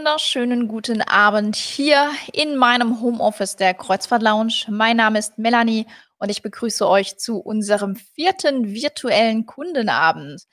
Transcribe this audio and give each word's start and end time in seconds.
wunderschönen 0.00 0.66
guten 0.66 1.02
Abend 1.02 1.56
hier 1.56 2.10
in 2.32 2.56
meinem 2.56 3.02
Homeoffice 3.02 3.56
der 3.56 3.74
Kreuzfahrt 3.74 4.22
Lounge. 4.22 4.64
Mein 4.70 4.96
Name 4.96 5.18
ist 5.18 5.36
Melanie 5.36 5.84
und 6.16 6.30
ich 6.30 6.40
begrüße 6.40 6.88
euch 6.88 7.18
zu 7.18 7.36
unserem 7.36 7.96
vierten 7.96 8.72
virtuellen 8.72 9.44
Kundenabend. 9.44 10.44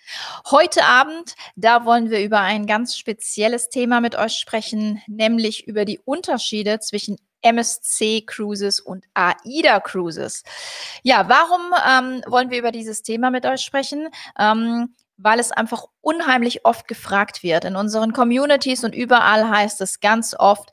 Heute 0.51 0.83
Abend, 0.83 1.35
da 1.55 1.85
wollen 1.85 2.09
wir 2.09 2.21
über 2.21 2.41
ein 2.41 2.65
ganz 2.65 2.97
spezielles 2.97 3.69
Thema 3.69 4.01
mit 4.01 4.17
euch 4.17 4.33
sprechen, 4.33 5.01
nämlich 5.07 5.65
über 5.65 5.85
die 5.85 5.99
Unterschiede 6.03 6.81
zwischen 6.81 7.15
MSC 7.41 8.23
Cruises 8.25 8.81
und 8.81 9.05
AIDA 9.13 9.79
Cruises. 9.79 10.43
Ja, 11.03 11.29
warum 11.29 11.61
ähm, 11.87 12.21
wollen 12.27 12.49
wir 12.49 12.59
über 12.59 12.73
dieses 12.73 13.01
Thema 13.01 13.31
mit 13.31 13.45
euch 13.45 13.61
sprechen? 13.61 14.09
Ähm, 14.37 14.93
weil 15.17 15.39
es 15.39 15.51
einfach 15.51 15.85
unheimlich 16.01 16.65
oft 16.65 16.87
gefragt 16.87 17.43
wird. 17.43 17.65
In 17.65 17.75
unseren 17.75 18.13
Communities 18.13 18.83
und 18.83 18.95
überall 18.95 19.49
heißt 19.49 19.81
es 19.81 19.99
ganz 19.99 20.35
oft, 20.37 20.69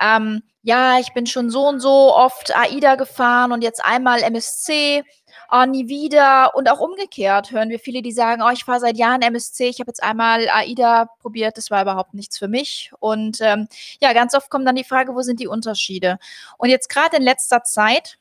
ähm, 0.00 0.42
ja, 0.62 0.98
ich 0.98 1.14
bin 1.14 1.26
schon 1.26 1.48
so 1.48 1.66
und 1.66 1.80
so 1.80 2.14
oft 2.14 2.54
AIDA 2.54 2.96
gefahren 2.96 3.52
und 3.52 3.62
jetzt 3.62 3.82
einmal 3.84 4.22
MSC, 4.22 5.02
oh, 5.50 5.64
nie 5.64 5.88
wieder. 5.88 6.54
Und 6.54 6.68
auch 6.70 6.80
umgekehrt 6.80 7.52
hören 7.52 7.70
wir 7.70 7.78
viele, 7.78 8.02
die 8.02 8.12
sagen, 8.12 8.42
oh, 8.42 8.50
ich 8.50 8.64
fahre 8.64 8.80
seit 8.80 8.98
Jahren 8.98 9.22
MSC, 9.22 9.68
ich 9.68 9.80
habe 9.80 9.90
jetzt 9.90 10.02
einmal 10.02 10.46
AIDA 10.48 11.06
probiert, 11.20 11.56
das 11.56 11.70
war 11.70 11.82
überhaupt 11.82 12.12
nichts 12.12 12.38
für 12.38 12.48
mich. 12.48 12.90
Und 13.00 13.38
ähm, 13.40 13.68
ja, 14.00 14.12
ganz 14.12 14.34
oft 14.34 14.50
kommt 14.50 14.66
dann 14.66 14.76
die 14.76 14.84
Frage, 14.84 15.14
wo 15.14 15.22
sind 15.22 15.40
die 15.40 15.48
Unterschiede? 15.48 16.18
Und 16.58 16.68
jetzt 16.68 16.88
gerade 16.88 17.16
in 17.16 17.22
letzter 17.22 17.62
Zeit 17.62 18.18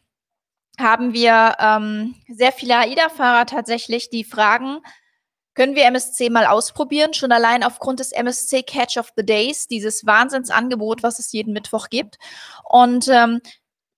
haben 0.79 1.13
wir 1.13 1.57
ähm, 1.59 2.15
sehr 2.29 2.51
viele 2.51 2.77
AIDA-Fahrer 2.77 3.45
tatsächlich, 3.47 4.09
die 4.09 4.23
fragen, 4.23 4.79
können 5.57 5.75
wir 5.75 5.85
MSC 5.85 6.29
mal 6.29 6.45
ausprobieren, 6.45 7.15
schon 7.15 7.31
allein 7.31 7.63
aufgrund 7.63 7.99
des 7.99 8.11
MSC 8.11 8.61
Catch 8.61 8.97
of 8.97 9.11
the 9.17 9.25
Days, 9.25 9.67
dieses 9.67 10.05
Wahnsinnsangebot, 10.05 11.01
was 11.01 11.17
es 11.17 11.31
jeden 11.31 11.51
Mittwoch 11.51 11.89
gibt. 11.89 12.19
Und 12.63 13.07
ähm, 13.07 13.41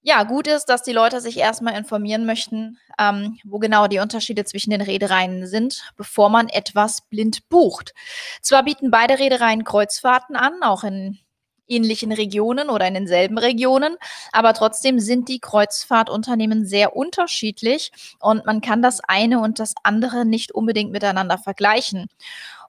ja, 0.02 0.24
gut 0.24 0.48
ist, 0.48 0.68
dass 0.68 0.84
die 0.84 0.94
Leute 0.94 1.20
sich 1.20 1.36
erstmal 1.36 1.78
informieren 1.78 2.26
möchten, 2.26 2.78
ähm, 2.98 3.38
wo 3.44 3.60
genau 3.60 3.88
die 3.88 4.00
Unterschiede 4.00 4.46
zwischen 4.46 4.70
den 4.70 4.80
Reedereien 4.80 5.48
sind, 5.48 5.92
bevor 5.98 6.30
man 6.30 6.48
etwas 6.48 7.02
blind 7.10 7.50
bucht. 7.50 7.94
Zwar 8.42 8.64
bieten 8.64 8.90
beide 8.90 9.20
Reedereien 9.20 9.66
Kreuzfahrten 9.66 10.38
an, 10.38 10.64
auch 10.64 10.86
in 10.86 11.20
ähnlichen 11.70 12.12
Regionen 12.12 12.70
oder 12.70 12.88
in 12.88 12.94
denselben 12.94 13.38
Regionen. 13.38 13.96
Aber 14.32 14.54
trotzdem 14.54 15.00
sind 15.00 15.30
die 15.30 15.40
Kreuzfahrtunternehmen 15.40 16.66
sehr 16.66 16.96
unterschiedlich 16.96 17.92
und 18.20 18.46
man 18.46 18.62
kann 18.62 18.82
das 18.82 19.00
eine 19.08 19.40
und 19.40 19.60
das 19.60 19.74
andere 19.84 20.26
nicht 20.26 20.52
unbedingt 20.52 20.92
miteinander 20.92 21.38
vergleichen. 21.38 22.08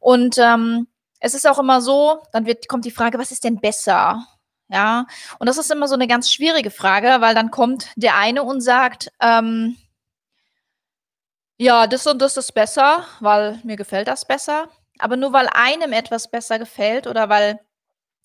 Und 0.00 0.38
ähm, 0.38 0.86
es 1.20 1.34
ist 1.34 1.46
auch 1.46 1.58
immer 1.58 1.80
so, 1.80 2.22
dann 2.32 2.46
wird, 2.46 2.68
kommt 2.68 2.84
die 2.84 2.90
Frage, 2.90 3.18
was 3.18 3.30
ist 3.30 3.44
denn 3.44 3.60
besser? 3.60 4.26
Ja, 4.68 5.06
und 5.40 5.48
das 5.48 5.58
ist 5.58 5.70
immer 5.72 5.88
so 5.88 5.94
eine 5.94 6.06
ganz 6.06 6.32
schwierige 6.32 6.70
Frage, 6.70 7.16
weil 7.20 7.34
dann 7.34 7.50
kommt 7.50 7.88
der 7.96 8.16
eine 8.16 8.44
und 8.44 8.60
sagt, 8.60 9.10
ähm, 9.20 9.76
ja, 11.58 11.86
das 11.86 12.06
und 12.06 12.22
das 12.22 12.36
ist 12.36 12.52
besser, 12.52 13.04
weil 13.20 13.60
mir 13.64 13.76
gefällt 13.76 14.08
das 14.08 14.24
besser. 14.24 14.68
Aber 14.98 15.16
nur 15.16 15.32
weil 15.32 15.48
einem 15.52 15.92
etwas 15.92 16.30
besser 16.30 16.58
gefällt 16.58 17.06
oder 17.06 17.28
weil 17.28 17.60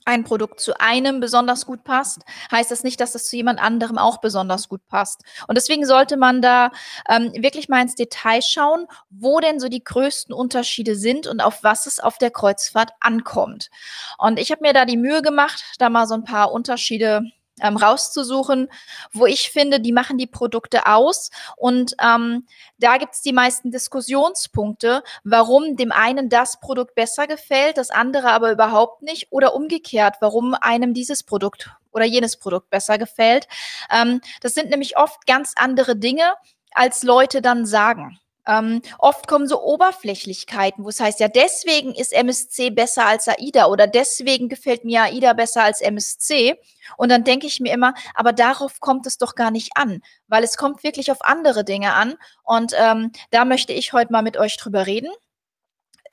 ein 0.05 0.23
Produkt 0.23 0.59
zu 0.59 0.79
einem 0.79 1.19
besonders 1.19 1.65
gut 1.65 1.83
passt, 1.83 2.21
heißt 2.51 2.71
das 2.71 2.83
nicht, 2.83 2.99
dass 2.99 3.15
es 3.15 3.27
zu 3.27 3.35
jemand 3.35 3.59
anderem 3.61 3.97
auch 3.97 4.17
besonders 4.21 4.69
gut 4.69 4.85
passt. 4.87 5.21
Und 5.47 5.55
deswegen 5.55 5.85
sollte 5.85 6.15
man 6.15 6.41
da 6.41 6.71
ähm, 7.09 7.33
wirklich 7.33 7.69
mal 7.69 7.81
ins 7.81 7.95
Detail 7.95 8.41
schauen, 8.41 8.85
wo 9.09 9.39
denn 9.39 9.59
so 9.59 9.67
die 9.67 9.83
größten 9.83 10.33
Unterschiede 10.33 10.95
sind 10.95 11.27
und 11.27 11.41
auf 11.41 11.63
was 11.63 11.87
es 11.87 11.99
auf 11.99 12.17
der 12.17 12.31
Kreuzfahrt 12.31 12.91
ankommt. 12.99 13.69
Und 14.17 14.39
ich 14.39 14.51
habe 14.51 14.61
mir 14.61 14.73
da 14.73 14.85
die 14.85 14.97
Mühe 14.97 15.21
gemacht, 15.21 15.63
da 15.79 15.89
mal 15.89 16.07
so 16.07 16.13
ein 16.13 16.23
paar 16.23 16.51
Unterschiede 16.51 17.23
ähm, 17.61 17.77
rauszusuchen, 17.77 18.69
wo 19.13 19.25
ich 19.25 19.49
finde, 19.51 19.79
die 19.79 19.91
machen 19.91 20.17
die 20.17 20.27
Produkte 20.27 20.87
aus. 20.87 21.29
Und 21.55 21.95
ähm, 22.03 22.45
da 22.77 22.97
gibt 22.97 23.13
es 23.13 23.21
die 23.21 23.33
meisten 23.33 23.71
Diskussionspunkte, 23.71 25.03
warum 25.23 25.75
dem 25.75 25.91
einen 25.91 26.29
das 26.29 26.59
Produkt 26.59 26.95
besser 26.95 27.27
gefällt, 27.27 27.77
das 27.77 27.91
andere 27.91 28.31
aber 28.31 28.51
überhaupt 28.51 29.01
nicht. 29.01 29.27
Oder 29.31 29.55
umgekehrt, 29.55 30.17
warum 30.19 30.53
einem 30.53 30.93
dieses 30.93 31.23
Produkt 31.23 31.69
oder 31.91 32.05
jenes 32.05 32.37
Produkt 32.37 32.69
besser 32.69 32.97
gefällt. 32.97 33.47
Ähm, 33.89 34.21
das 34.41 34.53
sind 34.53 34.69
nämlich 34.69 34.97
oft 34.97 35.25
ganz 35.25 35.53
andere 35.55 35.95
Dinge, 35.95 36.33
als 36.71 37.03
Leute 37.03 37.41
dann 37.41 37.65
sagen. 37.65 38.19
Ähm, 38.47 38.81
oft 38.99 39.27
kommen 39.27 39.47
so 39.47 39.61
Oberflächlichkeiten, 39.61 40.83
wo 40.83 40.89
es 40.89 40.99
heißt, 40.99 41.19
ja, 41.19 41.27
deswegen 41.27 41.95
ist 41.95 42.13
MSC 42.13 42.69
besser 42.69 43.05
als 43.05 43.27
AIDA 43.27 43.65
oder 43.65 43.87
deswegen 43.87 44.49
gefällt 44.49 44.85
mir 44.85 45.03
AIDA 45.03 45.33
besser 45.33 45.63
als 45.63 45.81
MSC. 45.81 46.55
Und 46.97 47.09
dann 47.09 47.23
denke 47.23 47.47
ich 47.47 47.59
mir 47.59 47.73
immer, 47.73 47.93
aber 48.13 48.33
darauf 48.33 48.79
kommt 48.79 49.07
es 49.07 49.17
doch 49.17 49.35
gar 49.35 49.51
nicht 49.51 49.71
an, 49.75 50.01
weil 50.27 50.43
es 50.43 50.57
kommt 50.57 50.83
wirklich 50.83 51.11
auf 51.11 51.25
andere 51.25 51.63
Dinge 51.63 51.93
an. 51.93 52.15
Und 52.43 52.73
ähm, 52.77 53.11
da 53.31 53.45
möchte 53.45 53.73
ich 53.73 53.93
heute 53.93 54.11
mal 54.11 54.21
mit 54.21 54.37
euch 54.37 54.57
drüber 54.57 54.85
reden, 54.85 55.11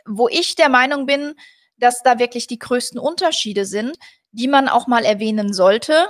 wo 0.07 0.29
ich 0.29 0.55
der 0.55 0.69
Meinung 0.69 1.07
bin, 1.07 1.35
dass 1.77 2.03
da 2.03 2.19
wirklich 2.19 2.47
die 2.47 2.59
größten 2.59 2.99
Unterschiede 2.99 3.67
sind, 3.67 3.99
die 4.31 4.49
man 4.49 4.69
auch 4.69 4.87
mal 4.87 5.05
erwähnen 5.05 5.53
sollte. 5.53 6.09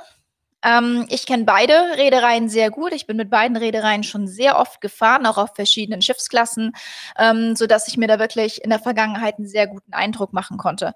Ähm, 0.62 1.06
ich 1.08 1.26
kenne 1.26 1.44
beide 1.44 1.74
Reedereien 1.96 2.48
sehr 2.48 2.70
gut. 2.70 2.92
Ich 2.92 3.06
bin 3.06 3.16
mit 3.16 3.30
beiden 3.30 3.56
Reedereien 3.56 4.04
schon 4.04 4.26
sehr 4.26 4.58
oft 4.58 4.80
gefahren, 4.80 5.26
auch 5.26 5.38
auf 5.38 5.54
verschiedenen 5.54 6.02
Schiffsklassen, 6.02 6.72
ähm, 7.18 7.56
sodass 7.56 7.88
ich 7.88 7.96
mir 7.96 8.08
da 8.08 8.18
wirklich 8.18 8.62
in 8.62 8.70
der 8.70 8.78
Vergangenheit 8.78 9.38
einen 9.38 9.48
sehr 9.48 9.66
guten 9.66 9.92
Eindruck 9.92 10.32
machen 10.32 10.56
konnte. 10.58 10.94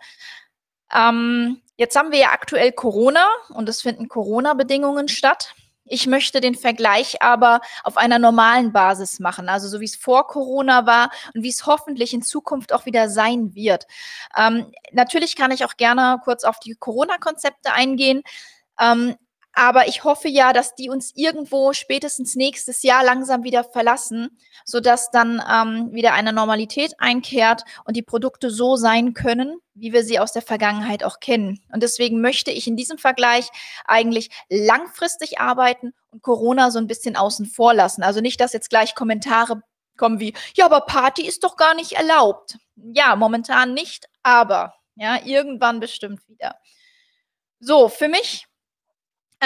Ähm, 0.94 1.62
jetzt 1.76 1.96
haben 1.96 2.12
wir 2.12 2.18
ja 2.18 2.30
aktuell 2.30 2.72
Corona 2.72 3.26
und 3.50 3.68
es 3.68 3.82
finden 3.82 4.08
Corona-Bedingungen 4.08 5.08
statt. 5.08 5.54
Ich 5.88 6.06
möchte 6.06 6.40
den 6.40 6.56
Vergleich 6.56 7.22
aber 7.22 7.60
auf 7.84 7.96
einer 7.96 8.18
normalen 8.18 8.72
Basis 8.72 9.20
machen, 9.20 9.48
also 9.48 9.68
so 9.68 9.80
wie 9.80 9.84
es 9.84 9.94
vor 9.94 10.26
Corona 10.26 10.84
war 10.84 11.10
und 11.32 11.44
wie 11.44 11.48
es 11.48 11.64
hoffentlich 11.64 12.12
in 12.12 12.22
Zukunft 12.22 12.72
auch 12.72 12.86
wieder 12.86 13.08
sein 13.08 13.54
wird. 13.54 13.86
Ähm, 14.36 14.72
natürlich 14.92 15.36
kann 15.36 15.52
ich 15.52 15.64
auch 15.64 15.76
gerne 15.76 16.18
kurz 16.24 16.42
auf 16.42 16.58
die 16.58 16.74
Corona-Konzepte 16.74 17.72
eingehen. 17.72 18.22
Ähm, 18.80 19.14
aber 19.58 19.88
ich 19.88 20.04
hoffe 20.04 20.28
ja, 20.28 20.52
dass 20.52 20.74
die 20.74 20.90
uns 20.90 21.12
irgendwo 21.14 21.72
spätestens 21.72 22.36
nächstes 22.36 22.82
Jahr 22.82 23.02
langsam 23.02 23.42
wieder 23.42 23.64
verlassen, 23.64 24.38
sodass 24.66 25.10
dann 25.10 25.42
ähm, 25.50 25.92
wieder 25.92 26.12
eine 26.12 26.34
Normalität 26.34 26.92
einkehrt 26.98 27.62
und 27.86 27.96
die 27.96 28.02
Produkte 28.02 28.50
so 28.50 28.76
sein 28.76 29.14
können, 29.14 29.56
wie 29.72 29.94
wir 29.94 30.04
sie 30.04 30.18
aus 30.18 30.32
der 30.32 30.42
Vergangenheit 30.42 31.04
auch 31.04 31.20
kennen. 31.20 31.58
Und 31.72 31.82
deswegen 31.82 32.20
möchte 32.20 32.50
ich 32.50 32.66
in 32.66 32.76
diesem 32.76 32.98
Vergleich 32.98 33.48
eigentlich 33.86 34.28
langfristig 34.50 35.40
arbeiten 35.40 35.94
und 36.10 36.22
Corona 36.22 36.70
so 36.70 36.78
ein 36.78 36.86
bisschen 36.86 37.16
außen 37.16 37.46
vor 37.46 37.72
lassen. 37.72 38.02
Also 38.02 38.20
nicht, 38.20 38.38
dass 38.42 38.52
jetzt 38.52 38.68
gleich 38.68 38.94
Kommentare 38.94 39.62
kommen 39.96 40.20
wie, 40.20 40.34
ja, 40.54 40.66
aber 40.66 40.82
Party 40.82 41.26
ist 41.26 41.44
doch 41.44 41.56
gar 41.56 41.74
nicht 41.74 41.92
erlaubt. 41.92 42.58
Ja, 42.76 43.16
momentan 43.16 43.72
nicht, 43.72 44.06
aber 44.22 44.74
ja, 44.96 45.18
irgendwann 45.24 45.80
bestimmt 45.80 46.20
wieder. 46.28 46.56
So, 47.58 47.88
für 47.88 48.08
mich 48.08 48.46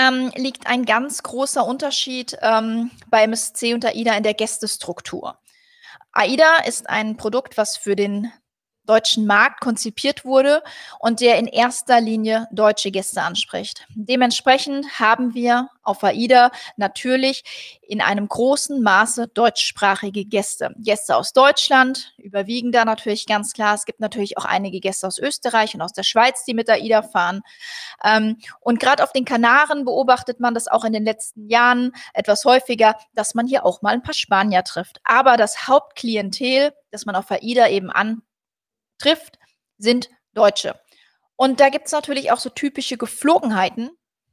ähm, 0.00 0.32
liegt 0.36 0.66
ein 0.66 0.84
ganz 0.84 1.22
großer 1.22 1.64
Unterschied 1.64 2.36
ähm, 2.40 2.90
bei 3.08 3.24
MSC 3.24 3.74
und 3.74 3.84
AIDA 3.84 4.16
in 4.16 4.22
der 4.22 4.34
Gästestruktur. 4.34 5.38
AIDA 6.12 6.58
ist 6.66 6.88
ein 6.88 7.16
Produkt, 7.16 7.56
was 7.56 7.76
für 7.76 7.96
den 7.96 8.32
deutschen 8.86 9.26
Markt 9.26 9.60
konzipiert 9.60 10.24
wurde 10.24 10.62
und 10.98 11.20
der 11.20 11.38
in 11.38 11.46
erster 11.46 12.00
Linie 12.00 12.48
deutsche 12.50 12.90
Gäste 12.90 13.22
anspricht. 13.22 13.86
Dementsprechend 13.94 14.98
haben 14.98 15.34
wir 15.34 15.68
auf 15.82 16.04
AIDA 16.04 16.50
natürlich 16.76 17.80
in 17.82 18.00
einem 18.00 18.28
großen 18.28 18.82
Maße 18.82 19.28
deutschsprachige 19.28 20.24
Gäste. 20.24 20.74
Gäste 20.78 21.16
aus 21.16 21.32
Deutschland 21.32 22.14
überwiegen 22.18 22.72
da 22.72 22.84
natürlich 22.84 23.26
ganz 23.26 23.52
klar. 23.52 23.74
Es 23.74 23.84
gibt 23.84 24.00
natürlich 24.00 24.38
auch 24.38 24.44
einige 24.44 24.80
Gäste 24.80 25.06
aus 25.06 25.18
Österreich 25.18 25.74
und 25.74 25.82
aus 25.82 25.92
der 25.92 26.02
Schweiz, 26.02 26.44
die 26.44 26.54
mit 26.54 26.68
AIDA 26.68 27.02
fahren. 27.02 27.42
Ähm, 28.04 28.38
und 28.60 28.80
gerade 28.80 29.02
auf 29.02 29.12
den 29.12 29.24
Kanaren 29.24 29.84
beobachtet 29.84 30.40
man 30.40 30.54
das 30.54 30.68
auch 30.68 30.84
in 30.84 30.92
den 30.92 31.04
letzten 31.04 31.48
Jahren 31.48 31.92
etwas 32.14 32.44
häufiger, 32.44 32.96
dass 33.14 33.34
man 33.34 33.46
hier 33.46 33.64
auch 33.64 33.82
mal 33.82 33.94
ein 33.94 34.02
paar 34.02 34.14
Spanier 34.14 34.62
trifft. 34.64 35.00
Aber 35.04 35.36
das 35.36 35.66
Hauptklientel, 35.66 36.72
das 36.90 37.06
man 37.06 37.16
auf 37.16 37.30
AIDA 37.30 37.68
eben 37.68 37.90
an 37.90 38.22
trifft, 39.00 39.38
sind 39.78 40.10
Deutsche. 40.34 40.78
Und 41.36 41.60
da 41.60 41.70
gibt 41.70 41.86
es 41.86 41.92
natürlich 41.92 42.30
auch 42.30 42.38
so 42.38 42.50
typische 42.50 42.96
Geflogenheiten, 42.96 43.90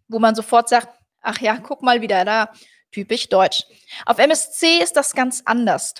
wo 0.07 0.19
man 0.19 0.35
sofort 0.35 0.69
sagt, 0.69 0.89
ach 1.21 1.39
ja, 1.39 1.57
guck 1.57 1.81
mal 1.81 2.01
wieder 2.01 2.25
da, 2.25 2.51
typisch 2.91 3.29
deutsch. 3.29 3.63
Auf 4.05 4.19
MSC 4.19 4.79
ist 4.79 4.95
das 4.95 5.13
ganz 5.13 5.41
anders. 5.45 5.93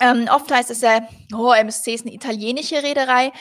Ähm, 0.00 0.28
oft 0.30 0.50
heißt 0.50 0.70
es 0.70 0.80
ja, 0.82 1.08
oh, 1.34 1.52
MSC 1.52 1.94
ist 1.94 2.06
eine 2.06 2.14
italienische 2.14 2.82
Reederei. 2.82 3.32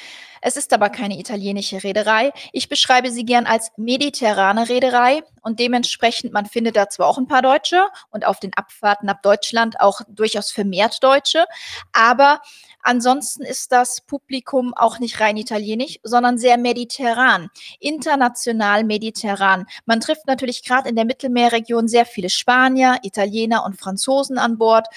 Es 0.42 0.58
ist 0.58 0.74
aber 0.74 0.90
keine 0.90 1.20
italienische 1.20 1.84
Reederei. 1.84 2.32
Ich 2.54 2.70
beschreibe 2.70 3.12
sie 3.12 3.26
gern 3.26 3.46
als 3.46 3.72
mediterrane 3.78 4.70
Reederei 4.70 5.24
und 5.42 5.60
dementsprechend, 5.60 6.34
man 6.34 6.46
findet 6.46 6.76
da 6.76 6.90
zwar 6.90 7.08
auch 7.08 7.18
ein 7.18 7.28
paar 7.28 7.42
Deutsche 7.42 7.84
und 8.10 8.26
auf 8.26 8.40
den 8.40 8.54
Abfahrten 8.54 9.10
ab 9.10 9.22
Deutschland 9.24 9.80
auch 9.80 10.02
durchaus 10.10 10.52
vermehrt 10.52 11.04
Deutsche, 11.04 11.46
aber 11.94 12.42
Ansonsten 12.88 13.44
ist 13.44 13.74
das 13.74 14.00
Publikum 14.00 14.74
auch 14.74 15.00
nicht 15.00 15.20
rein 15.20 15.36
italienisch, 15.36 16.00
sondern 16.04 16.38
sehr 16.38 16.58
mediterran, 16.58 17.50
international 17.82 18.86
mediterran. 18.86 19.66
Man 19.86 20.00
trifft 20.00 20.26
natürlich 20.26 20.64
gerade 20.64 20.88
in 20.88 20.96
der 20.96 21.04
Mittelmeerregion 21.04 21.90
sehr 21.90 22.06
viele 22.06 22.30
Spanier, 22.30 23.00
Italiener 23.04 23.66
und 23.66 23.78
Franzosen 23.78 24.38
an 24.38 24.58
Bord. 24.58 24.88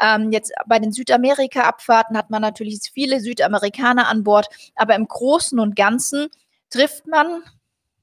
Ähm, 0.00 0.30
jetzt 0.30 0.52
bei 0.68 0.78
den 0.78 0.92
Südamerika-Abfahrten 0.92 2.16
hat 2.16 2.30
man 2.30 2.40
natürlich 2.40 2.82
viele 2.94 3.18
Südamerikaner 3.18 4.06
an 4.06 4.22
Bord, 4.22 4.46
aber 4.76 4.89
im 4.94 5.06
Großen 5.06 5.58
und 5.58 5.76
Ganzen 5.76 6.28
trifft 6.70 7.06
man 7.06 7.42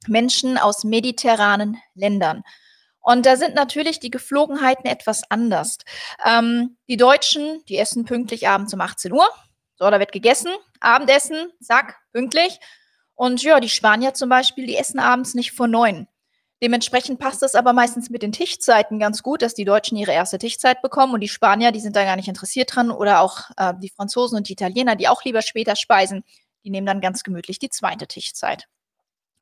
Menschen 0.08 0.58
aus 0.58 0.84
mediterranen 0.84 1.78
Ländern. 1.96 2.44
Und 3.02 3.26
da 3.26 3.38
sind 3.38 3.56
natürlich 3.56 4.00
die 4.00 4.12
Geflogenheiten 4.12 4.86
etwas 4.86 5.24
anders. 5.32 5.78
Ähm, 6.26 6.78
die 6.90 6.98
Deutschen, 6.98 7.64
die 7.70 7.78
essen 7.78 8.04
pünktlich 8.04 8.50
abends 8.50 8.74
um 8.74 8.82
18 8.82 9.14
Uhr. 9.14 9.30
So, 9.78 9.90
da 9.90 10.00
wird 10.00 10.12
gegessen. 10.12 10.52
Abendessen, 10.82 11.52
zack, 11.62 11.96
pünktlich. 12.12 12.60
Und 13.16 13.42
ja, 13.42 13.60
die 13.60 13.70
Spanier 13.70 14.14
zum 14.14 14.30
Beispiel, 14.30 14.68
die 14.68 14.76
essen 14.76 15.00
abends 15.00 15.36
nicht 15.36 15.54
vor 15.54 15.68
neun. 15.68 16.08
Dementsprechend 16.62 17.20
passt 17.20 17.44
es 17.44 17.56
aber 17.56 17.72
meistens 17.72 18.10
mit 18.10 18.24
den 18.24 18.32
Tischzeiten 18.32 19.00
ganz 19.00 19.22
gut, 19.22 19.42
dass 19.42 19.54
die 19.54 19.64
Deutschen 19.64 19.96
ihre 19.96 20.12
erste 20.12 20.40
Tischzeit 20.40 20.82
bekommen 20.82 21.14
und 21.14 21.22
die 21.22 21.30
Spanier, 21.30 21.72
die 21.72 21.80
sind 21.80 21.96
da 21.96 22.04
gar 22.04 22.16
nicht 22.16 22.28
interessiert 22.28 22.76
dran 22.76 22.90
oder 22.90 23.22
auch 23.22 23.52
äh, 23.58 23.74
die 23.82 23.90
Franzosen 23.90 24.38
und 24.38 24.50
die 24.50 24.54
Italiener, 24.54 24.96
die 24.96 25.08
auch 25.08 25.24
lieber 25.24 25.44
später 25.44 25.76
speisen, 25.76 26.24
die 26.64 26.70
nehmen 26.70 26.88
dann 26.88 27.02
ganz 27.02 27.24
gemütlich 27.24 27.60
die 27.60 27.70
zweite 27.70 28.08
Tischzeit. 28.08 28.68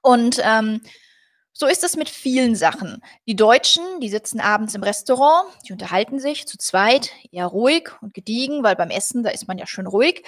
Und 0.02 0.40
ähm, 0.44 0.82
so 1.58 1.68
ist 1.68 1.86
es 1.86 1.96
mit 1.96 2.10
vielen 2.10 2.56
Sachen. 2.56 3.02
Die 3.26 3.36
Deutschen, 3.36 4.02
die 4.02 4.10
sitzen 4.10 4.42
abends 4.42 4.76
im 4.76 4.84
Restaurant, 4.84 5.48
die 5.66 5.72
unterhalten 5.72 6.20
sich 6.20 6.46
zu 6.48 6.58
zweit, 6.58 7.12
eher 7.32 7.46
ruhig 7.46 7.90
und 8.02 8.14
gediegen, 8.14 8.62
weil 8.62 8.76
beim 8.76 8.90
Essen, 8.90 9.24
da 9.24 9.30
ist 9.30 9.48
man 9.48 9.58
ja 9.58 9.66
schön 9.66 9.88
ruhig. 9.88 10.24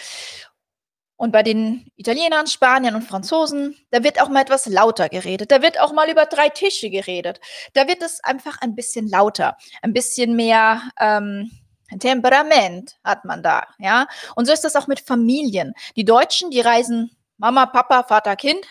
Und 1.18 1.32
bei 1.32 1.44
den 1.44 1.92
Italienern, 1.96 2.48
Spaniern 2.48 2.96
und 2.96 3.02
Franzosen, 3.02 3.76
da 3.90 4.04
wird 4.04 4.22
auch 4.22 4.30
mal 4.30 4.42
etwas 4.42 4.68
lauter 4.68 5.10
geredet. 5.10 5.52
Da 5.52 5.62
wird 5.62 5.82
auch 5.82 5.92
mal 5.92 6.10
über 6.10 6.26
drei 6.26 6.48
Tische 6.48 6.90
geredet. 6.90 7.42
Da 7.74 7.88
wird 7.88 8.02
es 8.04 8.24
einfach 8.24 8.62
ein 8.62 8.76
bisschen 8.76 9.10
lauter, 9.10 9.58
ein 9.82 9.94
bisschen 9.94 10.36
mehr 10.36 10.82
ähm, 11.00 11.52
Temperament 12.00 12.98
hat 13.04 13.26
man 13.26 13.44
da, 13.44 13.68
ja. 13.80 14.08
Und 14.36 14.46
so 14.46 14.54
ist 14.54 14.64
das 14.64 14.76
auch 14.76 14.88
mit 14.88 15.00
Familien. 15.00 15.74
Die 15.96 16.06
Deutschen, 16.06 16.52
die 16.52 16.62
reisen 16.62 17.12
Mama, 17.38 17.66
Papa, 17.68 18.04
Vater, 18.04 18.36
Kind 18.36 18.66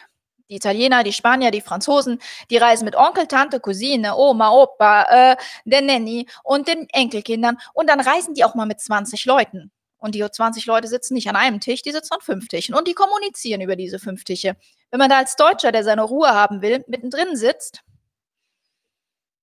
die 0.49 0.57
Italiener, 0.57 1.03
die 1.03 1.13
Spanier, 1.13 1.51
die 1.51 1.61
Franzosen, 1.61 2.21
die 2.51 2.57
reisen 2.57 2.85
mit 2.85 2.97
Onkel, 2.97 3.27
Tante, 3.27 3.61
Cousine, 3.61 4.17
Oma, 4.17 4.51
Opa, 4.51 5.33
äh, 5.33 5.37
der 5.65 5.83
Nanny 5.83 6.27
und 6.45 6.69
den 6.69 6.89
Enkelkindern 6.91 7.59
und 7.75 7.89
dann 7.89 8.01
reisen 8.01 8.35
die 8.35 8.45
auch 8.45 8.55
mal 8.55 8.67
mit 8.67 8.81
20 8.81 9.25
Leuten. 9.25 9.71
Und 9.99 10.15
die 10.15 10.25
20 10.25 10.67
Leute 10.67 10.89
sitzen 10.89 11.15
nicht 11.15 11.29
an 11.29 11.37
einem 11.37 11.59
Tisch, 11.59 11.83
die 11.83 11.91
sitzen 11.91 12.15
an 12.15 12.21
fünf 12.21 12.49
Tischen 12.49 12.75
und 12.75 12.87
die 12.87 12.95
kommunizieren 12.95 13.61
über 13.61 13.77
diese 13.77 13.99
fünf 13.99 14.25
Tische. 14.25 14.57
Wenn 14.91 14.99
man 14.99 15.11
da 15.11 15.19
als 15.19 15.37
Deutscher, 15.37 15.73
der 15.73 15.85
seine 15.85 16.03
Ruhe 16.03 16.29
haben 16.29 16.63
will, 16.63 16.85
mittendrin 16.87 17.35
sitzt, 17.35 17.83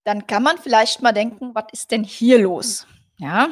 dann 0.05 0.27
kann 0.27 0.43
man 0.43 0.57
vielleicht 0.57 1.01
mal 1.01 1.11
denken, 1.11 1.53
was 1.53 1.65
ist 1.71 1.91
denn 1.91 2.03
hier 2.03 2.37
los? 2.39 2.85
Ja, 3.17 3.49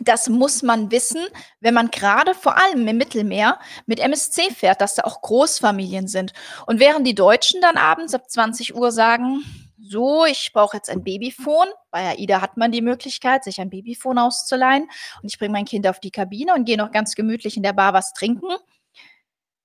das 0.00 0.28
muss 0.28 0.62
man 0.62 0.90
wissen, 0.90 1.24
wenn 1.60 1.74
man 1.74 1.90
gerade 1.90 2.34
vor 2.34 2.58
allem 2.58 2.86
im 2.86 2.96
Mittelmeer 2.96 3.58
mit 3.86 3.98
MSC 3.98 4.50
fährt, 4.50 4.80
dass 4.80 4.94
da 4.94 5.04
auch 5.04 5.22
Großfamilien 5.22 6.06
sind. 6.06 6.32
Und 6.66 6.80
während 6.80 7.06
die 7.06 7.14
Deutschen 7.14 7.60
dann 7.60 7.76
abends 7.76 8.14
ab 8.14 8.28
20 8.28 8.74
Uhr 8.74 8.92
sagen, 8.92 9.42
so, 9.88 10.24
ich 10.24 10.50
brauche 10.52 10.76
jetzt 10.76 10.90
ein 10.90 11.04
Babyphone. 11.04 11.68
Bei 11.90 12.10
AIDA 12.10 12.40
hat 12.40 12.56
man 12.56 12.72
die 12.72 12.82
Möglichkeit, 12.82 13.44
sich 13.44 13.60
ein 13.60 13.70
Babyphone 13.70 14.18
auszuleihen. 14.18 14.88
Und 15.22 15.28
ich 15.30 15.38
bringe 15.38 15.52
mein 15.52 15.64
Kind 15.64 15.86
auf 15.86 16.00
die 16.00 16.10
Kabine 16.10 16.54
und 16.54 16.64
gehe 16.64 16.76
noch 16.76 16.90
ganz 16.90 17.14
gemütlich 17.14 17.56
in 17.56 17.62
der 17.62 17.72
Bar 17.72 17.92
was 17.92 18.12
trinken. 18.12 18.48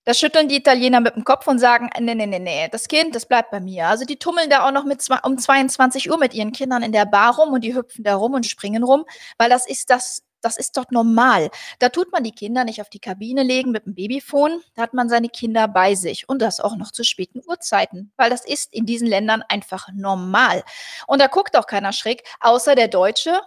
Da 0.04 0.16
schütteln 0.16 0.48
die 0.48 0.58
Italiener 0.58 1.00
mit 1.00 1.16
dem 1.16 1.24
Kopf 1.24 1.46
und 1.46 1.60
sagen, 1.60 1.90
nee, 2.00 2.16
nee, 2.16 2.26
nee, 2.26 2.40
nee, 2.40 2.68
das 2.72 2.88
Kind, 2.88 3.14
das 3.14 3.28
bleibt 3.28 3.52
bei 3.52 3.60
mir. 3.60 3.88
Also 3.88 4.04
die 4.04 4.18
tummeln 4.18 4.50
da 4.50 4.68
auch 4.68 4.72
noch 4.72 4.84
mit 4.84 5.00
zwei, 5.02 5.20
um 5.20 5.38
22 5.38 6.10
Uhr 6.10 6.18
mit 6.18 6.34
ihren 6.34 6.52
Kindern 6.52 6.82
in 6.82 6.92
der 6.92 7.06
Bar 7.06 7.36
rum 7.38 7.54
und 7.54 7.64
die 7.64 7.76
hüpfen 7.76 8.04
da 8.04 8.16
rum 8.16 8.34
und 8.34 8.48
springen 8.48 8.84
rum, 8.84 9.06
weil 9.38 9.50
das 9.50 9.68
ist 9.68 9.92
das, 9.92 10.24
das 10.42 10.58
ist 10.58 10.76
dort 10.76 10.92
normal. 10.92 11.52
Da 11.78 11.90
tut 11.90 12.12
man 12.12 12.24
die 12.24 12.32
Kinder 12.32 12.64
nicht 12.64 12.82
auf 12.82 12.90
die 12.90 13.00
Kabine 13.00 13.44
legen 13.44 13.70
mit 13.70 13.86
dem 13.86 13.94
Babyphone, 13.94 14.62
da 14.74 14.82
hat 14.82 14.96
man 14.96 15.08
seine 15.08 15.30
Kinder 15.30 15.68
bei 15.68 15.94
sich 15.94 16.28
und 16.28 16.42
das 16.42 16.60
auch 16.60 16.76
noch 16.78 16.92
zu 16.92 17.04
späten 17.04 17.42
Uhrzeiten, 17.48 18.12
weil 18.18 18.32
das 18.32 18.44
ist 18.44 18.74
in 18.74 18.88
diesen 18.88 19.08
Ländern 19.08 19.44
einfach 19.50 19.90
normal. 19.94 20.64
Und 21.06 21.22
da 21.22 21.28
guckt 21.28 21.56
auch 21.56 21.68
keiner 21.68 21.94
schräg, 21.94 22.24
außer 22.40 22.74
der 22.74 22.88
Deutsche, 22.88 23.40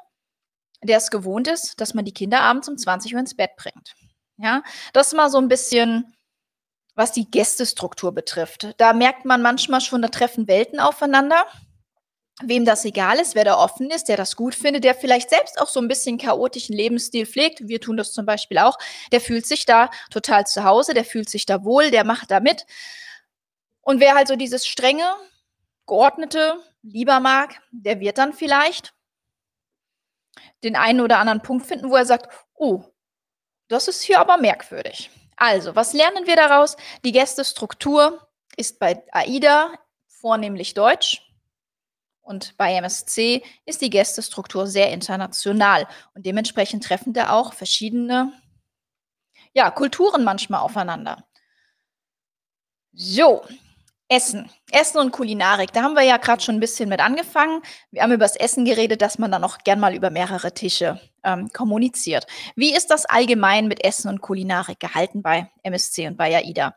der 0.84 0.98
es 0.98 1.10
gewohnt 1.10 1.48
ist, 1.48 1.80
dass 1.80 1.94
man 1.94 2.04
die 2.04 2.14
Kinder 2.14 2.42
abends 2.42 2.68
um 2.68 2.78
20 2.78 3.12
Uhr 3.14 3.20
ins 3.20 3.34
Bett 3.34 3.56
bringt. 3.56 3.96
Ja, 4.36 4.62
das 4.92 5.08
ist 5.08 5.14
mal 5.14 5.30
so 5.30 5.38
ein 5.38 5.48
bisschen 5.48 6.13
was 6.94 7.12
die 7.12 7.30
Gästestruktur 7.30 8.12
betrifft. 8.12 8.74
Da 8.78 8.92
merkt 8.92 9.24
man 9.24 9.42
manchmal 9.42 9.80
schon, 9.80 10.02
da 10.02 10.08
treffen 10.08 10.46
Welten 10.48 10.80
aufeinander. 10.80 11.46
Wem 12.42 12.64
das 12.64 12.84
egal 12.84 13.20
ist, 13.20 13.36
wer 13.36 13.44
da 13.44 13.56
offen 13.56 13.90
ist, 13.90 14.08
der 14.08 14.16
das 14.16 14.34
gut 14.34 14.56
findet, 14.56 14.82
der 14.82 14.96
vielleicht 14.96 15.30
selbst 15.30 15.60
auch 15.60 15.68
so 15.68 15.80
ein 15.80 15.86
bisschen 15.86 16.18
chaotischen 16.18 16.74
Lebensstil 16.74 17.26
pflegt, 17.26 17.68
wir 17.68 17.80
tun 17.80 17.96
das 17.96 18.12
zum 18.12 18.26
Beispiel 18.26 18.58
auch, 18.58 18.76
der 19.12 19.20
fühlt 19.20 19.46
sich 19.46 19.66
da 19.66 19.88
total 20.10 20.44
zu 20.44 20.64
Hause, 20.64 20.94
der 20.94 21.04
fühlt 21.04 21.28
sich 21.28 21.46
da 21.46 21.62
wohl, 21.62 21.92
der 21.92 22.04
macht 22.04 22.32
da 22.32 22.40
mit. 22.40 22.66
Und 23.82 24.00
wer 24.00 24.16
halt 24.16 24.26
so 24.26 24.34
dieses 24.34 24.66
strenge, 24.66 25.04
geordnete 25.86 26.56
lieber 26.82 27.20
mag, 27.20 27.60
der 27.70 28.00
wird 28.00 28.18
dann 28.18 28.32
vielleicht 28.32 28.94
den 30.64 30.74
einen 30.74 31.00
oder 31.00 31.18
anderen 31.18 31.42
Punkt 31.42 31.66
finden, 31.66 31.90
wo 31.90 31.96
er 31.96 32.06
sagt, 32.06 32.32
oh, 32.54 32.82
das 33.68 33.86
ist 33.86 34.02
hier 34.02 34.18
aber 34.18 34.38
merkwürdig. 34.38 35.10
Also, 35.36 35.74
was 35.74 35.92
lernen 35.92 36.26
wir 36.26 36.36
daraus? 36.36 36.76
Die 37.04 37.12
Gästestruktur 37.12 38.26
ist 38.56 38.78
bei 38.78 39.02
AIDA 39.12 39.78
vornehmlich 40.06 40.74
deutsch 40.74 41.22
und 42.22 42.56
bei 42.56 42.74
MSC 42.74 43.42
ist 43.66 43.82
die 43.82 43.90
Gästestruktur 43.90 44.66
sehr 44.66 44.90
international 44.90 45.86
und 46.14 46.24
dementsprechend 46.24 46.84
treffen 46.84 47.12
da 47.12 47.30
auch 47.30 47.52
verschiedene 47.52 48.32
ja, 49.52 49.70
Kulturen 49.70 50.24
manchmal 50.24 50.60
aufeinander. 50.60 51.24
So, 52.92 53.44
Essen. 54.08 54.50
Essen 54.70 54.98
und 54.98 55.12
Kulinarik. 55.12 55.72
Da 55.72 55.82
haben 55.82 55.94
wir 55.94 56.02
ja 56.02 56.18
gerade 56.18 56.42
schon 56.42 56.56
ein 56.56 56.60
bisschen 56.60 56.88
mit 56.88 57.00
angefangen. 57.00 57.62
Wir 57.90 58.02
haben 58.02 58.12
über 58.12 58.24
das 58.24 58.36
Essen 58.36 58.64
geredet, 58.64 59.00
dass 59.00 59.18
man 59.18 59.30
dann 59.30 59.44
auch 59.44 59.58
gern 59.58 59.80
mal 59.80 59.94
über 59.94 60.10
mehrere 60.10 60.52
Tische 60.52 61.00
ähm, 61.22 61.50
kommuniziert. 61.52 62.26
Wie 62.54 62.74
ist 62.74 62.90
das 62.90 63.06
allgemein 63.06 63.66
mit 63.66 63.82
Essen 63.82 64.08
und 64.08 64.20
Kulinarik 64.20 64.78
gehalten 64.78 65.22
bei 65.22 65.50
MSC 65.62 66.06
und 66.06 66.16
bei 66.16 66.36
AIDA? 66.36 66.76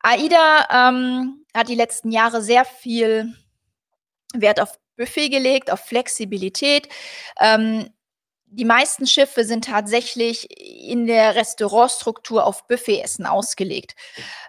AIDA 0.00 0.90
ähm, 0.90 1.44
hat 1.54 1.68
die 1.68 1.76
letzten 1.76 2.10
Jahre 2.10 2.42
sehr 2.42 2.64
viel 2.64 3.36
Wert 4.34 4.60
auf 4.60 4.78
Buffet 4.96 5.28
gelegt, 5.28 5.70
auf 5.70 5.80
Flexibilität. 5.80 6.88
Ähm, 7.40 7.88
die 8.54 8.64
meisten 8.66 9.06
Schiffe 9.06 9.44
sind 9.44 9.64
tatsächlich 9.64 10.46
in 10.60 11.06
der 11.06 11.34
Restaurantstruktur 11.34 12.44
auf 12.44 12.66
Buffetessen 12.66 13.24
ausgelegt. 13.24 13.94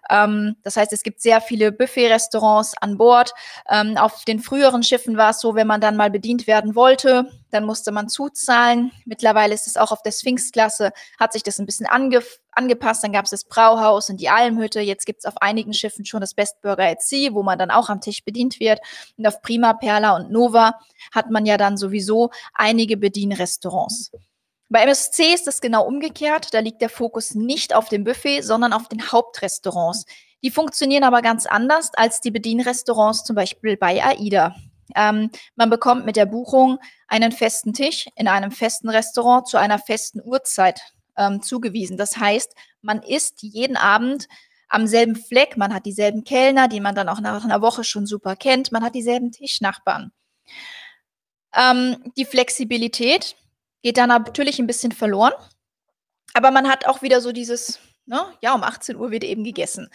Ähm, 0.10 0.58
das 0.62 0.76
heißt, 0.76 0.92
es 0.92 1.04
gibt 1.04 1.22
sehr 1.22 1.40
viele 1.40 1.72
Buffet-Restaurants 1.72 2.74
an 2.82 2.98
Bord. 2.98 3.34
Ähm, 3.70 3.98
auf 3.98 4.26
den 4.26 4.40
früheren 4.40 4.84
Schiffen 4.84 5.16
war 5.16 5.32
es 5.32 5.40
so, 5.40 5.56
wenn 5.56 5.68
man 5.68 5.80
dann 5.80 5.96
mal 5.96 6.12
bedient 6.12 6.48
werden 6.48 6.76
wollte, 6.76 7.32
dann 7.54 7.66
musste 7.66 7.92
man 7.92 8.10
zuzahlen. 8.10 8.92
Mittlerweile 9.06 9.54
ist 9.54 9.68
es 9.68 9.78
auch 9.78 9.92
auf 9.92 10.02
der 10.02 10.12
Sphinx-Klasse, 10.12 10.92
hat 11.20 11.34
sich 11.34 11.44
das 11.44 11.60
ein 11.60 11.66
bisschen 11.66 11.86
ange 11.86 12.22
angepasst. 12.52 13.04
Dann 13.04 13.12
gab 13.12 13.26
es 13.26 13.32
das 13.32 13.46
Brauhaus 13.46 14.10
und 14.10 14.20
die 14.20 14.30
Almhütte. 14.30 14.80
Jetzt 14.80 15.06
gibt 15.06 15.20
es 15.20 15.26
auf 15.26 15.42
einigen 15.42 15.74
Schiffen 15.74 16.06
schon 16.06 16.22
das 16.22 16.34
Best 16.34 16.62
Burger 16.62 16.86
at 16.86 17.02
Sea, 17.02 17.34
wo 17.34 17.44
man 17.44 17.58
dann 17.60 17.72
auch 17.72 17.90
am 17.90 18.02
Tisch 18.02 18.24
bedient 18.24 18.60
wird. 18.60 18.80
Und 19.18 19.28
auf 19.28 19.42
Prima, 19.42 19.74
Perla 19.74 20.16
und 20.16 20.32
Nova 20.32 20.80
hat 21.12 21.30
man 21.30 21.46
ja 21.46 21.58
dann 21.58 21.78
sowieso 21.78 22.32
einige 22.54 22.98
Bedienrestaurants. 22.98 24.12
Bei 24.70 24.82
MSC 24.82 25.34
ist 25.34 25.48
es 25.48 25.62
genau 25.62 25.86
umgekehrt. 25.86 26.54
Da 26.54 26.60
liegt 26.60 26.82
der 26.82 26.90
Fokus 26.90 27.36
nicht 27.36 27.76
auf 27.76 27.90
dem 27.90 28.04
Buffet, 28.04 28.42
sondern 28.42 28.74
auf 28.74 28.88
den 28.88 29.12
Hauptrestaurants. 29.12 30.06
Die 30.44 30.52
funktionieren 30.52 31.04
aber 31.04 31.22
ganz 31.22 31.46
anders 31.46 31.92
als 31.94 32.20
die 32.22 32.32
Bedienrestaurants 32.32 33.24
zum 33.24 33.36
Beispiel 33.36 33.78
bei 33.78 34.04
AIDA. 34.04 34.56
Ähm, 34.96 35.30
man 35.56 35.70
bekommt 35.70 36.06
mit 36.06 36.16
der 36.16 36.26
Buchung 36.26 36.80
einen 37.08 37.32
festen 37.32 37.74
Tisch 37.74 38.08
in 38.16 38.28
einem 38.28 38.52
festen 38.52 38.90
Restaurant 38.90 39.48
zu 39.48 39.58
einer 39.58 39.80
festen 39.80 40.22
Uhrzeit 40.24 40.82
ähm, 41.18 41.42
zugewiesen. 41.42 41.98
Das 41.98 42.18
heißt, 42.18 42.54
man 42.82 43.02
isst 43.04 43.42
jeden 43.42 43.78
Abend 43.78 44.28
am 44.70 44.88
selben 44.88 45.16
Fleck, 45.16 45.58
man 45.58 45.74
hat 45.74 45.86
dieselben 45.86 46.24
Kellner, 46.24 46.68
die 46.68 46.80
man 46.80 46.96
dann 46.96 47.10
auch 47.10 47.20
nach 47.20 47.44
einer 47.44 47.62
Woche 47.62 47.84
schon 47.84 48.08
super 48.08 48.36
kennt, 48.36 48.72
man 48.72 48.84
hat 48.84 48.96
dieselben 48.96 49.32
Tischnachbarn. 49.32 50.12
Ähm, 51.56 52.12
die 52.18 52.26
Flexibilität 52.26 53.36
geht 53.84 53.98
dann 53.98 54.10
natürlich 54.10 54.60
ein 54.60 54.68
bisschen 54.68 54.92
verloren. 54.92 55.34
Aber 56.34 56.50
man 56.50 56.68
hat 56.68 56.88
auch 56.88 57.04
wieder 57.04 57.22
so 57.22 57.32
dieses 57.32 57.80
Ne? 58.06 58.22
Ja, 58.42 58.54
um 58.54 58.64
18 58.64 58.96
Uhr 58.98 59.12
wird 59.12 59.24
eben 59.24 59.44
gegessen. 59.44 59.90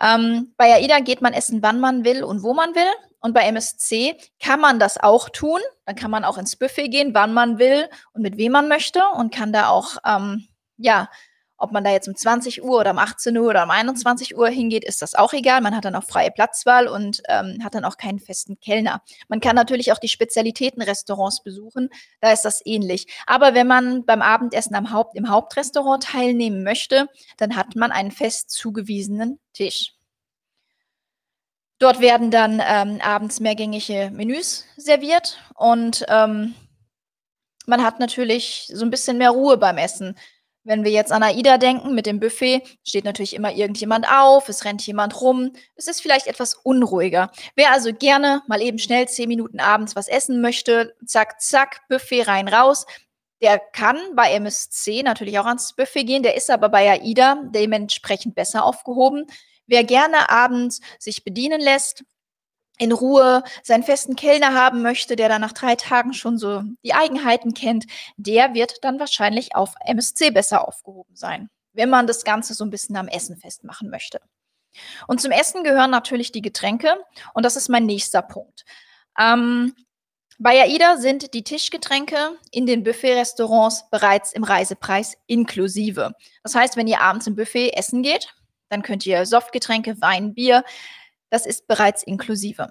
Ähm, 0.00 0.52
bei 0.56 0.74
AIDA 0.74 1.00
geht 1.00 1.22
man 1.22 1.32
essen, 1.32 1.62
wann 1.62 1.80
man 1.80 2.04
will 2.04 2.22
und 2.22 2.42
wo 2.42 2.52
man 2.52 2.74
will. 2.74 3.07
Und 3.20 3.34
bei 3.34 3.42
MSC 3.42 4.16
kann 4.40 4.60
man 4.60 4.78
das 4.78 4.96
auch 4.98 5.28
tun. 5.28 5.60
Dann 5.86 5.96
kann 5.96 6.10
man 6.10 6.24
auch 6.24 6.38
ins 6.38 6.56
Buffet 6.56 6.88
gehen, 6.88 7.14
wann 7.14 7.34
man 7.34 7.58
will 7.58 7.88
und 8.12 8.22
mit 8.22 8.36
wem 8.36 8.52
man 8.52 8.68
möchte 8.68 9.02
und 9.16 9.34
kann 9.34 9.52
da 9.52 9.68
auch, 9.68 9.96
ähm, 10.04 10.46
ja, 10.76 11.08
ob 11.60 11.72
man 11.72 11.82
da 11.82 11.90
jetzt 11.90 12.06
um 12.06 12.14
20 12.14 12.62
Uhr 12.62 12.78
oder 12.78 12.92
um 12.92 12.98
18 12.98 13.36
Uhr 13.36 13.48
oder 13.48 13.64
um 13.64 13.70
21 13.70 14.38
Uhr 14.38 14.48
hingeht, 14.48 14.84
ist 14.84 15.02
das 15.02 15.16
auch 15.16 15.32
egal. 15.32 15.60
Man 15.60 15.74
hat 15.74 15.84
dann 15.84 15.96
auch 15.96 16.04
freie 16.04 16.30
Platzwahl 16.30 16.86
und 16.86 17.20
ähm, 17.28 17.58
hat 17.64 17.74
dann 17.74 17.84
auch 17.84 17.96
keinen 17.96 18.20
festen 18.20 18.60
Kellner. 18.60 19.02
Man 19.26 19.40
kann 19.40 19.56
natürlich 19.56 19.90
auch 19.92 19.98
die 19.98 20.08
Spezialitätenrestaurants 20.08 21.42
besuchen. 21.42 21.90
Da 22.20 22.30
ist 22.32 22.44
das 22.44 22.64
ähnlich. 22.64 23.08
Aber 23.26 23.54
wenn 23.54 23.66
man 23.66 24.04
beim 24.06 24.22
Abendessen 24.22 24.76
am 24.76 24.92
Haupt, 24.92 25.16
im 25.16 25.28
Hauptrestaurant 25.28 26.04
teilnehmen 26.04 26.62
möchte, 26.62 27.08
dann 27.38 27.56
hat 27.56 27.74
man 27.74 27.90
einen 27.90 28.12
fest 28.12 28.50
zugewiesenen 28.50 29.40
Tisch. 29.52 29.97
Dort 31.78 32.00
werden 32.00 32.30
dann 32.30 32.62
ähm, 32.64 33.00
abends 33.00 33.40
mehrgängige 33.40 34.10
Menüs 34.12 34.64
serviert 34.76 35.38
und 35.54 36.04
ähm, 36.08 36.54
man 37.66 37.84
hat 37.84 38.00
natürlich 38.00 38.70
so 38.72 38.84
ein 38.84 38.90
bisschen 38.90 39.18
mehr 39.18 39.30
Ruhe 39.30 39.58
beim 39.58 39.78
Essen. 39.78 40.16
Wenn 40.64 40.84
wir 40.84 40.90
jetzt 40.90 41.12
an 41.12 41.22
AIDA 41.22 41.56
denken 41.56 41.94
mit 41.94 42.06
dem 42.06 42.18
Buffet, 42.18 42.62
steht 42.84 43.04
natürlich 43.04 43.34
immer 43.34 43.52
irgendjemand 43.52 44.06
auf, 44.10 44.48
es 44.48 44.64
rennt 44.64 44.86
jemand 44.86 45.20
rum. 45.20 45.52
Es 45.76 45.86
ist 45.86 46.02
vielleicht 46.02 46.26
etwas 46.26 46.54
unruhiger. 46.54 47.30
Wer 47.54 47.72
also 47.72 47.92
gerne 47.92 48.42
mal 48.48 48.60
eben 48.60 48.78
schnell 48.78 49.08
zehn 49.08 49.28
Minuten 49.28 49.60
abends 49.60 49.96
was 49.96 50.08
essen 50.08 50.40
möchte, 50.40 50.94
zack, 51.06 51.40
zack, 51.40 51.82
Buffet 51.88 52.22
rein, 52.22 52.48
raus, 52.48 52.86
der 53.40 53.58
kann 53.58 53.96
bei 54.16 54.32
MSC 54.32 55.02
natürlich 55.02 55.38
auch 55.38 55.46
ans 55.46 55.74
Buffet 55.74 56.04
gehen, 56.04 56.22
der 56.22 56.36
ist 56.36 56.50
aber 56.50 56.68
bei 56.68 56.90
AIDA 56.90 57.44
dementsprechend 57.54 58.34
besser 58.34 58.64
aufgehoben. 58.64 59.26
Wer 59.68 59.84
gerne 59.84 60.28
abends 60.30 60.80
sich 60.98 61.22
bedienen 61.22 61.60
lässt, 61.60 62.02
in 62.78 62.92
Ruhe 62.92 63.42
seinen 63.62 63.82
festen 63.82 64.16
Kellner 64.16 64.54
haben 64.54 64.82
möchte, 64.82 65.16
der 65.16 65.28
dann 65.28 65.40
nach 65.40 65.52
drei 65.52 65.76
Tagen 65.76 66.14
schon 66.14 66.38
so 66.38 66.62
die 66.84 66.94
Eigenheiten 66.94 67.54
kennt, 67.54 67.86
der 68.16 68.54
wird 68.54 68.82
dann 68.82 68.98
wahrscheinlich 68.98 69.54
auf 69.54 69.74
MSC 69.84 70.30
besser 70.30 70.66
aufgehoben 70.66 71.14
sein, 71.14 71.50
wenn 71.72 71.90
man 71.90 72.06
das 72.06 72.24
Ganze 72.24 72.54
so 72.54 72.64
ein 72.64 72.70
bisschen 72.70 72.96
am 72.96 73.08
Essen 73.08 73.36
festmachen 73.36 73.90
möchte. 73.90 74.20
Und 75.06 75.20
zum 75.20 75.32
Essen 75.32 75.64
gehören 75.64 75.90
natürlich 75.90 76.32
die 76.32 76.42
Getränke 76.42 76.96
und 77.34 77.44
das 77.44 77.56
ist 77.56 77.68
mein 77.68 77.86
nächster 77.86 78.22
Punkt. 78.22 78.64
Ähm, 79.18 79.74
bei 80.40 80.62
AIDA 80.62 80.98
sind 80.98 81.34
die 81.34 81.42
Tischgetränke 81.42 82.38
in 82.52 82.64
den 82.64 82.84
Buffet-Restaurants 82.84 83.90
bereits 83.90 84.32
im 84.32 84.44
Reisepreis 84.44 85.16
inklusive. 85.26 86.12
Das 86.44 86.54
heißt, 86.54 86.76
wenn 86.76 86.86
ihr 86.86 87.00
abends 87.00 87.26
im 87.26 87.34
Buffet 87.34 87.70
essen 87.70 88.04
geht, 88.04 88.32
dann 88.68 88.82
könnt 88.82 89.06
ihr 89.06 89.26
Softgetränke, 89.26 90.00
Wein, 90.00 90.34
Bier, 90.34 90.64
das 91.30 91.46
ist 91.46 91.66
bereits 91.66 92.02
inklusive. 92.02 92.70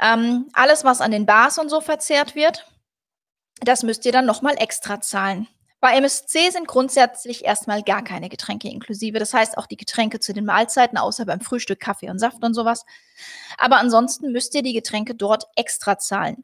Ähm, 0.00 0.48
alles, 0.52 0.84
was 0.84 1.00
an 1.00 1.10
den 1.10 1.26
Bars 1.26 1.58
und 1.58 1.68
so 1.68 1.80
verzehrt 1.80 2.34
wird, 2.34 2.70
das 3.60 3.82
müsst 3.82 4.04
ihr 4.04 4.12
dann 4.12 4.26
nochmal 4.26 4.56
extra 4.58 5.00
zahlen. 5.00 5.46
Bei 5.80 5.96
MSC 5.96 6.50
sind 6.50 6.66
grundsätzlich 6.66 7.44
erstmal 7.44 7.82
gar 7.82 8.02
keine 8.02 8.30
Getränke 8.30 8.68
inklusive. 8.70 9.18
Das 9.18 9.34
heißt 9.34 9.58
auch 9.58 9.66
die 9.66 9.76
Getränke 9.76 10.18
zu 10.18 10.32
den 10.32 10.46
Mahlzeiten, 10.46 10.96
außer 10.96 11.26
beim 11.26 11.42
Frühstück, 11.42 11.78
Kaffee 11.78 12.08
und 12.08 12.18
Saft 12.18 12.42
und 12.42 12.54
sowas. 12.54 12.86
Aber 13.58 13.76
ansonsten 13.76 14.32
müsst 14.32 14.54
ihr 14.54 14.62
die 14.62 14.72
Getränke 14.72 15.14
dort 15.14 15.44
extra 15.56 15.98
zahlen. 15.98 16.42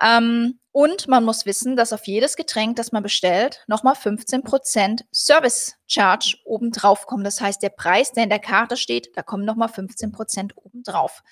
Ähm, 0.00 0.58
und 0.72 1.08
man 1.08 1.24
muss 1.24 1.46
wissen, 1.46 1.76
dass 1.76 1.92
auf 1.92 2.06
jedes 2.06 2.36
Getränk, 2.36 2.76
das 2.76 2.92
man 2.92 3.02
bestellt, 3.02 3.64
nochmal 3.66 3.94
15% 3.94 5.02
Service 5.12 5.74
Charge 5.86 6.36
obendrauf 6.44 7.06
kommen. 7.06 7.24
Das 7.24 7.40
heißt, 7.40 7.62
der 7.62 7.70
Preis, 7.70 8.12
der 8.12 8.24
in 8.24 8.30
der 8.30 8.38
Karte 8.38 8.76
steht, 8.76 9.10
da 9.16 9.22
kommen 9.22 9.44
nochmal 9.44 9.68
15% 9.68 10.52
obendrauf. 10.54 11.22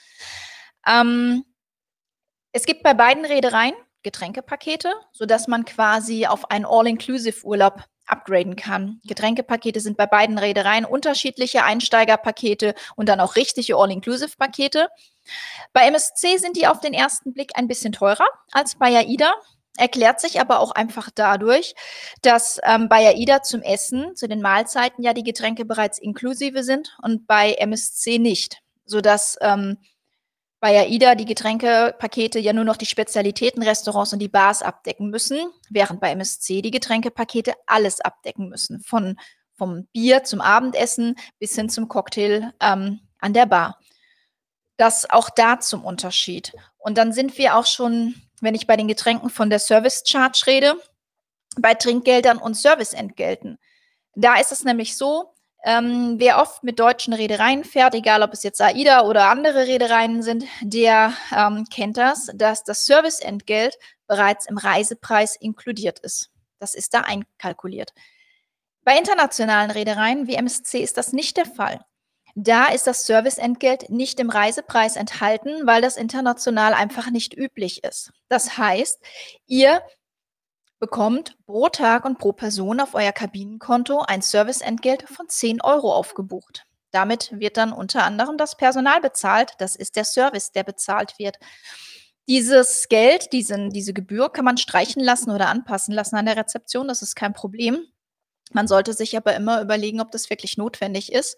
Ähm, 0.86 1.44
es 2.52 2.64
gibt 2.64 2.82
bei 2.82 2.94
beiden 2.94 3.24
Reedereien 3.24 3.74
Getränkepakete, 4.02 4.92
sodass 5.12 5.48
man 5.48 5.64
quasi 5.64 6.26
auf 6.26 6.50
einen 6.50 6.64
All-Inclusive-Urlaub 6.64 7.84
upgraden 8.06 8.56
kann. 8.56 9.00
Getränkepakete 9.06 9.80
sind 9.80 9.96
bei 9.96 10.06
beiden 10.06 10.38
Reedereien 10.38 10.84
unterschiedliche 10.84 11.64
Einsteigerpakete 11.64 12.74
und 12.96 13.08
dann 13.08 13.20
auch 13.20 13.36
richtige 13.36 13.76
All-Inclusive-Pakete. 13.76 14.88
Bei 15.72 15.86
MSC 15.86 16.38
sind 16.38 16.56
die 16.56 16.66
auf 16.66 16.80
den 16.80 16.94
ersten 16.94 17.32
Blick 17.32 17.52
ein 17.54 17.68
bisschen 17.68 17.92
teurer 17.92 18.26
als 18.52 18.76
bei 18.76 18.96
AIDA. 18.96 19.32
Erklärt 19.76 20.20
sich 20.20 20.40
aber 20.40 20.60
auch 20.60 20.70
einfach 20.70 21.10
dadurch, 21.14 21.74
dass 22.22 22.58
ähm, 22.62 22.88
bei 22.88 23.08
AIDA 23.08 23.42
zum 23.42 23.60
Essen, 23.60 24.16
zu 24.16 24.26
den 24.26 24.40
Mahlzeiten 24.40 25.04
ja 25.04 25.12
die 25.12 25.24
Getränke 25.24 25.64
bereits 25.64 25.98
inklusive 25.98 26.62
sind 26.64 26.96
und 27.02 27.26
bei 27.26 27.52
MSC 27.54 28.18
nicht. 28.18 28.62
Sodass 28.86 29.36
ähm, 29.40 29.78
bei 30.60 30.80
AIDA 30.80 31.14
die 31.14 31.26
Getränkepakete 31.26 32.38
ja 32.38 32.52
nur 32.52 32.64
noch 32.64 32.76
die 32.76 32.86
Spezialitätenrestaurants 32.86 34.12
und 34.12 34.20
die 34.20 34.28
Bars 34.28 34.62
abdecken 34.62 35.10
müssen, 35.10 35.38
während 35.68 36.00
bei 36.00 36.10
MSC 36.10 36.62
die 36.62 36.70
Getränkepakete 36.70 37.54
alles 37.66 38.00
abdecken 38.00 38.48
müssen. 38.48 38.80
Von, 38.80 39.18
vom 39.54 39.86
Bier 39.92 40.24
zum 40.24 40.40
Abendessen 40.40 41.16
bis 41.38 41.54
hin 41.54 41.68
zum 41.68 41.88
Cocktail 41.88 42.52
ähm, 42.60 43.00
an 43.18 43.32
der 43.32 43.46
Bar. 43.46 43.78
Das 44.76 45.08
auch 45.08 45.30
da 45.30 45.60
zum 45.60 45.84
Unterschied. 45.84 46.54
Und 46.78 46.98
dann 46.98 47.12
sind 47.12 47.36
wir 47.38 47.56
auch 47.56 47.66
schon, 47.66 48.14
wenn 48.40 48.54
ich 48.54 48.66
bei 48.66 48.76
den 48.76 48.88
Getränken 48.88 49.30
von 49.30 49.50
der 49.50 49.58
Service 49.58 50.04
Charge 50.06 50.44
rede, 50.46 50.74
bei 51.58 51.74
Trinkgeldern 51.74 52.38
und 52.38 52.54
Serviceentgelten. 52.54 53.58
Da 54.14 54.36
ist 54.38 54.52
es 54.52 54.64
nämlich 54.64 54.96
so, 54.96 55.34
ähm, 55.66 56.14
wer 56.18 56.40
oft 56.40 56.62
mit 56.62 56.78
deutschen 56.78 57.12
Reedereien 57.12 57.64
fährt, 57.64 57.96
egal 57.96 58.22
ob 58.22 58.32
es 58.32 58.44
jetzt 58.44 58.62
AIDA 58.62 59.00
oder 59.00 59.28
andere 59.28 59.66
Reedereien 59.66 60.22
sind, 60.22 60.44
der 60.62 61.12
ähm, 61.36 61.64
kennt 61.74 61.96
das, 61.96 62.30
dass 62.34 62.62
das 62.62 62.86
Serviceentgelt 62.86 63.76
bereits 64.06 64.46
im 64.46 64.58
Reisepreis 64.58 65.34
inkludiert 65.34 65.98
ist. 65.98 66.30
Das 66.60 66.76
ist 66.76 66.94
da 66.94 67.00
einkalkuliert. 67.00 67.92
Bei 68.84 68.96
internationalen 68.96 69.72
Reedereien 69.72 70.28
wie 70.28 70.36
MSC 70.36 70.80
ist 70.80 70.96
das 70.96 71.12
nicht 71.12 71.36
der 71.36 71.46
Fall. 71.46 71.80
Da 72.36 72.66
ist 72.66 72.86
das 72.86 73.04
Serviceentgelt 73.04 73.90
nicht 73.90 74.20
im 74.20 74.30
Reisepreis 74.30 74.94
enthalten, 74.94 75.66
weil 75.66 75.82
das 75.82 75.96
international 75.96 76.74
einfach 76.74 77.10
nicht 77.10 77.36
üblich 77.36 77.82
ist. 77.82 78.12
Das 78.28 78.56
heißt, 78.56 79.02
ihr 79.46 79.82
bekommt 80.78 81.36
pro 81.46 81.68
Tag 81.68 82.04
und 82.04 82.18
pro 82.18 82.32
Person 82.32 82.80
auf 82.80 82.94
euer 82.94 83.12
Kabinenkonto 83.12 84.00
ein 84.00 84.22
Serviceentgelt 84.22 85.02
von 85.08 85.28
10 85.28 85.62
Euro 85.62 85.94
aufgebucht. 85.94 86.66
Damit 86.90 87.30
wird 87.38 87.56
dann 87.56 87.72
unter 87.72 88.04
anderem 88.04 88.38
das 88.38 88.56
Personal 88.56 89.00
bezahlt. 89.00 89.52
Das 89.58 89.76
ist 89.76 89.96
der 89.96 90.04
Service, 90.04 90.52
der 90.52 90.64
bezahlt 90.64 91.18
wird. 91.18 91.38
Dieses 92.28 92.88
Geld, 92.88 93.32
diesen, 93.32 93.70
diese 93.70 93.92
Gebühr 93.92 94.30
kann 94.30 94.44
man 94.44 94.56
streichen 94.56 95.02
lassen 95.02 95.30
oder 95.30 95.48
anpassen 95.48 95.94
lassen 95.94 96.16
an 96.16 96.26
der 96.26 96.36
Rezeption. 96.36 96.88
Das 96.88 97.02
ist 97.02 97.14
kein 97.14 97.32
Problem. 97.32 97.86
Man 98.52 98.68
sollte 98.68 98.94
sich 98.94 99.16
aber 99.16 99.34
immer 99.34 99.60
überlegen, 99.60 100.00
ob 100.00 100.10
das 100.10 100.30
wirklich 100.30 100.56
notwendig 100.56 101.12
ist. 101.12 101.36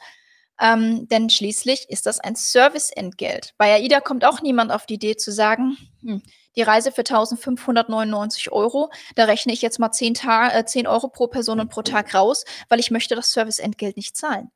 Ähm, 0.60 1.06
denn 1.08 1.30
schließlich 1.30 1.88
ist 1.88 2.06
das 2.06 2.18
ein 2.18 2.34
Serviceentgelt. 2.34 3.54
Bei 3.58 3.74
AIDA 3.74 4.00
kommt 4.00 4.24
auch 4.24 4.42
niemand 4.42 4.72
auf 4.72 4.86
die 4.86 4.94
Idee 4.94 5.16
zu 5.16 5.30
sagen, 5.30 5.76
hm, 6.02 6.22
die 6.58 6.62
Reise 6.62 6.90
für 6.92 7.02
1599 7.02 8.52
Euro, 8.52 8.90
da 9.14 9.24
rechne 9.24 9.52
ich 9.52 9.62
jetzt 9.62 9.78
mal 9.78 9.92
10, 9.92 10.14
Ta 10.14 10.50
äh, 10.50 10.66
10 10.66 10.86
Euro 10.86 11.08
pro 11.08 11.28
Person 11.28 11.60
und 11.60 11.70
pro 11.70 11.82
Tag 11.82 12.14
raus, 12.14 12.44
weil 12.68 12.80
ich 12.80 12.90
möchte 12.90 13.14
das 13.14 13.32
Serviceentgelt 13.32 13.96
nicht 13.96 14.16
zahlen. 14.16 14.50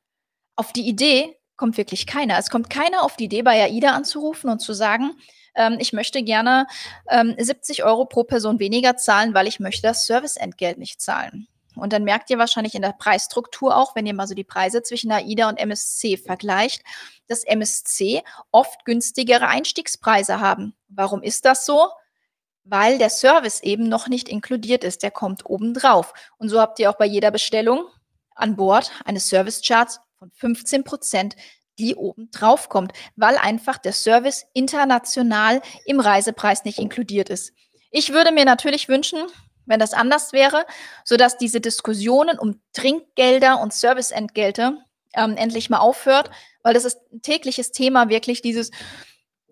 Auf 0.55 0.73
die 0.73 0.87
Idee 0.87 1.37
kommt 1.55 1.77
wirklich 1.77 2.05
keiner. 2.05 2.37
Es 2.37 2.49
kommt 2.49 2.69
keiner 2.69 3.03
auf 3.03 3.15
die 3.15 3.25
Idee, 3.25 3.41
bei 3.41 3.63
AIDA 3.63 3.91
anzurufen 3.91 4.49
und 4.49 4.59
zu 4.59 4.73
sagen, 4.73 5.13
ähm, 5.55 5.77
ich 5.79 5.93
möchte 5.93 6.23
gerne 6.23 6.67
ähm, 7.09 7.35
70 7.37 7.83
Euro 7.85 8.05
pro 8.05 8.23
Person 8.23 8.59
weniger 8.59 8.97
zahlen, 8.97 9.33
weil 9.33 9.47
ich 9.47 9.59
möchte 9.59 9.83
das 9.83 10.05
Serviceentgelt 10.05 10.77
nicht 10.77 11.01
zahlen. 11.01 11.47
Und 11.75 11.93
dann 11.93 12.03
merkt 12.03 12.29
ihr 12.29 12.37
wahrscheinlich 12.37 12.75
in 12.75 12.81
der 12.81 12.93
Preisstruktur 12.93 13.75
auch, 13.75 13.95
wenn 13.95 14.05
ihr 14.05 14.13
mal 14.13 14.27
so 14.27 14.35
die 14.35 14.43
Preise 14.43 14.83
zwischen 14.83 15.11
AIDA 15.11 15.49
und 15.49 15.57
MSC 15.57 16.17
vergleicht, 16.17 16.83
dass 17.27 17.43
MSC 17.43 18.23
oft 18.51 18.85
günstigere 18.85 19.47
Einstiegspreise 19.47 20.39
haben. 20.39 20.75
Warum 20.87 21.23
ist 21.23 21.45
das 21.45 21.65
so? 21.65 21.89
Weil 22.63 22.97
der 22.97 23.09
Service 23.09 23.61
eben 23.61 23.89
noch 23.89 24.07
nicht 24.07 24.29
inkludiert 24.29 24.83
ist. 24.83 25.03
Der 25.03 25.11
kommt 25.11 25.45
obendrauf. 25.45 26.13
Und 26.37 26.49
so 26.49 26.61
habt 26.61 26.79
ihr 26.79 26.89
auch 26.89 26.97
bei 26.97 27.05
jeder 27.05 27.31
Bestellung 27.31 27.85
an 28.35 28.55
Bord 28.55 28.91
eine 29.05 29.19
Service 29.19 29.61
Charge 29.63 29.93
von 30.17 30.31
15 30.31 30.83
Prozent, 30.83 31.35
die 31.79 31.95
obendrauf 31.95 32.69
kommt, 32.69 32.93
weil 33.15 33.37
einfach 33.37 33.77
der 33.77 33.93
Service 33.93 34.45
international 34.53 35.61
im 35.85 35.99
Reisepreis 35.99 36.65
nicht 36.65 36.77
inkludiert 36.77 37.29
ist. 37.29 37.51
Ich 37.91 38.11
würde 38.13 38.31
mir 38.31 38.45
natürlich 38.45 38.87
wünschen, 38.87 39.19
wenn 39.65 39.79
das 39.79 39.93
anders 39.93 40.33
wäre, 40.33 40.65
sodass 41.03 41.37
diese 41.37 41.61
Diskussionen 41.61 42.39
um 42.39 42.61
Trinkgelder 42.73 43.59
und 43.61 43.73
Serviceentgelte 43.73 44.77
ähm, 45.15 45.37
endlich 45.37 45.69
mal 45.69 45.79
aufhört, 45.79 46.31
weil 46.63 46.73
das 46.73 46.85
ist 46.85 46.99
ein 47.11 47.21
tägliches 47.21 47.71
Thema, 47.71 48.09
wirklich 48.09 48.41
dieses, 48.41 48.71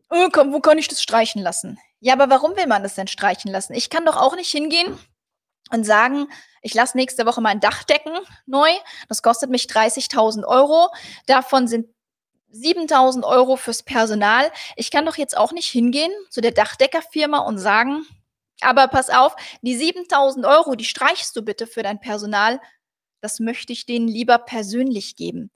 oh, 0.10 0.30
komm, 0.32 0.54
wo 0.54 0.60
kann 0.60 0.78
ich 0.78 0.88
das 0.88 1.02
streichen 1.02 1.42
lassen? 1.42 1.80
Ja, 2.00 2.14
aber 2.14 2.30
warum 2.30 2.56
will 2.58 2.68
man 2.68 2.84
das 2.84 2.96
denn 2.96 3.08
streichen 3.08 3.52
lassen? 3.52 3.74
Ich 3.74 3.90
kann 3.90 4.06
doch 4.06 4.18
auch 4.18 4.36
nicht 4.36 4.50
hingehen 4.50 4.98
und 5.70 5.86
sagen, 5.86 6.28
ich 6.62 6.74
lasse 6.74 6.98
nächste 6.98 7.26
Woche 7.26 7.42
mein 7.42 7.60
Dach 7.60 7.84
decken 7.84 8.14
neu. 8.46 8.70
Das 9.08 9.22
kostet 9.22 9.50
mich 9.50 9.66
30.000 9.66 10.46
Euro. 10.46 10.90
Davon 11.28 11.68
sind 11.68 11.88
7000 12.52 13.26
Euro 13.26 13.56
fürs 13.56 13.84
Personal. 13.84 14.52
Ich 14.76 14.92
kann 14.92 15.06
doch 15.06 15.16
jetzt 15.16 15.38
auch 15.38 15.52
nicht 15.52 15.70
hingehen 15.70 16.12
zu 16.30 16.42
der 16.42 16.52
Dachdeckerfirma 16.52 17.40
und 17.40 17.58
sagen, 17.58 18.06
aber 18.62 18.88
pass 18.88 19.10
auf, 19.10 19.36
die 19.62 19.76
7000 19.76 20.46
Euro, 20.46 20.76
die 20.76 20.86
streichst 20.86 21.36
du 21.36 21.42
bitte 21.42 21.68
für 21.68 21.84
dein 21.84 22.00
Personal. 22.00 22.60
Das 23.22 23.40
möchte 23.40 23.74
ich 23.74 23.86
denen 23.86 24.08
lieber 24.08 24.38
persönlich 24.38 25.16
geben. 25.16 25.52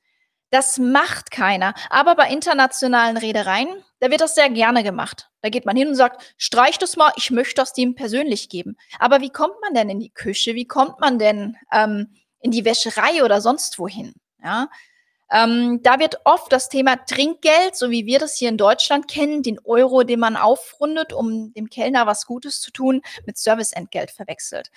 Das 0.52 0.78
macht 0.78 1.32
keiner. 1.32 1.74
Aber 1.90 2.16
bei 2.16 2.30
internationalen 2.30 3.18
Reedereien, 3.18 3.68
da 4.00 4.10
wird 4.10 4.22
das 4.22 4.36
sehr 4.36 4.50
gerne 4.50 4.84
gemacht. 4.84 5.30
Da 5.42 5.50
geht 5.50 5.66
man 5.66 5.76
hin 5.76 5.90
und 5.90 5.96
sagt, 5.96 6.36
streich 6.38 6.78
das 6.78 6.96
mal, 6.96 7.12
ich 7.18 7.32
möchte 7.32 7.56
das 7.56 7.74
dem 7.74 7.96
persönlich 7.96 8.50
geben. 8.50 8.78
Aber 9.00 9.22
wie 9.22 9.32
kommt 9.32 9.56
man 9.62 9.74
denn 9.74 9.90
in 9.90 10.00
die 10.00 10.12
Küche? 10.12 10.56
Wie 10.56 10.68
kommt 10.68 11.00
man 11.00 11.20
denn 11.20 11.58
ähm, 11.72 12.16
in 12.40 12.52
die 12.52 12.66
Wäscherei 12.66 13.24
oder 13.24 13.42
sonst 13.42 13.80
wohin? 13.80 14.14
Ja? 14.44 14.70
Ähm, 15.32 15.82
da 15.82 16.00
wird 16.00 16.20
oft 16.24 16.52
das 16.52 16.70
Thema 16.70 16.98
Trinkgeld, 16.98 17.76
so 17.76 17.90
wie 17.90 18.06
wir 18.06 18.20
das 18.20 18.38
hier 18.38 18.50
in 18.50 18.58
Deutschland 18.58 19.08
kennen, 19.08 19.42
den 19.42 19.60
Euro, 19.64 20.04
den 20.04 20.20
man 20.20 20.36
aufrundet, 20.36 21.14
um 21.14 21.52
dem 21.54 21.70
Kellner 21.70 22.06
was 22.06 22.26
Gutes 22.26 22.62
zu 22.62 22.72
tun, 22.72 23.02
mit 23.26 23.38
Serviceentgelt 23.38 24.12
verwechselt. 24.12 24.70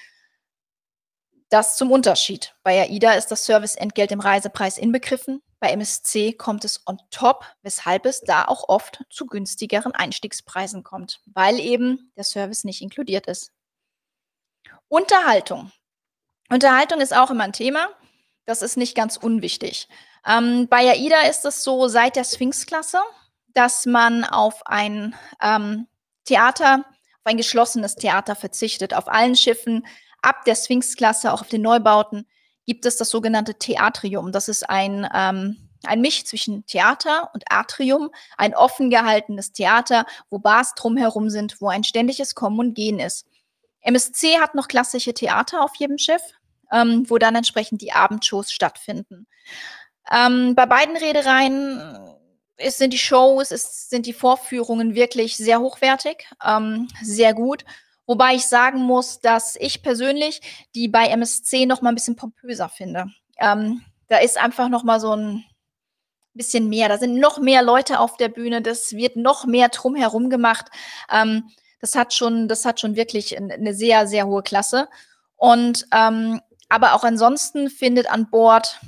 Das 1.50 1.76
zum 1.76 1.90
Unterschied. 1.90 2.54
Bei 2.62 2.82
AIDA 2.82 3.12
ist 3.12 3.28
das 3.28 3.46
Serviceentgelt 3.46 4.12
im 4.12 4.20
Reisepreis 4.20 4.78
inbegriffen. 4.78 5.42
Bei 5.60 5.70
MSC 5.70 6.32
kommt 6.32 6.64
es 6.64 6.86
on 6.86 6.98
top, 7.10 7.44
weshalb 7.62 8.06
es 8.06 8.20
da 8.20 8.44
auch 8.44 8.68
oft 8.68 9.04
zu 9.10 9.26
günstigeren 9.26 9.92
Einstiegspreisen 9.92 10.82
kommt, 10.82 11.20
weil 11.26 11.58
eben 11.58 12.12
der 12.16 12.24
Service 12.24 12.64
nicht 12.64 12.82
inkludiert 12.82 13.26
ist. 13.26 13.52
Unterhaltung. 14.88 15.72
Unterhaltung 16.50 17.00
ist 17.00 17.14
auch 17.14 17.30
immer 17.30 17.44
ein 17.44 17.52
Thema. 17.52 17.88
Das 18.44 18.62
ist 18.62 18.76
nicht 18.76 18.94
ganz 18.94 19.16
unwichtig. 19.16 19.88
Ähm, 20.28 20.68
bei 20.68 20.90
AIDA 20.90 21.22
ist 21.22 21.44
es 21.44 21.64
so 21.64 21.88
seit 21.88 22.16
der 22.16 22.24
Sphinx-Klasse, 22.24 23.00
dass 23.54 23.86
man 23.86 24.24
auf 24.24 24.66
ein 24.66 25.14
ähm, 25.42 25.86
Theater, 26.24 26.84
auf 26.84 27.24
ein 27.24 27.38
geschlossenes 27.38 27.94
Theater 27.96 28.36
verzichtet. 28.36 28.92
Auf 28.92 29.08
allen 29.08 29.36
Schiffen 29.36 29.86
ab 30.20 30.44
der 30.44 30.54
Sphinx-Klasse, 30.54 31.32
auch 31.32 31.40
auf 31.40 31.48
den 31.48 31.62
Neubauten, 31.62 32.26
gibt 32.66 32.84
es 32.84 32.96
das 32.96 33.08
sogenannte 33.08 33.54
Theatrium. 33.54 34.30
Das 34.30 34.48
ist 34.48 34.68
ein, 34.68 35.08
ähm, 35.14 35.56
ein 35.84 36.02
Misch 36.02 36.24
zwischen 36.24 36.66
Theater 36.66 37.30
und 37.32 37.44
Atrium, 37.50 38.10
ein 38.36 38.54
offen 38.54 38.90
gehaltenes 38.90 39.52
Theater, 39.52 40.04
wo 40.28 40.38
Bars 40.38 40.74
drumherum 40.74 41.30
sind, 41.30 41.58
wo 41.62 41.68
ein 41.68 41.84
ständiges 41.84 42.34
Kommen 42.34 42.58
und 42.58 42.74
Gehen 42.74 43.00
ist. 43.00 43.26
MSC 43.80 44.38
hat 44.38 44.54
noch 44.54 44.68
klassische 44.68 45.14
Theater 45.14 45.62
auf 45.64 45.74
jedem 45.76 45.96
Schiff, 45.96 46.22
ähm, 46.70 47.08
wo 47.08 47.16
dann 47.16 47.36
entsprechend 47.36 47.80
die 47.80 47.92
Abendshows 47.92 48.52
stattfinden. 48.52 49.26
Ähm, 50.10 50.54
bei 50.54 50.66
beiden 50.66 50.96
Reedereien 50.96 51.80
ist, 52.56 52.78
sind 52.78 52.92
die 52.92 52.98
Shows, 52.98 53.50
ist, 53.50 53.90
sind 53.90 54.06
die 54.06 54.12
Vorführungen 54.12 54.94
wirklich 54.94 55.36
sehr 55.36 55.60
hochwertig, 55.60 56.28
ähm, 56.44 56.88
sehr 57.02 57.34
gut. 57.34 57.64
Wobei 58.06 58.34
ich 58.34 58.46
sagen 58.46 58.80
muss, 58.80 59.20
dass 59.20 59.54
ich 59.56 59.82
persönlich 59.82 60.40
die 60.74 60.88
bei 60.88 61.08
MSC 61.08 61.66
noch 61.66 61.82
mal 61.82 61.90
ein 61.90 61.94
bisschen 61.94 62.16
pompöser 62.16 62.68
finde. 62.68 63.06
Ähm, 63.38 63.82
da 64.08 64.18
ist 64.18 64.38
einfach 64.38 64.68
noch 64.68 64.82
mal 64.82 64.98
so 64.98 65.14
ein 65.14 65.44
bisschen 66.32 66.68
mehr. 66.68 66.88
Da 66.88 66.96
sind 66.96 67.18
noch 67.18 67.38
mehr 67.38 67.62
Leute 67.62 68.00
auf 68.00 68.16
der 68.16 68.28
Bühne. 68.28 68.62
Das 68.62 68.92
wird 68.92 69.16
noch 69.16 69.44
mehr 69.44 69.68
drumherum 69.68 70.30
gemacht. 70.30 70.66
Ähm, 71.12 71.50
das 71.80 71.94
hat 71.94 72.14
schon, 72.14 72.48
das 72.48 72.64
hat 72.64 72.80
schon 72.80 72.96
wirklich 72.96 73.38
eine 73.38 73.74
sehr, 73.74 74.06
sehr 74.06 74.26
hohe 74.26 74.42
Klasse. 74.42 74.88
Und 75.36 75.86
ähm, 75.92 76.40
aber 76.70 76.94
auch 76.94 77.04
ansonsten 77.04 77.70
findet 77.70 78.10
an 78.10 78.30
Bord 78.30 78.80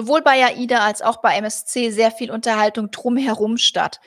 sowohl 0.00 0.22
bei 0.22 0.46
AIDA 0.46 0.78
als 0.78 1.02
auch 1.02 1.18
bei 1.18 1.36
MSC 1.36 1.90
sehr 1.90 2.10
viel 2.10 2.30
Unterhaltung 2.30 2.90
drumherum 2.90 3.58
statt. 3.58 4.00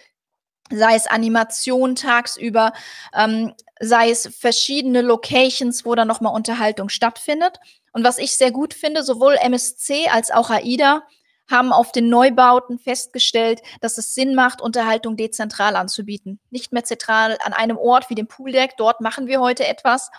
Sei 0.71 0.95
es 0.95 1.05
Animation 1.05 1.95
tagsüber, 1.95 2.73
ähm, 3.13 3.53
sei 3.79 4.09
es 4.09 4.27
verschiedene 4.35 5.01
Locations, 5.01 5.85
wo 5.85 5.93
dann 5.93 6.07
nochmal 6.07 6.33
Unterhaltung 6.33 6.89
stattfindet. 6.89 7.59
Und 7.91 8.03
was 8.03 8.17
ich 8.17 8.35
sehr 8.35 8.51
gut 8.51 8.73
finde, 8.73 9.03
sowohl 9.03 9.35
MSC 9.35 10.07
als 10.09 10.31
auch 10.31 10.49
AIDA 10.49 11.03
haben 11.47 11.71
auf 11.71 11.91
den 11.91 12.09
Neubauten 12.09 12.79
festgestellt, 12.79 13.61
dass 13.81 13.99
es 13.99 14.15
Sinn 14.15 14.33
macht, 14.33 14.61
Unterhaltung 14.61 15.15
dezentral 15.15 15.75
anzubieten. 15.75 16.39
Nicht 16.49 16.71
mehr 16.71 16.85
zentral 16.85 17.37
an 17.43 17.53
einem 17.53 17.77
Ort 17.77 18.09
wie 18.09 18.15
dem 18.15 18.27
Pooldeck, 18.27 18.77
dort 18.77 18.99
machen 19.01 19.27
wir 19.27 19.41
heute 19.41 19.67
etwas, 19.67 20.09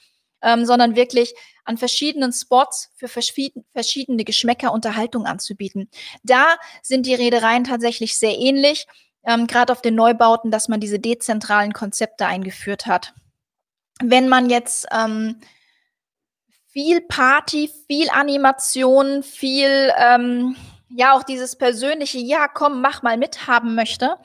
ähm, 0.44 0.64
sondern 0.64 0.94
wirklich 0.94 1.34
an 1.64 1.78
verschiedenen 1.78 2.32
Spots 2.32 2.90
für 2.94 3.08
verschiedene 3.08 4.24
Geschmäcker 4.24 4.72
Unterhaltung 4.72 5.26
anzubieten. 5.26 5.88
Da 6.22 6.56
sind 6.82 7.06
die 7.06 7.14
Reedereien 7.14 7.64
tatsächlich 7.64 8.18
sehr 8.18 8.38
ähnlich, 8.38 8.86
ähm, 9.24 9.46
gerade 9.46 9.72
auf 9.72 9.80
den 9.80 9.94
Neubauten, 9.94 10.50
dass 10.50 10.68
man 10.68 10.80
diese 10.80 10.98
dezentralen 10.98 11.72
Konzepte 11.72 12.26
eingeführt 12.26 12.86
hat. 12.86 13.14
Wenn 14.02 14.28
man 14.28 14.50
jetzt 14.50 14.86
ähm, 14.92 15.40
viel 16.66 17.00
Party, 17.00 17.70
viel 17.86 18.10
Animation, 18.10 19.22
viel, 19.22 19.92
ähm, 19.96 20.56
ja, 20.90 21.16
auch 21.16 21.22
dieses 21.22 21.56
persönliche, 21.56 22.18
ja, 22.18 22.48
komm, 22.48 22.82
mach 22.82 23.02
mal 23.02 23.16
mit 23.16 23.46
haben 23.46 23.74
möchte, 23.74 24.18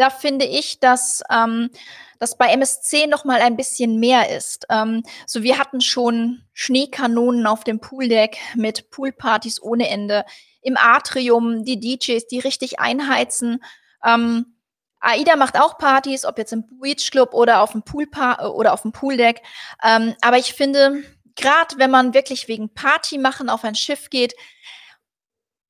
da 0.00 0.08
finde 0.10 0.46
ich, 0.46 0.80
dass 0.80 1.22
ähm, 1.30 1.70
das 2.18 2.36
bei 2.38 2.48
MSC 2.52 3.06
noch 3.06 3.24
mal 3.24 3.40
ein 3.40 3.56
bisschen 3.56 4.00
mehr 4.00 4.34
ist. 4.34 4.66
Ähm, 4.70 5.02
so 5.26 5.42
wir 5.42 5.58
hatten 5.58 5.80
schon 5.80 6.42
Schneekanonen 6.54 7.46
auf 7.46 7.64
dem 7.64 7.80
Pooldeck 7.80 8.38
mit 8.54 8.90
Poolpartys 8.90 9.60
ohne 9.60 9.88
Ende. 9.88 10.24
Im 10.62 10.76
Atrium 10.78 11.64
die 11.64 11.78
DJs, 11.78 12.26
die 12.26 12.38
richtig 12.38 12.80
einheizen. 12.80 13.62
Ähm, 14.04 14.56
AIDA 15.00 15.36
macht 15.36 15.58
auch 15.58 15.78
Partys, 15.78 16.24
ob 16.24 16.38
jetzt 16.38 16.52
im 16.52 16.64
Beachclub 16.78 17.34
oder 17.34 17.62
auf 17.62 17.72
dem 17.72 17.82
Poolpa 17.82 18.46
oder 18.48 18.72
auf 18.72 18.82
dem 18.82 18.92
Pooldeck. 18.92 19.42
Ähm, 19.82 20.14
aber 20.22 20.38
ich 20.38 20.54
finde, 20.54 21.02
gerade 21.36 21.78
wenn 21.78 21.90
man 21.90 22.14
wirklich 22.14 22.48
wegen 22.48 22.72
Party 22.72 23.18
machen 23.18 23.48
auf 23.48 23.64
ein 23.64 23.74
Schiff 23.74 24.10
geht, 24.10 24.34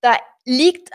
da 0.01 0.16
liegt 0.45 0.90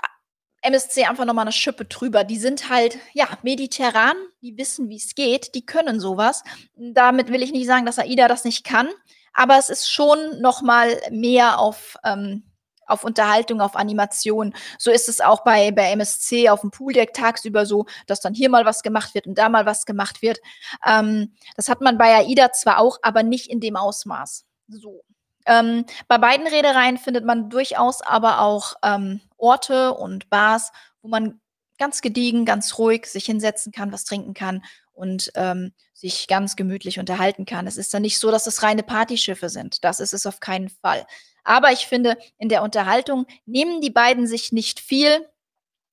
MSC 0.66 1.06
einfach 1.06 1.26
nochmal 1.26 1.44
eine 1.44 1.52
Schippe 1.52 1.86
drüber. 1.86 2.24
Die 2.24 2.38
sind 2.38 2.70
halt, 2.70 2.98
ja, 3.14 3.28
mediterran, 3.44 4.16
die 4.42 4.58
wissen, 4.58 4.90
wie 4.90 4.98
es 4.98 5.16
geht, 5.16 5.56
die 5.56 5.66
können 5.66 6.00
sowas. 6.00 6.44
Damit 6.76 7.32
will 7.32 7.44
ich 7.44 7.52
nicht 7.52 7.68
sagen, 7.68 7.86
dass 7.86 8.00
AIDA 8.00 8.28
das 8.28 8.44
nicht 8.44 8.64
kann, 8.64 8.90
aber 9.34 9.58
es 9.58 9.70
ist 9.70 9.90
schon 9.90 10.42
nochmal 10.42 11.00
mehr 11.12 11.60
auf, 11.60 11.98
ähm, 12.04 12.44
auf 12.88 13.04
Unterhaltung, 13.04 13.62
auf 13.62 13.76
Animation. 13.76 14.54
So 14.78 14.92
ist 14.92 15.10
es 15.10 15.22
auch 15.22 15.44
bei, 15.44 15.72
bei 15.72 15.92
MSC 15.92 16.50
auf 16.50 16.62
dem 16.62 16.72
Pooldeck 16.72 17.14
tagsüber 17.14 17.66
so, 17.66 17.86
dass 18.08 18.22
dann 18.22 18.34
hier 18.34 18.50
mal 18.50 18.66
was 18.66 18.84
gemacht 18.84 19.14
wird 19.14 19.28
und 19.28 19.38
da 19.38 19.50
mal 19.50 19.66
was 19.66 19.86
gemacht 19.86 20.22
wird. 20.22 20.40
Ähm, 20.86 21.34
das 21.56 21.70
hat 21.70 21.82
man 21.82 21.98
bei 21.98 22.16
AIDA 22.16 22.52
zwar 22.52 22.80
auch, 22.80 22.98
aber 23.02 23.24
nicht 23.24 23.50
in 23.50 23.60
dem 23.60 23.76
Ausmaß. 23.76 24.46
So. 24.68 25.04
Ähm, 25.46 25.86
bei 26.08 26.18
beiden 26.18 26.48
Reedereien 26.48 26.98
findet 26.98 27.26
man 27.26 27.50
durchaus 27.50 28.02
aber 28.02 28.42
auch 28.42 28.76
ähm, 28.84 29.22
Orte 29.38 29.94
und 29.94 30.30
Bars, 30.30 30.72
wo 31.02 31.08
man 31.08 31.40
ganz 31.78 32.02
gediegen, 32.02 32.46
ganz 32.46 32.78
ruhig 32.78 33.06
sich 33.06 33.26
hinsetzen 33.26 33.72
kann, 33.72 33.92
was 33.92 34.06
trinken 34.06 34.34
kann 34.34 34.64
und 34.94 35.32
ähm, 35.36 35.74
sich 35.94 36.28
ganz 36.28 36.56
gemütlich 36.56 37.00
unterhalten 37.00 37.46
kann. 37.46 37.68
Es 37.68 37.78
ist 37.78 37.94
dann 37.94 38.02
nicht 38.02 38.20
so, 38.20 38.32
dass 38.32 38.48
es 38.48 38.64
reine 38.64 38.84
Partyschiffe 38.84 39.50
sind. 39.50 39.84
Das 39.84 40.00
ist 40.00 40.14
es 40.14 40.26
auf 40.26 40.40
keinen 40.40 40.70
Fall. 40.70 41.06
Aber 41.44 41.72
ich 41.72 41.86
finde, 41.86 42.18
in 42.38 42.50
der 42.50 42.64
Unterhaltung 42.64 43.28
nehmen 43.46 43.82
die 43.82 43.92
beiden 43.92 44.26
sich 44.26 44.52
nicht 44.52 44.80
viel, 44.80 45.28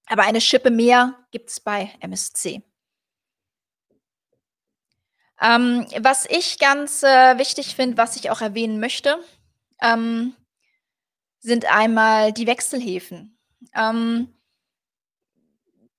aber 0.06 0.22
eine 0.22 0.40
Schippe 0.40 0.70
mehr 0.70 1.18
gibt 1.30 1.50
es 1.50 1.60
bei 1.60 1.92
MSC. 2.00 2.62
Ähm, 5.40 5.86
was 6.00 6.26
ich 6.26 6.58
ganz 6.60 7.02
äh, 7.02 7.36
wichtig 7.38 7.74
finde, 7.74 7.96
was 7.96 8.16
ich 8.16 8.30
auch 8.30 8.40
erwähnen 8.40 8.78
möchte, 8.78 9.18
ähm, 9.82 10.34
sind 11.40 11.66
einmal 11.72 12.32
die 12.32 12.46
Wechselhäfen. 12.46 13.38
Ähm, 13.74 14.32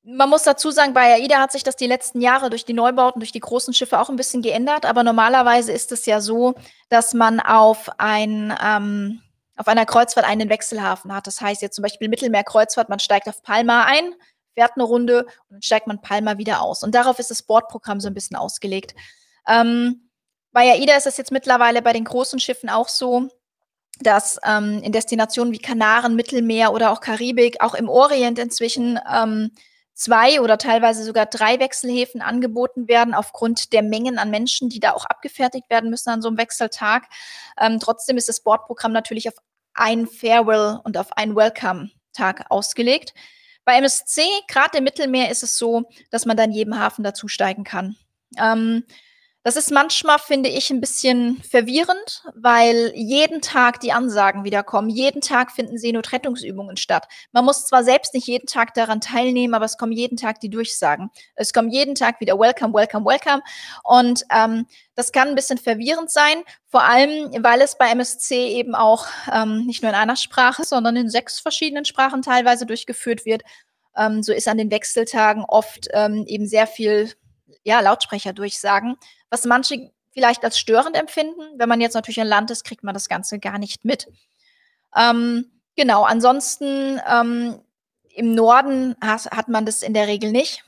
man 0.04 0.30
muss 0.30 0.44
dazu 0.44 0.72
sagen, 0.72 0.94
bei 0.94 1.14
AIDA 1.14 1.40
hat 1.40 1.52
sich 1.52 1.64
das 1.64 1.76
die 1.76 1.88
letzten 1.88 2.20
Jahre 2.20 2.50
durch 2.50 2.66
die 2.66 2.74
Neubauten, 2.74 3.22
durch 3.22 3.32
die 3.32 3.40
großen 3.40 3.74
Schiffe 3.74 4.00
auch 4.00 4.10
ein 4.10 4.18
bisschen 4.18 4.42
geändert. 4.42 4.86
Aber 4.86 5.04
normalerweise 5.04 5.72
ist 5.72 5.92
es 5.92 6.06
ja 6.06 6.20
so, 6.20 6.56
dass 6.90 7.14
man 7.14 7.40
auf 7.40 7.90
ein 8.00 8.54
ähm, 8.62 9.22
auf 9.56 9.68
einer 9.68 9.86
Kreuzfahrt 9.86 10.26
einen 10.26 10.50
Wechselhafen 10.50 11.14
hat. 11.14 11.28
Das 11.28 11.40
heißt 11.40 11.62
jetzt 11.62 11.76
zum 11.76 11.84
Beispiel 11.84 12.10
Mittelmeerkreuzfahrt, 12.10 12.90
man 12.90 13.00
steigt 13.00 13.30
auf 13.30 13.44
Palma 13.44 13.86
ein, 13.86 14.16
fährt 14.56 14.74
eine 14.76 14.84
Runde 14.84 15.26
und 15.26 15.52
dann 15.52 15.62
steigt 15.62 15.88
man 15.88 16.02
Palma 16.02 16.38
wieder 16.38 16.62
aus. 16.62 16.84
Und 16.84 16.96
darauf 16.96 17.20
ist 17.20 17.32
das 17.32 17.44
Bordprogramm 17.44 18.00
so 18.00 18.08
ein 18.08 18.14
bisschen 18.14 18.36
ausgelegt. 18.36 18.96
Ähm, 19.48 20.10
bei 20.52 20.72
AIDA 20.72 20.96
ist 20.96 21.08
es 21.08 21.18
jetzt 21.18 21.32
mittlerweile 21.32 21.82
bei 21.82 21.94
den 21.94 22.04
großen 22.04 22.40
Schiffen 22.40 22.70
auch 22.70 22.88
so, 22.88 23.30
dass 24.04 24.40
ähm, 24.46 24.82
in 24.84 24.92
Destinationen 24.92 25.54
wie 25.54 25.60
Kanaren, 25.60 26.16
Mittelmeer 26.16 26.74
oder 26.74 26.92
auch 26.92 27.02
Karibik, 27.02 27.62
auch 27.62 27.74
im 27.74 27.90
Orient 27.90 28.40
inzwischen, 28.40 29.00
ähm, 29.12 29.52
zwei 29.94 30.42
oder 30.42 30.58
teilweise 30.58 31.04
sogar 31.04 31.26
drei 31.26 31.60
Wechselhäfen 31.60 32.22
angeboten 32.22 32.88
werden, 32.88 33.14
aufgrund 33.14 33.74
der 33.74 33.84
Mengen 33.84 34.18
an 34.18 34.30
Menschen, 34.30 34.70
die 34.70 34.80
da 34.80 34.92
auch 34.92 35.06
abgefertigt 35.06 35.70
werden 35.70 35.90
müssen 35.90 36.10
an 36.10 36.22
so 36.22 36.28
einem 36.28 36.38
Wechseltag. 36.38 37.08
Ähm, 37.60 37.80
trotzdem 37.80 38.18
ist 38.18 38.30
das 38.30 38.42
Bordprogramm 38.42 38.92
natürlich 38.92 39.28
auf 39.28 39.36
ein 39.74 40.08
Farewell 40.08 40.80
und 40.84 40.98
auf 40.98 41.16
einen 41.18 41.36
Welcome-Tag 41.36 42.46
ausgelegt. 42.50 43.14
Bei 43.66 43.78
MSC, 43.78 44.24
gerade 44.48 44.80
im 44.80 44.84
Mittelmeer, 44.84 45.32
ist 45.32 45.44
es 45.44 45.58
so, 45.58 45.84
dass 46.10 46.26
man 46.26 46.38
dann 46.38 46.52
jedem 46.52 46.78
Hafen 46.78 47.04
dazusteigen 47.04 47.64
kann. 47.64 47.96
Ähm, 48.38 48.84
das 49.44 49.58
ist 49.58 49.72
manchmal, 49.72 50.20
finde 50.20 50.48
ich, 50.48 50.70
ein 50.72 50.80
bisschen 50.80 51.42
verwirrend, 51.44 52.24
weil 52.34 52.94
jeden 52.96 53.42
Tag 53.42 53.82
die 53.82 53.92
Ansagen 53.92 54.46
wieder 54.46 54.64
kommen. 54.64 54.90
Jeden 54.90 55.20
Tag 55.20 55.52
finden 55.52 55.78
Seenotrettungsübungen 55.78 56.78
statt. 56.78 57.10
Man 57.34 57.44
muss 57.44 57.66
zwar 57.66 57.84
selbst 57.84 58.14
nicht 58.14 58.26
jeden 58.26 58.48
Tag 58.48 58.74
daran 58.74 59.02
teilnehmen, 59.02 59.54
aber 59.54 59.66
es 59.66 59.78
kommen 59.78 59.92
jeden 59.92 60.16
Tag 60.16 60.40
die 60.40 60.50
Durchsagen. 60.50 61.10
Es 61.36 61.52
kommen 61.52 61.70
jeden 61.70 61.94
Tag 61.94 62.22
wieder 62.22 62.40
Welcome, 62.40 62.74
Welcome, 62.74 63.06
Welcome. 63.06 63.42
Und 63.84 64.24
ähm, 64.34 64.66
das 64.96 65.12
kann 65.12 65.28
ein 65.28 65.36
bisschen 65.36 65.58
verwirrend 65.58 66.10
sein, 66.10 66.44
vor 66.68 66.84
allem, 66.84 67.32
weil 67.44 67.60
es 67.60 67.78
bei 67.78 67.90
MSC 67.90 68.48
eben 68.48 68.76
auch 68.76 69.08
ähm, 69.30 69.66
nicht 69.66 69.82
nur 69.82 69.92
in 69.92 69.98
einer 69.98 70.16
Sprache, 70.16 70.64
sondern 70.64 70.96
in 70.96 71.10
sechs 71.10 71.42
verschiedenen 71.42 71.84
Sprachen 71.84 72.22
teilweise 72.22 72.66
durchgeführt 72.66 73.26
wird. 73.26 73.42
Ähm, 73.98 74.24
so 74.24 74.32
ist 74.32 74.48
an 74.48 74.58
den 74.58 74.72
Wechseltagen 74.72 75.44
oft 75.46 75.90
ähm, 75.92 76.24
eben 76.28 76.48
sehr 76.48 76.66
viel 76.66 77.12
ja, 77.64 77.80
Lautsprecher 77.80 78.34
durchsagen, 78.34 78.98
was 79.30 79.46
manche 79.46 79.92
vielleicht 80.14 80.44
als 80.44 80.60
störend 80.60 80.96
empfinden. 80.96 81.42
Wenn 81.58 81.70
man 81.70 81.82
jetzt 81.82 81.96
natürlich 81.96 82.20
ein 82.20 82.28
Land 82.28 82.52
ist, 82.52 82.64
kriegt 82.64 82.84
man 82.84 82.94
das 82.94 83.10
Ganze 83.10 83.40
gar 83.40 83.58
nicht 83.58 83.84
mit. 83.84 84.08
Ähm, 84.96 85.52
genau, 85.76 86.04
ansonsten 86.04 87.02
ähm, 87.10 87.60
im 88.10 88.36
Norden 88.36 88.96
hat, 89.02 89.32
hat, 89.32 89.48
man 89.48 89.66
das 89.66 89.82
in 89.82 89.94
der 89.94 90.08
Regel 90.08 90.32
nicht. 90.32 90.64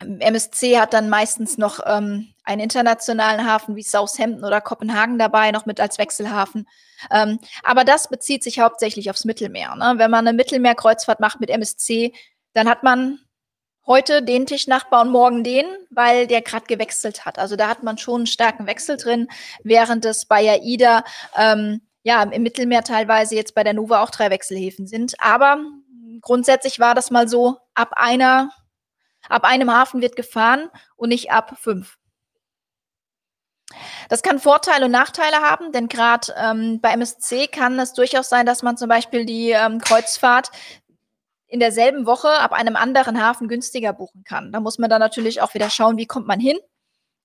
MSC 0.00 0.78
hat 0.78 0.92
dann 0.92 1.08
meistens 1.08 1.56
noch 1.58 1.80
ähm, 1.86 2.34
einen 2.42 2.60
internationalen 2.60 3.46
Hafen 3.46 3.76
wie 3.76 3.82
Southampton 3.82 4.44
oder 4.44 4.60
Kopenhagen 4.60 5.18
dabei, 5.18 5.50
noch 5.50 5.66
mit 5.66 5.78
als 5.78 5.98
Wechselhafen. 5.98 6.66
Ähm, 7.10 7.38
aber 7.62 7.84
das 7.84 8.08
bezieht 8.08 8.42
sich 8.42 8.60
hauptsächlich 8.60 9.10
aufs 9.10 9.24
Mittelmeer. 9.24 9.74
Ne? 9.76 9.94
Wenn 9.96 10.10
man 10.10 10.26
eine 10.26 10.36
Mittelmeerkreuzfahrt 10.36 11.20
macht 11.20 11.40
mit 11.40 11.50
MSC, 11.50 12.12
dann 12.54 12.68
hat 12.68 12.82
man 12.82 13.20
heute 13.86 14.22
den 14.22 14.46
Tischnachbar 14.46 15.02
und 15.02 15.10
morgen 15.10 15.44
den, 15.44 15.66
weil 15.90 16.26
der 16.26 16.42
gerade 16.42 16.66
gewechselt 16.66 17.24
hat. 17.24 17.38
Also 17.38 17.56
da 17.56 17.68
hat 17.68 17.82
man 17.82 17.98
schon 17.98 18.20
einen 18.20 18.26
starken 18.26 18.66
Wechsel 18.66 18.96
drin, 18.96 19.28
während 19.62 20.04
es 20.04 20.26
bei 20.26 20.48
AIDA 20.50 21.04
ähm, 21.36 21.82
ja 22.02 22.22
im 22.22 22.42
Mittelmeer 22.42 22.82
teilweise 22.82 23.34
jetzt 23.34 23.54
bei 23.54 23.64
der 23.64 23.74
Nova 23.74 24.02
auch 24.02 24.10
drei 24.10 24.30
Wechselhäfen 24.30 24.86
sind. 24.86 25.14
Aber 25.18 25.58
grundsätzlich 26.20 26.78
war 26.78 26.94
das 26.94 27.10
mal 27.10 27.28
so, 27.28 27.58
ab 27.74 27.92
einer, 27.96 28.50
ab 29.28 29.44
einem 29.44 29.70
Hafen 29.72 30.00
wird 30.00 30.16
gefahren 30.16 30.70
und 30.96 31.10
nicht 31.10 31.30
ab 31.30 31.56
fünf. 31.60 31.96
Das 34.08 34.22
kann 34.22 34.38
Vorteile 34.38 34.84
und 34.84 34.92
Nachteile 34.92 35.38
haben, 35.38 35.72
denn 35.72 35.88
gerade 35.88 36.32
ähm, 36.36 36.80
bei 36.80 36.90
MSC 36.90 37.48
kann 37.48 37.78
es 37.78 37.92
durchaus 37.92 38.28
sein, 38.28 38.46
dass 38.46 38.62
man 38.62 38.76
zum 38.76 38.88
Beispiel 38.88 39.24
die 39.24 39.50
ähm, 39.50 39.80
Kreuzfahrt 39.80 40.50
in 41.46 41.60
derselben 41.60 42.06
Woche 42.06 42.28
ab 42.28 42.52
einem 42.52 42.76
anderen 42.76 43.20
Hafen 43.20 43.48
günstiger 43.48 43.92
buchen 43.92 44.24
kann. 44.24 44.52
Da 44.52 44.60
muss 44.60 44.78
man 44.78 44.90
dann 44.90 45.00
natürlich 45.00 45.40
auch 45.40 45.54
wieder 45.54 45.70
schauen, 45.70 45.96
wie 45.96 46.06
kommt 46.06 46.26
man 46.26 46.40
hin. 46.40 46.58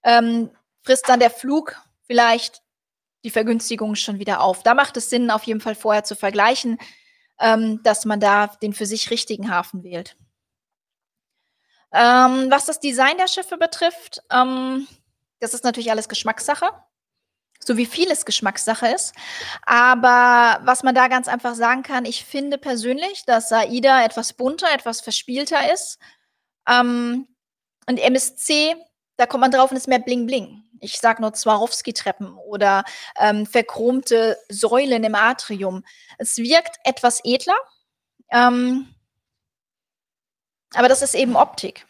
Ähm, 0.04 0.52
frisst 0.84 1.10
dann 1.10 1.20
der 1.20 1.30
Flug 1.30 1.76
vielleicht 2.06 2.62
die 3.24 3.30
Vergünstigung 3.30 3.96
schon 3.96 4.20
wieder 4.20 4.42
auf. 4.42 4.64
Da 4.64 4.74
macht 4.74 4.98
es 4.98 5.10
Sinn, 5.10 5.32
auf 5.32 5.44
jeden 5.44 5.62
Fall 5.62 5.76
vorher 5.76 6.04
zu 6.04 6.16
vergleichen, 6.16 6.78
ähm, 7.40 7.82
dass 7.84 8.06
man 8.06 8.20
da 8.20 8.48
den 8.48 8.74
für 8.74 8.86
sich 8.86 9.12
richtigen 9.12 9.52
Hafen 9.52 9.84
wählt. 9.84 10.16
Ähm, 11.92 12.52
was 12.52 12.66
das 12.66 12.80
Design 12.80 13.18
der 13.18 13.28
Schiffe 13.28 13.58
betrifft, 13.58 14.22
ähm, 14.32 14.88
das 15.40 15.54
ist 15.54 15.64
natürlich 15.64 15.92
alles 15.92 16.08
Geschmackssache 16.08 16.70
so 17.64 17.78
wie 17.78 17.86
vieles 17.86 18.26
Geschmackssache 18.26 18.88
ist. 18.88 19.14
Aber 19.66 20.60
was 20.64 20.84
man 20.84 20.96
da 20.96 21.08
ganz 21.08 21.28
einfach 21.28 21.56
sagen 21.56 21.84
kann, 21.84 22.06
ich 22.06 22.26
finde 22.26 22.58
persönlich, 22.58 23.26
dass 23.26 23.52
Aida 23.52 24.04
etwas 24.04 24.34
bunter, 24.34 24.68
etwas 24.74 25.02
verspielter 25.02 25.72
ist. 25.74 26.00
Ähm, 26.68 27.28
und 27.88 28.00
MSC, 28.00 28.76
da 29.18 29.26
kommt 29.26 29.42
man 29.42 29.52
drauf 29.52 29.72
und 29.72 29.78
ist 29.78 29.88
mehr 29.88 30.00
Bling 30.00 30.26
Bling. 30.26 30.64
Ich 30.80 31.00
sage 31.00 31.22
nur 31.22 31.36
Swarovski-Treppen 31.36 32.38
oder 32.38 32.86
ähm, 33.18 33.46
verchromte 33.46 34.38
Säulen 34.50 35.04
im 35.04 35.16
Atrium. 35.16 35.84
Es 36.18 36.38
wirkt 36.38 36.78
etwas 36.86 37.20
edler, 37.26 37.58
ähm, 38.30 38.94
aber 40.74 40.88
das 40.88 41.02
ist 41.02 41.16
eben 41.16 41.36
Optik. 41.36 41.86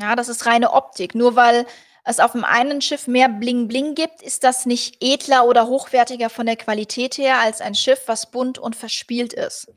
Ja, 0.00 0.14
das 0.16 0.28
ist 0.28 0.46
reine 0.46 0.72
Optik. 0.72 1.14
Nur 1.14 1.36
weil 1.36 1.66
es 2.04 2.20
auf 2.20 2.32
dem 2.32 2.44
einen 2.44 2.80
Schiff 2.80 3.06
mehr 3.06 3.28
Bling 3.28 3.68
Bling 3.68 3.94
gibt, 3.94 4.22
ist 4.22 4.44
das 4.44 4.66
nicht 4.66 4.96
edler 5.00 5.46
oder 5.46 5.66
hochwertiger 5.66 6.30
von 6.30 6.46
der 6.46 6.56
Qualität 6.56 7.18
her 7.18 7.40
als 7.40 7.60
ein 7.60 7.74
Schiff, 7.74 8.02
was 8.06 8.30
bunt 8.30 8.58
und 8.58 8.76
verspielt 8.76 9.32
ist. 9.32 9.68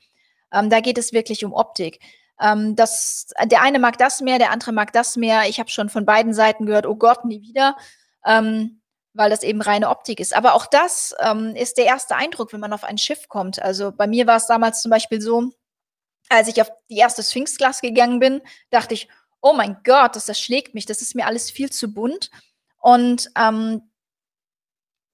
Ähm, 0.54 0.70
da 0.70 0.80
geht 0.80 0.98
es 0.98 1.14
wirklich 1.14 1.44
um 1.46 1.54
Optik. 1.54 2.00
Ähm, 2.40 2.76
das, 2.76 3.28
der 3.44 3.62
eine 3.62 3.80
mag 3.80 3.98
das 3.98 4.22
mehr, 4.22 4.40
der 4.40 4.52
andere 4.52 4.72
mag 4.72 4.94
das 4.94 5.16
mehr. 5.16 5.48
Ich 5.48 5.60
habe 5.60 5.70
schon 5.70 5.90
von 5.90 6.06
beiden 6.06 6.34
Seiten 6.34 6.66
gehört, 6.66 6.86
oh 6.86 6.96
Gott, 6.96 7.26
nie 7.26 7.42
wieder, 7.42 7.78
ähm, 8.26 8.82
weil 9.14 9.30
das 9.30 9.44
eben 9.44 9.62
reine 9.62 9.90
Optik 9.90 10.20
ist. 10.20 10.36
Aber 10.36 10.54
auch 10.54 10.66
das 10.66 11.16
ähm, 11.20 11.56
ist 11.56 11.78
der 11.78 11.86
erste 11.86 12.16
Eindruck, 12.16 12.54
wenn 12.54 12.60
man 12.60 12.74
auf 12.74 12.84
ein 12.84 12.98
Schiff 12.98 13.28
kommt. 13.28 13.62
Also 13.62 13.92
bei 13.92 14.08
mir 14.08 14.28
war 14.28 14.38
es 14.38 14.48
damals 14.48 14.82
zum 14.82 14.90
Beispiel 14.90 15.22
so, 15.22 15.52
als 16.30 16.48
ich 16.48 16.62
auf 16.62 16.72
die 16.90 16.98
erste 16.98 17.24
Sphinx-Class 17.24 17.82
gegangen 17.82 18.20
bin, 18.20 18.42
dachte 18.70 18.94
ich, 18.94 19.10
oh 19.42 19.54
mein 19.54 19.78
Gott, 19.84 20.16
das 20.16 20.30
erschlägt 20.30 20.74
mich, 20.74 20.86
das 20.86 21.02
ist 21.02 21.16
mir 21.16 21.26
alles 21.26 21.52
viel 21.52 21.72
zu 21.72 21.94
bunt. 21.94 22.30
Und 22.80 23.30
ähm, 23.38 23.82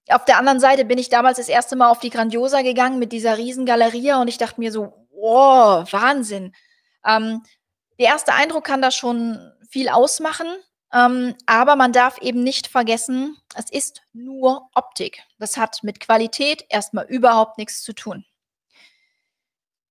auf 0.08 0.24
der 0.24 0.38
anderen 0.38 0.60
Seite 0.60 0.84
bin 0.84 0.98
ich 0.98 1.08
damals 1.08 1.38
das 1.38 1.48
erste 1.48 1.76
Mal 1.76 1.90
auf 1.90 2.00
die 2.00 2.10
Grandiosa 2.10 2.62
gegangen 2.62 2.98
mit 2.98 3.12
dieser 3.12 3.36
riesen 3.36 3.66
Galeria 3.66 4.20
und 4.20 4.28
ich 4.28 4.38
dachte 4.38 4.60
mir 4.60 4.72
so, 4.72 5.06
wow, 5.10 5.90
Wahnsinn. 5.92 6.54
Ähm, 7.04 7.42
der 7.98 8.06
erste 8.06 8.32
Eindruck 8.32 8.64
kann 8.64 8.82
da 8.82 8.90
schon 8.90 9.52
viel 9.68 9.88
ausmachen, 9.88 10.46
ähm, 10.92 11.34
aber 11.46 11.76
man 11.76 11.92
darf 11.92 12.18
eben 12.18 12.42
nicht 12.42 12.68
vergessen, 12.68 13.36
es 13.54 13.70
ist 13.70 14.02
nur 14.12 14.70
Optik. 14.74 15.22
Das 15.38 15.56
hat 15.56 15.82
mit 15.82 16.00
Qualität 16.00 16.64
erstmal 16.70 17.06
überhaupt 17.06 17.58
nichts 17.58 17.82
zu 17.82 17.92
tun. 17.92 18.24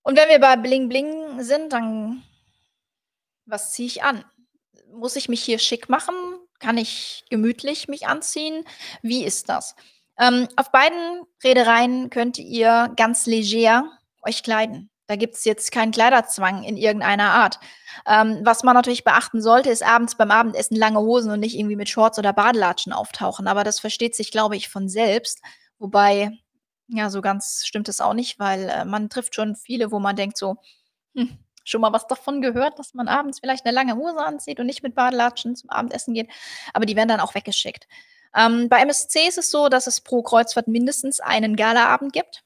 Und 0.02 0.17
wenn 0.17 0.30
wir 0.30 0.39
bei 0.39 0.56
Bling 0.56 0.89
Bling 0.89 1.41
sind, 1.43 1.73
dann 1.73 2.23
was 3.47 3.71
ziehe 3.71 3.88
ich 3.88 4.03
an? 4.03 4.23
Muss 4.91 5.15
ich 5.15 5.29
mich 5.29 5.43
hier 5.43 5.60
schick 5.60 5.89
machen? 5.89 6.13
Kann 6.60 6.77
ich 6.77 7.23
gemütlich 7.29 7.88
mich 7.88 8.07
anziehen? 8.07 8.63
Wie 9.01 9.23
ist 9.23 9.49
das? 9.49 9.75
Ähm, 10.19 10.47
auf 10.55 10.71
beiden 10.71 11.23
Reedereien 11.43 12.10
könnt 12.10 12.38
ihr 12.38 12.91
ganz 12.95 13.25
leger 13.25 13.91
euch 14.23 14.43
kleiden. 14.43 14.89
Da 15.07 15.15
gibt 15.15 15.36
es 15.36 15.45
jetzt 15.45 15.71
keinen 15.71 15.91
Kleiderzwang 15.93 16.63
in 16.63 16.75
irgendeiner 16.75 17.31
Art. 17.31 17.60
Ähm, 18.05 18.41
was 18.43 18.63
man 18.63 18.75
natürlich 18.75 19.05
beachten 19.05 19.41
sollte, 19.41 19.69
ist 19.69 19.83
abends 19.83 20.15
beim 20.15 20.31
Abendessen 20.31 20.75
lange 20.75 20.99
Hosen 20.99 21.31
und 21.31 21.39
nicht 21.39 21.57
irgendwie 21.57 21.77
mit 21.77 21.88
Shorts 21.88 22.19
oder 22.19 22.33
Badelatschen 22.33 22.91
auftauchen. 22.91 23.47
Aber 23.47 23.63
das 23.63 23.79
versteht 23.79 24.15
sich, 24.15 24.31
glaube 24.31 24.57
ich, 24.57 24.67
von 24.67 24.89
selbst. 24.89 25.41
Wobei, 25.79 26.31
ja, 26.88 27.10
so 27.10 27.21
ganz 27.21 27.65
stimmt 27.65 27.88
es 27.88 28.01
auch 28.01 28.13
nicht, 28.13 28.38
weil 28.39 28.69
äh, 28.69 28.86
man 28.86 29.10
trifft 29.10 29.36
schon 29.36 29.55
viele, 29.55 29.91
wo 29.91 29.99
man 29.99 30.15
denkt 30.17 30.38
so, 30.38 30.57
hm, 31.15 31.38
schon 31.67 31.82
mal 31.82 31.93
was 31.93 32.08
davon 32.08 32.41
gehört, 32.41 32.80
dass 32.80 32.93
man 32.93 33.08
abends 33.08 33.39
vielleicht 33.39 33.65
eine 33.65 33.75
lange 33.75 33.95
Hose 33.95 34.19
anzieht 34.19 34.60
und 34.60 34.65
nicht 34.65 34.84
mit 34.84 34.95
Badelatschen 34.95 35.56
zum 35.56 35.69
Abendessen 35.69 36.13
geht. 36.13 36.30
Aber 36.73 36.86
die 36.86 36.95
werden 36.95 37.10
dann 37.10 37.19
auch 37.19 37.36
weggeschickt. 37.36 37.88
Ähm, 38.36 38.69
bei 38.69 38.82
MSC 38.82 39.27
ist 39.27 39.38
es 39.38 39.51
so, 39.51 39.69
dass 39.69 39.88
es 39.88 40.01
pro 40.01 40.21
Kreuzfahrt 40.21 40.67
mindestens 40.67 41.19
einen 41.19 41.56
Galaabend 41.56 42.13
gibt. 42.13 42.43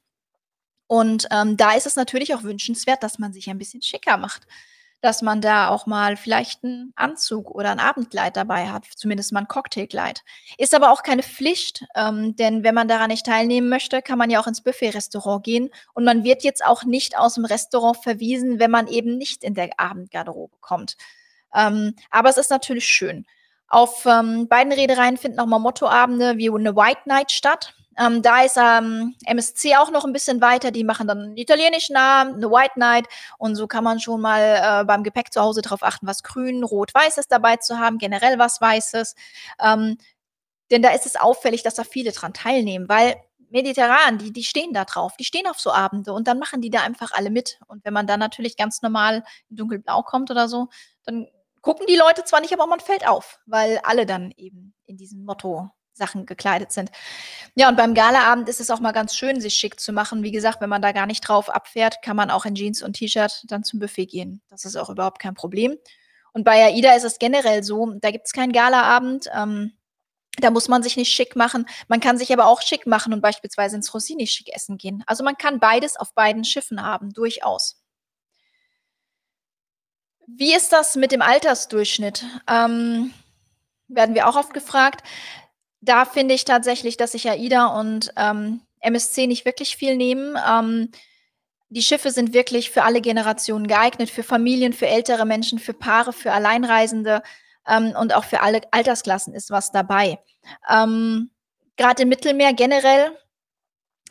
Und 0.88 1.28
ähm, 1.32 1.56
da 1.56 1.74
ist 1.74 1.86
es 1.86 1.96
natürlich 1.96 2.34
auch 2.36 2.44
wünschenswert, 2.44 3.02
dass 3.04 3.20
man 3.20 3.32
sich 3.34 3.50
ein 3.50 3.58
bisschen 3.58 3.82
schicker 3.82 4.18
macht 4.18 4.46
dass 5.02 5.22
man 5.22 5.42
da 5.42 5.70
auch 5.70 5.86
mal 5.88 6.16
vielleicht 6.16 6.64
einen 6.64 6.94
Anzug 6.96 7.52
oder 7.52 7.72
ein 7.72 7.80
Abendkleid 7.80 8.38
dabei 8.38 8.70
hat, 8.70 8.86
zumindest 8.96 9.34
mal 9.34 9.42
ein 9.42 9.48
Cocktailkleid. 9.48 10.24
Ist 10.58 10.76
aber 10.76 10.92
auch 10.92 11.04
keine 11.04 11.24
Pflicht, 11.24 11.86
ähm, 11.96 12.36
denn 12.36 12.64
wenn 12.64 12.76
man 12.76 12.88
daran 12.88 13.10
nicht 13.10 13.26
teilnehmen 13.26 13.70
möchte, 13.70 14.02
kann 14.02 14.18
man 14.18 14.30
ja 14.30 14.40
auch 14.40 14.48
ins 14.48 14.62
Buffet-Restaurant 14.62 15.44
gehen 15.44 15.70
und 15.94 16.04
man 16.04 16.24
wird 16.24 16.44
jetzt 16.44 16.64
auch 16.64 16.84
nicht 16.84 17.18
aus 17.18 17.34
dem 17.34 17.46
Restaurant 17.46 17.98
verwiesen, 17.98 18.60
wenn 18.60 18.72
man 18.72 18.88
eben 18.88 19.18
nicht 19.18 19.44
in 19.44 19.56
der 19.56 19.72
Abendgarderobe 19.78 20.58
kommt. 20.62 20.98
Ähm, 21.54 21.96
aber 22.10 22.30
es 22.30 22.38
ist 22.38 22.52
natürlich 22.52 22.86
schön. 22.86 23.26
Auf 23.68 24.06
ähm, 24.06 24.48
beiden 24.48 24.74
Reedereien 24.74 25.18
finden 25.18 25.40
auch 25.40 25.46
mal 25.46 25.60
Mottoabende 25.60 26.38
wie 26.38 26.50
eine 26.50 26.76
White 26.76 27.02
Night 27.06 27.32
statt. 27.32 27.74
Ähm, 28.02 28.22
da 28.22 28.42
ist 28.42 28.58
ähm, 28.58 29.16
MSC 29.26 29.76
auch 29.76 29.92
noch 29.92 30.06
ein 30.06 30.14
bisschen 30.14 30.42
weiter. 30.42 30.72
Die 30.72 30.84
machen 30.84 31.08
dann 31.08 31.20
einen 31.20 31.38
italienischen 31.38 31.94
Namen, 31.94 32.36
eine 32.36 32.50
White 32.50 32.80
Night. 32.80 33.06
Und 33.38 33.56
so 33.56 33.68
kann 33.68 33.84
man 33.84 34.00
schon 34.00 34.22
mal 34.22 34.82
äh, 34.82 34.86
beim 34.86 35.04
Gepäck 35.04 35.32
zu 35.32 35.42
Hause 35.42 35.62
darauf 35.62 35.84
achten, 35.84 36.08
was 36.08 36.24
grün, 36.24 36.64
rot, 36.64 36.94
weißes 36.94 37.28
dabei 37.28 37.58
zu 37.58 37.80
haben, 37.80 37.98
generell 37.98 38.40
was 38.40 38.60
weißes. 38.62 39.16
Ähm, 39.62 39.98
denn 40.72 40.82
da 40.82 40.92
ist 40.92 41.06
es 41.06 41.16
auffällig, 41.16 41.64
dass 41.64 41.76
da 41.76 41.84
viele 41.84 42.12
dran 42.12 42.34
teilnehmen, 42.34 42.90
weil 42.90 43.18
mediterran, 43.50 44.18
die 44.18 44.32
die 44.32 44.44
stehen 44.44 44.74
da 44.74 44.86
drauf. 44.86 45.18
Die 45.18 45.26
stehen 45.26 45.48
auf 45.48 45.60
so 45.60 45.72
Abende 45.72 46.14
und 46.14 46.28
dann 46.28 46.40
machen 46.40 46.62
die 46.62 46.70
da 46.70 46.82
einfach 46.82 47.12
alle 47.12 47.30
mit. 47.30 47.60
Und 47.68 47.86
wenn 47.86 47.94
man 47.94 48.08
dann 48.08 48.20
natürlich 48.20 48.58
ganz 48.58 48.82
normal 48.82 49.24
in 49.50 49.58
dunkelblau 49.58 50.02
kommt 50.04 50.32
oder 50.32 50.48
so, 50.48 50.70
dann 51.04 51.28
gucken 51.62 51.86
die 51.88 51.98
Leute 51.98 52.24
zwar 52.24 52.42
nicht, 52.42 52.54
aber 52.54 52.66
man 52.66 52.80
fällt 52.80 53.08
auf, 53.08 53.40
weil 53.46 53.80
alle 53.84 54.06
dann 54.06 54.32
eben 54.38 54.74
in 54.86 54.98
diesem 54.98 55.26
Motto 55.26 55.70
Sachen 56.02 56.26
gekleidet 56.26 56.72
sind. 56.72 56.90
Ja, 57.56 57.70
und 57.70 57.76
beim 57.78 57.94
Galaabend 57.94 58.50
ist 58.50 58.60
es 58.60 58.72
auch 58.72 58.80
mal 58.80 58.92
ganz 58.92 59.16
schön, 59.16 59.40
sich 59.40 59.54
schick 59.54 59.80
zu 59.80 59.94
machen. 59.94 60.24
Wie 60.24 60.32
gesagt, 60.32 60.60
wenn 60.62 60.70
man 60.70 60.82
da 60.82 60.92
gar 60.92 61.06
nicht 61.06 61.22
drauf 61.22 61.50
abfährt, 61.50 62.02
kann 62.02 62.16
man 62.16 62.32
auch 62.32 62.46
in 62.46 62.56
Jeans 62.56 62.82
und 62.82 62.94
T-Shirt 62.94 63.44
dann 63.48 63.64
zum 63.64 63.80
Buffet 63.80 64.08
gehen. 64.08 64.42
Das 64.50 64.66
ist 64.66 64.76
auch 64.76 64.90
überhaupt 64.90 65.20
kein 65.20 65.36
Problem. 65.36 65.78
Und 66.34 66.44
bei 66.44 66.66
AIDA 66.66 66.96
ist 66.96 67.04
es 67.04 67.20
generell 67.20 67.64
so, 67.64 67.94
da 68.02 68.10
gibt 68.10 68.26
es 68.26 68.34
keinen 68.34 68.54
Galaabend. 68.54 69.28
Ähm, 69.36 69.74
da 70.40 70.50
muss 70.50 70.70
man 70.70 70.82
sich 70.82 70.98
nicht 70.98 71.14
schick 71.14 71.36
machen. 71.36 71.68
Man 71.88 72.00
kann 72.00 72.18
sich 72.18 72.32
aber 72.32 72.48
auch 72.48 72.62
schick 72.62 72.88
machen 72.88 73.14
und 73.14 73.22
beispielsweise 73.22 73.76
ins 73.76 73.94
Rossini 73.94 74.28
schick 74.28 74.54
essen 74.56 74.78
gehen. 74.78 75.04
Also 75.06 75.24
man 75.24 75.38
kann 75.38 75.60
beides 75.60 75.98
auf 75.98 76.14
beiden 76.14 76.46
Schiffen 76.46 76.82
haben, 76.82 77.12
durchaus. 77.12 77.82
Wie 80.26 80.56
ist 80.56 80.72
das 80.72 80.96
mit 80.96 81.12
dem 81.12 81.22
Altersdurchschnitt? 81.22 82.24
Ähm, 82.48 83.14
werden 83.90 84.16
wir 84.16 84.28
auch 84.28 84.38
oft 84.38 84.54
gefragt. 84.54 85.06
Da 85.82 86.06
finde 86.06 86.36
ich 86.36 86.46
tatsächlich, 86.46 86.96
dass 86.96 87.14
sich 87.14 87.30
AIDA 87.30 87.66
und 87.80 88.14
ähm, 88.16 88.62
MSC 88.80 89.28
nicht 89.28 89.46
wirklich 89.46 89.76
viel 89.76 89.98
nehmen. 89.98 90.38
Ähm, 90.48 90.92
die 91.70 91.82
Schiffe 91.82 92.12
sind 92.12 92.34
wirklich 92.34 92.70
für 92.70 92.84
alle 92.84 93.02
Generationen 93.02 93.66
geeignet, 93.66 94.10
für 94.10 94.24
Familien, 94.24 94.74
für 94.74 94.88
ältere 94.88 95.26
Menschen, 95.26 95.58
für 95.58 95.74
Paare, 95.74 96.14
für 96.14 96.34
Alleinreisende 96.34 97.24
ähm, 97.68 97.94
und 97.98 98.14
auch 98.14 98.26
für 98.26 98.42
alle 98.42 98.62
Altersklassen 98.72 99.34
ist 99.34 99.52
was 99.52 99.72
dabei. 99.72 100.20
Ähm, 100.70 101.32
Gerade 101.78 102.04
im 102.04 102.10
Mittelmeer 102.10 102.54
generell 102.54 103.18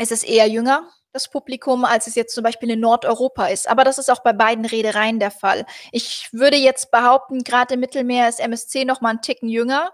ist 0.01 0.11
es 0.11 0.23
eher 0.25 0.49
jünger, 0.49 0.89
das 1.13 1.29
Publikum, 1.29 1.85
als 1.85 2.07
es 2.07 2.15
jetzt 2.15 2.35
zum 2.35 2.43
Beispiel 2.43 2.71
in 2.71 2.81
Nordeuropa 2.81 3.47
ist. 3.47 3.69
Aber 3.69 3.85
das 3.85 3.99
ist 3.99 4.11
auch 4.11 4.23
bei 4.23 4.33
beiden 4.33 4.65
Reedereien 4.65 5.21
der 5.21 5.31
Fall. 5.31 5.67
Ich 5.93 6.31
würde 6.33 6.57
jetzt 6.57 6.91
behaupten, 6.91 7.45
gerade 7.45 7.75
im 7.75 7.81
Mittelmeer 7.81 8.29
ist 8.29 8.41
MSC 8.41 8.85
noch 8.85 9.01
mal 9.01 9.11
einen 9.11 9.23
Ticken 9.23 9.49
jünger 9.49 9.91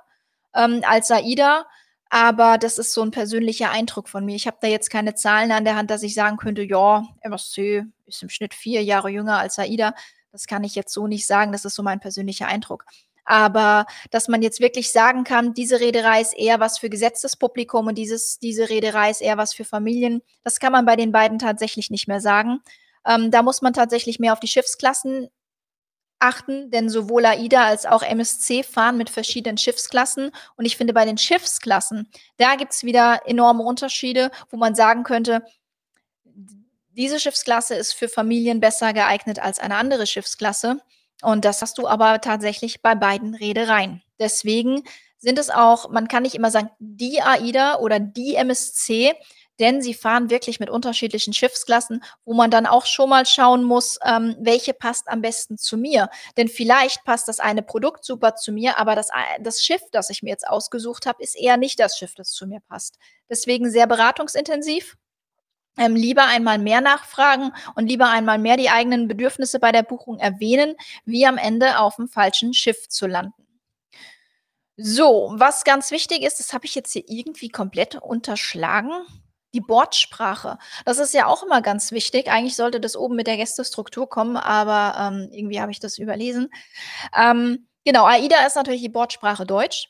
ähm, 0.56 0.82
als 0.86 1.10
AIDA. 1.10 1.66
Aber 2.08 2.58
das 2.58 2.78
ist 2.78 2.92
so 2.92 3.02
ein 3.02 3.10
persönlicher 3.10 3.70
Eindruck 3.70 4.08
von 4.08 4.24
mir. 4.24 4.36
Ich 4.36 4.46
habe 4.46 4.58
da 4.60 4.68
jetzt 4.68 4.90
keine 4.90 5.14
Zahlen 5.14 5.50
an 5.52 5.64
der 5.64 5.76
Hand, 5.76 5.90
dass 5.90 6.02
ich 6.02 6.14
sagen 6.14 6.36
könnte, 6.36 6.62
ja, 6.62 7.04
MSC 7.20 7.84
ist 8.06 8.22
im 8.22 8.28
Schnitt 8.28 8.54
vier 8.54 8.82
Jahre 8.82 9.10
jünger 9.10 9.38
als 9.38 9.58
AIDA. 9.58 9.94
Das 10.30 10.46
kann 10.46 10.64
ich 10.64 10.74
jetzt 10.74 10.92
so 10.92 11.06
nicht 11.06 11.26
sagen. 11.26 11.52
Das 11.52 11.64
ist 11.64 11.74
so 11.74 11.82
mein 11.82 12.00
persönlicher 12.00 12.46
Eindruck. 12.46 12.84
Aber 13.26 13.86
dass 14.12 14.28
man 14.28 14.40
jetzt 14.40 14.60
wirklich 14.60 14.92
sagen 14.92 15.24
kann, 15.24 15.52
diese 15.52 15.80
Reederei 15.80 16.20
ist 16.20 16.32
eher 16.38 16.60
was 16.60 16.78
für 16.78 16.88
gesetztes 16.88 17.36
Publikum 17.36 17.88
und 17.88 17.98
dieses, 17.98 18.38
diese 18.38 18.70
Reederei 18.70 19.10
ist 19.10 19.20
eher 19.20 19.36
was 19.36 19.52
für 19.52 19.64
Familien, 19.64 20.22
das 20.44 20.60
kann 20.60 20.70
man 20.70 20.86
bei 20.86 20.94
den 20.94 21.10
beiden 21.10 21.40
tatsächlich 21.40 21.90
nicht 21.90 22.06
mehr 22.06 22.20
sagen. 22.20 22.60
Ähm, 23.04 23.32
da 23.32 23.42
muss 23.42 23.62
man 23.62 23.72
tatsächlich 23.72 24.20
mehr 24.20 24.32
auf 24.32 24.38
die 24.38 24.46
Schiffsklassen 24.46 25.28
achten, 26.18 26.70
denn 26.70 26.88
sowohl 26.88 27.26
AIDA 27.26 27.64
als 27.64 27.87
auch 27.87 28.02
MSC 28.02 28.62
fahren 28.62 28.96
mit 28.96 29.11
verschiedenen 29.11 29.59
Schiffsklassen. 29.59 30.31
Und 30.57 30.64
ich 30.64 30.76
finde, 30.76 30.92
bei 30.92 31.05
den 31.05 31.18
Schiffsklassen, 31.18 32.09
da 32.38 32.57
gibt 32.57 32.72
es 32.72 32.85
wieder 32.85 33.22
enorme 33.26 33.62
Unterschiede, 33.62 34.31
wo 34.50 34.57
man 34.57 34.74
sagen 34.74 35.05
könnte, 35.05 35.44
diese 36.96 37.20
Schiffsklasse 37.20 37.74
ist 37.74 37.92
für 37.92 38.09
Familien 38.09 38.61
besser 38.61 38.94
geeignet 38.94 39.38
als 39.38 39.59
eine 39.59 39.76
andere 39.76 40.07
Schiffsklasse. 40.07 40.81
Und 41.22 41.44
das 41.44 41.61
hast 41.61 41.79
du 41.79 41.87
aber 41.87 42.20
tatsächlich 42.20 42.81
bei 42.81 42.94
beiden 42.94 43.35
Reedereien. 43.35 44.02
Deswegen 44.18 44.83
sind 45.18 45.38
es 45.38 45.50
auch, 45.50 45.90
man 45.90 46.09
kann 46.09 46.22
nicht 46.22 46.35
immer 46.35 46.50
sagen, 46.50 46.70
die 46.79 47.20
AIDA 47.20 47.76
oder 47.81 48.00
die 48.00 48.37
MSC, 48.37 49.12
denn 49.58 49.80
sie 49.80 49.94
fahren 49.94 50.30
wirklich 50.30 50.60
mit 50.60 50.70
unterschiedlichen 50.70 51.32
Schiffsklassen, 51.32 52.02
wo 52.24 52.34
man 52.34 52.50
dann 52.50 52.66
auch 52.66 52.86
schon 52.86 53.10
mal 53.10 53.26
schauen 53.26 53.64
muss, 53.64 53.98
ähm, 54.04 54.36
welche 54.38 54.74
passt 54.74 55.08
am 55.08 55.22
besten 55.22 55.58
zu 55.58 55.76
mir. 55.76 56.10
Denn 56.36 56.48
vielleicht 56.48 57.04
passt 57.04 57.28
das 57.28 57.40
eine 57.40 57.62
Produkt 57.62 58.04
super 58.04 58.34
zu 58.36 58.52
mir, 58.52 58.78
aber 58.78 58.94
das, 58.94 59.08
das 59.40 59.64
Schiff, 59.64 59.82
das 59.92 60.10
ich 60.10 60.22
mir 60.22 60.30
jetzt 60.30 60.46
ausgesucht 60.46 61.06
habe, 61.06 61.22
ist 61.22 61.36
eher 61.36 61.56
nicht 61.56 61.80
das 61.80 61.96
Schiff, 61.98 62.14
das 62.14 62.32
zu 62.32 62.46
mir 62.46 62.60
passt. 62.68 62.98
Deswegen 63.30 63.70
sehr 63.70 63.86
beratungsintensiv. 63.86 64.96
Ähm, 65.78 65.94
lieber 65.94 66.24
einmal 66.24 66.58
mehr 66.58 66.80
nachfragen 66.80 67.52
und 67.74 67.86
lieber 67.86 68.08
einmal 68.08 68.38
mehr 68.38 68.56
die 68.56 68.70
eigenen 68.70 69.08
Bedürfnisse 69.08 69.60
bei 69.60 69.72
der 69.72 69.82
Buchung 69.82 70.18
erwähnen, 70.18 70.74
wie 71.04 71.26
am 71.26 71.36
Ende 71.36 71.78
auf 71.78 71.96
dem 71.96 72.08
falschen 72.08 72.54
Schiff 72.54 72.88
zu 72.88 73.06
landen. 73.06 73.46
So, 74.78 75.32
was 75.34 75.64
ganz 75.64 75.90
wichtig 75.90 76.22
ist, 76.22 76.40
das 76.40 76.54
habe 76.54 76.64
ich 76.64 76.74
jetzt 76.74 76.92
hier 76.92 77.04
irgendwie 77.06 77.50
komplett 77.50 77.96
unterschlagen 77.96 78.92
die 79.54 79.61
Bordsprache. 79.61 80.59
Das 80.85 80.98
ist 80.98 81.14
ja 81.14 81.26
auch 81.26 81.42
immer 81.42 81.62
ganz 81.62 81.92
wichtig. 81.92 82.28
Eigentlich 82.28 82.56
sollte 82.56 82.80
das 82.80 82.96
oben 82.96 83.16
mit 83.16 83.26
der 83.26 83.37
Gästestruktur 83.37 84.09
kommen, 84.09 84.37
aber 84.37 84.98
ähm, 85.00 85.28
irgendwie 85.32 85.61
habe 85.61 85.72
ich 85.72 85.80
das 85.80 85.98
überlesen. 85.98 86.48
Ähm, 87.16 87.68
genau, 87.85 88.04
AIDA 88.04 88.46
ist 88.46 88.56
natürlich 88.56 88.82
die 88.82 88.88
Bordsprache 88.88 89.46
Deutsch. 89.46 89.88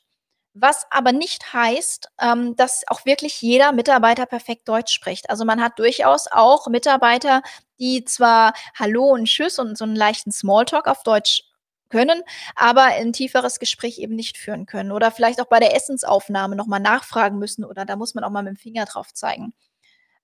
Was 0.59 0.87
aber 0.91 1.13
nicht 1.13 1.53
heißt, 1.53 2.09
ähm, 2.19 2.57
dass 2.57 2.85
auch 2.89 3.05
wirklich 3.05 3.43
jeder 3.43 3.73
Mitarbeiter 3.73 4.25
perfekt 4.25 4.67
Deutsch 4.69 4.93
spricht. 4.95 5.29
Also 5.29 5.45
man 5.45 5.63
hat 5.63 5.79
durchaus 5.79 6.29
auch 6.31 6.67
Mitarbeiter, 6.69 7.43
die 7.79 8.05
zwar 8.07 8.55
Hallo 8.79 9.05
und 9.11 9.27
Tschüss 9.27 9.59
und 9.59 9.77
so 9.77 9.85
einen 9.85 9.97
leichten 9.97 10.33
Smalltalk 10.33 10.89
auf 10.89 11.03
Deutsch 11.03 11.43
können, 11.89 12.23
aber 12.55 12.85
ein 12.85 13.13
tieferes 13.13 13.59
Gespräch 13.59 13.99
eben 13.99 14.15
nicht 14.15 14.39
führen 14.39 14.67
können 14.67 14.93
oder 14.93 15.11
vielleicht 15.11 15.41
auch 15.41 15.47
bei 15.47 15.61
der 15.61 15.75
Essensaufnahme 15.75 16.57
nochmal 16.57 16.81
nachfragen 16.81 17.39
müssen 17.39 17.65
oder 17.65 17.85
da 17.85 17.97
muss 17.97 18.15
man 18.15 18.25
auch 18.25 18.31
mal 18.31 18.43
mit 18.43 18.55
dem 18.55 18.57
Finger 18.57 18.85
drauf 18.85 19.13
zeigen. 19.13 19.55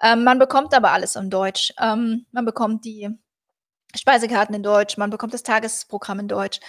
Ähm, 0.02 0.24
man 0.24 0.38
bekommt 0.38 0.74
aber 0.74 0.90
alles 0.90 1.16
in 1.16 1.30
Deutsch. 1.30 1.72
Ähm, 1.80 2.26
man 2.32 2.44
bekommt 2.44 2.84
die 2.84 3.08
Speisekarten 3.94 4.54
in 4.54 4.62
Deutsch, 4.62 4.96
man 4.96 5.10
bekommt 5.10 5.34
das 5.34 5.42
Tagesprogramm 5.42 6.20
in 6.20 6.28
Deutsch. 6.28 6.60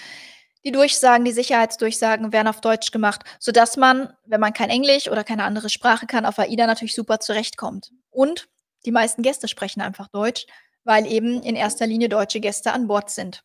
Die 0.65 0.71
Durchsagen, 0.71 1.25
die 1.25 1.31
Sicherheitsdurchsagen 1.33 2.31
werden 2.31 2.47
auf 2.47 2.61
Deutsch 2.61 2.91
gemacht, 2.91 3.23
sodass 3.39 3.75
man, 3.75 4.13
wenn 4.25 4.39
man 4.39 4.53
kein 4.53 4.69
Englisch 4.69 5.09
oder 5.09 5.23
keine 5.25 5.43
andere 5.43 5.69
Sprache 5.69 6.05
kann, 6.05 6.25
auf 6.25 6.39
AIDA 6.39 6.67
natürlich 6.67 6.95
super 6.95 7.19
zurechtkommt. 7.19 7.91
Und 8.11 8.47
die 8.85 8.91
meisten 8.91 9.23
Gäste 9.23 9.47
sprechen 9.47 9.81
einfach 9.81 10.07
Deutsch, 10.07 10.45
weil 10.85 11.05
eben 11.05 11.41
in 11.41 11.55
erster 11.55 11.87
Linie 11.87 12.07
deutsche 12.07 12.39
Gäste 12.39 12.71
an 12.71 12.87
Bord 12.87 13.09
sind. 13.09 13.43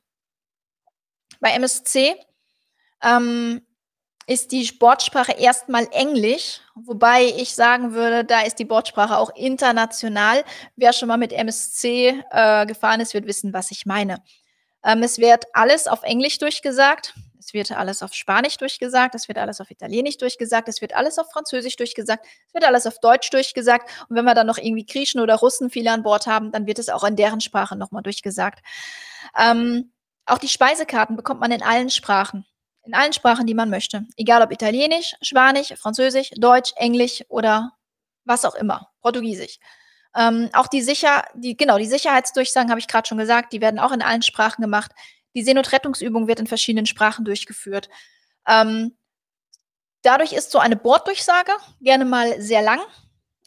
Bei 1.41 1.51
MSC 1.51 2.17
ähm, 3.03 3.63
ist 4.27 4.53
die 4.53 4.71
Bordsprache 4.79 5.33
erstmal 5.33 5.89
Englisch, 5.91 6.61
wobei 6.75 7.25
ich 7.25 7.55
sagen 7.55 7.93
würde, 7.95 8.25
da 8.25 8.43
ist 8.43 8.59
die 8.59 8.67
Bordsprache 8.67 9.17
auch 9.17 9.31
international. 9.35 10.45
Wer 10.77 10.93
schon 10.93 11.09
mal 11.09 11.17
mit 11.17 11.33
MSC 11.33 12.23
äh, 12.31 12.67
gefahren 12.67 13.01
ist, 13.01 13.15
wird 13.15 13.27
wissen, 13.27 13.53
was 13.55 13.71
ich 13.71 13.87
meine. 13.87 14.23
Ähm, 14.85 15.03
es 15.03 15.19
wird 15.19 15.47
alles 15.55 15.89
auf 15.89 16.03
Englisch 16.03 16.39
durchgesagt, 16.39 17.15
es 17.39 17.55
wird 17.55 17.73
alles 17.73 18.03
auf 18.03 18.13
Spanisch 18.13 18.59
durchgesagt, 18.59 19.15
es 19.15 19.29
wird 19.29 19.39
alles 19.39 19.63
auf 19.63 19.71
Italienisch 19.71 20.19
durchgesagt, 20.19 20.69
es 20.69 20.83
wird 20.83 20.95
alles 20.95 21.19
auf 21.19 21.31
Französisch 21.33 21.77
durchgesagt, 21.77 22.27
es 22.49 22.55
wird 22.55 22.65
alles 22.65 22.87
auf 22.87 23.01
Deutsch 23.01 23.31
durchgesagt. 23.31 23.89
Und 24.11 24.17
wenn 24.17 24.27
wir 24.27 24.35
dann 24.35 24.47
noch 24.47 24.59
irgendwie 24.59 24.85
Griechen 24.85 25.23
oder 25.23 25.37
Russen 25.37 25.71
viele 25.71 25.91
an 25.91 26.03
Bord 26.03 26.27
haben, 26.27 26.53
dann 26.53 26.67
wird 26.67 26.79
es 26.79 26.91
auch 26.91 27.05
in 27.05 27.17
deren 27.17 27.41
Sprache 27.41 27.77
nochmal 27.77 28.03
durchgesagt. 28.03 28.61
Ähm, 29.39 29.91
auch 30.29 30.39
die 30.39 30.49
Speisekarten 30.49 31.17
bekommt 31.17 31.41
man 31.41 31.53
in 31.53 31.63
allen 31.63 31.91
Sprachen. 31.91 32.47
In 32.85 32.95
allen 32.95 33.13
Sprachen, 33.13 33.47
die 33.47 33.55
man 33.55 33.71
möchte. 33.71 34.07
Egal 34.17 34.43
ob 34.43 34.53
Italienisch, 34.53 35.15
Spanisch, 35.21 35.75
Französisch, 35.77 36.31
Deutsch, 36.37 36.73
Englisch 36.77 37.25
oder 37.29 37.73
was 38.25 38.45
auch 38.45 38.55
immer. 38.55 38.91
Portugiesisch. 39.01 39.59
Ähm, 40.15 40.49
auch 40.53 40.69
die 40.69 40.83
Sicher, 40.83 41.25
die, 41.35 41.57
genau, 41.57 41.79
die 41.79 41.87
Sicherheitsdurchsagen 41.87 42.71
habe 42.71 42.81
ich 42.81 42.89
gerade 42.89 43.07
schon 43.07 43.19
gesagt, 43.19 43.53
die 43.53 43.61
werden 43.61 43.79
auch 43.79 43.93
in 43.93 44.03
allen 44.03 44.23
Sprachen 44.23 44.63
gemacht. 44.63 44.93
Die 45.35 45.43
Seenotrettungsübung 45.43 46.27
wird 46.29 46.41
in 46.41 46.47
verschiedenen 46.47 46.87
Sprachen 46.87 47.25
durchgeführt. 47.25 47.89
Ähm, 48.47 48.97
dadurch 50.03 50.33
ist 50.33 50.51
so 50.51 50.59
eine 50.59 50.77
Borddurchsage 50.77 51.53
gerne 51.81 52.05
mal 52.05 52.41
sehr 52.41 52.63
lang, 52.63 52.81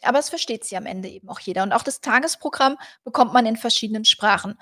aber 0.02 0.18
es 0.18 0.28
versteht 0.28 0.64
sie 0.64 0.76
am 0.76 0.86
Ende 0.86 1.08
eben 1.08 1.28
auch 1.28 1.40
jeder. 1.40 1.62
Und 1.64 1.72
auch 1.72 1.82
das 1.82 2.00
Tagesprogramm 2.00 2.78
bekommt 3.04 3.32
man 3.32 3.46
in 3.46 3.56
verschiedenen 3.56 4.04
Sprachen. 4.04 4.58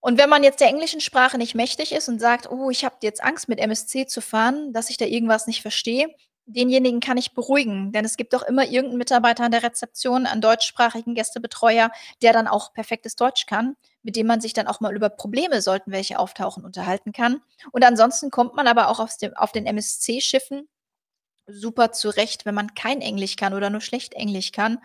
Und 0.00 0.18
wenn 0.18 0.28
man 0.30 0.44
jetzt 0.44 0.60
der 0.60 0.68
englischen 0.68 1.00
Sprache 1.00 1.38
nicht 1.38 1.54
mächtig 1.54 1.92
ist 1.92 2.08
und 2.08 2.20
sagt: 2.20 2.50
„Oh, 2.50 2.70
ich 2.70 2.84
habe 2.84 2.96
jetzt 3.02 3.22
Angst, 3.22 3.48
mit 3.48 3.58
MSC 3.58 4.06
zu 4.06 4.20
fahren, 4.20 4.72
dass 4.72 4.90
ich 4.90 4.96
da 4.96 5.04
irgendwas 5.04 5.46
nicht 5.46 5.62
verstehe“, 5.62 6.08
denjenigen 6.46 7.00
kann 7.00 7.18
ich 7.18 7.32
beruhigen, 7.34 7.92
denn 7.92 8.04
es 8.06 8.16
gibt 8.16 8.32
doch 8.32 8.42
immer 8.42 8.64
irgendeinen 8.64 8.98
Mitarbeiter 8.98 9.44
an 9.44 9.50
der 9.52 9.62
Rezeption, 9.62 10.24
einen 10.26 10.40
deutschsprachigen 10.40 11.14
Gästebetreuer, 11.14 11.90
der 12.22 12.32
dann 12.32 12.48
auch 12.48 12.72
perfektes 12.72 13.16
Deutsch 13.16 13.44
kann, 13.46 13.76
mit 14.02 14.16
dem 14.16 14.26
man 14.26 14.40
sich 14.40 14.54
dann 14.54 14.66
auch 14.66 14.80
mal 14.80 14.94
über 14.96 15.10
Probleme, 15.10 15.60
sollten 15.60 15.92
welche 15.92 16.18
auftauchen, 16.18 16.64
unterhalten 16.64 17.12
kann. 17.12 17.42
Und 17.72 17.84
ansonsten 17.84 18.30
kommt 18.30 18.54
man 18.54 18.66
aber 18.66 18.88
auch 18.88 19.06
dem 19.20 19.34
auf 19.36 19.52
den 19.52 19.66
MSC-Schiffen 19.66 20.68
super 21.46 21.92
zurecht, 21.92 22.46
wenn 22.46 22.54
man 22.54 22.74
kein 22.74 23.00
Englisch 23.00 23.36
kann 23.36 23.54
oder 23.54 23.70
nur 23.70 23.80
schlecht 23.80 24.14
Englisch 24.14 24.52
kann. 24.52 24.78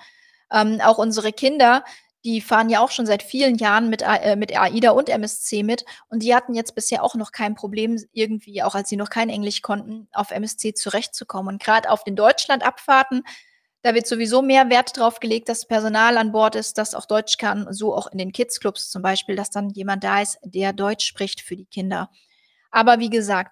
Ähm, 0.52 0.82
auch 0.82 0.98
unsere 0.98 1.34
Kinder 1.34 1.84
die 2.26 2.42
fahren 2.42 2.70
ja 2.70 2.80
auch 2.80 2.92
schon 2.92 3.06
seit 3.06 3.24
vielen 3.24 3.56
Jahren 3.56 3.90
mit, 3.90 4.02
äh, 4.02 4.36
mit 4.36 4.58
AIDA 4.58 4.92
und 4.92 5.10
MSC 5.10 5.64
mit 5.64 5.86
und 6.10 6.24
die 6.24 6.34
hatten 6.34 6.54
jetzt 6.54 6.76
bisher 6.76 7.04
auch 7.04 7.16
noch 7.16 7.32
kein 7.32 7.56
Problem, 7.56 7.98
irgendwie, 8.14 8.64
auch 8.64 8.76
als 8.76 8.90
sie 8.90 8.96
noch 8.98 9.10
kein 9.10 9.30
Englisch 9.30 9.62
konnten, 9.62 10.08
auf 10.14 10.32
MSC 10.32 10.74
zurechtzukommen. 10.74 11.56
Und 11.56 11.64
gerade 11.64 11.90
auf 11.90 12.04
den 12.04 12.16
Deutschlandabfahrten, 12.16 13.24
Da 13.86 13.94
wird 13.94 14.08
sowieso 14.08 14.42
mehr 14.42 14.70
Wert 14.70 14.98
drauf 14.98 15.20
gelegt, 15.20 15.50
dass 15.50 15.66
Personal 15.68 16.18
an 16.18 16.32
Bord 16.32 16.56
ist, 16.56 16.78
das 16.78 16.96
auch 16.96 17.06
Deutsch 17.06 17.38
kann, 17.38 17.68
so 17.72 17.94
auch 17.94 18.08
in 18.08 18.18
den 18.18 18.32
Kids-Clubs 18.32 18.90
zum 18.90 19.02
Beispiel, 19.02 19.36
dass 19.36 19.50
dann 19.50 19.70
jemand 19.72 20.06
da 20.06 20.22
ist, 20.22 20.40
der 20.44 20.72
Deutsch 20.72 21.06
spricht 21.06 21.42
für 21.42 21.58
die 21.58 21.66
Kinder. 21.66 22.10
Aber 22.72 23.00
wie 23.00 23.10
gesagt, 23.10 23.52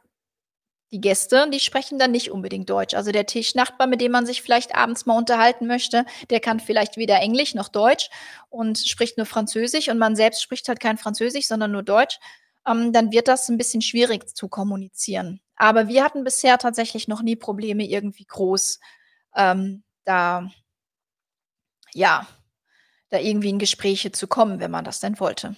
die 0.92 1.00
Gäste, 1.00 1.50
die 1.52 1.60
sprechen 1.60 2.00
dann 2.00 2.12
nicht 2.12 2.32
unbedingt 2.32 2.70
Deutsch. 2.70 2.94
Also 2.94 3.12
der 3.12 3.26
Tischnachbar, 3.26 3.88
mit 3.88 4.02
dem 4.02 4.12
man 4.12 4.26
sich 4.26 4.42
vielleicht 4.42 4.76
abends 4.76 5.06
mal 5.06 5.18
unterhalten 5.18 5.66
möchte, 5.68 6.06
der 6.30 6.42
kann 6.42 6.60
vielleicht 6.60 6.98
weder 6.98 7.20
Englisch 7.20 7.56
noch 7.56 7.70
Deutsch 7.70 8.10
und 8.50 8.78
spricht 8.78 9.18
nur 9.18 9.26
Französisch 9.26 9.88
und 9.88 9.98
man 9.98 10.16
selbst 10.16 10.42
spricht 10.42 10.68
halt 10.68 10.80
kein 10.80 10.98
Französisch, 10.98 11.48
sondern 11.48 11.72
nur 11.72 11.84
Deutsch. 11.84 12.20
Ähm, 12.68 12.92
dann 12.92 13.12
wird 13.12 13.28
das 13.28 13.48
ein 13.50 13.58
bisschen 13.58 13.82
schwierig 13.82 14.36
zu 14.36 14.50
kommunizieren. 14.50 15.40
Aber 15.56 15.88
wir 15.88 16.04
hatten 16.04 16.24
bisher 16.24 16.58
tatsächlich 16.58 17.08
noch 17.08 17.22
nie 17.22 17.36
Probleme 17.36 17.86
irgendwie 17.86 18.26
groß 18.26 18.80
ähm, 19.36 19.84
da, 20.04 20.50
ja, 21.94 22.28
da 23.10 23.18
irgendwie 23.18 23.50
in 23.50 23.60
Gespräche 23.60 24.12
zu 24.12 24.28
kommen, 24.28 24.60
wenn 24.60 24.72
man 24.72 24.84
das 24.84 25.00
denn 25.00 25.20
wollte. 25.20 25.56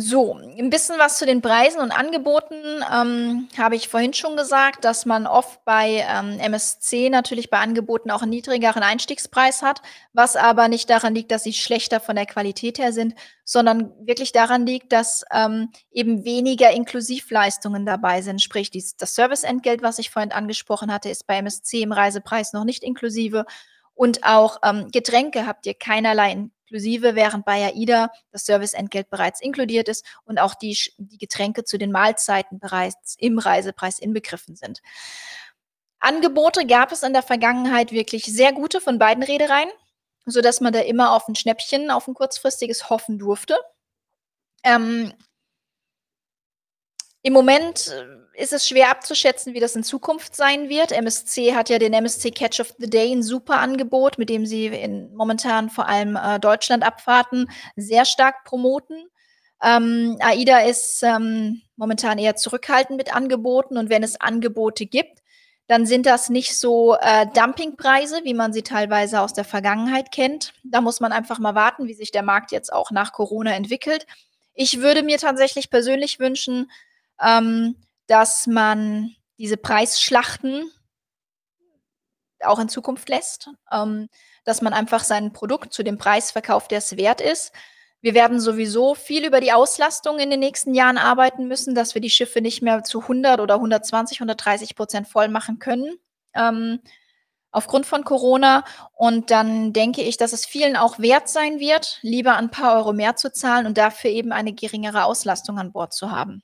So, 0.00 0.34
ein 0.34 0.70
bisschen 0.70 0.96
was 1.00 1.18
zu 1.18 1.26
den 1.26 1.42
Preisen 1.42 1.80
und 1.80 1.90
Angeboten, 1.90 2.54
ähm, 2.94 3.48
habe 3.58 3.74
ich 3.74 3.88
vorhin 3.88 4.14
schon 4.14 4.36
gesagt, 4.36 4.84
dass 4.84 5.06
man 5.06 5.26
oft 5.26 5.64
bei, 5.64 6.06
ähm, 6.08 6.38
MSC 6.38 7.10
natürlich 7.10 7.50
bei 7.50 7.58
Angeboten 7.58 8.12
auch 8.12 8.22
'n 8.22 8.28
niedrigeren 8.28 8.84
Einstiegspreis 8.84 9.60
hat, 9.60 9.82
was 10.12 10.36
aber 10.36 10.68
nicht 10.68 10.88
daran 10.88 11.16
liegt, 11.16 11.32
dass 11.32 11.42
sie 11.42 11.52
schlechter 11.52 11.98
von 11.98 12.14
der 12.14 12.26
Qualität 12.26 12.78
her 12.78 12.92
sind, 12.92 13.14
sondern 13.44 13.92
wirklich 14.06 14.30
daran 14.30 14.66
liegt, 14.66 14.92
dass, 14.92 15.24
ähm, 15.32 15.70
eben 15.90 16.24
weniger 16.24 16.70
Inklusivleistungen 16.70 17.84
dabei 17.84 18.22
sind. 18.22 18.40
Sprich, 18.40 18.70
dies 18.70 18.94
das 18.96 19.16
Serviceentgelt, 19.16 19.82
was 19.82 19.98
ich 19.98 20.10
vorhin 20.10 20.30
angesprochen 20.30 20.92
hatte, 20.92 21.08
ist 21.08 21.26
bei 21.26 21.38
MSC 21.38 21.82
im 21.82 21.90
Reisepreis 21.90 22.52
noch 22.52 22.62
nicht 22.64 22.84
inklusive 22.84 23.46
und 23.94 24.22
auch, 24.22 24.58
ähm, 24.62 24.90
Getränke 24.92 25.44
habt 25.46 25.66
ihr 25.66 25.74
keinerlei 25.74 26.30
inklusive, 26.68 27.14
während 27.14 27.44
bei 27.44 27.66
AIDA 27.66 28.10
das 28.30 28.44
Serviceentgelt 28.44 29.10
bereits 29.10 29.40
inkludiert 29.40 29.88
ist 29.88 30.04
und 30.24 30.38
auch 30.38 30.54
die, 30.54 30.76
die 30.98 31.18
Getränke 31.18 31.64
zu 31.64 31.78
den 31.78 31.90
Mahlzeiten 31.90 32.58
bereits 32.58 33.16
im 33.18 33.38
Reisepreis 33.38 33.98
inbegriffen 33.98 34.56
sind. 34.56 34.80
Angebote 35.98 36.66
gab 36.66 36.92
es 36.92 37.02
in 37.02 37.12
der 37.12 37.22
Vergangenheit 37.22 37.90
wirklich 37.90 38.24
sehr 38.24 38.52
gute 38.52 38.80
von 38.80 38.98
beiden 38.98 39.22
Reedereien, 39.22 39.70
sodass 40.26 40.60
man 40.60 40.72
da 40.72 40.80
immer 40.80 41.12
auf 41.12 41.26
ein 41.28 41.34
Schnäppchen, 41.34 41.90
auf 41.90 42.06
ein 42.06 42.14
kurzfristiges 42.14 42.90
hoffen 42.90 43.18
durfte. 43.18 43.58
Ähm, 44.62 45.12
Im 47.28 47.34
Moment 47.34 47.88
äh, 47.88 48.42
ist 48.42 48.54
es 48.54 48.66
schwer 48.66 48.90
abzuschätzen, 48.90 49.52
wie 49.52 49.60
das 49.60 49.76
in 49.76 49.82
Zukunft 49.82 50.34
sein 50.34 50.70
wird. 50.70 50.92
MSC 50.92 51.54
hat 51.54 51.68
ja 51.68 51.78
den 51.78 51.92
MSC 51.92 52.30
Catch 52.30 52.60
of 52.60 52.72
the 52.78 52.88
Day 52.88 53.12
ein 53.12 53.22
super 53.22 53.58
Angebot, 53.58 54.16
mit 54.16 54.30
dem 54.30 54.46
sie 54.46 54.68
in 54.68 55.14
momentan 55.14 55.68
vor 55.68 55.86
allem 55.86 56.16
äh, 56.16 56.40
Deutschlandabfahrten 56.40 57.50
sehr 57.76 58.06
stark 58.06 58.44
promoten. 58.44 59.10
Ähm, 59.62 60.16
AIDA 60.20 60.60
ist 60.60 61.02
ähm, 61.02 61.60
momentan 61.76 62.16
eher 62.16 62.34
zurückhaltend 62.34 62.96
mit 62.96 63.14
Angeboten 63.14 63.76
und 63.76 63.90
wenn 63.90 64.02
es 64.02 64.18
Angebote 64.18 64.86
gibt, 64.86 65.18
dann 65.66 65.84
sind 65.84 66.06
das 66.06 66.30
nicht 66.30 66.58
so 66.58 66.96
äh, 66.98 67.26
Dumpingpreise, 67.34 68.20
wie 68.24 68.32
man 68.32 68.54
sie 68.54 68.62
teilweise 68.62 69.20
aus 69.20 69.34
der 69.34 69.44
Vergangenheit 69.44 70.12
kennt. 70.12 70.54
Da 70.64 70.80
muss 70.80 71.00
man 71.00 71.12
einfach 71.12 71.40
mal 71.40 71.54
warten, 71.54 71.88
wie 71.88 71.94
sich 71.94 72.10
der 72.10 72.22
Markt 72.22 72.52
jetzt 72.52 72.72
auch 72.72 72.90
nach 72.90 73.12
Corona 73.12 73.52
entwickelt. 73.52 74.06
Ich 74.54 74.80
würde 74.80 75.02
mir 75.02 75.18
tatsächlich 75.18 75.68
persönlich 75.68 76.18
wünschen, 76.18 76.70
ähm, 77.22 77.76
dass 78.06 78.46
man 78.46 79.14
diese 79.38 79.56
Preisschlachten 79.56 80.70
auch 82.40 82.58
in 82.58 82.68
Zukunft 82.68 83.08
lässt, 83.08 83.50
ähm, 83.72 84.08
dass 84.44 84.62
man 84.62 84.72
einfach 84.72 85.04
sein 85.04 85.32
Produkt 85.32 85.72
zu 85.72 85.82
dem 85.82 85.98
Preis 85.98 86.30
verkauft, 86.30 86.70
der 86.70 86.78
es 86.78 86.96
wert 86.96 87.20
ist. 87.20 87.52
Wir 88.00 88.14
werden 88.14 88.40
sowieso 88.40 88.94
viel 88.94 89.26
über 89.26 89.40
die 89.40 89.52
Auslastung 89.52 90.20
in 90.20 90.30
den 90.30 90.40
nächsten 90.40 90.72
Jahren 90.72 90.98
arbeiten 90.98 91.48
müssen, 91.48 91.74
dass 91.74 91.94
wir 91.94 92.00
die 92.00 92.10
Schiffe 92.10 92.40
nicht 92.40 92.62
mehr 92.62 92.84
zu 92.84 93.02
100 93.02 93.40
oder 93.40 93.54
120, 93.54 94.18
130 94.18 94.76
Prozent 94.76 95.08
voll 95.08 95.28
machen 95.28 95.58
können. 95.58 95.98
Ähm, 96.34 96.80
aufgrund 97.50 97.86
von 97.86 98.04
Corona. 98.04 98.64
Und 98.94 99.30
dann 99.30 99.72
denke 99.72 100.02
ich, 100.02 100.16
dass 100.16 100.32
es 100.32 100.46
vielen 100.46 100.76
auch 100.76 100.98
wert 100.98 101.28
sein 101.28 101.58
wird, 101.58 101.98
lieber 102.02 102.36
ein 102.36 102.50
paar 102.50 102.76
Euro 102.76 102.92
mehr 102.92 103.16
zu 103.16 103.32
zahlen 103.32 103.66
und 103.66 103.78
dafür 103.78 104.10
eben 104.10 104.32
eine 104.32 104.52
geringere 104.52 105.04
Auslastung 105.04 105.58
an 105.58 105.72
Bord 105.72 105.92
zu 105.92 106.10
haben. 106.10 106.42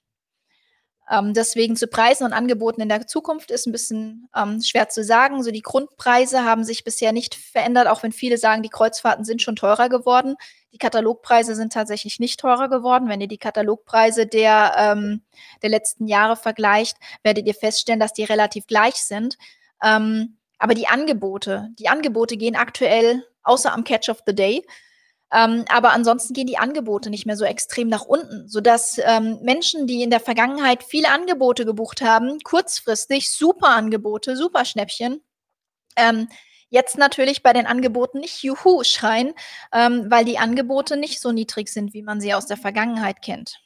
Ähm, 1.11 1.35
deswegen 1.35 1.77
zu 1.77 1.87
Preisen 1.87 2.25
und 2.25 2.33
Angeboten 2.33 2.81
in 2.81 2.88
der 2.88 3.07
Zukunft 3.07 3.51
ist 3.51 3.67
ein 3.67 3.73
bisschen 3.73 4.29
ähm, 4.35 4.62
schwer 4.62 4.88
zu 4.88 5.05
sagen. 5.05 5.43
So 5.43 5.51
die 5.51 5.62
Grundpreise 5.62 6.45
haben 6.45 6.64
sich 6.64 6.85
bisher 6.85 7.12
nicht 7.12 7.35
verändert, 7.35 7.88
auch 7.88 8.03
wenn 8.03 8.12
viele 8.12 8.38
sagen, 8.38 8.62
die 8.62 8.71
Kreuzfahrten 8.71 9.25
sind 9.25 9.43
schon 9.43 9.57
teurer 9.57 9.88
geworden. 9.88 10.37
Die 10.73 10.79
Katalogpreise 10.79 11.55
sind 11.55 11.73
tatsächlich 11.73 12.19
nicht 12.19 12.40
teurer 12.40 12.69
geworden. 12.69 13.09
Wenn 13.09 13.21
ihr 13.21 13.29
die 13.29 13.38
Katalogpreise 13.38 14.27
der, 14.27 14.75
ähm, 14.77 15.23
der 15.62 15.71
letzten 15.71 16.07
Jahre 16.07 16.37
vergleicht, 16.37 16.97
werdet 17.23 17.47
ihr 17.47 17.55
feststellen, 17.55 18.01
dass 18.01 18.12
die 18.12 18.25
relativ 18.25 18.67
gleich 18.67 18.97
sind. 18.97 19.37
Ähm, 19.83 20.38
aber 20.59 20.75
die 20.75 20.88
Angebote, 20.88 21.69
die 21.79 21.88
Angebote 21.88 22.37
gehen 22.37 22.57
aktuell, 22.57 23.23
außer 23.43 23.73
am 23.73 23.85
Catch 23.85 24.09
of 24.09 24.23
the 24.27 24.35
Day, 24.35 24.64
ähm, 25.35 25.64
aber 25.68 25.90
ansonsten 25.90 26.33
gehen 26.33 26.47
die 26.47 26.59
Angebote 26.59 27.11
nicht 27.11 27.27
mehr 27.27 27.37
so 27.37 27.44
extrem 27.44 27.88
nach 27.88 28.03
unten, 28.03 28.49
sodass 28.49 29.01
ähm, 29.03 29.40
Menschen, 29.42 29.88
die 29.88 30.03
in 30.05 30.11
der 30.11 30.20
Vergangenheit 30.20 30.85
viele 30.85 31.11
Angebote 31.11 31.64
gebucht 31.64 32.03
haben, 32.03 32.38
kurzfristig 32.44 33.33
super 33.33 33.70
Angebote, 33.70 34.37
super 34.37 34.64
Schnäppchen, 34.64 35.23
ähm, 35.97 36.29
jetzt 36.68 36.97
natürlich 36.99 37.42
bei 37.42 37.53
den 37.53 37.66
Angeboten 37.66 38.20
nicht 38.20 38.44
Juhu 38.44 38.85
schreien, 38.85 39.35
ähm, 39.73 40.09
weil 40.09 40.25
die 40.25 40.38
Angebote 40.38 40.97
nicht 40.97 41.20
so 41.20 41.33
niedrig 41.33 41.68
sind, 41.68 41.94
wie 41.94 42.03
man 42.03 42.20
sie 42.20 42.33
aus 42.33 42.47
der 42.47 42.57
Vergangenheit 42.57 43.20
kennt. 43.20 43.61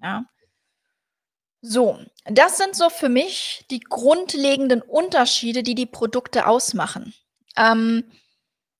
Ja. 0.00 0.24
So, 1.60 1.98
das 2.24 2.56
sind 2.56 2.76
so 2.76 2.88
für 2.88 3.08
mich 3.08 3.66
die 3.70 3.80
grundlegenden 3.80 4.80
Unterschiede, 4.80 5.64
die 5.64 5.74
die 5.74 5.86
Produkte 5.86 6.46
ausmachen. 6.46 7.14
Ähm, 7.56 8.04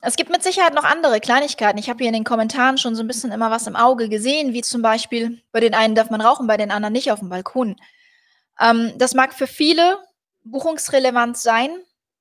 es 0.03 0.17
gibt 0.17 0.31
mit 0.31 0.43
Sicherheit 0.43 0.75
noch 0.75 0.85
andere 0.85 1.21
Kleinigkeiten. 1.21 1.79
Ich 1.79 1.91
habe 1.91 1.99
hier 1.99 2.09
in 2.09 2.15
den 2.15 2.25
Kommentaren 2.25 2.79
schon 2.79 2.95
so 2.95 3.03
ein 3.03 3.07
bisschen 3.07 3.33
immer 3.33 3.51
was 3.51 3.67
im 3.67 3.77
Auge 3.77 4.09
gesehen, 4.09 4.55
wie 4.55 4.63
zum 4.63 4.81
Beispiel, 4.81 5.43
bei 5.53 5.61
den 5.61 5.75
einen 5.75 5.95
darf 5.95 6.11
man 6.11 6.23
rauchen, 6.23 6.47
bei 6.47 6.57
den 6.57 6.71
anderen 6.71 6.93
nicht 6.93 7.13
auf 7.13 7.19
dem 7.19 7.29
Balkon. 7.29 7.77
Ähm, 8.59 8.93
das 8.97 9.15
mag 9.15 9.35
für 9.35 9.47
viele 9.47 9.99
buchungsrelevant 10.45 11.37
sein, 11.37 11.71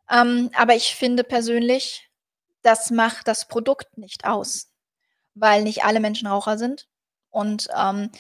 ähm, 0.10 0.50
aber 0.56 0.76
ich 0.76 0.96
finde 0.96 1.24
persönlich, 1.24 2.10
das 2.64 2.92
macht 2.92 3.28
das 3.30 3.48
Produkt 3.48 3.98
nicht 3.98 4.26
aus, 4.26 4.70
weil 5.34 5.64
nicht 5.64 5.86
alle 5.86 6.02
Menschen 6.02 6.28
Raucher 6.28 6.58
sind 6.58 6.88
und 7.30 7.70
ähm, 7.78 8.12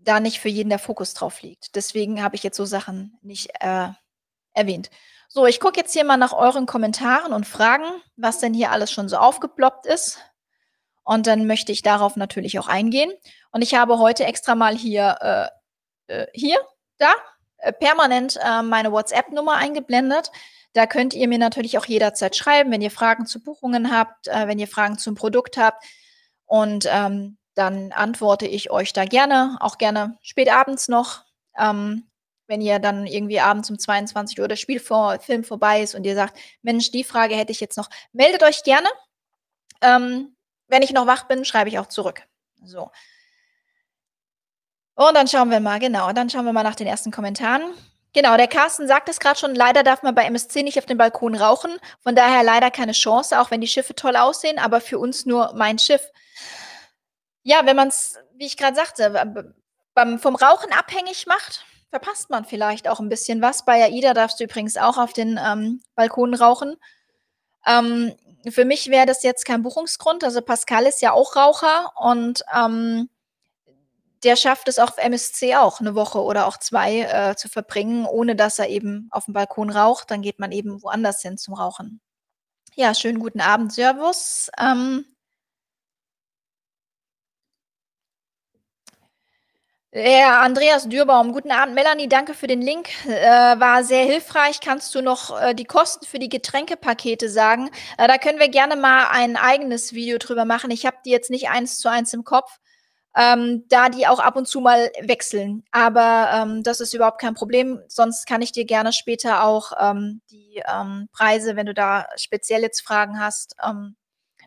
da 0.00 0.18
nicht 0.18 0.40
für 0.40 0.48
jeden 0.48 0.70
der 0.70 0.78
Fokus 0.78 1.12
drauf 1.12 1.42
liegt. 1.42 1.74
Deswegen 1.76 2.22
habe 2.22 2.36
ich 2.36 2.42
jetzt 2.42 2.56
so 2.56 2.64
Sachen 2.64 3.18
nicht 3.20 3.50
äh, 3.60 3.88
erwähnt. 4.54 4.90
So, 5.34 5.46
ich 5.46 5.60
gucke 5.60 5.80
jetzt 5.80 5.94
hier 5.94 6.04
mal 6.04 6.18
nach 6.18 6.34
euren 6.34 6.66
Kommentaren 6.66 7.32
und 7.32 7.46
Fragen, 7.46 7.86
was 8.16 8.40
denn 8.40 8.52
hier 8.52 8.70
alles 8.70 8.92
schon 8.92 9.08
so 9.08 9.16
aufgeploppt 9.16 9.86
ist. 9.86 10.18
Und 11.04 11.26
dann 11.26 11.46
möchte 11.46 11.72
ich 11.72 11.80
darauf 11.80 12.16
natürlich 12.16 12.58
auch 12.58 12.68
eingehen. 12.68 13.10
Und 13.50 13.62
ich 13.62 13.74
habe 13.74 13.98
heute 13.98 14.26
extra 14.26 14.54
mal 14.54 14.76
hier, 14.76 15.50
äh, 16.08 16.14
äh, 16.14 16.26
hier, 16.34 16.58
da, 16.98 17.14
äh, 17.56 17.72
permanent 17.72 18.38
äh, 18.44 18.60
meine 18.60 18.92
WhatsApp-Nummer 18.92 19.54
eingeblendet. 19.54 20.30
Da 20.74 20.84
könnt 20.84 21.14
ihr 21.14 21.28
mir 21.28 21.38
natürlich 21.38 21.78
auch 21.78 21.86
jederzeit 21.86 22.36
schreiben, 22.36 22.70
wenn 22.70 22.82
ihr 22.82 22.90
Fragen 22.90 23.24
zu 23.24 23.42
Buchungen 23.42 23.90
habt, 23.90 24.28
äh, 24.28 24.46
wenn 24.48 24.58
ihr 24.58 24.68
Fragen 24.68 24.98
zum 24.98 25.14
Produkt 25.14 25.56
habt. 25.56 25.82
Und 26.44 26.86
ähm, 26.90 27.38
dann 27.54 27.92
antworte 27.92 28.46
ich 28.46 28.70
euch 28.70 28.92
da 28.92 29.06
gerne, 29.06 29.56
auch 29.60 29.78
gerne 29.78 30.18
spät 30.20 30.52
abends 30.52 30.88
noch. 30.88 31.24
Ähm, 31.58 32.06
wenn 32.52 32.60
ihr 32.60 32.78
dann 32.78 33.06
irgendwie 33.06 33.40
abends 33.40 33.70
um 33.70 33.78
22 33.78 34.38
Uhr 34.38 34.46
das 34.46 34.60
Spiel 34.60 34.78
vor, 34.78 35.18
Film 35.20 35.42
vorbei 35.42 35.80
ist 35.80 35.94
und 35.94 36.04
ihr 36.04 36.14
sagt, 36.14 36.38
Mensch, 36.60 36.90
die 36.90 37.02
Frage 37.02 37.34
hätte 37.34 37.50
ich 37.50 37.60
jetzt 37.60 37.78
noch, 37.78 37.88
meldet 38.12 38.42
euch 38.42 38.62
gerne. 38.62 38.86
Ähm, 39.80 40.36
wenn 40.68 40.82
ich 40.82 40.92
noch 40.92 41.06
wach 41.06 41.22
bin, 41.28 41.46
schreibe 41.46 41.70
ich 41.70 41.78
auch 41.78 41.86
zurück. 41.86 42.24
So. 42.62 42.90
Und 44.96 45.14
dann 45.14 45.28
schauen 45.28 45.50
wir 45.50 45.60
mal, 45.60 45.78
genau, 45.78 46.12
dann 46.12 46.28
schauen 46.28 46.44
wir 46.44 46.52
mal 46.52 46.62
nach 46.62 46.74
den 46.74 46.86
ersten 46.86 47.10
Kommentaren. 47.10 47.62
Genau, 48.12 48.36
der 48.36 48.48
Carsten 48.48 48.86
sagt 48.86 49.08
es 49.08 49.18
gerade 49.18 49.40
schon, 49.40 49.54
leider 49.54 49.82
darf 49.82 50.02
man 50.02 50.14
bei 50.14 50.26
MSC 50.26 50.62
nicht 50.62 50.76
auf 50.76 50.84
dem 50.84 50.98
Balkon 50.98 51.34
rauchen. 51.34 51.78
Von 52.02 52.14
daher 52.14 52.42
leider 52.42 52.70
keine 52.70 52.92
Chance, 52.92 53.40
auch 53.40 53.50
wenn 53.50 53.62
die 53.62 53.66
Schiffe 53.66 53.94
toll 53.94 54.14
aussehen, 54.14 54.58
aber 54.58 54.82
für 54.82 54.98
uns 54.98 55.24
nur 55.24 55.54
mein 55.54 55.78
Schiff. 55.78 56.06
Ja, 57.44 57.64
wenn 57.64 57.76
man 57.76 57.88
es, 57.88 58.18
wie 58.34 58.44
ich 58.44 58.58
gerade 58.58 58.76
sagte, 58.76 59.54
beim, 59.94 60.18
vom 60.18 60.36
Rauchen 60.36 60.70
abhängig 60.72 61.26
macht, 61.26 61.64
verpasst 61.92 62.30
man 62.30 62.46
vielleicht 62.46 62.88
auch 62.88 63.00
ein 63.00 63.10
bisschen 63.10 63.42
was. 63.42 63.66
Bei 63.66 63.84
AIDA 63.84 64.14
darfst 64.14 64.40
du 64.40 64.44
übrigens 64.44 64.78
auch 64.78 64.96
auf 64.96 65.12
den 65.12 65.38
ähm, 65.44 65.82
Balkonen 65.94 66.34
rauchen. 66.34 66.76
Ähm, 67.66 68.14
für 68.50 68.64
mich 68.64 68.88
wäre 68.90 69.06
das 69.06 69.22
jetzt 69.22 69.44
kein 69.46 69.62
Buchungsgrund. 69.62 70.24
Also 70.24 70.42
Pascal 70.42 70.86
ist 70.86 71.02
ja 71.02 71.12
auch 71.12 71.36
Raucher 71.36 71.92
und 72.00 72.42
ähm, 72.56 73.10
der 74.24 74.36
schafft 74.36 74.68
es 74.68 74.78
auf 74.78 74.98
MSC 74.98 75.56
auch 75.56 75.80
'ne 75.80 75.94
Woche 75.94 76.20
oder 76.22 76.46
auch 76.46 76.56
2, 76.56 77.00
äh, 77.32 77.36
zu 77.36 77.48
verbringen, 77.48 78.06
ohne 78.06 78.36
dass 78.36 78.58
er 78.58 78.68
eben 78.68 79.08
auf'm 79.12 79.32
Balkon 79.32 79.70
raucht. 79.70 80.10
Dann 80.10 80.22
geht 80.22 80.38
man 80.38 80.52
eben 80.52 80.82
woanders 80.82 81.22
hin 81.22 81.38
zum 81.38 81.54
Rauchen. 81.54 82.00
Ja, 82.76 82.94
schönen 82.94 83.20
guten 83.20 83.40
Abend, 83.42 83.72
servus. 83.72 84.50
Ähm 84.60 85.04
Ja, 89.94 90.40
Andreas 90.40 90.88
Dürbaum, 90.88 91.32
guten 91.34 91.50
Abend. 91.50 91.74
Melanie, 91.74 92.08
danke 92.08 92.32
für 92.32 92.46
den 92.46 92.62
Link, 92.62 92.88
äh, 93.06 93.60
war 93.60 93.84
sehr 93.84 94.04
hilfreich. 94.06 94.60
Kannst 94.60 94.94
du 94.94 95.02
noch, 95.02 95.38
äh, 95.38 95.54
die 95.54 95.66
Kosten 95.66 96.06
für 96.06 96.18
die 96.18 96.30
Getränkepakete 96.30 97.28
sagen? 97.28 97.68
Äh, 97.98 98.08
da 98.08 98.16
können 98.16 98.38
wir 98.38 98.48
gerne 98.48 98.76
mal 98.76 99.08
ein 99.10 99.36
eigenes 99.36 99.92
Video 99.92 100.16
drüber 100.16 100.46
machen. 100.46 100.70
Ich 100.70 100.86
habe 100.86 100.96
die 101.04 101.10
jetzt 101.10 101.28
nicht 101.28 101.50
1 101.50 101.78
zu 101.78 101.90
1 101.90 102.14
im 102.14 102.24
Kopf, 102.24 102.58
ähm, 103.14 103.64
da 103.68 103.90
die 103.90 104.06
auch 104.06 104.18
ab 104.18 104.36
und 104.36 104.48
zu 104.48 104.60
mal 104.60 104.90
wechseln. 105.02 105.62
Aber, 105.72 106.30
ähm, 106.34 106.62
das 106.62 106.80
ist 106.80 106.94
überhaupt 106.94 107.20
kein 107.20 107.34
Problem. 107.34 107.78
Sonst 107.88 108.26
kann 108.26 108.40
ich 108.40 108.52
dir 108.52 108.64
gerne 108.64 108.94
später 108.94 109.44
auch, 109.44 109.72
ähm, 109.78 110.22
die, 110.30 110.62
ähm, 110.72 111.08
Preise, 111.12 111.54
wenn 111.54 111.66
du 111.66 111.74
da 111.74 112.06
speziell 112.16 112.62
jetzt 112.62 112.80
Fragen 112.80 113.20
hast, 113.20 113.56
ähm, 113.62 113.96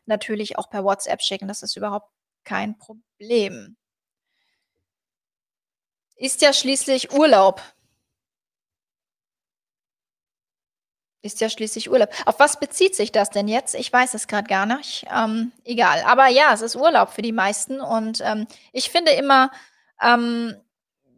natürlich 0.07 0.57
auch 0.59 0.69
per 0.69 0.83
WhatsApp 0.85 1.21
schicken. 1.21 1.47
Das 1.49 1.63
ist 1.63 1.77
überhaupt 1.77 2.09
kein 2.45 2.77
Problem. 2.79 3.75
Ist 6.17 6.41
ja 6.41 6.51
schließlich 6.53 7.11
Urlaub. 7.13 7.61
Ist 11.23 11.41
ja 11.41 11.49
schließlich 11.49 11.89
Urlaub. 11.89 12.09
Auf 12.27 12.39
was 12.39 12.59
bezieht 12.59 12.95
sich 12.95 13.11
das 13.11 13.31
denn 13.31 13.47
jetzt? 13.47 13.73
Ich 13.73 13.91
weiß 13.91 14.13
es 14.13 14.27
grad 14.27 14.47
gar 14.47 14.67
nicht. 14.67 15.05
Ähm, 15.11 15.51
egal. 15.63 16.03
Aber 16.05 16.27
ja, 16.27 16.53
es 16.53 16.61
ist 16.61 16.75
Urlaub 16.75 17.09
für 17.09 17.23
die 17.23 17.31
meisten 17.31 17.79
und, 17.81 18.21
ähm, 18.23 18.45
ich 18.73 18.91
finde 18.91 19.11
immer, 19.11 19.49
ähm, 20.01 20.55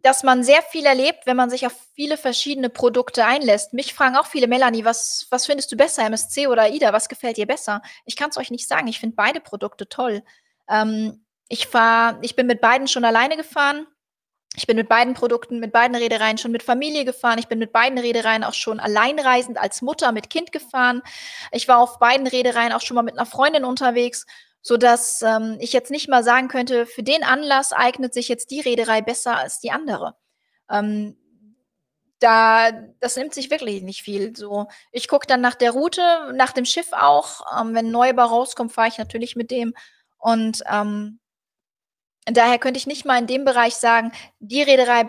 dass 0.04 0.24
man 0.24 0.44
sehr 0.44 0.62
viel 0.62 0.86
erlebt, 0.86 1.26
wenn 1.26 1.36
man 1.36 1.50
sich 1.50 1.66
auf 1.66 1.74
viele 1.94 2.16
verschiedene 2.18 2.70
Produkte 2.70 3.26
einlässt. 3.26 3.74
Mich 3.74 3.94
fragen 3.94 4.16
auch 4.16 4.28
viele: 4.28 4.48
„Melanie, 4.48 4.86
was 4.86 5.28
was 5.30 5.46
findest 5.46 5.72
du 5.74 5.76
besser, 5.76 6.06
MSC 6.06 6.48
oder 6.48 6.64
AIDA? 6.64 6.94
Was 6.94 7.10
gefällt 7.10 7.36
dir 7.38 7.48
besser?“ 7.48 7.82
Ich 8.06 8.16
kann's 8.16 8.38
euch 8.38 8.50
nicht 8.52 8.68
sagen. 8.68 8.88
Ich 8.88 9.00
finde 9.02 9.16
beide 9.18 9.42
Produkte 9.42 9.90
toll. 9.90 10.24
Ähm, 10.70 11.26
ich 11.50 11.68
fahre 11.68 12.20
ich 12.22 12.36
bin 12.38 12.48
mit 12.48 12.62
beiden 12.62 12.88
schon 12.88 13.04
alleine 13.06 13.36
gefahren. 13.36 13.88
Ich 14.56 14.66
bin 14.66 14.78
mit 14.78 14.90
beiden 14.90 15.14
Produkten, 15.14 15.60
mit 15.60 15.72
beiden 15.72 15.96
Reedereien 15.96 16.38
schon 16.38 16.52
mit 16.52 16.64
Familie 16.64 17.06
gefahren. 17.06 17.38
Ich 17.40 17.48
bin 17.48 17.60
mit 17.60 17.72
beiden 17.72 17.98
Reedereien 18.00 18.44
auch 18.44 18.54
schon 18.54 18.80
alleinreisend 18.80 19.58
als 19.58 19.82
Mutter 19.82 20.12
mit 20.12 20.30
Kind 20.30 20.52
gefahren. 20.52 21.02
Ich 21.52 21.68
war 21.68 21.80
auf 21.80 22.00
beiden 22.00 22.28
Reedereien 22.28 22.72
auch 22.74 22.82
schon 22.82 22.96
mal 22.96 23.04
mit 23.04 23.16
'ner 23.16 23.26
Freundin 23.26 23.66
unterwegs, 23.66 24.26
sodass, 24.62 25.22
ähm, 25.22 25.58
ich 25.60 25.74
jetzt 25.74 25.92
nicht 25.92 26.08
mal 26.10 26.24
sagen 26.24 26.48
könnte, 26.48 26.86
für 26.86 27.04
den 27.04 27.24
Anlass 27.24 27.72
eignet 27.74 28.14
sich 28.14 28.28
jetzt 28.30 28.50
die 28.52 28.62
Reederei 28.62 29.02
besser 29.02 29.38
als 29.38 29.60
die 29.60 29.72
andere. 29.72 30.16
Ähm, 30.72 31.18
da 32.20 32.72
das 33.02 33.18
nimmt 33.18 33.34
sich 33.36 33.52
wirklich 33.52 33.84
nicht 33.84 34.02
viel 34.04 34.36
so. 34.36 34.68
Ich 34.92 35.08
gucke 35.10 35.28
dann 35.28 35.42
nach 35.42 35.56
der 35.56 35.72
Route, 35.72 36.34
nach 36.36 36.54
dem 36.54 36.66
Schiff 36.66 36.94
auch. 36.94 37.42
Ähm, 37.62 37.76
wenn 37.76 37.88
'n 37.88 37.92
Neubau 37.92 38.26
rauskommt, 38.26 38.74
fahre 38.74 38.90
ich 38.90 38.98
natürlich 39.00 39.36
mit 39.36 39.52
dem 39.52 39.74
und, 40.20 40.64
ähm 40.72 41.20
daher 42.36 42.60
könnte 42.60 42.78
ich 42.78 42.88
nicht 42.88 43.06
mal 43.06 43.20
in 43.20 43.28
dem 43.28 43.46
Bereich 43.46 43.76
sagen, 43.76 44.12
die 44.40 44.62
Reederei 44.62 45.06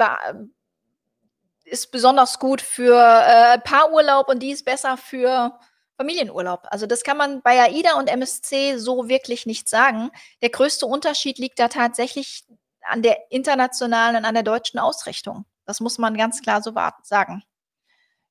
ist 1.64 1.90
besonders 1.90 2.38
gut 2.38 2.60
für, 2.60 2.94
äh, 2.94 3.58
Paarurlaub 3.58 4.28
und 4.28 4.40
die 4.40 4.52
ist 4.52 4.64
besser 4.64 4.96
für 4.96 5.58
Familienurlaub. 5.96 6.66
Also, 6.70 6.86
das 6.86 7.02
kann 7.02 7.16
man 7.16 7.42
bei 7.42 7.60
AIDA 7.60 7.98
und 7.98 8.08
MSC 8.08 8.78
so 8.78 9.08
wirklich 9.08 9.46
nicht 9.46 9.68
sagen. 9.68 10.10
Der 10.42 10.50
größte 10.50 10.86
Unterschied 10.86 11.38
liegt 11.38 11.58
da 11.58 11.68
tatsächlich 11.68 12.44
an 12.82 13.02
der 13.02 13.30
internationalen 13.30 14.16
und 14.16 14.24
an 14.24 14.34
der 14.34 14.44
deutschen 14.44 14.78
Ausrichtung. 14.78 15.44
Das 15.64 15.80
muss 15.80 15.98
man 15.98 16.16
ganz 16.16 16.40
klar 16.40 16.62
so 16.62 16.72
sagen. 17.02 17.42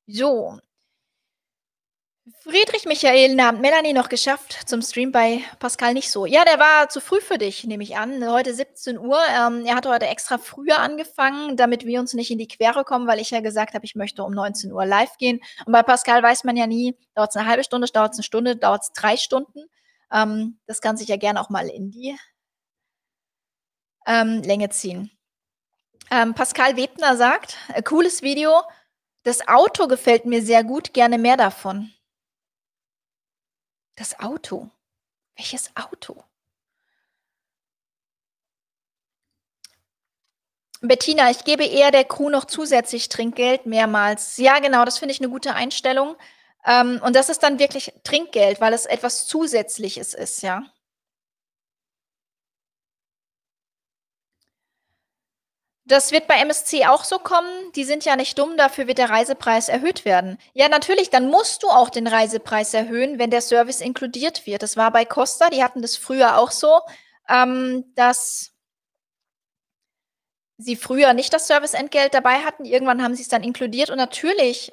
So. 0.06 0.58
Friedrich 2.42 2.84
Michael, 2.86 3.34
na, 3.34 3.52
Melanie 3.52 3.92
noch 3.92 4.08
geschafft 4.08 4.68
zum 4.68 4.82
Stream, 4.82 5.12
bei 5.12 5.40
Pascal 5.60 5.92
nicht 5.94 6.10
so. 6.10 6.26
Ja, 6.26 6.44
der 6.44 6.58
war 6.58 6.88
zu 6.88 7.00
früh 7.00 7.20
für 7.20 7.38
dich, 7.38 7.64
nehme 7.64 7.82
ich 7.82 7.96
an. 7.96 8.24
Heute 8.28 8.54
17:00. 8.54 9.18
Ähm, 9.36 9.64
er 9.66 9.76
hat 9.76 9.86
heute 9.86 10.06
extra 10.06 10.38
früher 10.38 10.78
angefangen, 10.78 11.56
damit 11.56 11.84
wir 11.84 12.00
uns 12.00 12.14
nicht 12.14 12.30
in 12.30 12.38
die 12.38 12.48
Quere 12.48 12.84
kommen, 12.84 13.06
weil 13.06 13.20
ich 13.20 13.30
ja 13.30 13.40
gesagt 13.40 13.74
habe, 13.74 13.84
ich 13.84 13.94
möchte 13.94 14.22
um 14.24 14.32
19:00 14.32 14.84
live 14.86 15.16
gehen. 15.18 15.40
Und 15.66 15.72
bei 15.72 15.82
Pascal 15.82 16.22
weiß 16.22 16.44
man 16.44 16.56
ja 16.56 16.66
nie, 16.66 16.96
dauert's 17.14 17.34
'ne 17.36 17.46
1/2 17.46 17.64
Stunde, 17.64 17.86
dauert's 17.88 18.18
'ne 18.18 18.24
Stunde, 18.24 18.56
dauert's 18.56 18.92
3 18.92 19.16
Stunden. 19.16 19.64
Ähm, 20.12 20.58
das 20.66 20.80
kann 20.80 20.96
sich 20.96 21.08
ja 21.08 21.16
gerne 21.16 21.40
auch 21.40 21.50
mal 21.50 21.68
in 21.68 21.90
die 21.90 22.16
ähm, 24.06 24.42
Länge 24.42 24.68
ziehen. 24.70 25.10
Ähm, 26.10 26.34
Pascal 26.34 26.76
Webner 26.76 27.16
sagt: 27.16 27.56
„Äh, 27.74 27.82
cooles 27.82 28.22
Video. 28.22 28.62
Das 29.24 29.48
Auto 29.48 29.88
gefällt 29.88 30.26
mir 30.26 30.42
sehr 30.42 30.64
gut, 30.64 30.94
gerne 30.94 31.18
mehr 31.18 31.36
davon.“ 31.36 31.92
Das 33.98 34.20
Auto. 34.20 34.70
Welches 35.36 35.70
Auto? 35.76 36.24
Bettina, 40.82 41.28
ich 41.30 41.42
gebe 41.44 41.64
eher 41.64 41.90
der 41.90 42.04
Crew 42.04 42.28
noch 42.30 42.44
zusätzlich 42.44 43.08
Trinkgeld 43.08 43.66
mehrmals. 43.66 44.36
Ja, 44.36 44.60
genau, 44.60 44.84
das 44.84 44.98
finde 44.98 45.12
ich 45.12 45.20
'ne 45.20 45.28
gute 45.28 45.54
Einstellung. 45.54 46.16
Ähm, 46.64 47.00
und 47.04 47.16
das 47.16 47.28
ist 47.28 47.42
dann 47.42 47.58
wirklich 47.58 47.92
Trinkgeld, 48.04 48.60
weil 48.60 48.72
es 48.72 48.86
etwas 48.86 49.26
Zusätzliches 49.26 50.14
ist, 50.14 50.42
ja. 50.42 50.62
Das 55.88 56.12
wird 56.12 56.26
bei 56.26 56.34
MSC 56.34 56.84
auch 56.84 57.02
so 57.02 57.18
kommen. 57.18 57.72
Die 57.74 57.84
sind 57.84 58.04
ja 58.04 58.14
nicht 58.14 58.38
dumm, 58.38 58.58
dafür 58.58 58.86
wird 58.86 58.98
der 58.98 59.08
Reisepreis 59.08 59.70
erhöht 59.70 60.04
werden. 60.04 60.36
Ja, 60.52 60.68
natürlich, 60.68 61.08
dann 61.08 61.30
musst 61.30 61.62
du 61.62 61.68
auch 61.68 61.88
den 61.88 62.06
Reisepreis 62.06 62.74
erhöhen, 62.74 63.18
wenn 63.18 63.30
der 63.30 63.40
Service 63.40 63.80
inkludiert 63.80 64.46
wird. 64.46 64.62
Das 64.62 64.76
war 64.76 64.92
bei 64.92 65.06
Costa, 65.06 65.48
die 65.48 65.64
hatten 65.64 65.80
das 65.80 65.96
früher 65.96 66.36
auch 66.36 66.50
so, 66.50 66.80
ähm, 67.26 67.86
dass 67.94 68.52
sie 70.58 70.76
früher 70.76 71.14
nicht 71.14 71.32
das 71.32 71.46
Serviceentgelt 71.46 72.12
dabei 72.12 72.40
hatten. 72.40 72.66
Irgendwann 72.66 73.02
haben 73.02 73.14
sie's 73.14 73.28
dann 73.28 73.42
inkludiert 73.42 73.88
und 73.88 73.96
natürlich, 73.96 74.72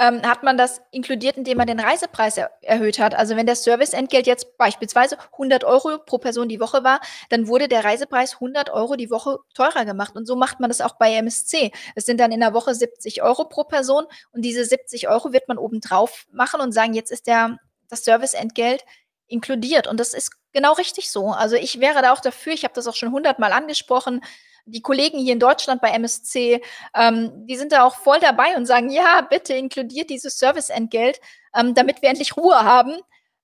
ähm, 0.00 0.22
hat 0.22 0.42
man 0.42 0.58
das 0.58 0.82
inkludiert, 0.92 1.36
indem 1.36 1.58
man 1.58 1.68
den 1.68 1.80
Reisepreis 1.80 2.38
er 2.38 2.50
erhöht 2.62 2.98
hat. 2.98 3.14
Also, 3.14 3.36
wenn 3.36 3.46
das 3.46 3.64
Serviceentgelt 3.64 4.26
jetzt 4.26 4.58
beispielsweise 4.58 5.18
100 5.38 5.64
€ 5.64 5.98
pro 6.06 6.18
Person 6.18 6.48
die 6.48 6.60
Woche 6.60 6.84
war, 6.84 7.00
dann 7.30 7.48
wurde 7.48 7.68
der 7.68 7.84
Reisepreis 7.84 8.40
100 8.40 8.72
€ 8.72 8.96
die 8.96 9.10
Woche 9.10 9.38
teurer 9.54 9.84
gemacht 9.84 10.16
und 10.16 10.26
so 10.26 10.36
macht 10.36 10.60
man 10.60 10.70
das 10.70 10.80
auch 10.80 10.96
bei 10.98 11.14
MSC. 11.14 11.72
Es 11.94 12.06
sind 12.06 12.18
dann 12.20 12.32
in 12.32 12.40
der 12.40 12.54
Woche 12.54 12.74
70 12.74 13.22
€ 13.22 13.44
pro 13.48 13.64
Person 13.64 14.06
und 14.32 14.42
diese 14.44 14.64
70 14.64 15.08
€ 15.08 15.32
wird 15.32 15.48
man 15.48 15.58
obendrauf 15.58 16.26
machen 16.32 16.60
und 16.60 16.72
sagen: 16.72 16.94
„Jetzt 16.94 17.12
ist 17.12 17.26
der 17.28 17.58
das 17.88 18.04
Serviceentgelt 18.04 18.84
inkludiert.“ 19.28 19.86
Und 19.86 20.00
das 20.00 20.14
ist 20.14 20.32
genau 20.52 20.72
richtig 20.74 21.10
so. 21.10 21.28
Also, 21.28 21.56
ich 21.56 21.80
wäre 21.80 22.02
da 22.02 22.12
auch 22.12 22.20
dafür. 22.20 22.52
Ich 22.54 22.64
habe 22.64 22.74
das 22.74 22.86
auch 22.88 22.96
schon 22.96 23.12
hundertmal 23.12 23.52
angesprochen. 23.52 24.20
Die 24.66 24.82
Kollegen 24.82 25.18
hier 25.18 25.32
in 25.34 25.40
Deutschland 25.40 25.80
bei 25.80 25.90
MSC, 25.90 26.62
ähm, 26.94 27.46
die 27.46 27.56
sind 27.56 27.72
da 27.72 27.84
auch 27.84 27.96
voll 27.96 28.20
dabei 28.20 28.56
und 28.56 28.66
sagen: 28.66 28.90
„Ja, 28.90 29.20
bitte 29.22 29.54
inkludiert 29.54 30.10
dieses 30.10 30.38
Serviceentgelt, 30.38 31.20
ähm, 31.54 31.74
damit 31.74 32.02
wir 32.02 32.08
endlich 32.10 32.36
Ruhe 32.36 32.62
haben.“ 32.64 32.94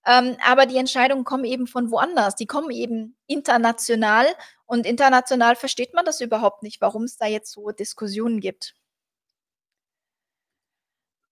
Ähm, 0.07 0.37
aber 0.47 0.67
die 0.67 0.77
Entscheidungen 0.77 1.25
kommen 1.25 1.45
eben 1.45 1.67
von 1.67 1.91
woanders. 1.91 2.37
Die 2.37 2.47
kommen 2.47 2.71
eben 2.71 3.17
international 3.27 4.27
und 4.67 4.87
international 4.87 5.57
versteht 5.57 5.95
man 5.95 6.05
das 6.05 6.21
überhaupt 6.21 6.63
nicht, 6.63 6.81
warum's 6.81 7.17
da 7.17 7.27
jetzt 7.27 7.53
so 7.53 7.71
Diskussionen 7.73 8.41
gibt. 8.41 8.75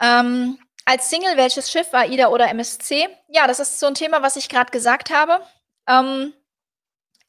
Ähm, 0.00 0.58
als 0.84 1.08
Single 1.10 1.36
welches 1.36 1.70
Schiff, 1.70 1.92
AIDA 1.92 2.28
oder 2.28 2.48
MSC? 2.48 3.08
Ja, 3.28 3.46
das 3.46 3.60
ist 3.60 3.80
so 3.80 3.86
'n 3.86 3.94
Thema, 3.94 4.22
was 4.22 4.36
ich 4.36 4.48
grad 4.48 4.72
gesagt 4.72 5.10
habe. 5.10 5.40
Ähm, 5.88 6.32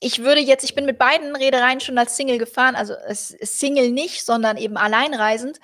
ich 0.06 0.24
würde 0.24 0.42
jetzt 0.42 0.64
ich 0.64 0.76
bin 0.76 0.86
mit 0.86 1.00
beiden 1.00 1.36
Reedereien 1.36 1.80
schon 1.82 1.98
als 1.98 2.16
Single 2.18 2.38
gefahren, 2.38 2.76
also, 2.76 2.94
Single 3.10 3.92
nicht, 3.92 4.26
sondern 4.26 4.58
eben 4.58 4.78
alleinreisend. 4.78 5.60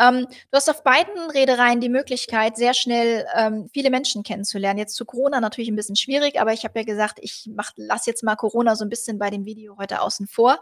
Ähm, 0.00 0.26
du 0.50 0.56
hast 0.56 0.70
auf 0.70 0.84
beiden 0.84 1.30
Reedereien 1.30 1.80
die 1.80 1.88
Möglichkeit, 1.88 2.56
sehr 2.56 2.74
schnell, 2.74 3.26
ähm, 3.36 3.68
viele 3.72 3.90
Menschen 3.90 4.22
kennenzulernen. 4.24 4.78
Jetzt 4.78 4.96
zu 4.96 5.04
Corona 5.06 5.40
natürlich 5.40 5.70
'n 5.70 5.76
bisschen 5.76 5.96
schwierig, 5.96 6.40
aber 6.40 6.52
ich 6.52 6.64
habe 6.64 6.78
ja 6.80 6.84
gesagt, 6.84 7.18
ich 7.22 7.50
lasse 7.76 8.10
jetzt 8.10 8.22
mal 8.24 8.36
Corona 8.36 8.76
so 8.76 8.84
'n 8.84 8.90
bisschen 8.90 9.18
bei 9.18 9.30
dem 9.30 9.44
Video 9.46 9.78
heute 9.78 10.02
außen 10.02 10.26
vor. 10.28 10.60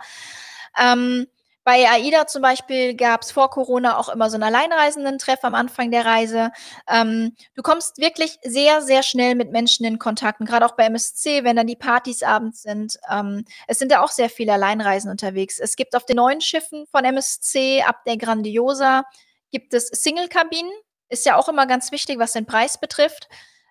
Ähm, 0.81 1.27
bei 1.67 1.91
AIDA 1.91 2.27
zum 2.29 2.43
Beispiel 2.43 2.95
gab's 2.97 3.33
vor 3.33 3.51
Corona 3.51 3.99
auch 3.99 4.09
immer 4.09 4.31
so 4.31 4.39
'n 4.39 4.45
Alleinreisenden-Treff 4.45 5.45
am 5.45 5.55
Anfang 5.57 5.91
der 5.91 6.07
Reise. 6.07 6.53
Ähm, 6.89 7.35
du 7.57 7.63
kommst 7.63 7.99
wirklich 7.99 8.39
sehr, 8.45 8.83
sehr 8.83 9.03
schnell 9.03 9.35
mit 9.35 9.53
Menschen 9.53 9.85
in 9.85 9.99
Kontakt 9.99 10.41
und 10.41 10.47
grad 10.49 10.63
auch 10.63 10.77
bei 10.77 10.85
MSC, 10.87 11.45
wenn 11.45 11.57
dann 11.57 11.67
die 11.67 11.77
Partys 11.77 12.23
abends 12.23 12.63
sind. 12.63 12.99
Ähm, 13.11 13.45
es 13.69 13.79
sind 13.81 13.93
da 13.93 14.03
auch 14.03 14.13
sehr 14.13 14.31
viele 14.31 14.55
Alleinreisende 14.55 15.13
unterwegs. 15.13 15.59
Es 15.61 15.77
gibt 15.77 15.97
auf 15.97 16.07
den 16.07 16.17
neuen 16.17 16.41
Schiffen 16.41 16.87
von 16.87 17.05
MSC, 17.05 17.83
ab 17.83 18.05
der 18.07 18.17
Grandiosa, 18.17 19.05
gibt 19.53 19.75
es 19.75 19.89
Single-Kabinen. 19.89 20.73
Ist 21.11 21.27
ja 21.27 21.37
auch 21.37 21.49
immer 21.49 21.67
ganz 21.67 21.93
wichtig, 21.93 22.19
was 22.19 22.33
den 22.33 22.47
Preis 22.47 22.79
betrifft. 22.81 23.29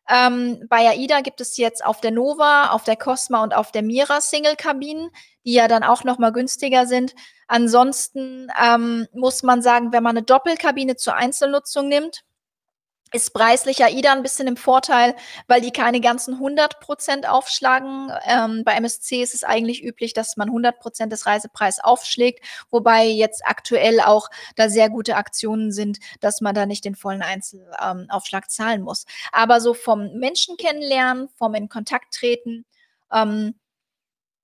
Ähm, 0.09 0.65
bei 0.69 0.89
AIDA 0.89 1.21
gibt 1.21 1.41
es 1.41 1.57
jetzt 1.57 1.83
auf 1.85 2.01
der 2.01 2.11
Nova, 2.11 2.69
auf 2.71 2.83
der 2.83 2.95
Cosma 2.97 3.43
und 3.43 3.55
auf 3.55 3.71
der 3.71 3.83
Mira 3.83 4.21
Single-Kabinen, 4.21 5.09
die 5.45 5.53
ja 5.53 5.67
dann 5.67 5.83
auch 5.83 6.03
noch 6.03 6.19
mal 6.19 6.31
günstiger 6.31 6.85
sind. 6.87 7.15
Ansonsten, 7.47 8.49
ähm, 8.61 9.07
muss 9.13 9.43
man 9.43 9.61
sagen, 9.63 9.93
wenn 9.93 10.03
man 10.03 10.15
'ne 10.15 10.23
Doppelkabine 10.23 10.95
zur 10.97 11.15
Einzelnutzung 11.15 11.87
nimmt, 11.89 12.24
ist 13.15 13.33
preislich 13.33 13.83
AIDA 13.83 14.11
'n 14.13 14.21
bisschen 14.23 14.47
im 14.47 14.57
Vorteil, 14.57 15.15
weil 15.47 15.61
die 15.61 15.71
keine 15.71 16.01
ganzen 16.01 16.37
100 16.39 16.79
% 16.79 17.27
aufschlagen. 17.29 18.11
Ähm, 18.25 18.63
bei 18.65 18.73
MSC 18.73 19.21
ist 19.23 19.33
es 19.33 19.43
eigentlich 19.43 19.83
üblich, 19.83 20.13
dass 20.13 20.37
man 20.37 20.49
100 20.51 20.79
% 20.79 21.11
des 21.11 21.25
Reisepreises 21.25 21.83
aufschlägt, 21.83 22.43
wobei 22.71 23.05
jetzt 23.05 23.43
aktuell 23.45 24.01
auch 24.01 24.29
da 24.55 24.69
sehr 24.69 24.89
gute 24.89 25.15
Aktionen 25.15 25.71
sind, 25.71 25.99
dass 26.19 26.41
man 26.41 26.53
da 26.53 26.65
nicht 26.65 26.83
den 26.85 26.95
vollen 26.95 27.21
Einzel 27.21 27.65
ähm, 27.81 28.07
zahlen 28.47 28.81
muss. 28.81 29.05
Aber 29.31 29.61
so 29.61 29.73
vom 29.73 30.13
Menschen 30.13 30.57
kennenlernen, 30.57 31.29
vom 31.37 31.53
in 31.55 31.69
Kontakt 31.69 32.13
treten, 32.13 32.65
ähm, 33.13 33.55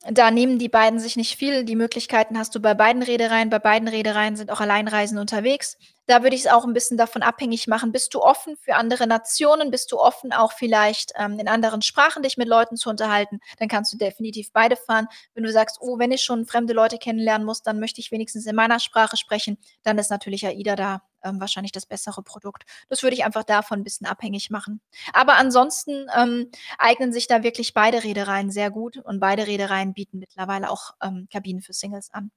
da 0.10 0.32
nehmen 0.32 0.58
die 0.58 0.70
beiden 0.70 1.00
sich 1.00 1.16
nicht 1.16 1.36
viel. 1.38 1.64
Die 1.64 1.76
Möglichkeiten 1.76 2.38
hast 2.38 2.56
du 2.56 2.60
bei 2.60 2.74
beiden 2.74 3.04
Reedereien. 3.04 3.50
Bei 3.52 3.60
beiden 3.60 3.88
Reedereien 3.88 4.36
sind 4.36 4.50
auch 4.52 4.60
Alleinreisende 4.60 5.22
unterwegs. 5.22 5.78
Da 6.08 6.24
würde 6.24 6.36
ich's 6.36 6.48
auch 6.48 6.66
'n 6.66 6.74
bisschen 6.74 6.98
davon 6.98 7.22
abhängig 7.22 7.68
machen, 7.68 7.92
bist 7.92 8.14
du 8.16 8.22
offen 8.22 8.58
für 8.58 8.76
andere 8.76 9.06
Nationen? 9.06 9.70
Bist 9.70 9.92
du 9.92 10.00
offen, 10.00 10.34
auch 10.34 10.54
vielleicht, 10.54 11.12
ähm, 11.18 11.38
in 11.40 11.48
anderen 11.48 11.84
Sprachen 11.84 12.24
dich 12.24 12.36
mit 12.38 12.48
Leuten 12.48 12.78
zu 12.78 12.90
unterhalten? 12.90 13.40
Dann 13.60 13.68
kannst 13.68 13.94
du 13.94 13.98
definitiv 13.98 14.52
beide 14.52 14.76
fahren. 14.76 15.08
Wenn 15.36 15.44
du 15.44 15.52
sagst: 15.52 15.78
„Oh, 15.82 16.00
wenn 16.00 16.12
ich 16.12 16.24
schon 16.24 16.46
fremde 16.48 16.74
Leute 16.74 16.98
kennenlernen 16.98 17.46
muss, 17.46 17.62
dann 17.62 17.80
möchte 17.80 18.02
ich 18.02 18.12
wenigstens 18.12 18.46
in 18.48 18.56
meiner 18.56 18.80
Sprache 18.80 19.18
sprechen“, 19.18 19.58
dann 19.84 19.98
ist 20.00 20.10
natürlich 20.10 20.46
AIDA 20.48 20.76
da, 20.76 21.02
ähm, 21.24 21.40
wahrscheinlich 21.40 21.72
das 21.72 21.86
bessere 21.86 22.24
Produkt. 22.24 22.64
Das 22.90 23.04
würde 23.04 23.16
ich 23.16 23.24
einfach 23.26 23.44
davon 23.44 23.80
'n 23.82 23.84
bisschen 23.84 24.08
abhängig 24.08 24.50
machen. 24.50 24.82
Aber 25.14 25.36
ansonsten, 25.36 26.08
ähm, 26.18 26.50
eignen 26.78 27.14
sich 27.14 27.28
da 27.28 27.44
wirklich 27.44 27.74
beide 27.74 28.04
Reedereien 28.04 28.52
sehr 28.52 28.72
gut 28.72 28.98
und 28.98 29.20
beide 29.20 29.48
Reedereien 29.48 29.94
bieten 29.94 30.20
mittlerweile 30.20 30.70
auch, 30.70 30.92
ähm, 31.02 31.28
Kabinen 31.32 31.62
für 31.62 31.74
Singles 31.74 32.10
an. 32.14 32.32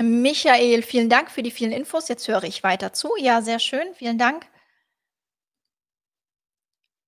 Michael, 0.00 0.82
vielen 0.82 1.08
Dank 1.10 1.30
für 1.30 1.42
die 1.42 1.50
vielen 1.50 1.72
Infos. 1.72 2.08
Jetzt 2.08 2.26
höre 2.28 2.44
ich 2.44 2.62
weiter 2.62 2.92
zu. 2.92 3.10
Ja, 3.18 3.42
sehr 3.42 3.58
schön, 3.58 3.94
vielen 3.94 4.18
Dank. 4.18 4.46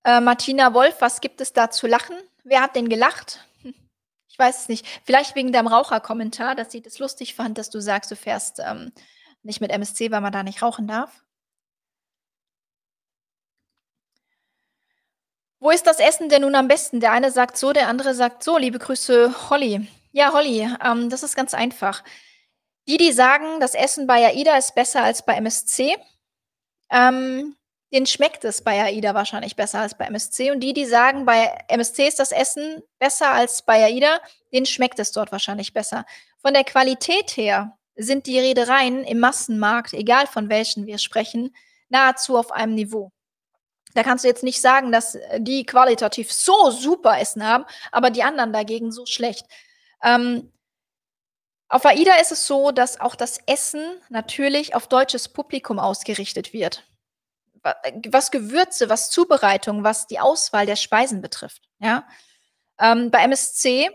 Äh, 0.06 0.20
Martina 0.20 0.74
Wolf: 0.74 0.96
„Was 1.00 1.20
gibt 1.22 1.40
es 1.40 1.52
da 1.54 1.70
zu 1.70 1.86
lachen?“ 1.86 2.16
Wer 2.44 2.60
hat 2.62 2.76
denn 2.76 2.88
gelacht? 2.90 3.40
Ich 4.34 4.38
weiß 4.40 4.62
es 4.62 4.68
nicht. 4.68 4.84
Vielleicht 5.04 5.36
wegen 5.36 5.52
deinem 5.52 5.68
Raucherkommentar, 5.68 6.56
dass 6.56 6.72
sie 6.72 6.82
das 6.82 6.98
lustig 6.98 7.36
fand, 7.36 7.56
dass 7.56 7.70
du 7.70 7.78
sagst, 7.78 8.10
du 8.10 8.16
fährst, 8.16 8.58
ähm, 8.58 8.90
nicht 9.44 9.60
mit 9.60 9.70
MSC, 9.70 10.10
weil 10.10 10.20
man 10.22 10.32
da 10.32 10.42
nicht 10.42 10.60
rauchen 10.60 10.88
darf. 10.88 11.22
Wo 15.60 15.70
ist 15.70 15.86
das 15.86 16.00
Essen 16.00 16.30
denn 16.30 16.42
nun 16.42 16.56
am 16.56 16.66
besten? 16.66 16.98
Der 16.98 17.12
eine 17.12 17.30
sagt 17.30 17.56
so, 17.56 17.72
der 17.72 17.86
andere 17.86 18.12
sagt 18.12 18.42
so. 18.42 18.58
Liebe 18.58 18.80
Grüße, 18.80 19.50
Holly. 19.50 19.86
Ja, 20.10 20.32
Holly, 20.32 20.68
ähm, 20.84 21.10
das 21.10 21.22
ist 21.22 21.36
ganz 21.36 21.54
einfach. 21.54 22.02
Die, 22.88 22.96
die 22.96 23.12
sagen, 23.12 23.60
das 23.60 23.76
Essen 23.76 24.08
bei 24.08 24.26
AIDA 24.26 24.56
ist 24.56 24.74
besser 24.74 25.04
als 25.04 25.24
bei 25.24 25.34
MSC, 25.36 25.96
ähm, 26.90 27.54
denen 27.94 28.06
schmeckt 28.06 28.44
es 28.44 28.60
bei 28.60 28.82
AIDA 28.82 29.14
wahrscheinlich 29.14 29.54
besser 29.54 29.78
als 29.78 29.96
bei 29.96 30.06
MSC. 30.06 30.50
Und 30.50 30.58
die, 30.60 30.72
die 30.72 30.84
sagen, 30.84 31.24
bei 31.24 31.56
MSC 31.68 32.08
ist 32.08 32.18
das 32.18 32.32
Essen 32.32 32.82
besser 32.98 33.30
als 33.30 33.62
bei 33.62 33.84
AIDA, 33.84 34.20
denen 34.52 34.66
schmeckt 34.66 34.98
es 34.98 35.12
dort 35.12 35.30
wahrscheinlich 35.30 35.72
besser. 35.72 36.04
Von 36.38 36.54
der 36.54 36.64
Qualität 36.64 37.36
her 37.36 37.78
sind 37.94 38.26
die 38.26 38.40
Reedereien 38.40 39.04
im 39.04 39.20
Massenmarkt, 39.20 39.92
egal 39.92 40.26
von 40.26 40.48
welchen 40.48 40.86
wir 40.86 40.98
sprechen, 40.98 41.54
nahezu 41.88 42.36
auf 42.36 42.50
einem 42.50 42.74
Niveau. 42.74 43.12
Da 43.94 44.02
kannst 44.02 44.24
du 44.24 44.28
jetzt 44.28 44.42
nicht 44.42 44.60
sagen, 44.60 44.90
dass, 44.90 45.16
die 45.38 45.64
qualitativ 45.64 46.32
so 46.32 46.72
super 46.72 47.20
Essen 47.20 47.46
haben, 47.46 47.64
aber 47.92 48.10
die 48.10 48.24
anderen 48.24 48.52
dagegen 48.52 48.90
so 48.90 49.06
schlecht. 49.06 49.46
Ähm 50.02 50.50
auf 51.68 51.84
AIDA 51.86 52.16
ist 52.20 52.32
es 52.32 52.46
so, 52.46 52.72
dass 52.72 53.00
auch 53.00 53.14
das 53.14 53.38
Essen 53.46 53.84
natürlich 54.08 54.74
auf 54.74 54.88
deutsches 54.88 55.28
Publikum 55.28 55.78
ausgerichtet 55.78 56.52
wird. 56.52 56.84
Wa 57.64 57.74
was 58.08 58.30
Gewürze, 58.30 58.88
was 58.88 59.10
Zubereitung, 59.10 59.82
was 59.82 60.06
die 60.06 60.20
Auswahl 60.20 60.66
der 60.66 60.76
Speisen 60.76 61.20
betrifft, 61.20 61.62
ja? 61.80 62.06
Ähm, 62.78 63.10
bei 63.10 63.24
MSC 63.24 63.90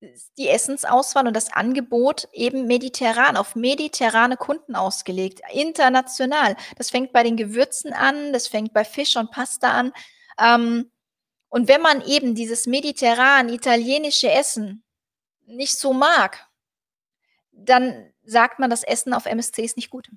ist 0.00 0.32
die 0.36 0.48
Essensauswahl 0.48 1.28
und 1.28 1.34
das 1.34 1.52
Angebot 1.52 2.28
eben 2.32 2.66
mediterran, 2.66 3.36
auf 3.36 3.54
mediterrane 3.54 4.36
Kunden 4.36 4.74
ausgelegt, 4.74 5.40
international. 5.52 6.56
Das 6.76 6.90
fängt 6.90 7.12
bei 7.12 7.22
den 7.22 7.36
Gewürzen 7.36 7.92
an, 7.92 8.32
das 8.32 8.48
fängt 8.48 8.72
bei 8.72 8.84
Fisch 8.84 9.16
und 9.16 9.30
Pasta 9.30 9.70
an. 9.70 9.92
Ähm, 10.38 10.90
und 11.48 11.68
wenn 11.68 11.82
man 11.82 12.02
eben 12.02 12.34
dieses 12.34 12.66
mediterran 12.66 13.48
italienische 13.48 14.30
Essen 14.30 14.82
nicht 15.46 15.78
so 15.78 15.92
mag 15.92 16.48
dann 17.52 18.12
sagt 18.24 18.58
man, 18.58 18.70
das 18.70 18.82
Essen 18.82 19.14
auf 19.14 19.26
MSC 19.26 19.62
ist 19.62 19.76
nicht 19.76 19.90
gut. 19.90 20.08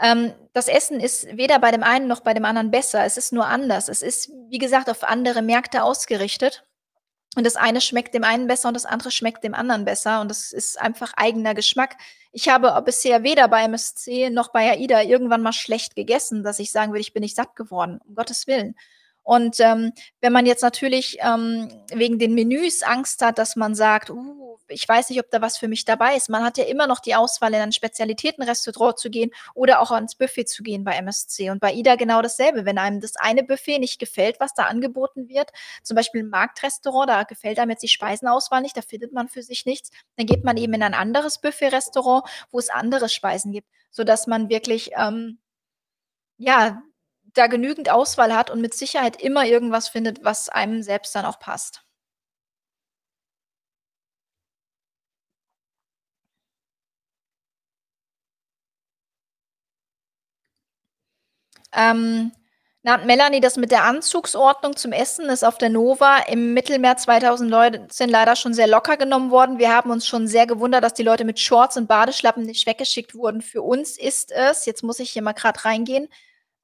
Ähm, 0.00 0.32
das 0.52 0.68
Essen 0.68 1.00
ist 1.00 1.26
weder 1.36 1.58
bei 1.58 1.70
dem 1.70 1.82
einen 1.82 2.06
noch 2.06 2.20
bei 2.20 2.34
dem 2.34 2.44
anderen 2.44 2.70
besser. 2.70 3.04
Es 3.04 3.16
ist 3.16 3.32
nur 3.32 3.46
anders. 3.46 3.88
Es 3.88 4.02
ist, 4.02 4.30
wie 4.48 4.58
gesagt, 4.58 4.90
auf 4.90 5.04
andere 5.04 5.42
Märkte 5.42 5.82
ausgerichtet. 5.82 6.64
Und 7.36 7.44
das 7.44 7.56
eine 7.56 7.82
schmeckt 7.82 8.14
dem 8.14 8.24
einen 8.24 8.46
besser 8.46 8.68
und 8.68 8.74
das 8.74 8.86
andere 8.86 9.10
schmeckt 9.10 9.44
dem 9.44 9.54
anderen 9.54 9.84
besser. 9.84 10.20
Und 10.20 10.30
das 10.30 10.52
ist 10.52 10.80
einfach 10.80 11.12
eigener 11.16 11.54
Geschmack. 11.54 11.96
Ich 12.32 12.48
habe 12.48 12.80
bisher 12.82 13.22
weder 13.22 13.48
bei 13.48 13.64
MSC 13.64 14.30
noch 14.30 14.48
bei 14.48 14.70
AIDA 14.70 15.02
irgendwann 15.02 15.42
mal 15.42 15.52
schlecht 15.52 15.94
gegessen, 15.96 16.42
dass 16.42 16.58
ich 16.58 16.72
sagen 16.72 16.92
würde, 16.92 17.00
ich 17.00 17.12
bin 17.12 17.22
nicht 17.22 17.36
satt 17.36 17.54
geworden, 17.54 18.00
um 18.06 18.14
Gottes 18.14 18.46
Willen. 18.46 18.74
Und, 19.26 19.58
ähm, 19.58 19.92
wenn 20.20 20.32
man 20.32 20.46
jetzt 20.46 20.62
natürlich, 20.62 21.18
ähm, 21.20 21.68
wegen 21.92 22.18
den 22.20 22.34
Menüs 22.34 22.82
Angst 22.84 23.22
hat, 23.22 23.38
dass 23.38 23.56
man 23.56 23.74
sagt: 23.74 24.08
„Uh, 24.10 24.56
ich 24.68 24.88
weiß 24.88 25.10
nicht, 25.10 25.18
ob 25.18 25.30
da 25.32 25.42
was 25.42 25.58
für 25.58 25.66
mich 25.66 25.84
dabei 25.84 26.14
ist.“ 26.16 26.28
Man 26.28 26.44
hat 26.44 26.58
ja 26.58 26.64
immer 26.64 26.86
noch 26.86 27.00
die 27.00 27.16
Auswahl, 27.16 27.52
in 27.52 27.60
ein 27.60 27.72
Spezialitätenrestaurant 27.72 28.98
zu 29.00 29.10
gehen 29.10 29.32
oder 29.54 29.80
auch 29.80 29.90
ans 29.90 30.14
Buffet 30.14 30.44
zu 30.46 30.62
gehen 30.62 30.84
bei 30.84 30.92
MSC. 30.94 31.50
Und 31.50 31.58
bei 31.60 31.72
AIDA 31.72 31.96
genau 31.96 32.22
dasselbe. 32.22 32.64
Wenn 32.64 32.78
einem 32.78 33.00
das 33.00 33.16
eine 33.16 33.42
Buffet 33.42 33.80
nicht 33.80 33.98
gefällt, 33.98 34.38
was 34.38 34.54
da 34.54 34.64
angeboten 34.64 35.28
wird, 35.28 35.50
zum 35.82 35.96
Beispiel 35.96 36.22
'n 36.22 36.30
Marktrestaurant, 36.30 37.08
da 37.10 37.24
gefällt 37.24 37.58
einem 37.58 37.70
jetzt 37.72 37.82
die 37.82 37.88
Speisenauswahl 37.88 38.62
nicht, 38.62 38.76
da 38.76 38.82
findet 38.82 39.12
man 39.12 39.28
für 39.28 39.42
sich 39.42 39.66
nichts, 39.66 39.90
dann 40.16 40.26
geht 40.26 40.44
man 40.44 40.56
eben 40.56 40.74
in 40.74 40.82
ein 40.84 40.94
anderes 40.94 41.40
Buffet-Restaurant, 41.40 42.24
wo 42.52 42.58
es 42.60 42.68
andere 42.70 43.08
Speisen 43.08 43.50
gibt, 43.52 43.66
sodass 43.90 44.26
man 44.28 44.48
wirklich, 44.50 44.92
ähm, 44.96 45.38
ja, 46.38 46.82
da 47.36 47.46
genügend 47.46 47.90
Auswahl 47.90 48.34
hat 48.34 48.50
und 48.50 48.60
mit 48.60 48.74
Sicherheit 48.74 49.20
immer 49.22 49.44
irgendwas 49.46 49.88
findet, 49.88 50.24
was 50.24 50.48
einem 50.48 50.82
selbst 50.82 51.14
dann 51.14 51.24
auch 51.24 51.38
passt. 51.38 51.82
Ähm, 61.72 62.32
na, 62.82 62.98
Melanie, 62.98 63.40
das 63.40 63.56
mit 63.56 63.70
der 63.72 63.84
Anzugsordnung 63.84 64.76
zum 64.76 64.92
Essen 64.92 65.26
ist 65.28 65.44
auf 65.44 65.58
der 65.58 65.68
Nova 65.70 66.18
im 66.28 66.54
Mittelmeer 66.54 66.96
2019 66.96 68.08
leider 68.08 68.36
schon 68.36 68.54
sehr 68.54 68.68
locker 68.68 68.96
genommen 68.96 69.30
worden. 69.30 69.58
Wir 69.58 69.74
haben 69.74 69.90
uns 69.90 70.06
schon 70.06 70.28
sehr 70.28 70.46
gewundert, 70.46 70.84
dass 70.84 70.94
die 70.94 71.02
Leute 71.02 71.24
mit 71.24 71.40
Shorts 71.40 71.76
und 71.76 71.88
Badeschlappen 71.88 72.44
nicht 72.44 72.66
weggeschickt 72.66 73.14
wurden. 73.14 73.42
Für 73.42 73.62
uns 73.62 73.98
ist 73.98 74.30
es 74.32 74.66
jetzt 74.66 74.82
muss 74.84 75.00
ich 75.00 75.10
hier 75.10 75.22
mal 75.22 75.32
grad 75.32 75.64
reingehen, 75.64 76.08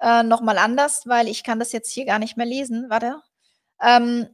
äh, 0.03 0.23
noch 0.25 0.43
mal 0.43 0.59
anders, 0.59 1.07
weil 1.07 1.29
ich 1.29 1.45
kann 1.45 1.61
das 1.61 1.73
jetzt 1.73 1.91
hier 1.93 2.07
gar 2.07 2.19
nicht 2.21 2.37
mehr 2.37 2.47
lesen. 2.47 2.87
Warte. 2.91 3.17
Ähm, 3.83 4.29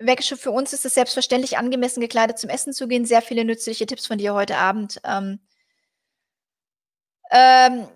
weggeschickt 0.00 0.42
für 0.42 0.52
uns 0.52 0.72
ist 0.74 0.84
es 0.86 0.94
selbstverständlich, 0.94 1.58
angemessen 1.58 2.00
gekleidet 2.02 2.38
zum 2.38 2.50
Essen 2.50 2.72
zu 2.74 2.88
gehen. 2.88 3.06
Sehr 3.06 3.22
viele 3.22 3.44
nützliche 3.46 3.86
Tipps 3.86 4.06
von 4.08 4.18
dir 4.18 4.34
heute 4.34 4.58
Abend. 4.58 5.00
Ähm 5.04 5.40
ähm, 7.30 7.86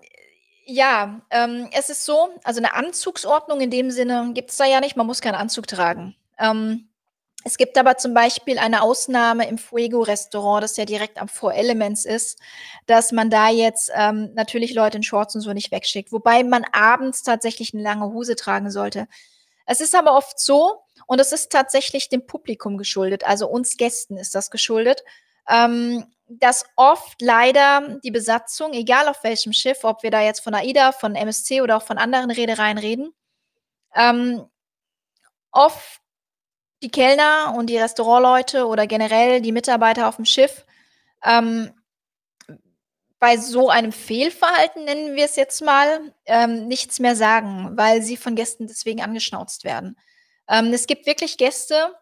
ja, 0.65 1.21
ähm, 1.31 1.69
es 1.73 1.89
ist 1.89 2.05
so 2.05 2.29
also 2.43 2.61
'ne 2.61 2.73
Anzugsordnung 2.73 3.61
in 3.61 3.71
dem 3.71 3.91
Sinne 3.91 4.31
gibt's 4.33 4.57
da 4.57 4.65
ja 4.65 4.79
nicht, 4.81 4.97
man 4.97 5.07
muss 5.07 5.21
keinen 5.21 5.35
Anzug 5.35 5.67
tragen. 5.67 6.15
Ähm, 6.39 6.86
es 7.47 7.55
gibt 7.57 7.77
aber 7.77 7.95
zum 7.97 8.13
Beispiel 8.13 8.59
eine 8.59 8.81
Ausnahme 8.81 9.47
im 9.47 9.57
Fuego-Restaurant, 9.57 10.61
das 10.61 10.75
ja 10.75 10.83
direkt 10.83 11.17
am 11.17 11.29
Four 11.29 11.53
Elements 11.53 12.03
ist, 12.03 12.39
dass 12.87 13.13
man 13.13 13.29
da 13.29 13.47
jetzt, 13.49 13.89
ähm, 13.95 14.33
natürlich 14.35 14.73
Leute 14.73 14.97
in 14.97 15.03
Shorts 15.03 15.33
und 15.35 15.41
so 15.41 15.53
nicht 15.53 15.71
wegschickt, 15.71 16.11
wobei 16.11 16.43
man 16.43 16.65
abends 16.73 17.23
tatsächlich 17.23 17.73
'ne 17.73 17.81
lange 17.81 18.07
Hose 18.11 18.35
tragen 18.35 18.69
sollte. 18.69 19.07
Es 19.65 19.79
ist 19.81 19.95
aber 19.95 20.15
oft 20.17 20.39
so 20.39 20.81
und 21.07 21.21
es 21.21 21.31
ist 21.31 21.49
tatsächlich 21.51 22.09
dem 22.09 22.25
Publikum 22.27 22.77
geschuldet, 22.77 23.23
also 23.25 23.47
uns 23.47 23.77
Gästen 23.77 24.17
ist 24.17 24.35
das 24.35 24.51
geschuldet, 24.51 25.03
ähm, 25.49 26.05
dass 26.27 26.65
oft 26.75 27.21
leider 27.21 27.99
die 28.03 28.11
Besatzung, 28.11 28.73
egal 28.73 29.07
auf 29.07 29.23
welchem 29.23 29.53
Schiff, 29.53 29.85
ob 29.85 30.03
wir 30.03 30.11
da 30.11 30.21
jetzt 30.21 30.41
von 30.41 30.53
AIDA, 30.53 30.91
von 30.91 31.15
MSC 31.15 31.61
oder 31.61 31.77
auch 31.77 31.83
von 31.83 31.97
anderen 31.97 32.29
Reedereien 32.31 32.77
reden, 32.77 33.13
ähm, 33.95 34.45
oft 35.51 36.01
die 36.83 36.89
Kellner 36.91 37.53
und 37.57 37.67
die 37.69 37.77
Restaurantleute 37.77 38.67
oder 38.67 38.87
generell 38.87 39.41
die 39.41 39.51
Mitarbeiter 39.51 40.07
auf'm 40.09 40.25
Schiff, 40.25 40.65
ähm 41.25 41.71
bei 43.21 43.37
so 43.37 43.69
einem 43.69 43.91
Fehlverhalten, 43.91 44.85
nennen 44.85 45.15
wir 45.15 45.25
es 45.25 45.35
jetzt 45.37 45.61
mal, 45.63 46.13
ähm, 46.25 46.67
nichts 46.67 46.99
mehr 46.99 47.15
sagen, 47.15 47.71
weil 47.75 48.03
sie 48.03 48.15
von 48.15 48.35
Gästen 48.35 48.67
deswegen 48.67 49.01
angeschnauzt 49.01 49.63
werden. 49.63 49.97
Ähm, 50.47 50.71
es 50.71 50.85
gibt 50.85 51.07
wirklich 51.07 51.37
Gäste, 51.37 51.93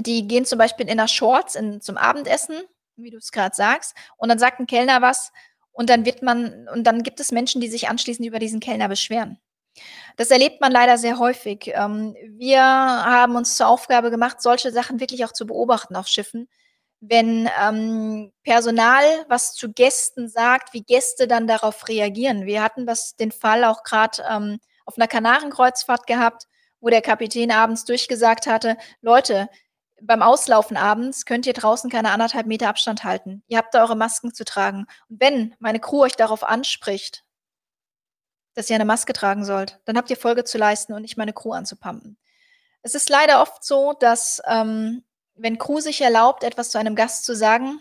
die 0.00 0.28
gehen 0.28 0.44
zum 0.46 0.58
Beispiel 0.58 0.88
in 0.88 0.98
der 0.98 1.08
Shorts 1.08 1.56
in 1.56 1.80
zum 1.82 1.96
Abendessen, 1.98 2.56
wie 2.96 3.10
du's 3.10 3.32
grad 3.32 3.56
sagst, 3.56 3.94
und 4.18 4.28
dann 4.30 4.38
sagt 4.40 4.60
'n 4.60 4.66
Kellner 4.68 5.02
was 5.02 5.32
und 5.72 5.90
dann 5.90 6.06
wird 6.06 6.22
man 6.22 6.68
und 6.74 6.84
dann 6.86 7.02
gibt 7.04 7.20
es 7.20 7.32
Menschen, 7.32 7.60
die 7.62 7.68
sich 7.68 7.88
anschließend 7.88 8.26
über 8.28 8.38
diesen 8.40 8.60
Kellner 8.60 8.88
beschweren. 8.88 9.38
Das 10.18 10.30
erlebt 10.30 10.60
man 10.62 10.72
leider 10.72 10.96
sehr 10.96 11.18
häufig. 11.18 11.70
Ähm, 11.74 12.16
wir 12.30 12.62
haben 12.62 13.36
uns 13.36 13.56
zur 13.56 13.68
Aufgabe 13.68 14.10
gemacht, 14.10 14.40
solche 14.40 14.72
Sachen 14.72 14.98
wirklich 15.00 15.24
auch 15.26 15.32
zu 15.32 15.46
beobachten 15.46 15.94
auf 15.96 16.08
Schiffen. 16.08 16.48
Wenn, 17.00 17.50
ähm, 17.62 18.32
Personal 18.44 19.04
was 19.28 19.54
zu 19.54 19.72
Gästen 19.72 20.28
sagt, 20.28 20.72
wie 20.74 20.82
Gäste 20.82 21.28
dann 21.28 21.46
darauf 21.46 21.88
reagieren. 21.88 22.46
Wir 22.46 22.62
hatten 22.62 22.86
das 22.86 23.16
den 23.16 23.32
Fall 23.32 23.64
auch 23.64 23.82
grad, 23.84 24.22
ähm, 24.30 24.58
auf 24.86 24.96
'ner 24.96 25.08
Kanarenkreuzfahrt 25.08 26.06
gehabt, 26.06 26.46
wo 26.80 26.88
der 26.90 27.02
Kapitän 27.02 27.50
abends 27.52 27.84
durchgesagt 27.84 28.46
hatte: 28.46 28.76
„Leute, 29.02 29.48
beim 30.02 30.22
Auslaufen 30.22 30.76
abends 30.78 31.26
könnt 31.26 31.46
ihr 31.46 31.52
draußen 31.54 31.90
keine 31.90 32.10
1 32.12 32.34
1/2 32.34 32.46
Meter 32.46 32.68
Abstand 32.68 33.04
halten. 33.04 33.42
Ihr 33.48 33.58
habt 33.58 33.74
da 33.74 33.82
eure 33.82 33.96
Masken 33.96 34.32
zu 34.34 34.44
tragen. 34.46 34.86
Und 35.10 35.20
wenn 35.20 35.54
meine 35.58 35.80
Crew 35.80 36.02
euch 36.02 36.16
darauf 36.16 36.44
anspricht, 36.44 37.22
dass 38.56 38.70
ihr 38.70 38.78
'ne 38.78 38.86
Maske 38.86 39.14
tragen 39.14 39.44
sollt, 39.46 39.80
dann 39.86 39.98
habt 39.98 40.10
ihr 40.10 40.18
Folge 40.18 40.44
zu 40.44 40.58
leisten 40.58 40.94
und 40.94 41.02
nicht 41.02 41.18
meine 41.18 41.34
Crew 41.34 41.52
anzupumpen.“ 41.52 42.18
Es 42.82 42.94
ist 42.96 43.10
leider 43.10 43.42
oft 43.42 43.64
so, 43.64 43.94
dass, 43.94 44.42
ähm, 44.48 45.04
wenn 45.36 45.58
Crew 45.58 45.80
sich 45.80 46.00
erlaubt, 46.02 46.44
etwas 46.44 46.70
zu 46.70 46.78
einem 46.78 46.96
Gast 46.96 47.24
zu 47.26 47.36
sagen, 47.36 47.80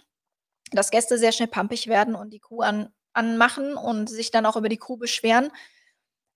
dass 0.73 0.91
Gäste 0.91 1.17
sehr 1.19 1.32
schnell 1.34 1.49
pampig 1.49 1.88
werden 1.88 2.15
und 2.15 2.32
die 2.34 2.39
Crew 2.41 2.61
an 2.61 2.93
anmachen 3.13 3.76
und 3.78 4.09
sich 4.09 4.32
dann 4.32 4.45
auch 4.47 4.57
über 4.57 4.69
die 4.69 4.78
Crew 4.78 4.97
beschweren, 4.97 5.51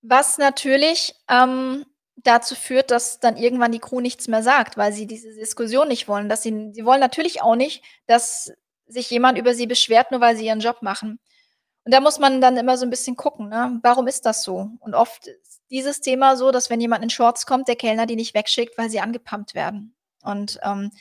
was 0.04 0.38
natürlich, 0.40 1.16
ähm, 1.30 1.86
dazu 2.18 2.56
führt, 2.56 2.92
dass 2.92 3.20
dann 3.22 3.38
irgendwann 3.38 3.72
die 3.74 3.80
Crew 3.80 4.02
nichts 4.02 4.28
mehr 4.30 4.44
sagt, 4.44 4.78
weil 4.78 4.94
sie 4.94 5.08
diese 5.08 5.34
Diskussion 5.36 5.88
nicht 5.90 6.08
wollen, 6.10 6.30
dass 6.30 6.44
sie 6.44 6.72
sie 6.74 6.86
wollen 6.86 7.00
natürlich 7.02 7.42
auch 7.44 7.56
nicht, 7.56 7.84
dass 8.08 8.52
sich 8.88 9.10
jemand 9.12 9.38
über 9.40 9.54
sie 9.56 9.68
beschwert, 9.68 10.12
nur 10.12 10.22
weil 10.22 10.38
sie 10.38 10.46
ihren 10.48 10.62
Job 10.62 10.82
machen. 10.84 11.20
Und 11.86 11.94
da 11.94 12.02
muss 12.02 12.20
man 12.20 12.42
dann 12.42 12.58
immer 12.58 12.78
so 12.78 12.86
'n 12.86 12.90
bisschen 12.90 13.16
gucken, 13.16 13.50
ne? 13.50 13.80
Warum 13.84 14.08
ist 14.08 14.26
das 14.26 14.44
so? 14.44 14.70
Und 14.80 14.94
oft 14.96 15.28
ist 15.28 15.62
dieses 15.72 16.02
Thema 16.02 16.36
so, 16.36 16.52
dass 16.52 16.70
wenn 16.70 16.82
jemand 16.82 17.04
in 17.04 17.10
Shorts 17.10 17.46
kommt, 17.46 17.68
der 17.68 17.76
Kellner 17.76 18.06
die 18.06 18.16
nicht 18.16 18.34
wegschickt, 18.34 18.78
weil 18.78 18.90
sie 18.90 19.00
angepumpt 19.00 19.56
werden. 19.56 19.96
Und, 20.24 20.60
ähm, 20.64 20.92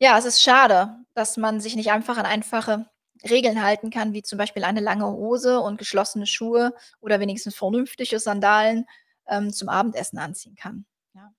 ja, 0.00 0.18
es 0.18 0.26
ist 0.26 0.42
schade, 0.42 0.96
dass 1.14 1.36
man 1.38 1.60
sich 1.60 1.76
nicht 1.76 1.92
einfach 1.92 2.18
an 2.18 2.26
einfache 2.26 2.86
Regeln 3.30 3.62
halten 3.64 3.90
kann, 3.90 4.14
wie 4.14 4.22
zum 4.22 4.38
Beispiel 4.38 4.64
eine 4.64 4.80
lange 4.80 5.06
Hose 5.08 5.60
und 5.60 5.78
geschlossene 5.78 6.26
Schuhe 6.26 6.74
oder 7.00 7.20
wenigstens 7.20 7.56
vernünftige 7.56 8.20
Sandalen, 8.20 8.86
ähm, 9.28 9.52
zum 9.52 9.68
Abendessen 9.70 10.18
anziehen 10.18 10.56
kann, 10.56 10.86
ja. 11.14 11.32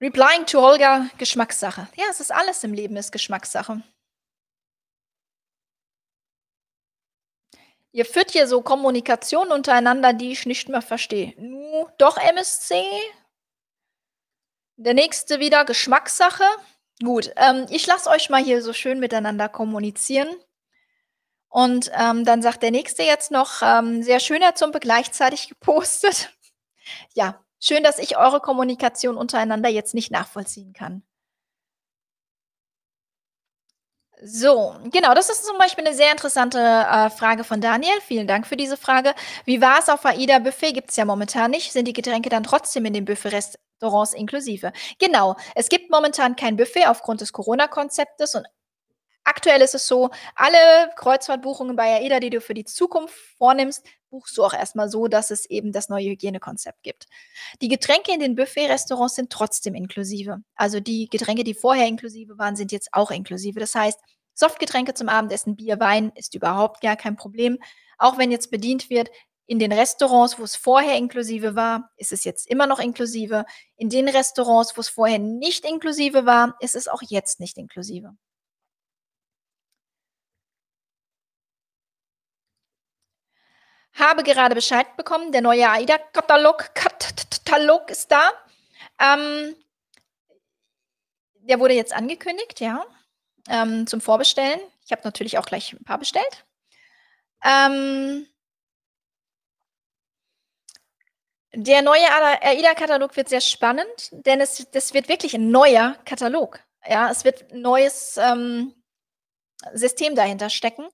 Replying 0.00 0.44
to 0.44 0.58
Olga, 0.60 1.08
Geschmackssache. 1.16 1.88
Ja, 1.96 2.04
es 2.10 2.20
ist 2.20 2.30
alles 2.30 2.62
im 2.64 2.74
Leben 2.74 2.96
ist 2.96 3.12
Geschmackssache. 3.12 3.82
Ihr 7.96 8.04
führt 8.04 8.32
hier 8.32 8.46
so 8.46 8.60
Kommunikation 8.60 9.50
untereinander, 9.50 10.12
die 10.12 10.30
ich 10.30 10.44
nicht 10.44 10.68
mehr 10.68 10.82
verstehe. 10.82 11.32
„Nu, 11.38 11.88
doch 11.96 12.18
MSC?“ 12.18 12.74
Der 14.78 14.92
nächste 14.92 15.40
wieder 15.40 15.64
Geschmackssache. 15.64 16.44
Gut, 17.02 17.32
ähm, 17.36 17.64
ich 17.70 17.86
lasse 17.86 18.10
euch 18.10 18.28
mal 18.28 18.42
hier 18.44 18.60
so 18.62 18.74
schön 18.74 19.00
miteinander 19.00 19.48
kommunizieren. 19.48 20.28
Und, 21.52 21.90
ähm, 21.94 22.24
dann 22.24 22.42
sagt 22.42 22.62
der 22.62 22.70
Nächste 22.70 23.02
jetzt 23.02 23.30
noch, 23.30 23.62
ähm: 23.62 24.02
„Sehr 24.02 24.20
schön, 24.20 24.42
Herr 24.42 24.54
Zumpe“, 24.54 24.80
gleichzeitig 24.80 25.48
gepostet. 25.48 26.30
Ja, 27.14 27.44
schön, 27.60 27.82
dass 27.84 27.98
ich 27.98 28.16
eure 28.18 28.40
Kommunikation 28.40 29.16
untereinander 29.16 29.68
jetzt 29.70 29.94
nicht 29.94 30.10
nachvollziehen 30.12 30.72
kann. 30.72 31.02
So, 34.22 34.74
genau, 34.92 35.12
das 35.14 35.28
ist 35.28 35.44
zum 35.44 35.58
Beispiel 35.58 35.84
'ne 35.84 35.92
sehr 35.94 36.10
interessante, 36.10 36.58
äh, 36.58 37.10
Frage 37.10 37.44
von 37.44 37.60
Daniel. 37.60 37.92
Vielen 38.00 38.26
Dank 38.26 38.46
für 38.46 38.56
diese 38.56 38.76
Frage. 38.78 39.14
Wie 39.44 39.60
war's 39.60 39.88
auf 39.90 40.06
AIDA 40.06 40.38
Buffet? 40.38 40.72
Gibt's 40.72 40.96
ja 40.96 41.04
momentan 41.04 41.50
nicht. 41.50 41.72
Sind 41.72 41.86
die 41.86 41.92
Getränke 41.92 42.30
dann 42.30 42.42
trotzdem 42.42 42.86
in 42.86 42.94
den 42.94 43.04
Buffet-Restaurants 43.04 44.14
inklusive? 44.14 44.72
Genau, 44.98 45.36
es 45.54 45.68
gibt 45.68 45.90
momentan 45.90 46.34
kein 46.34 46.56
Buffet 46.56 46.86
aufgrund 46.86 47.20
des 47.20 47.32
Corona-Konzeptes 47.32 48.34
und 48.34 48.46
aktuell 49.24 49.62
ist 49.62 49.74
es 49.74 49.86
so, 49.88 50.10
alle 50.36 50.58
Kreuzfahrtbuchungen 50.96 51.76
bei 51.76 51.96
AIDA, 52.00 52.20
die 52.20 52.30
du 52.30 52.40
für 52.40 52.54
die 52.54 52.64
Zukunft 52.66 53.14
vornimmst, 53.38 53.84
buchst 54.16 54.38
du 54.38 54.44
auch 54.44 54.54
erst 54.54 54.76
mal 54.76 54.88
so, 54.88 55.08
dass 55.08 55.30
es 55.30 55.44
eben 55.44 55.72
das 55.72 55.90
neue 55.90 56.08
Hygienekonzept 56.08 56.82
gibt. 56.82 57.06
Die 57.60 57.68
Getränke 57.68 58.14
in 58.14 58.20
den 58.20 58.34
Buffet-Restaurants 58.34 59.14
sind 59.14 59.30
trotzdem 59.30 59.74
inklusive. 59.74 60.38
Also, 60.54 60.80
die 60.80 61.06
Getränke, 61.10 61.44
die 61.44 61.52
vorher 61.52 61.86
inklusive 61.86 62.38
waren, 62.38 62.56
sind 62.56 62.72
jetzt 62.72 62.88
auch 62.92 63.10
inklusive. 63.10 63.60
Das 63.60 63.74
heißt, 63.74 64.00
Softgetränke 64.32 64.94
zum 64.94 65.10
Abendessen, 65.10 65.54
Bier, 65.54 65.78
Wein 65.80 66.12
ist 66.14 66.34
überhaupt 66.34 66.80
gar 66.80 66.96
kein 66.96 67.16
Problem. 67.16 67.58
Auch 67.98 68.16
wenn 68.16 68.30
jetzt 68.30 68.50
bedient 68.50 68.88
wird 68.88 69.10
in 69.46 69.58
den 69.58 69.72
Restaurants, 69.72 70.38
wo's 70.38 70.56
vorher 70.56 70.96
inklusive 70.96 71.54
war, 71.54 71.90
ist 71.98 72.12
es 72.12 72.24
jetzt 72.24 72.48
immer 72.48 72.66
noch 72.66 72.78
inklusive. 72.78 73.44
In 73.76 73.90
den 73.90 74.08
Restaurants, 74.08 74.78
wo's 74.78 74.88
vorher 74.88 75.18
nicht 75.18 75.66
inklusive 75.66 76.24
war, 76.24 76.56
ist 76.60 76.74
es 76.74 76.88
auch 76.88 77.02
jetzt 77.02 77.38
nicht 77.38 77.58
inklusive. 77.58 78.16
Habe 83.98 84.22
gerade 84.24 84.54
Bescheid 84.54 84.94
bekommen, 84.96 85.32
der 85.32 85.40
neue 85.40 85.70
AIDA-Katalog 85.70 86.74
Kat 86.74 86.98
t 87.16 87.24
t 87.30 87.38
Talog 87.44 87.90
ist 87.90 88.10
da. 88.12 88.30
Ähm 89.00 89.56
der 91.42 91.60
wurde 91.60 91.74
jetzt 91.74 91.92
angekündigt, 91.94 92.60
ja, 92.60 92.84
ähm, 93.48 93.86
zum 93.86 94.00
Vorbestellen. 94.00 94.60
Ich 94.84 94.92
habe 94.92 95.02
natürlich 95.04 95.38
auch 95.38 95.46
gleich 95.46 95.72
'n 95.74 95.84
paar 95.84 95.98
bestellt. 95.98 96.44
Ähm 97.44 98.26
der 101.54 101.82
neue 101.82 102.04
AIDA-Katalog 102.42 103.16
wird 103.16 103.28
sehr 103.28 103.40
spannend, 103.40 104.10
denn 104.12 104.40
es 104.40 104.66
das 104.72 104.94
wird 104.94 105.08
wirklich 105.08 105.34
'n 105.34 105.50
neuer 105.50 105.96
Katalog. 106.04 106.60
Ja, 106.86 107.10
es 107.10 107.24
wird 107.24 107.50
'n 107.52 107.60
neues, 107.62 108.16
ähm, 108.18 108.74
System 109.74 110.14
dahinter 110.16 110.50
stecken. 110.50 110.88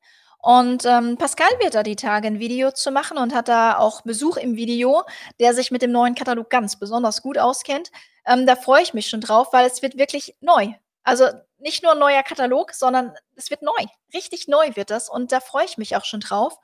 Und, 0.45 0.85
ähm, 0.87 1.17
Pascal 1.19 1.49
wird 1.61 1.77
da 1.77 1.85
die 1.85 1.95
Tage 1.95 2.27
'n 2.27 2.41
Video 2.41 2.73
zu 2.73 2.91
machen 2.91 3.17
und 3.17 3.33
hat 3.33 3.47
da 3.47 3.79
auch 3.79 4.01
Besuch 4.03 4.37
im 4.37 4.57
Video, 4.57 5.05
der 5.39 5.55
sich 5.55 5.71
mit 5.71 5.83
dem 5.83 5.93
neuen 5.93 6.17
Katalog 6.17 6.51
ganz 6.51 6.77
besonders 6.81 7.23
gut 7.23 7.39
auskennt. 7.39 7.93
Ähm, 8.27 8.45
da 8.45 8.57
freue 8.57 8.83
ich 8.83 8.93
mich 8.93 9.09
schon 9.09 9.21
drauf, 9.21 9.53
weil 9.53 9.67
es 9.69 9.83
wird 9.83 9.97
wirklich 9.99 10.35
neu. 10.41 10.73
Also, 11.05 11.27
nicht 11.59 11.85
nur 11.85 11.93
'n 11.93 12.01
neuer 12.01 12.25
Katalog, 12.25 12.73
sondern 12.73 13.15
es 13.37 13.51
wird 13.51 13.63
neu. 13.63 13.73
Richtig 14.13 14.49
neu 14.49 14.71
wird 14.75 14.91
das 14.91 15.09
und 15.09 15.31
da 15.31 15.39
freue 15.39 15.65
ich 15.65 15.79
mich 15.79 15.95
auch 15.97 16.05
schon 16.05 16.19
drauf, 16.21 16.55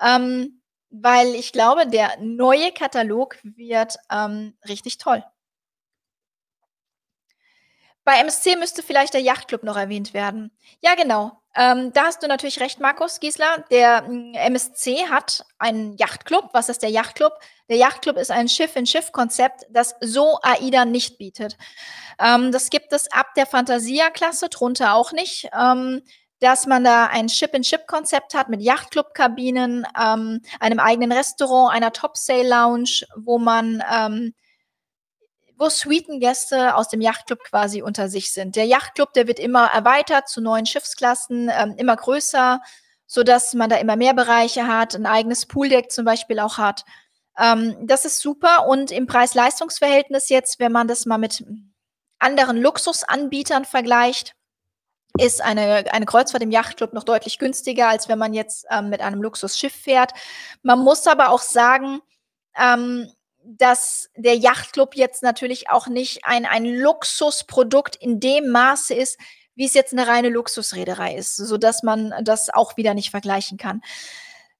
ähm, 0.00 0.62
weil 0.90 1.34
ich 1.34 1.50
glaube, 1.52 1.86
der 1.88 2.16
neue 2.20 2.70
Katalog 2.72 3.38
wird, 3.42 3.96
ähm, 4.10 4.56
richtig 4.68 4.98
toll. 4.98 5.24
Bei 8.06 8.20
MSC 8.20 8.54
müsste 8.54 8.84
vielleicht 8.84 9.14
der 9.14 9.20
Yachtclub 9.20 9.64
noch 9.64 9.76
erwähnt 9.76 10.14
werden. 10.14 10.52
Ja, 10.80 10.94
genau. 10.94 11.42
Ähm, 11.56 11.92
da 11.94 12.04
hast 12.04 12.22
du 12.22 12.28
natürlich 12.28 12.60
recht, 12.60 12.80
Markus 12.80 13.18
Gießler. 13.18 13.64
Der, 13.70 14.04
MSC 14.04 15.06
hat 15.08 15.44
einen 15.58 15.96
Yachtclub. 15.96 16.50
Was 16.52 16.68
ist 16.68 16.82
der 16.82 16.90
Yachtclub? 16.90 17.32
Der 17.70 17.78
Yachtclub 17.78 18.18
ist 18.18 18.30
ein 18.30 18.48
Schiff-in-Schiff-Konzept, 18.48 19.66
das 19.70 19.94
so 20.00 20.38
AIDA 20.42 20.84
nicht 20.84 21.16
bietet. 21.16 21.56
Ähm, 22.18 22.52
das 22.52 22.68
gibt 22.68 22.92
es 22.92 23.10
ab 23.10 23.28
der 23.36 23.46
Fantasia-Klasse, 23.46 24.50
drunter 24.50 24.94
auch 24.94 25.12
nicht, 25.12 25.48
ähm, 25.58 26.02
dass 26.40 26.66
man 26.66 26.84
da 26.84 27.06
ein 27.06 27.30
Ship-in-Ship-Konzept 27.30 28.34
hat 28.34 28.50
mit 28.50 28.60
Yachtclub-Kabinen, 28.60 29.86
ähm, 29.98 30.42
einem 30.60 30.78
eigenen 30.78 31.10
Restaurant, 31.12 31.74
einer 31.74 31.92
Topsail-Lounge, 31.92 33.06
wo 33.16 33.38
man, 33.38 33.82
ähm 33.90 34.34
wo 35.56 35.68
Suitengäste 35.70 36.74
aus 36.76 36.88
dem 36.88 37.00
Yachtclub 37.00 37.40
quasi 37.44 37.82
unter 37.82 38.08
sich 38.08 38.32
sind. 38.32 38.56
Der 38.56 38.66
Yachtclub, 38.66 39.12
der 39.14 39.26
wird 39.26 39.38
immer 39.40 39.66
erweitert 39.68 40.28
zu 40.28 40.40
neuen 40.40 40.66
Schiffsklassen, 40.66 41.50
ähm, 41.56 41.74
immer 41.78 41.96
größer, 41.96 42.60
sodass 43.06 43.54
man 43.54 43.70
da 43.70 43.76
immer 43.76 43.96
mehr 43.96 44.14
Bereiche 44.14 44.66
hat, 44.68 44.94
'n 44.94 45.06
eigenes 45.06 45.46
Pooldeck 45.46 45.90
zum 45.92 46.04
Beispiel 46.04 46.40
auch 46.40 46.58
hat. 46.58 46.84
Ähm, 47.38 47.76
das 47.86 48.04
ist 48.04 48.20
super 48.20 48.66
und 48.68 48.90
im 48.90 49.06
Preis-Leistungs-Verhältnis 49.06 50.28
jetzt, 50.30 50.58
wenn 50.60 50.72
man 50.72 50.88
das 50.88 51.06
mal 51.06 51.18
mit 51.18 51.44
anderen 52.18 52.56
Luxusanbietern 52.58 53.64
vergleicht, 53.66 54.34
ist 55.18 55.42
eine 55.42 55.86
eine 55.92 56.06
Kreuzfahrt 56.06 56.42
im 56.44 56.50
Yachtclub 56.52 56.92
noch 56.94 57.04
deutlich 57.04 57.38
günstiger, 57.38 57.88
als 57.88 58.08
wenn 58.08 58.18
man 58.18 58.34
jetzt, 58.34 58.66
ähm, 58.70 58.90
mit 58.90 59.00
einem 59.02 59.22
Luxusschiff 59.22 59.74
fährt. 59.74 60.12
Man 60.62 60.80
muss 60.80 61.06
aber 61.08 61.30
auch 61.30 61.42
sagen, 61.42 62.00
ähm, 62.58 63.10
dass 63.46 64.10
der 64.16 64.36
Yachtclub 64.36 64.96
jetzt 64.96 65.22
natürlich 65.22 65.70
auch 65.70 65.86
nicht 65.88 66.24
ein 66.24 66.46
ein 66.46 66.64
Luxusprodukt 66.66 67.96
in 67.96 68.20
dem 68.20 68.50
Maße 68.50 68.94
ist, 68.94 69.18
wie 69.54 69.66
es 69.66 69.74
jetzt 69.74 69.92
'ne 69.94 70.06
reine 70.06 70.28
Luxusreederei 70.30 71.14
ist, 71.16 71.36
sodass 71.36 71.82
man 71.82 72.14
das 72.22 72.50
auch 72.50 72.76
wieder 72.76 72.94
nicht 72.94 73.10
vergleichen 73.10 73.58
kann. 73.58 73.82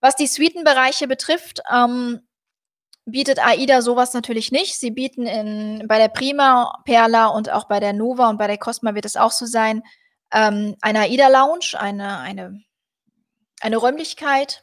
Was 0.01 0.17
die 0.17 0.27
Suitenbereiche 0.29 1.09
betrifft, 1.09 1.61
ähm, 1.73 2.21
bietet 3.07 3.39
AIDA 3.45 3.83
so 3.83 3.97
was 3.97 4.15
natürlich 4.15 4.53
nicht. 4.53 4.79
Sie 4.79 4.91
bieten 4.93 5.27
in 5.27 5.87
bei 5.89 5.99
der 5.99 6.09
Prima, 6.09 6.83
Perla 6.85 7.27
und 7.29 7.51
auch 7.51 7.65
bei 7.69 7.81
der 7.81 7.93
Nova 7.95 8.29
und 8.31 8.39
bei 8.39 8.47
der 8.49 8.59
Cosma 8.59 8.95
wird 8.95 9.07
es 9.07 9.17
auch 9.17 9.33
so 9.33 9.47
sein, 9.47 9.83
ähm, 10.33 10.77
eine 10.83 11.01
AIDA-Lounge, 11.03 11.75
eine 11.79 12.19
eine 12.21 12.61
eine 13.63 13.77
Räumlichkeit, 13.79 14.63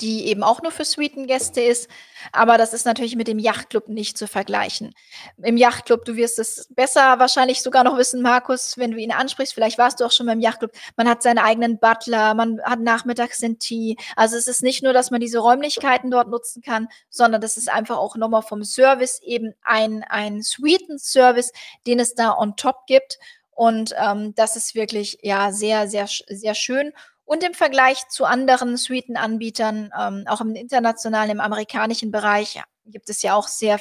die 0.00 0.26
eben 0.28 0.42
auch 0.42 0.62
nur 0.62 0.72
für 0.72 0.84
Suitengäste 0.84 1.60
ist, 1.62 1.88
aber 2.32 2.58
das 2.58 2.72
ist 2.72 2.86
natürlich 2.86 3.16
mit 3.16 3.28
dem 3.28 3.38
Yachtclub 3.38 3.88
nicht 3.88 4.18
zu 4.18 4.26
vergleichen. 4.26 4.94
Im 5.42 5.56
Yachtclub 5.56 6.04
du 6.04 6.16
wirst 6.16 6.38
es 6.38 6.68
besser 6.70 7.18
wahrscheinlich 7.18 7.62
sogar 7.62 7.84
noch 7.84 7.96
wissen, 7.98 8.22
Markus, 8.22 8.78
wenn 8.78 8.90
du 8.90 8.98
ihn 8.98 9.12
ansprichst, 9.12 9.54
vielleicht 9.54 9.78
warst 9.78 10.00
du 10.00 10.04
auch 10.04 10.12
schon 10.12 10.26
mal 10.26 10.32
im 10.32 10.40
Yachtclub. 10.40 10.72
Man 10.96 11.08
hat 11.08 11.22
seine 11.22 11.44
eigenen 11.44 11.78
Butler, 11.78 12.34
man 12.34 12.60
hat 12.62 12.80
nachmittags 12.80 13.38
den 13.38 13.58
Tee. 13.58 13.96
Also, 14.16 14.36
es 14.36 14.48
ist 14.48 14.62
nicht 14.62 14.82
nur, 14.82 14.92
dass 14.92 15.10
man 15.10 15.20
diese 15.20 15.38
Räumlichkeiten 15.38 16.10
dort 16.10 16.28
nutzen 16.28 16.62
kann, 16.62 16.88
sondern 17.10 17.40
das 17.40 17.56
ist 17.56 17.70
einfach 17.70 17.96
auch 17.98 18.16
noch 18.16 18.28
mal 18.28 18.42
vom 18.42 18.64
Service 18.64 19.20
eben 19.22 19.54
ein 19.62 20.04
ein 20.08 20.42
Suitenservice, 20.42 21.52
den 21.86 22.00
es 22.00 22.14
da 22.14 22.36
on 22.36 22.56
top 22.56 22.86
gibt 22.86 23.18
und, 23.56 23.94
ähm, 23.98 24.34
das 24.34 24.54
ist 24.56 24.74
wirklich, 24.74 25.18
ja, 25.22 25.50
sehr, 25.52 25.88
sehr 25.88 26.06
sehr 26.06 26.54
schön. 26.54 26.92
Und 27.28 27.42
im 27.42 27.54
Vergleich 27.54 28.08
zu 28.08 28.24
anderen 28.24 28.76
Suitenanbietern, 28.76 29.90
ähm, 29.98 30.24
auch 30.28 30.40
im 30.40 30.54
internationalen, 30.54 31.30
im 31.30 31.40
amerikanischen 31.40 32.12
Bereich, 32.12 32.54
ja, 32.54 32.62
gibt 32.86 33.10
es 33.10 33.20
ja 33.22 33.34
auch 33.34 33.48
sehr 33.48 33.80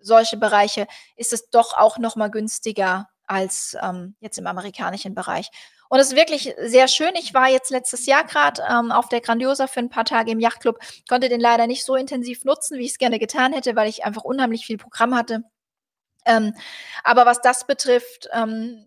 solche 0.00 0.36
Bereiche, 0.36 0.86
ist 1.16 1.32
es 1.32 1.50
doch 1.50 1.74
auch 1.76 1.98
noch 1.98 2.16
mal 2.16 2.28
günstiger 2.30 3.08
als, 3.26 3.76
ähm, 3.82 4.16
jetzt 4.20 4.38
im 4.38 4.46
amerikanischen 4.48 5.14
Bereich. 5.14 5.48
Und 5.88 6.00
es 6.00 6.08
ist 6.08 6.16
wirklich 6.16 6.54
sehr 6.58 6.88
schön. 6.88 7.12
Ich 7.16 7.34
war 7.34 7.48
jetzt 7.50 7.70
letztes 7.70 8.06
Jahr 8.06 8.24
grad, 8.24 8.60
ähm, 8.68 8.92
auf 8.92 9.08
der 9.08 9.20
Grandiosa 9.20 9.66
für 9.68 9.80
'n 9.80 9.90
paar 9.90 10.04
Tage 10.04 10.32
im 10.32 10.40
Yachtclub, 10.40 10.78
konnte 11.08 11.28
den 11.28 11.40
leider 11.40 11.66
nicht 11.68 11.84
so 11.84 11.94
intensiv 11.96 12.44
nutzen, 12.44 12.78
wie 12.78 12.84
ich's 12.86 12.98
gerne 12.98 13.18
getan 13.20 13.52
hätte, 13.52 13.76
weil 13.76 13.88
ich 13.88 14.04
einfach 14.04 14.24
unheimlich 14.24 14.66
viel 14.66 14.78
Programm 14.78 15.14
hatte. 15.16 15.42
Ähm, 16.26 16.54
aber 17.04 17.26
was 17.26 17.40
das 17.42 17.66
betrifft, 17.66 18.28
ähm 18.34 18.86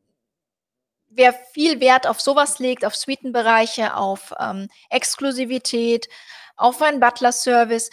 wer 1.16 1.34
viel 1.54 1.80
Wert 1.80 2.08
auf 2.08 2.22
so 2.22 2.36
was 2.36 2.60
legt, 2.60 2.86
auf 2.86 2.96
Suitenbereiche, 2.96 3.96
auf, 3.96 4.34
ähm, 4.40 4.70
Exklusivität, 4.90 6.08
auf 6.56 6.82
einen 6.82 7.00
Butlerservice, 7.00 7.90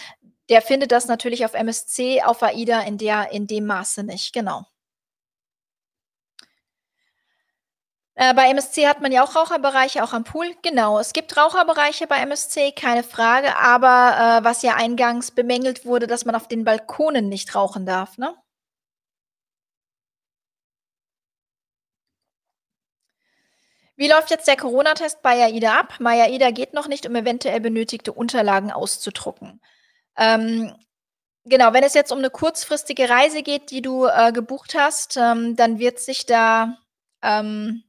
der 0.48 0.62
findet 0.62 0.92
das 0.92 1.06
natürlich 1.06 1.44
auf 1.44 1.54
MSC, 1.54 2.22
auf 2.22 2.42
AIDA 2.42 2.80
in 2.82 2.98
der 2.98 3.30
in 3.32 3.46
dem 3.46 3.66
Maße 3.66 4.02
nicht, 4.02 4.32
genau. 4.32 4.64
Äh, 8.16 8.34
bei 8.34 8.50
MSC 8.50 8.86
hat 8.86 9.00
man 9.00 9.12
ja 9.12 9.24
auch 9.24 9.34
Raucherbereiche, 9.34 10.04
auch 10.04 10.12
am 10.12 10.24
Pool. 10.24 10.54
Genau, 10.62 10.98
es 10.98 11.12
gibt 11.12 11.36
Raucherbereiche 11.36 12.06
bei 12.06 12.16
MSC, 12.18 12.72
keine 12.72 13.02
Frage, 13.02 13.56
aber, 13.56 14.40
äh, 14.40 14.44
was 14.44 14.62
ja 14.62 14.74
eingangs 14.74 15.30
bemängelt 15.30 15.86
wurde, 15.86 16.06
dass 16.06 16.24
man 16.26 16.34
auf 16.34 16.46
den 16.48 16.64
Balkonen 16.64 17.28
nicht 17.28 17.54
rauchen 17.54 17.86
darf, 17.86 18.18
ne? 18.18 18.34
Wie 24.00 24.08
läuft 24.08 24.30
jetzt 24.30 24.48
der 24.48 24.56
Corona-Test 24.56 25.20
bei 25.20 25.44
AIDA 25.44 25.78
ab? 25.78 25.92
Bei 26.00 26.22
AIDA 26.24 26.52
geht 26.52 26.72
noch 26.72 26.88
nicht, 26.88 27.04
um 27.06 27.14
eventuell 27.16 27.60
benötigte 27.60 28.14
Unterlagen 28.14 28.70
auszudrucken. 28.72 29.60
Ähm, 30.16 30.74
genau, 31.44 31.72
wenn 31.74 31.84
es 31.84 31.94
jetzt 31.94 32.12
um 32.12 32.20
'ne 32.20 32.30
kurzfristige 32.30 33.10
Reise 33.10 33.42
geht, 33.42 33.70
die 33.70 33.82
du, 33.82 34.06
äh, 34.06 34.32
gebucht 34.32 34.74
hast, 34.74 35.16
ähm, 35.18 35.56
dann 35.56 35.78
wird 35.80 35.98
sich 36.00 36.26
da, 36.26 36.78
ähm 37.22 37.84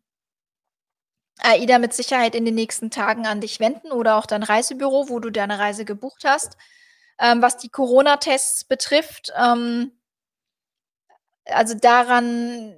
AIDA 1.40 1.80
mit 1.80 1.94
Sicherheit 1.94 2.36
in 2.36 2.46
den 2.46 2.56
nächsten 2.56 2.92
Tagen 2.92 3.26
an 3.26 3.42
dich 3.42 3.60
wenden 3.60 3.92
oder 3.92 4.16
auch 4.18 4.26
dein 4.26 4.44
Reisebüro, 4.44 5.10
wo 5.10 5.20
du 5.20 5.30
deine 5.32 5.60
Reise 5.60 5.86
gebucht 5.86 6.24
hast. 6.26 6.58
Ähm, 7.20 7.42
was 7.42 7.58
die 7.58 7.70
Corona-Tests 7.70 8.66
betrifft, 8.66 9.32
ähm 9.40 9.92
also 11.48 11.76
daran 11.76 12.76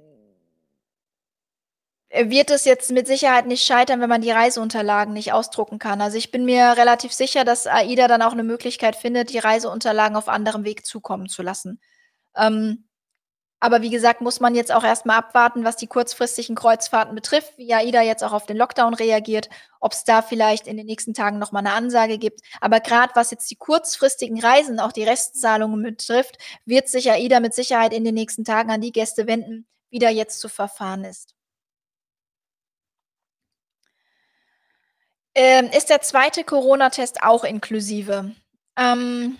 wird 2.16 2.50
es 2.50 2.64
jetzt 2.64 2.90
mit 2.92 3.06
Sicherheit 3.06 3.46
nicht 3.46 3.64
scheitern, 3.66 4.00
wenn 4.00 4.08
man 4.08 4.22
die 4.22 4.30
Reiseunterlagen 4.30 5.12
nicht 5.14 5.32
ausdrucken 5.32 5.78
kann. 5.78 6.00
Also, 6.00 6.16
ich 6.18 6.30
bin 6.30 6.44
mir 6.44 6.76
relativ 6.76 7.12
sicher, 7.12 7.44
dass 7.44 7.66
AIDA 7.66 8.08
dann 8.08 8.22
auch 8.22 8.34
'ne 8.34 8.44
Möglichkeit 8.44 8.96
findet, 8.96 9.30
die 9.30 9.38
Reiseunterlagen 9.38 10.16
auf 10.16 10.28
anderem 10.28 10.64
Weg 10.64 10.86
zukommen 10.86 11.28
zu 11.28 11.42
lassen. 11.42 11.80
Ähm, 12.36 12.86
aber 13.60 13.82
wie 13.82 13.90
gesagt, 13.90 14.20
muss 14.22 14.40
man 14.40 14.54
jetzt 14.56 14.72
auch 14.72 14.84
erst 14.84 15.06
mal 15.06 15.18
abwarten, 15.18 15.64
was 15.64 15.76
die 15.76 15.86
kurzfristigen 15.88 16.56
Kreuzfahrten 16.56 17.14
betrifft, 17.16 17.58
wie 17.58 17.74
AIDA 17.74 18.02
jetzt 18.02 18.24
auch 18.24 18.32
auf 18.34 18.46
den 18.46 18.56
Lockdown 18.58 18.94
reagiert, 18.94 19.50
ob's 19.80 20.04
da 20.04 20.22
vielleicht 20.22 20.66
in 20.68 20.76
den 20.78 20.86
nächsten 20.86 21.14
Tagen 21.14 21.38
noch 21.40 21.52
mal 21.52 21.62
'ne 21.62 21.72
Ansage 21.74 22.18
gibt. 22.18 22.40
Aber 22.60 22.80
grad 22.80 23.16
was 23.16 23.32
jetzt 23.32 23.50
die 23.50 23.56
kurzfristigen 23.56 24.40
Reisen, 24.40 24.80
auch 24.80 24.92
die 24.92 25.04
Restzahlungen 25.04 25.82
betrifft, 25.82 26.38
wird 26.66 26.88
sich 26.88 27.10
AIDA 27.12 27.40
mit 27.40 27.54
Sicherheit 27.54 27.92
in 27.94 28.04
den 28.04 28.14
nächsten 28.14 28.44
Tagen 28.44 28.70
an 28.72 28.80
die 28.82 28.92
Gäste 28.92 29.26
wenden, 29.28 29.66
wie 29.90 30.00
da 30.00 30.10
jetzt 30.10 30.40
zu 30.40 30.48
verfahren 30.50 31.04
ist. 31.04 31.33
Ähm, 35.34 35.68
ist 35.76 35.90
der 35.90 36.00
2. 36.00 36.44
Corona-Test 36.44 37.22
auch 37.22 37.44
inklusive? 37.44 38.32
Ähm 38.76 39.38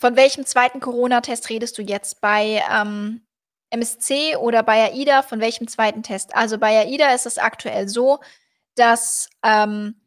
von 0.00 0.16
welchem 0.16 0.44
2. 0.44 0.80
Corona-Test 0.80 1.48
redest 1.48 1.78
du 1.78 1.82
jetzt? 1.82 2.20
Bei, 2.20 2.62
ähm, 2.70 3.22
MSC 3.70 4.36
oder 4.36 4.62
bei 4.62 4.92
AIDA? 4.92 5.22
Von 5.22 5.40
welchem 5.40 5.68
2. 5.68 5.92
Test? 6.02 6.34
Also, 6.34 6.58
bei 6.58 6.78
AIDA 6.78 7.14
ist 7.14 7.26
es 7.26 7.38
aktuell 7.38 7.88
so, 7.88 8.18
dass, 8.74 9.28
ähm, 9.42 10.00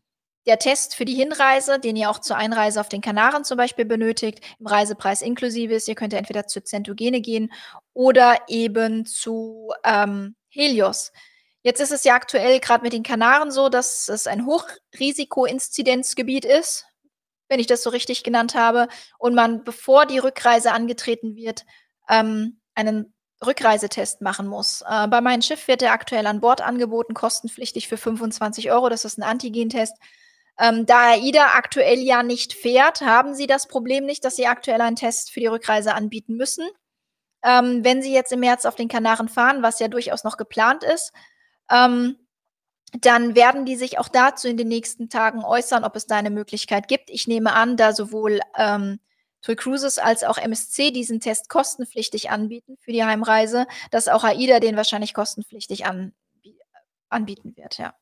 der 0.45 0.57
Test 0.57 0.95
für 0.95 1.05
die 1.05 1.15
Hinreise, 1.15 1.79
den 1.79 1.95
ihr 1.95 2.09
auch 2.09 2.19
zur 2.19 2.37
Einreise 2.37 2.81
auf 2.81 2.89
den 2.89 3.01
Kanaren 3.01 3.43
zum 3.43 3.57
Beispiel 3.57 3.85
benötigt, 3.85 4.39
im 4.59 4.67
Reisepreis 4.67 5.21
inklusive 5.21 5.75
ist. 5.75 5.87
Ihr 5.87 5.95
könnt 5.95 6.13
entweder 6.13 6.47
zur 6.47 6.63
Centogene 6.65 7.21
gehen 7.21 7.51
oder 7.93 8.37
eben 8.47 9.05
zu, 9.05 9.71
ähm, 9.83 10.35
Helios. 10.49 11.11
Jetzt 11.69 11.81
ist 11.81 11.91
es 11.91 12.03
ja 12.03 12.15
aktuell 12.15 12.59
grad 12.59 12.81
mit 12.81 12.93
den 12.93 13.03
Kanaren 13.03 13.51
so, 13.51 13.69
dass 13.69 14.09
es 14.09 14.25
ein 14.25 14.47
Hochrisiko-Inzidenzgebiet 14.47 16.43
ist, 16.43 16.87
wenn 17.47 17.59
ich 17.59 17.67
das 17.67 17.83
so 17.83 17.91
richtig 17.91 18.23
genannt 18.23 18.55
habe, 18.55 18.87
und 19.19 19.35
man, 19.35 19.63
bevor 19.63 20.07
die 20.07 20.17
Rückreise 20.17 20.71
angetreten 20.71 21.35
wird, 21.35 21.65
ähm, 22.09 22.59
einen 22.73 23.13
Rückreisetest 23.45 24.21
machen 24.21 24.47
muss. 24.47 24.81
Äh, 24.89 25.07
bei 25.09 25.21
meinem 25.21 25.43
Schiff 25.43 25.67
wird 25.67 25.81
der 25.81 25.91
aktuell 25.91 26.25
an 26.25 26.41
Bord 26.41 26.61
angeboten, 26.61 27.13
kostenpflichtig 27.13 27.87
für 27.87 27.97
25 27.97 28.71
€. 28.71 28.89
Das 28.89 29.05
ist 29.05 29.19
'n 29.19 29.23
Antigentest. 29.23 29.95
Ähm, 30.57 30.87
da 30.87 31.11
AIDA 31.11 31.53
aktuell 31.53 31.99
ja 31.99 32.23
nicht 32.23 32.53
fährt, 32.53 33.01
haben 33.01 33.35
sie 33.35 33.45
das 33.45 33.67
Problem 33.67 34.07
nicht, 34.07 34.25
dass 34.25 34.35
sie 34.37 34.47
aktuell 34.47 34.81
einen 34.81 34.95
Test 34.95 35.29
für 35.29 35.39
die 35.39 35.45
Rückreise 35.45 35.93
anbieten 35.93 36.35
müssen. 36.35 36.67
Ähm, 37.43 37.83
wenn 37.83 38.01
sie 38.01 38.11
jetzt 38.11 38.31
im 38.31 38.39
März 38.39 38.65
auf 38.65 38.73
den 38.75 38.87
Kanaren 38.87 39.29
fahren, 39.29 39.61
was 39.61 39.79
ja 39.79 39.87
durchaus 39.87 40.23
noch 40.23 40.37
geplant 40.37 40.83
ist, 40.83 41.13
ähm, 41.71 42.17
dann 43.01 43.35
werden 43.35 43.65
die 43.65 43.75
sich 43.77 43.99
auch 43.99 44.09
dazu 44.09 44.47
in 44.49 44.57
den 44.57 44.67
nächsten 44.69 45.09
Tagen 45.09 45.43
äußern, 45.45 45.83
ob 45.85 45.95
es 45.97 46.07
da 46.07 46.21
'ne 46.21 46.31
Möglichkeit 46.31 46.87
gibt. 46.89 47.09
Ich 47.11 47.27
nehme 47.27 47.53
an, 47.53 47.77
da 47.77 47.93
sowohl, 47.93 48.41
ähm, 48.57 48.99
TUI 49.43 49.55
Cruises 49.57 49.99
als 49.99 50.23
auch 50.25 50.37
MSC 50.39 50.91
diesen 50.91 51.19
Test 51.21 51.49
kostenpflichtig 51.49 52.31
anbieten 52.31 52.77
für 52.81 52.91
die 52.93 53.03
Heimreise, 53.05 53.67
dass 53.91 54.07
auch 54.09 54.23
AIDA 54.25 54.59
den 54.61 54.77
wahrscheinlich 54.77 55.13
kostenpflichtig 55.15 55.85
anbie 55.87 56.13
anbieten 57.09 57.55
wird, 57.57 57.77
ja. 57.79 57.93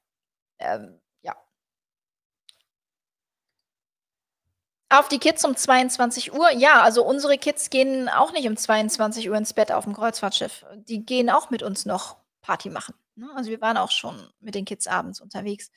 Ähm, 0.60 1.00
ja. 1.24 1.36
Auf 4.92 5.10
die 5.10 5.20
Kids 5.20 5.44
um 5.44 5.56
22:00? 5.58 6.50
Ja, 6.52 6.82
also 6.82 7.04
unsere 7.06 7.38
Kids 7.38 7.70
gehen 7.70 8.08
auch 8.08 8.32
nicht 8.32 8.48
um 8.48 8.56
22:00 8.56 9.38
ins 9.38 9.54
Bett 9.54 9.72
auf'm 9.72 9.94
Kreuzfahrtschiff. 9.94 10.66
Die 10.76 11.06
gehen 11.06 11.30
auch 11.30 11.50
mit 11.50 11.62
uns 11.62 11.86
noch 11.86 12.16
Party 12.42 12.70
machen, 12.70 12.94
ne? 13.18 13.30
Also, 13.36 13.50
wir 13.52 13.62
waren 13.62 13.78
auch 13.78 13.92
schon 13.92 14.16
mit 14.40 14.56
den 14.56 14.66
Kids 14.66 14.88
abends 14.88 15.22
unterwegs. 15.22 15.72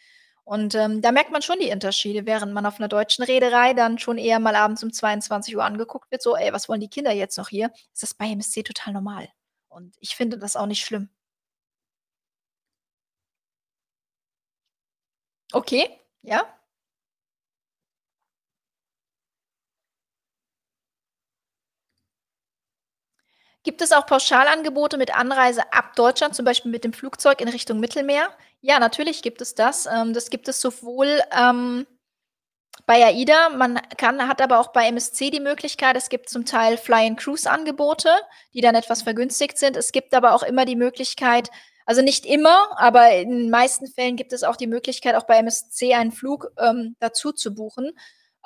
Und, 0.45 0.75
ähm, 0.75 1.03
da 1.03 1.13
merkt 1.13 1.33
man 1.33 1.43
schon 1.43 1.59
die 1.61 1.71
Unterschiede, 1.73 2.27
während 2.27 2.53
man 2.55 2.67
auf 2.67 2.79
'ner 2.81 2.89
deutschen 2.89 3.25
Reederei 3.25 3.75
dann 3.75 3.99
schon 3.99 4.19
eher 4.19 4.41
mal 4.41 4.57
abends 4.57 4.83
um 4.85 4.93
22:00 4.93 5.65
angeguckt 5.65 6.11
wird, 6.13 6.23
so: 6.23 6.37
„Ey, 6.37 6.53
was 6.53 6.69
wollen 6.69 6.81
die 6.81 6.89
Kinder 6.91 7.13
jetzt 7.13 7.39
noch 7.39 7.49
hier?“ 7.51 7.71
Ist 7.95 8.03
das 8.03 8.15
bei 8.15 8.27
MSC 8.31 8.63
total 8.65 8.95
normal. 8.95 9.29
Und 9.69 9.97
ich 10.01 10.17
finde 10.17 10.39
das 10.39 10.57
auch 10.57 10.67
nicht 10.67 10.85
schlimm. 10.85 11.11
Okay, 15.55 15.99
ja. 16.23 16.60
Gibt 23.63 23.83
es 23.83 23.93
auch 23.93 24.07
Pauschalangebote 24.07 24.97
mit 24.97 25.15
Anreise 25.15 25.73
ab 25.73 25.95
Deutschland, 25.97 26.35
zum 26.35 26.45
Beispiel 26.47 26.71
mit 26.71 26.85
dem 26.85 26.93
Flugzeug 26.95 27.41
in 27.41 27.49
Richtung 27.49 27.79
Mittelmeer? 27.81 28.29
Ja, 28.63 28.79
natürlich 28.79 29.23
gibt 29.23 29.41
es 29.43 29.55
das. 29.55 29.87
Ähm, 29.87 30.15
das 30.15 30.31
gibt 30.31 30.49
es 30.49 30.61
sowohl, 30.61 31.21
ähm, 31.37 31.87
bei 32.87 33.05
AIDA, 33.05 33.51
man 33.51 33.81
kann 33.99 34.27
hat 34.27 34.41
aber 34.43 34.59
auch 34.59 34.69
bei 34.73 34.87
MSC 34.89 35.31
die 35.31 35.41
Möglichkeit 35.41 35.97
es 35.97 36.09
gibt 36.09 36.29
zum 36.29 36.45
Teil 36.45 36.77
Fly 36.77 37.07
and 37.07 37.19
Cruise 37.21 37.49
Angebote, 37.49 38.09
die 38.55 38.61
dann 38.63 38.75
etwas 38.75 39.03
vergünstigt 39.03 39.59
sind. 39.59 39.77
Es 39.77 39.93
gibt 39.93 40.15
aber 40.15 40.35
auch 40.35 40.43
immer 40.43 40.65
die 40.65 40.77
Möglichkeit 40.77 41.51
Also, 41.87 42.03
nicht 42.03 42.25
immer, 42.27 42.79
aber 42.81 43.11
in 43.13 43.31
den 43.31 43.51
meisten 43.51 43.87
Fällen 43.89 44.17
gibt 44.17 44.33
es 44.33 44.45
auch 44.45 44.57
die 44.57 44.69
Möglichkeit, 44.69 45.17
auch 45.17 45.25
bei 45.25 45.39
MSC 45.39 45.95
einen 45.95 46.13
Flug, 46.13 46.53
ähm, 46.59 46.95
dazu 47.01 47.33
zu 47.33 47.55
buchen. 47.55 47.93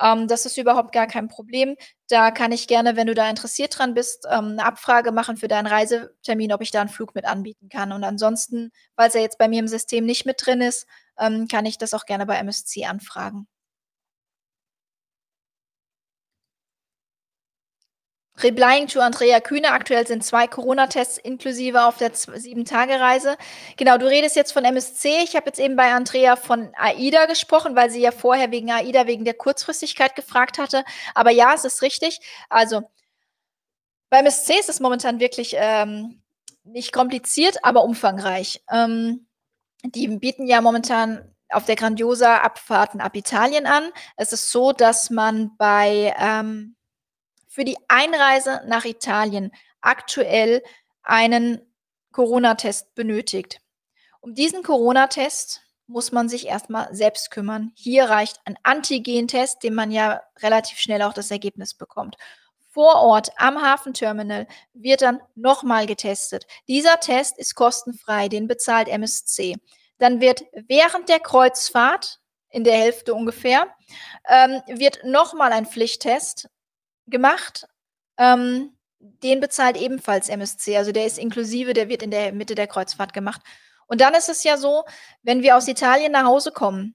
Ähm, 0.01 0.27
das 0.29 0.47
ist 0.47 0.59
überhaupt 0.59 0.93
gar 0.93 1.07
kein 1.07 1.29
Problem. 1.29 1.77
Da 2.09 2.31
kann 2.31 2.53
ich 2.53 2.67
gerne, 2.69 2.97
wenn 2.97 3.07
du 3.07 3.15
da 3.15 3.29
interessiert 3.31 3.79
dran 3.79 3.95
bist, 3.95 4.27
ähm, 4.31 4.57
'ne 4.57 4.65
Abfrage 4.65 5.13
machen 5.13 5.37
für 5.37 5.49
deinen 5.49 5.67
Reisetermin, 5.67 6.53
ob 6.53 6.63
ich 6.63 6.71
da 6.71 6.83
'n 6.83 6.89
Flug 6.89 7.15
mit 7.15 7.25
anbieten 7.27 7.69
kann. 7.69 7.93
Und 7.93 8.05
ansonsten, 8.05 8.71
falls 8.97 9.15
er 9.15 9.23
jetzt 9.23 9.39
bei 9.39 9.49
mir 9.49 9.61
im 9.61 9.69
System 9.69 10.05
nicht 10.07 10.27
mit 10.27 10.45
drin 10.45 10.61
ist, 10.61 10.87
ähm, 11.19 11.49
kann 11.49 11.67
ich 11.67 11.79
das 11.79 11.95
auch 11.95 12.07
gerne 12.07 12.27
bei 12.27 12.37
MSC 12.37 12.85
anfragen. 12.87 13.47
Replying 18.43 18.89
to 18.89 19.01
Andrea 19.01 19.41
Kühne. 19.41 19.71
Aktuell 19.71 20.07
sind 20.07 20.25
2 20.25 20.49
Corona-Tests 20.49 21.19
inklusive 21.19 21.85
auf 21.85 21.99
der 21.99 22.13
zw 22.13 22.33
7-Tage-Reise. 22.33 23.37
Genau, 23.77 23.97
du 23.97 24.07
redest 24.07 24.35
jetzt 24.35 24.53
von 24.53 24.65
MSC. 24.65 25.23
Ich 25.23 25.37
habe 25.37 25.47
jetzt 25.47 25.61
eben 25.61 25.77
bei 25.77 25.93
Andrea 25.93 26.35
von 26.35 26.73
AIDA 26.75 27.27
gesprochen, 27.27 27.77
weil 27.77 27.91
sie 27.91 28.01
ja 28.01 28.11
vorher 28.11 28.51
wegen 28.51 28.71
AIDA 28.71 29.07
wegen 29.07 29.25
der 29.25 29.35
Kurzfristigkeit 29.35 30.17
gefragt 30.17 30.59
hatte. 30.59 30.85
Aber 31.15 31.31
ja, 31.31 31.55
es 31.55 31.65
ist 31.65 31.83
richtig. 31.83 32.21
Also, 32.49 32.83
bei 34.11 34.19
MSC 34.19 34.59
ist 34.59 34.69
es 34.69 34.81
momentan 34.81 35.21
wirklich, 35.21 35.55
ähm, 35.57 36.21
nicht 36.65 36.93
kompliziert, 36.93 37.59
aber 37.63 37.85
umfangreich. 37.85 38.63
Ähm, 38.71 39.27
die 39.85 40.09
bieten 40.09 40.47
ja 40.47 40.61
momentan 40.61 41.35
auf 41.51 41.67
der 41.67 41.77
Grandiosa 41.77 42.39
Abfahrten 42.39 43.01
ab 43.01 43.15
Italien 43.15 43.67
an. 43.67 43.91
Es 44.17 44.33
ist 44.33 44.51
so, 44.51 44.73
dass 44.73 45.11
man 45.11 45.57
bei, 45.57 46.15
ähm 46.19 46.75
für 47.55 47.65
die 47.65 47.79
Einreise 47.87 48.63
nach 48.67 48.85
Italien 48.85 49.53
aktuell 49.81 50.61
einen 51.05 51.61
Corona-Test 52.11 52.97
benötigt. 52.97 53.61
Um 54.21 54.35
diesen 54.35 54.65
Corona-Test 54.65 55.63
muss 55.87 56.11
man 56.11 56.29
sich 56.29 56.49
erst 56.49 56.69
mal 56.69 56.89
selbst 56.93 57.31
kümmern. 57.31 57.71
Hier 57.77 58.07
reicht 58.07 58.41
ein 58.45 58.59
Antigentest, 58.65 59.63
den 59.63 59.75
man 59.75 59.93
ja 59.93 60.21
relativ 60.41 60.79
schnell 60.79 61.03
auch 61.03 61.13
das 61.13 61.31
Ergebnis 61.31 61.75
bekommt. 61.75 62.17
Vor 62.71 62.97
Ort 62.97 63.31
am 63.37 63.63
Hafenterminal 63.63 64.49
wird 64.73 65.03
dann 65.03 65.21
noch 65.37 65.63
mal 65.63 65.87
getestet. 65.87 66.49
Dieser 66.67 66.99
Test 66.99 67.39
ist 67.39 67.55
kostenfrei, 67.55 68.29
den 68.29 68.49
bezahlt 68.49 68.89
MSC. 68.89 69.55
Dann 69.99 70.21
wird 70.21 70.43
während 70.67 71.09
der 71.09 71.21
Kreuzfahrt, 71.21 72.19
in 72.51 72.65
der 72.65 72.77
Hälfte 72.77 73.15
ungefähr, 73.15 73.69
ähm, 74.29 74.61
wird 74.67 75.05
noch 75.05 75.35
mal 75.35 75.53
ein 75.53 75.67
Pflichttest 75.67 76.49
gemacht. 77.07 77.67
Ähm, 78.19 78.71
den 78.99 79.41
bezahlt 79.41 79.77
ebenfalls 79.77 80.29
MSC, 80.29 80.79
also 80.79 80.93
der 80.93 81.07
ist 81.07 81.19
inklusive, 81.19 81.75
der 81.75 81.89
wird 81.89 82.03
in 82.03 82.11
der 82.11 82.33
Mitte 82.33 82.55
der 82.55 82.67
Kreuzfahrt 82.67 83.13
gemacht. 83.13 83.43
Und 83.87 84.01
dann 84.01 84.15
ist 84.15 84.31
es 84.31 84.45
ja 84.45 84.57
so, 84.57 84.85
wenn 85.23 85.43
wir 85.43 85.57
aus 85.57 85.69
Italien 85.69 86.13
nach 86.13 86.25
Hause 86.25 86.53
kommen, 86.53 86.95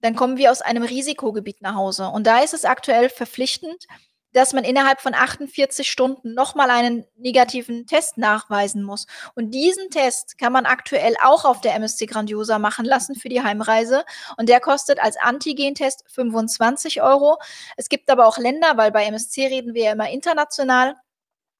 dann 0.00 0.16
kommen 0.16 0.36
wir 0.36 0.50
aus 0.50 0.60
einem 0.60 0.82
Risikogebiet 0.82 1.62
nach 1.62 1.74
Hause. 1.74 2.08
Und 2.08 2.26
da 2.26 2.40
ist 2.40 2.54
es 2.54 2.64
aktuell 2.64 3.08
verpflichtend, 3.08 3.86
dass 4.32 4.52
man 4.52 4.64
innerhalb 4.64 5.00
von 5.00 5.14
48 5.14 5.90
Stunden 5.90 6.34
noch 6.34 6.54
mal 6.54 6.70
einen 6.70 7.06
negativen 7.16 7.86
Test 7.86 8.18
nachweisen 8.18 8.82
muss. 8.82 9.06
Und 9.34 9.52
diesen 9.52 9.90
Test 9.90 10.38
kann 10.38 10.52
man 10.52 10.66
aktuell 10.66 11.14
auch 11.22 11.44
auf 11.44 11.60
der 11.60 11.74
MSC 11.74 12.06
Grandiosa 12.06 12.58
machen 12.58 12.84
lassen 12.84 13.14
für 13.14 13.28
die 13.28 13.42
Heimreise. 13.42 14.04
Und 14.36 14.48
der 14.48 14.60
kostet 14.60 15.00
als 15.00 15.16
Antigentest 15.16 16.04
25 16.08 17.02
€. 17.02 17.36
Es 17.76 17.88
gibt 17.88 18.10
aber 18.10 18.26
auch 18.26 18.38
Länder, 18.38 18.76
weil 18.76 18.92
bei 18.92 19.04
MSC 19.04 19.46
reden 19.46 19.74
wir 19.74 19.84
ja 19.84 19.92
immer 19.92 20.10
international. 20.10 20.94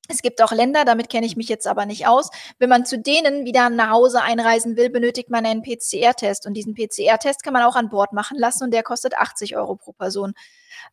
Es 0.08 0.22
gibt 0.22 0.42
auch 0.42 0.52
Länder, 0.52 0.84
damit 0.84 1.08
kenne 1.08 1.26
ich 1.26 1.36
mich 1.36 1.48
jetzt 1.48 1.66
aber 1.66 1.86
nicht 1.86 2.06
aus. 2.06 2.30
Wenn 2.58 2.68
man 2.68 2.86
zu 2.86 2.98
denen 2.98 3.44
wieder 3.44 3.70
nach 3.70 3.90
Hause 3.90 4.22
einreisen 4.22 4.76
will, 4.76 4.90
benötigt 4.90 5.30
man 5.30 5.44
einen 5.46 5.62
PCR-Test. 5.62 6.46
Und 6.46 6.54
diesen 6.54 6.74
PCR-Test 6.74 7.42
kann 7.42 7.52
man 7.52 7.62
auch 7.62 7.76
an 7.76 7.88
Bord 7.88 8.12
machen 8.12 8.38
lassen 8.38 8.64
und 8.64 8.70
der 8.72 8.82
kostet 8.82 9.16
80 9.16 9.56
€ 9.56 9.76
pro 9.76 9.92
Person. 9.92 10.34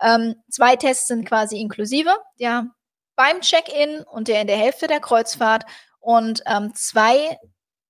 Ähm, 0.01 0.35
2 0.49 0.75
Tests 0.77 1.07
sind 1.07 1.25
quasi 1.25 1.59
inklusive, 1.59 2.15
ja, 2.37 2.67
beim 3.15 3.41
Check-in 3.41 4.01
und 4.03 4.27
der 4.27 4.41
in 4.41 4.47
der 4.47 4.57
Hälfte 4.57 4.87
der 4.87 4.99
Kreuzfahrt 4.99 5.65
und, 5.99 6.43
ähm, 6.47 6.73
2 6.73 7.37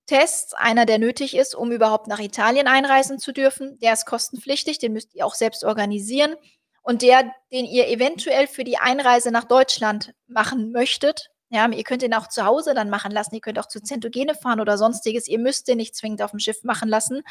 Tests, 0.06 0.54
einer, 0.54 0.86
der 0.86 1.00
nötig 1.00 1.36
ist, 1.36 1.56
um 1.56 1.72
überhaupt 1.72 2.08
nach 2.08 2.20
Italien 2.20 2.68
einreisen 2.68 3.20
zu 3.20 3.32
dürfen, 3.32 3.80
der 3.80 3.94
ist 3.94 4.06
kostenpflichtig, 4.06 4.78
den 4.80 4.92
müsst 4.92 5.16
ihr 5.16 5.26
auch 5.26 5.34
selbst 5.36 5.64
organisieren. 5.64 6.36
Und 6.84 7.02
der, 7.02 7.32
den 7.52 7.66
ihr 7.66 7.88
eventuell 7.88 8.48
für 8.48 8.64
die 8.64 8.78
Einreise 8.78 9.32
nach 9.32 9.46
Deutschland 9.46 10.14
machen 10.28 10.72
möchtet, 10.72 11.30
ja, 11.50 11.70
ihr 11.70 11.84
könnt 11.84 12.02
ihn 12.02 12.16
auch 12.16 12.28
zu 12.30 12.46
Hause 12.46 12.74
dann 12.74 12.90
machen 12.90 13.12
lassen. 13.12 13.36
Ihr 13.36 13.42
könnt 13.42 13.60
auch 13.60 13.68
zu 13.68 13.80
Zentogene 13.80 14.34
fahren 14.34 14.60
oder 14.60 14.76
Sonstiges. 14.76 15.28
Ihr 15.28 15.38
müsst 15.38 15.68
den 15.68 15.78
nicht 15.78 15.96
zwingend 15.96 16.22
auf'm 16.24 16.40
Schiff 16.40 16.64
machen 16.64 16.90
lassen, 16.90 17.22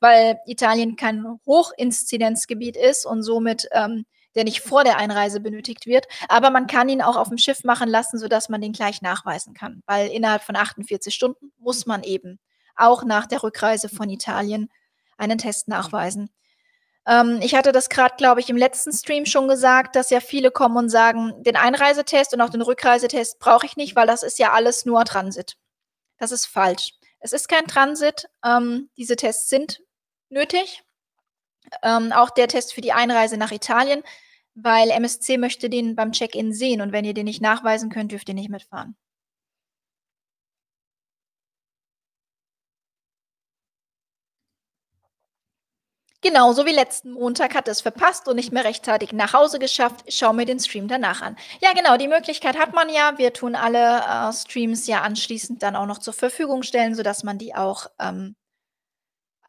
weil 0.00 0.38
Italien 0.46 0.96
kein 0.96 1.38
Hochinzidenzgebiet 1.44 2.74
ist 2.76 3.04
und 3.04 3.22
somit, 3.22 3.68
ähm, 3.72 4.06
der 4.34 4.44
nicht 4.44 4.62
vor 4.62 4.82
der 4.82 4.96
Einreise 4.96 5.40
benötigt 5.40 5.84
wird. 5.84 6.06
Aber 6.28 6.48
man 6.48 6.66
kann 6.66 6.88
ihn 6.88 7.02
auch 7.02 7.16
auf'm 7.16 7.38
Schiff 7.38 7.64
machen 7.64 7.90
lassen, 7.90 8.18
sodass 8.18 8.48
man 8.48 8.62
den 8.62 8.72
gleich 8.72 9.02
nachweisen 9.02 9.52
kann, 9.52 9.82
weil 9.86 10.08
innerhalb 10.08 10.42
von 10.42 10.56
48 10.56 11.14
Stunden 11.14 11.52
muss 11.58 11.84
man 11.84 12.02
eben 12.02 12.38
auch 12.76 13.04
nach 13.04 13.26
der 13.26 13.42
Rückreise 13.42 13.90
von 13.90 14.08
Italien 14.08 14.70
einen 15.18 15.36
Test 15.36 15.68
nachweisen. 15.68 16.30
Ähm, 17.06 17.40
ich 17.42 17.54
hatte 17.54 17.72
das 17.72 17.88
grad, 17.88 18.18
glaube 18.18 18.40
ich, 18.40 18.50
im 18.50 18.56
letzten 18.56 18.92
Stream 18.92 19.26
schon 19.26 19.48
gesagt, 19.48 19.96
dass 19.96 20.10
ja 20.10 20.20
viele 20.20 20.50
kommen 20.50 20.76
und 20.76 20.88
sagen: 20.88 21.42
„Den 21.42 21.56
Einreisetest 21.56 22.34
und 22.34 22.40
auch 22.40 22.50
den 22.50 22.62
Rückreisetest 22.62 23.38
brauche 23.38 23.66
ich 23.66 23.76
nicht, 23.76 23.96
weil 23.96 24.06
das 24.06 24.22
ist 24.22 24.38
ja 24.38 24.52
alles 24.52 24.84
nur 24.86 25.04
Transit.“ 25.04 25.56
Das 26.18 26.32
ist 26.32 26.46
falsch. 26.46 26.92
Es 27.20 27.32
ist 27.32 27.48
kein 27.48 27.66
Transit. 27.66 28.28
Ähm, 28.44 28.90
diese 28.96 29.16
Tests 29.16 29.48
sind 29.50 29.82
nötig. 30.30 30.82
Ähm, 31.82 32.12
auch 32.12 32.30
der 32.30 32.48
Test 32.48 32.74
für 32.74 32.80
die 32.80 32.92
Einreise 32.92 33.36
nach 33.36 33.52
Italien, 33.52 34.02
weil 34.54 34.90
MSC 34.90 35.38
möchte 35.38 35.70
den 35.70 35.96
beim 35.96 36.12
Check-in 36.12 36.52
sehen 36.52 36.80
und 36.80 36.92
wenn 36.92 37.04
ihr 37.04 37.14
den 37.14 37.26
nicht 37.26 37.42
nachweisen 37.42 37.90
könnt, 37.90 38.12
dürft 38.12 38.28
ihr 38.28 38.34
nicht 38.34 38.50
mitfahren. 38.50 38.96
Genau, 46.22 46.52
so 46.52 46.64
wie 46.64 46.72
letzten 46.72 47.12
Montag 47.12 47.54
hat 47.54 47.68
er's 47.68 47.82
verpasst 47.82 48.26
und 48.26 48.36
nicht 48.36 48.50
mehr 48.52 48.64
rechtzeitig 48.64 49.12
nach 49.12 49.34
Hause 49.34 49.58
geschafft. 49.58 50.04
Schau 50.08 50.32
mir 50.32 50.46
den 50.46 50.58
Stream 50.58 50.88
danach 50.88 51.20
an. 51.20 51.36
Ja, 51.60 51.72
genau, 51.74 51.96
die 51.98 52.08
Möglichkeit 52.08 52.56
hat 52.58 52.72
man 52.74 52.88
ja. 52.88 53.18
Wir 53.18 53.32
tun 53.34 53.54
alle, 53.54 53.98
äh, 54.00 54.32
Streams 54.32 54.86
ja 54.86 55.02
anschließend 55.02 55.62
dann 55.62 55.76
auch 55.76 55.86
noch 55.86 55.98
zur 55.98 56.14
Verfügung 56.14 56.62
stellen, 56.62 56.94
sodass 56.94 57.22
man 57.22 57.36
die 57.38 57.54
auch, 57.54 57.86
ähm 58.00 58.34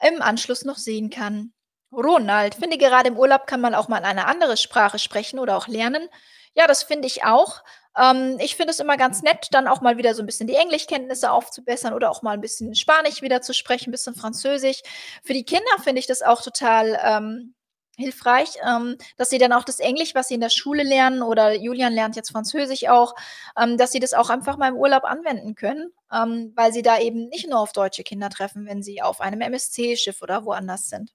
im 0.01 0.21
Anschluss 0.21 0.63
noch 0.65 0.77
sehen 0.77 1.09
kann. 1.09 1.53
Ronald: 1.91 2.55
„Finde 2.55 2.77
gerade 2.77 3.09
im 3.09 3.17
Urlaub 3.17 3.47
kann 3.47 3.61
man 3.61 3.73
auch 3.75 3.87
mal 3.87 4.03
eine 4.03 4.25
andere 4.27 4.57
Sprache 4.57 4.99
sprechen 4.99 5.39
oder 5.39 5.57
auch 5.57 5.67
lernen.“ 5.67 6.07
Ja, 6.53 6.67
das 6.67 6.83
finde 6.83 7.07
ich 7.07 7.23
auch. 7.23 7.63
Ähm, 7.97 8.37
ich 8.39 8.55
finde 8.55 8.71
es 8.71 8.79
immer 8.79 8.97
ganz 8.97 9.21
nett, 9.23 9.47
dann 9.51 9.67
auch 9.67 9.81
mal 9.81 9.97
wieder 9.97 10.13
so 10.13 10.21
'n 10.23 10.25
bisschen 10.25 10.47
die 10.47 10.55
Englischkenntnisse 10.55 11.31
aufzubessern 11.31 11.93
oder 11.93 12.09
auch 12.11 12.21
mal 12.21 12.35
'n 12.37 12.41
bisschen 12.41 12.75
Spanisch 12.75 13.21
wieder 13.21 13.41
zu 13.41 13.53
sprechen, 13.53 13.91
bisschen 13.91 14.15
Französisch. 14.15 14.81
Für 15.23 15.33
die 15.33 15.43
Kinder 15.45 15.65
finde 15.83 15.99
ich 15.99 16.07
das 16.07 16.21
auch 16.21 16.41
total, 16.41 16.99
ähm, 17.03 17.53
hilfreich, 17.99 18.49
ähm, 18.63 18.95
dass 19.17 19.31
sie 19.31 19.39
dann 19.39 19.51
auch 19.53 19.63
das 19.63 19.79
Englisch, 19.79 20.13
was 20.13 20.27
sie 20.27 20.35
in 20.35 20.41
der 20.41 20.49
Schule 20.51 20.83
lernen 20.83 21.23
oder 21.23 21.53
Julian 21.55 21.93
lernt 21.93 22.15
jetzt 22.15 22.31
Französisch 22.31 22.87
auch, 22.87 23.15
ähm, 23.59 23.77
dass 23.77 23.91
sie 23.91 23.99
das 23.99 24.13
auch 24.13 24.29
einfach 24.29 24.57
mal 24.57 24.67
im 24.69 24.75
Urlaub 24.77 25.03
anwenden 25.03 25.55
können, 25.55 25.91
ähm, 26.13 26.53
weil 26.55 26.71
sie 26.73 26.83
da 26.83 26.99
eben 26.99 27.27
nicht 27.29 27.49
nur 27.49 27.59
auf 27.59 27.71
deutsche 27.73 28.03
Kinder 28.03 28.29
treffen, 28.29 28.67
wenn 28.67 28.83
sie 28.83 29.01
auf 29.01 29.19
einem 29.19 29.41
MSC-Schiff 29.41 30.21
oder 30.21 30.45
woanders 30.45 30.89
sind. 30.89 31.11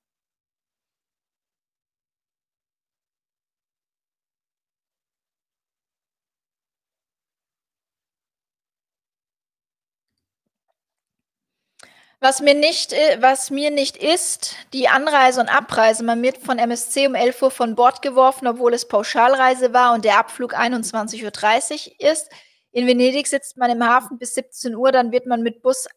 Was 12.24 12.40
mir 12.40 12.54
nicht 12.54 12.92
äh, 12.92 13.18
was 13.20 13.50
mir 13.50 13.72
nicht 13.72 13.96
ist, 13.96 14.54
die 14.72 14.86
Anreise 14.88 15.40
und 15.40 15.48
Abreise. 15.48 16.04
Man 16.04 16.22
wird 16.22 16.38
von 16.38 16.56
MSC 16.56 17.08
um 17.08 17.16
11:00 17.16 17.50
von 17.50 17.74
Bord 17.74 18.00
geworfen, 18.00 18.46
obwohl 18.46 18.74
es 18.74 18.86
Pauschalreise 18.86 19.72
war 19.72 19.92
und 19.92 20.04
der 20.04 20.18
Abflug 20.20 20.54
21:30 20.56 21.96
ist. 21.98 22.28
In 22.70 22.86
Venedig 22.86 23.26
sitzt 23.26 23.56
man 23.56 23.72
im 23.72 23.84
Hafen 23.84 24.18
bis 24.18 24.34
17:00, 24.34 24.92
dann 24.92 25.10
wird 25.10 25.26
man 25.26 25.42
mit 25.42 25.62
Bus 25.62 25.88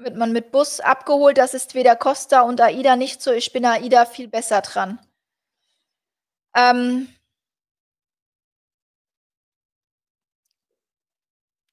wird 0.00 0.16
man 0.16 0.32
mit 0.32 0.52
Bus 0.52 0.78
abgeholt. 0.78 1.38
Das 1.38 1.54
ist 1.54 1.74
weder 1.74 1.96
Costa 1.96 2.42
und 2.42 2.60
AIDA 2.60 2.94
nicht 2.94 3.20
so. 3.20 3.32
Ich 3.32 3.52
bin 3.52 3.64
AIDA 3.64 4.06
viel 4.06 4.28
besser 4.28 4.60
dran. 4.62 5.00
Ähm 6.54 7.08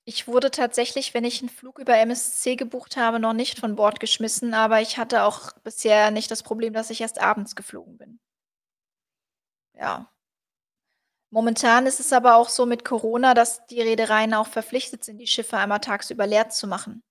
Ich 0.07 0.27
wurde 0.27 0.51
tatsächlich, 0.51 1.15
wenn 1.15 1.23
ich 1.23 1.41
'n 1.41 1.49
Flug 1.49 1.79
über 1.79 1.97
MSC 1.97 2.55
gebucht 2.55 2.95
habe, 2.95 3.19
noch 3.19 3.33
nicht 3.33 3.57
von 3.59 3.75
Bord 3.75 3.99
geschmissen, 3.99 4.53
aber 4.53 4.79
ich 4.81 4.97
hatte 4.99 5.23
auch 5.23 5.51
bisher 5.63 6.11
nicht 6.11 6.29
das 6.29 6.43
Problem, 6.43 6.73
dass 6.73 6.91
ich 6.91 7.01
erst 7.01 7.19
abends 7.19 7.55
geflogen 7.55 7.97
bin. 7.97 8.19
Ja. 9.79 10.09
Momentan 11.33 11.85
ist 11.87 11.99
es 11.99 12.13
aber 12.13 12.35
auch 12.35 12.49
so 12.49 12.65
mit 12.65 12.85
Corona, 12.85 13.33
dass 13.33 13.65
die 13.67 13.81
Reedereien 13.81 14.33
auch 14.33 14.47
verpflichtet 14.47 15.03
sind, 15.03 15.17
die 15.19 15.27
Schiffe 15.27 15.57
einmal 15.57 15.79
tagsüber 15.79 16.25
leer 16.27 16.49
zu 16.49 16.67
machen. 16.67 17.01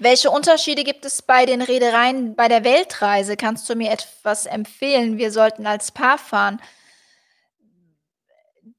Welche 0.00 0.30
Unterschiede 0.30 0.84
gibt 0.84 1.04
es 1.04 1.22
bei 1.22 1.44
den 1.44 1.60
Reedereien 1.60 2.36
bei 2.36 2.46
der 2.48 2.62
Weltreise? 2.62 3.36
Kannst 3.36 3.68
du 3.68 3.74
mir 3.74 3.90
etwas 3.90 4.46
empfehlen? 4.46 5.18
Wir 5.18 5.32
sollten 5.32 5.66
als 5.66 5.90
Paar 5.90 6.18
fahren. 6.18 6.60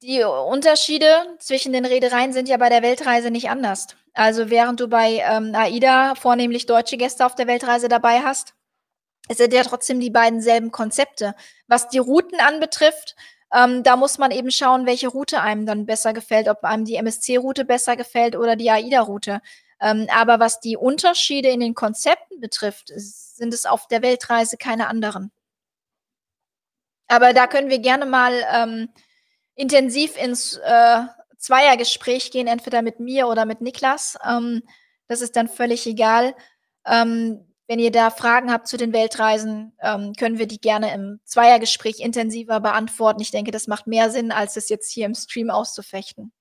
Die 0.01 0.23
Unterschiede 0.23 1.35
zwischen 1.39 1.73
den 1.73 1.85
Reedereien 1.85 2.31
sind 2.31 2.47
ja 2.47 2.55
bei 2.55 2.69
der 2.69 2.81
Weltreise 2.81 3.31
nicht 3.31 3.49
anders. 3.49 3.87
Also, 4.13 4.49
während 4.49 4.79
du 4.79 4.87
bei, 4.87 5.21
ähm, 5.25 5.53
AIDA 5.53 6.15
vornehmlich 6.15 6.65
deutsche 6.65 6.95
Gäste 6.97 7.25
auf 7.25 7.35
der 7.35 7.47
Weltreise 7.47 7.89
dabei 7.89 8.21
hast, 8.21 8.53
es 9.27 9.37
sind 9.37 9.53
ja 9.53 9.63
trotzdem 9.63 9.99
die 9.99 10.09
beiden 10.09 10.41
selben 10.41 10.71
Konzepte. 10.71 11.35
Was 11.67 11.89
die 11.89 11.99
Routen 11.99 12.39
anbetrifft, 12.39 13.15
ähm, 13.53 13.83
da 13.83 13.97
muss 13.97 14.17
man 14.17 14.31
eben 14.31 14.51
schauen, 14.51 14.85
welche 14.85 15.09
Route 15.09 15.41
einem 15.41 15.65
dann 15.65 15.85
besser 15.85 16.13
gefällt, 16.13 16.47
ob 16.47 16.63
einem 16.63 16.85
die 16.85 16.95
MSC-Route 16.95 17.65
besser 17.65 17.97
gefällt 17.97 18.35
oder 18.35 18.55
die 18.55 18.71
AIDA-Route. 18.71 19.41
Ähm, 19.81 20.07
aber 20.13 20.39
was 20.39 20.59
die 20.59 20.77
Unterschiede 20.77 21.49
in 21.49 21.59
den 21.59 21.73
Konzepten 21.73 22.39
betrifft, 22.39 22.91
sind 22.95 23.53
es 23.53 23.65
auf 23.65 23.87
der 23.87 24.01
Weltreise 24.01 24.57
keine 24.57 24.87
anderen. 24.87 25.31
Aber 27.07 27.33
da 27.33 27.47
können 27.47 27.69
wir 27.69 27.79
gerne 27.79 28.05
mal, 28.05 28.33
ähm, 28.53 28.89
intensiv 29.55 30.17
ins, 30.17 30.57
äh, 30.57 31.01
Zweiergespräch 31.39 32.31
gehen, 32.31 32.47
entweder 32.47 32.81
mit 32.81 32.99
mir 32.99 33.27
oder 33.27 33.45
mit 33.45 33.61
Niklas. 33.61 34.17
Ähm, 34.27 34.61
das 35.07 35.21
ist 35.21 35.35
dann 35.35 35.47
völlig 35.47 35.87
egal. 35.87 36.35
Ähm, 36.85 37.45
wenn 37.67 37.79
ihr 37.79 37.91
da 37.91 38.09
Fragen 38.09 38.51
habt 38.51 38.67
zu 38.67 38.77
den 38.77 38.93
Weltreisen, 38.93 39.73
ähm, 39.81 40.13
können 40.13 40.37
wir 40.37 40.47
die 40.47 40.59
gerne 40.59 40.93
im 40.93 41.19
Zweiergespräch 41.23 41.99
intensiver 41.99 42.59
beantworten. 42.59 43.21
Ich 43.21 43.31
denke, 43.31 43.51
das 43.51 43.67
macht 43.67 43.87
mehr 43.87 44.09
Sinn, 44.09 44.31
als 44.31 44.57
es 44.57 44.69
jetzt 44.69 44.91
hier 44.91 45.05
im 45.05 45.15
Stream 45.15 45.49
auszufechten. 45.49 46.31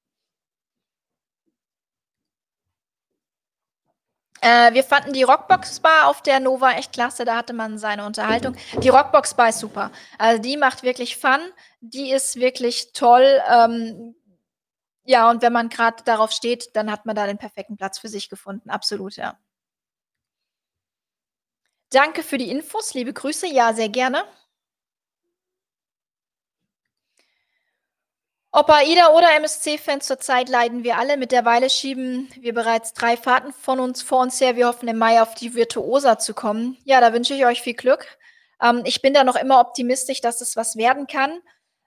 Äh, 4.41 4.73
wir 4.75 4.85
fanden 4.85 5.13
die 5.13 5.23
Rockbox 5.23 5.81
Bar 5.81 6.07
auf 6.09 6.23
der 6.23 6.41
Nova 6.41 6.73
echt 6.73 6.93
klasse, 6.93 7.25
da 7.25 7.37
hatte 7.37 7.53
man 7.53 7.79
seine 7.79 8.07
Unterhaltung. 8.07 8.57
Die 8.83 8.89
Rockbox 8.89 9.35
Bar 9.35 9.49
ist 9.51 9.59
super. 9.59 9.91
Also, 10.19 10.41
die 10.41 10.57
macht 10.57 10.83
wirklich 10.83 11.17
Fun, 11.17 11.41
die 11.81 12.11
ist 12.13 12.37
wirklich 12.37 12.93
toll. 12.93 13.41
Ähm, 13.51 14.15
ja, 15.05 15.31
und 15.31 15.43
wenn 15.43 15.53
man 15.53 15.71
grad 15.71 16.07
darauf 16.07 16.33
steht, 16.33 16.77
dann 16.77 16.91
hat 16.91 17.07
man 17.07 17.17
da 17.17 17.27
den 17.27 17.39
perfekten 17.39 17.77
Platz 17.77 17.99
für 17.99 18.09
sich 18.09 18.29
gefunden. 18.29 18.71
Absolut, 18.71 19.17
ja. 19.17 19.39
Danke 21.91 22.23
für 22.23 22.37
die 22.37 22.51
Infos. 22.51 22.93
Liebe 22.93 23.13
Grüße. 23.15 23.47
Ja, 23.47 23.73
sehr 23.73 23.89
gerne. 23.89 24.25
Ob 28.51 28.71
AIDA 28.71 29.11
oder 29.15 29.37
MSC-Fans 29.37 30.07
zurzeit 30.07 30.49
leiden 30.49 30.83
wir 30.83 30.97
alle. 30.97 31.19
Mittlerweile 31.19 31.69
schieben 31.69 32.31
wir 32.41 32.55
bereits 32.55 32.95
drei 32.95 33.17
Fahrten 33.17 33.53
von 33.53 33.79
uns 33.79 34.01
vor 34.03 34.21
uns 34.23 34.41
her. 34.41 34.57
Wir 34.57 34.69
hoffen 34.69 34.89
im 34.89 34.97
Mai 34.97 35.21
auf 35.21 35.35
die 35.35 35.55
Virtuosa 35.55 36.19
zu 36.19 36.33
kommen. 36.33 36.79
Ja, 36.85 37.01
da 37.03 37.13
wünsche 37.13 37.35
ich 37.35 37.45
euch 37.45 37.61
viel 37.61 37.75
Glück. 37.75 38.07
Ähm, 38.63 38.83
ich 38.85 39.03
bin 39.03 39.13
da 39.13 39.23
noch 39.23 39.37
immer 39.37 39.61
optimistisch, 39.61 40.23
dass 40.23 40.41
es 40.41 40.57
was 40.57 40.77
werden 40.77 41.07
kann. 41.07 41.41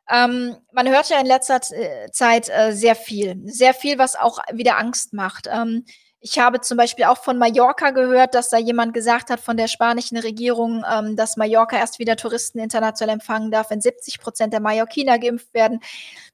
Ähm, 0.07 0.55
man 0.71 0.87
hört 0.87 1.09
ja 1.09 1.19
in 1.19 1.25
letzter 1.25 1.61
äh, 1.71 2.11
Zeit 2.11 2.49
äh, 2.49 2.73
sehr 2.73 2.95
viel. 2.95 3.41
Sehr 3.45 3.73
viel, 3.73 3.97
was 3.97 4.15
auch 4.15 4.39
wieder 4.51 4.77
Angst 4.77 5.13
macht. 5.13 5.47
Ähm, 5.51 5.85
ich 6.23 6.37
habe 6.37 6.61
zum 6.61 6.77
Beispiel 6.77 7.05
auch 7.05 7.17
von 7.17 7.39
Mallorca 7.39 7.89
gehört, 7.89 8.35
dass 8.35 8.49
da 8.49 8.57
jemand 8.57 8.93
gesagt 8.93 9.31
hat 9.31 9.39
von 9.39 9.57
der 9.57 9.67
spanischen 9.67 10.17
Regierung, 10.17 10.85
ähm, 10.89 11.15
dass 11.15 11.35
Mallorca 11.35 11.77
erst 11.77 11.97
wieder 11.97 12.15
Touristen 12.15 12.59
international 12.59 13.15
empfangen 13.15 13.49
darf, 13.49 13.71
wenn 13.71 13.81
70 13.81 14.19
Prozent 14.19 14.53
der 14.53 14.59
Mallorquiner 14.59 15.17
geimpft 15.17 15.51
werden. 15.55 15.79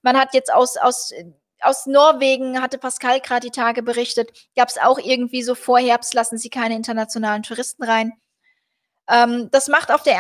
Man 0.02 0.18
hat 0.20 0.34
jetzt 0.34 0.54
aus, 0.54 0.76
aus, 0.76 1.14
aus 1.62 1.86
Norwegen, 1.86 2.62
hatte 2.62 2.78
Pascal 2.78 3.22
gerade 3.22 3.48
die 3.48 3.52
Tage 3.52 3.82
berichtet, 3.82 4.32
gab 4.58 4.68
es 4.68 4.78
auch 4.78 5.00
irgendwie 5.00 5.42
so 5.42 5.56
vor 5.56 5.80
Herbst, 5.80 6.14
lassen 6.14 6.38
sie 6.38 6.50
keine 6.50 6.76
internationalen 6.76 7.44
Touristen 7.44 7.84
rein. 7.84 8.12
Ähm, 9.10 9.50
das 9.52 9.70
macht 9.70 9.90
auf 9.90 10.04
der, 10.04 10.20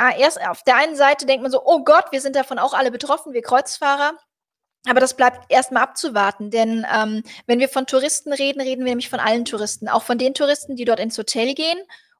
auf 0.49 0.63
der 0.63 0.77
einen 0.77 0.95
Seite, 0.95 1.25
denkt 1.25 1.43
man 1.43 1.51
so, 1.51 1.61
oh 1.65 1.83
Gott, 1.83 2.05
wir 2.11 2.21
sind 2.21 2.37
davon 2.37 2.57
auch 2.57 2.73
alle 2.73 2.89
betroffen, 2.89 3.33
wir 3.33 3.41
Kreuzfahrer. 3.41 4.13
Aber 4.87 4.99
das 4.99 5.15
bleibt 5.15 5.51
erstmal 5.51 5.83
abzuwarten, 5.83 6.49
denn 6.49 6.85
ähm, 6.93 7.23
wenn 7.45 7.59
wir 7.59 7.69
von 7.69 7.85
Touristen 7.85 8.31
reden, 8.31 8.61
reden 8.61 8.85
wir 8.85 8.91
nämlich 8.91 9.09
von 9.09 9.19
allen 9.19 9.45
Touristen, 9.45 9.89
auch 9.89 10.03
von 10.03 10.17
den 10.17 10.33
Touristen, 10.33 10.75
die 10.75 10.85
dort 10.85 10.99
ins 10.99 11.17
Hotel 11.17 11.53
gehen 11.53 11.77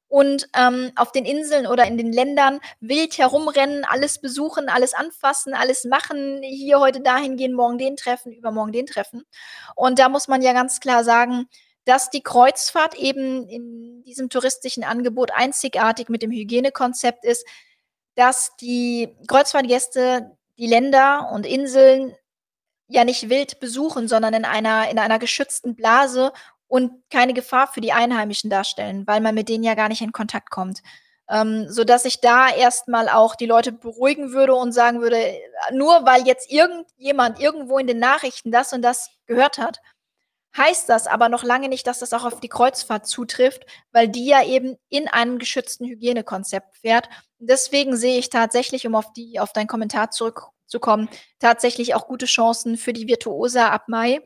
und 0.08 0.48
ähm, 0.56 0.92
auf 0.96 1.12
den 1.12 1.24
Inseln 1.24 1.66
oder 1.66 1.86
in 1.86 1.96
den 1.96 2.12
Ländern 2.12 2.60
wild 2.80 3.18
herumrennen, 3.18 3.84
alles 3.84 4.20
besuchen, 4.20 4.68
alles 4.68 4.94
anfassen, 4.94 5.54
alles 5.54 5.84
machen, 5.84 6.42
hier 6.42 6.80
heute 6.80 7.00
dahin 7.00 7.36
gehen, 7.36 7.52
morgen 7.52 7.78
den 7.78 7.96
treffen, 7.96 8.32
übermorgen 8.32 8.72
den 8.72 8.86
treffen. 8.86 9.24
Und 9.74 9.98
da 9.98 10.08
muss 10.08 10.28
man 10.28 10.42
ja 10.42 10.52
ganz 10.52 10.80
klar 10.80 11.04
sagen, 11.04 11.48
dass 11.84 12.10
die 12.10 12.22
Kreuzfahrt 12.22 12.94
eben 12.96 13.48
in 13.48 14.02
diesem 14.04 14.28
touristischen 14.28 14.84
Angebot 14.84 15.30
einzigartig 15.34 16.08
mit 16.08 16.22
dem 16.22 16.30
Hygienekonzept 16.30 17.24
ist, 17.24 17.46
dass 18.14 18.56
die 18.56 19.14
Kreuzfahrtgäste 19.26 20.36
die 20.58 20.66
Länder 20.66 21.30
und 21.32 21.46
Inseln 21.46 22.14
ja 22.88 23.04
nicht 23.04 23.28
wild 23.30 23.60
besuchen, 23.60 24.08
sondern 24.08 24.34
in 24.34 24.44
einer 24.44 24.90
in 24.90 24.98
einer 24.98 25.18
geschützten 25.18 25.76
Blase 25.76 26.32
und 26.66 26.92
keine 27.10 27.34
Gefahr 27.34 27.66
für 27.66 27.80
die 27.80 27.92
Einheimischen 27.92 28.50
darstellen, 28.50 29.06
weil 29.06 29.20
man 29.20 29.34
mit 29.34 29.48
denen 29.48 29.64
ja 29.64 29.74
gar 29.74 29.88
nicht 29.88 30.02
in 30.02 30.12
Kontakt 30.12 30.50
kommt. 30.50 30.82
Ähm, 31.30 31.66
sodass 31.68 32.06
ich 32.06 32.20
da 32.20 32.48
erstmal 32.48 33.08
auch 33.10 33.36
die 33.36 33.46
Leute 33.46 33.70
beruhigen 33.72 34.32
würde 34.32 34.54
und 34.54 34.72
sagen 34.72 35.02
würde, 35.02 35.18
nur 35.72 36.06
weil 36.06 36.26
jetzt 36.26 36.50
irgendjemand 36.50 37.38
irgendwo 37.38 37.78
in 37.78 37.86
den 37.86 37.98
Nachrichten 37.98 38.50
das 38.50 38.72
und 38.72 38.80
das 38.80 39.10
gehört 39.26 39.58
hat, 39.58 39.80
heißt 40.56 40.88
das 40.88 41.06
aber 41.06 41.28
noch 41.28 41.44
lange 41.44 41.68
nicht, 41.68 41.86
dass 41.86 41.98
das 41.98 42.14
auch 42.14 42.24
auf 42.24 42.40
die 42.40 42.48
Kreuzfahrt 42.48 43.06
zutrifft, 43.06 43.66
weil 43.92 44.08
die 44.08 44.26
ja 44.26 44.42
eben 44.42 44.76
in 44.88 45.06
einem 45.08 45.38
geschützten 45.38 45.86
Hygienekonzept 45.86 46.78
fährt. 46.78 47.08
Deswegen 47.38 47.96
sehe 47.96 48.18
ich 48.18 48.30
tatsächlich, 48.30 48.86
um 48.86 48.94
auf 48.94 49.12
die 49.12 49.38
auf 49.38 49.52
deinen 49.52 49.66
Kommentar 49.66 50.10
zurück 50.10 50.48
zu 50.68 50.80
kommen, 50.80 51.08
tatsächlich 51.38 51.94
auch 51.94 52.06
gute 52.06 52.26
Chancen 52.26 52.76
für 52.76 52.92
die 52.92 53.08
Virtuosa 53.08 53.70
ab 53.70 53.88
Mai, 53.88 54.20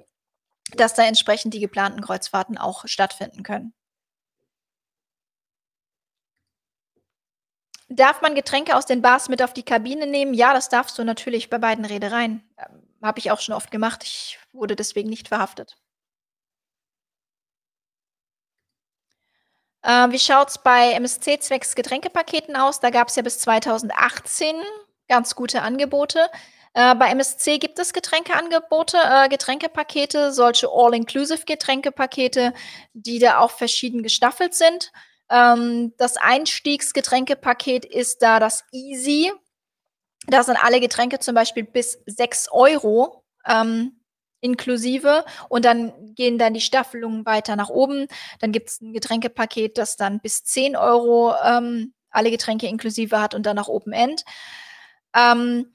dass 0.76 0.94
da 0.94 1.04
entsprechend 1.04 1.54
die 1.54 1.60
geplanten 1.60 2.02
Kreuzfahrten 2.02 2.58
auch 2.58 2.86
stattfinden 2.86 3.42
können. 3.42 3.74
Darf 7.88 8.22
man 8.22 8.34
Getränke 8.34 8.74
aus 8.74 8.86
den 8.86 9.02
Bars 9.02 9.28
mit 9.28 9.42
auf 9.42 9.52
die 9.52 9.64
Kabine 9.64 10.06
nehmen? 10.06 10.32
Ja, 10.32 10.54
das 10.54 10.70
darfst 10.70 10.98
du 10.98 11.04
natürlich 11.04 11.50
bei 11.50 11.58
beiden 11.58 11.84
Reedereien. 11.84 12.42
Ähm, 12.56 12.82
Habe 13.02 13.18
ich 13.18 13.30
auch 13.30 13.40
schon 13.40 13.54
oft 13.54 13.70
gemacht. 13.70 14.02
Ich 14.04 14.38
wurde 14.52 14.76
deswegen 14.76 15.10
nicht 15.10 15.28
verhaftet. 15.28 15.76
Äh, 19.82 20.10
wie 20.10 20.18
schaut 20.18 20.48
es 20.48 20.58
bei 20.58 20.92
MSC 20.92 21.38
zwecks 21.40 21.74
Getränkepaketen 21.74 22.56
aus? 22.56 22.80
Da 22.80 22.90
gab 22.90 23.08
es 23.08 23.16
ja 23.16 23.22
bis 23.22 23.40
2018 23.40 24.56
ganz 25.12 25.34
gute 25.34 25.60
Angebote. 25.60 26.30
Äh, 26.72 26.94
bei 26.94 27.10
MSC 27.10 27.58
gibt 27.58 27.78
es 27.78 27.92
Getränkeangebote, 27.92 28.96
äh, 28.96 29.28
Getränkepakete, 29.28 30.32
solche 30.32 30.68
All-Inclusive-Getränkepakete, 30.72 32.54
die 32.94 33.18
da 33.18 33.40
auch 33.40 33.50
verschieden 33.50 34.02
gestaffelt 34.02 34.54
sind. 34.54 34.90
Ähm, 35.28 35.92
das 35.98 36.16
Einstiegsgetränkepaket 36.16 37.84
ist 37.84 38.22
da 38.22 38.40
das 38.40 38.64
Easy. 38.72 39.30
Da 40.28 40.42
sind 40.44 40.56
alle 40.56 40.80
Getränke 40.80 41.18
zum 41.18 41.34
Beispiel 41.34 41.64
bis 41.64 41.98
6 42.06 42.48
Euro 42.52 43.22
ähm, 43.46 44.00
inklusive 44.40 45.26
und 45.50 45.66
dann 45.66 46.14
gehen 46.14 46.38
dann 46.38 46.54
die 46.54 46.62
Staffelungen 46.62 47.26
weiter 47.26 47.54
nach 47.54 47.68
oben. 47.68 48.06
Dann 48.40 48.50
gibt 48.50 48.70
es 48.70 48.80
ein 48.80 48.94
Getränkepaket, 48.94 49.76
das 49.76 49.96
dann 49.96 50.20
bis 50.20 50.42
10 50.44 50.74
Euro 50.74 51.34
ähm, 51.44 51.92
alle 52.10 52.30
Getränke 52.30 52.66
inklusive 52.66 53.20
hat 53.20 53.34
und 53.34 53.44
dann 53.44 53.56
nach 53.56 53.68
Open 53.68 53.92
End. 53.92 54.24
Ähm, 55.14 55.66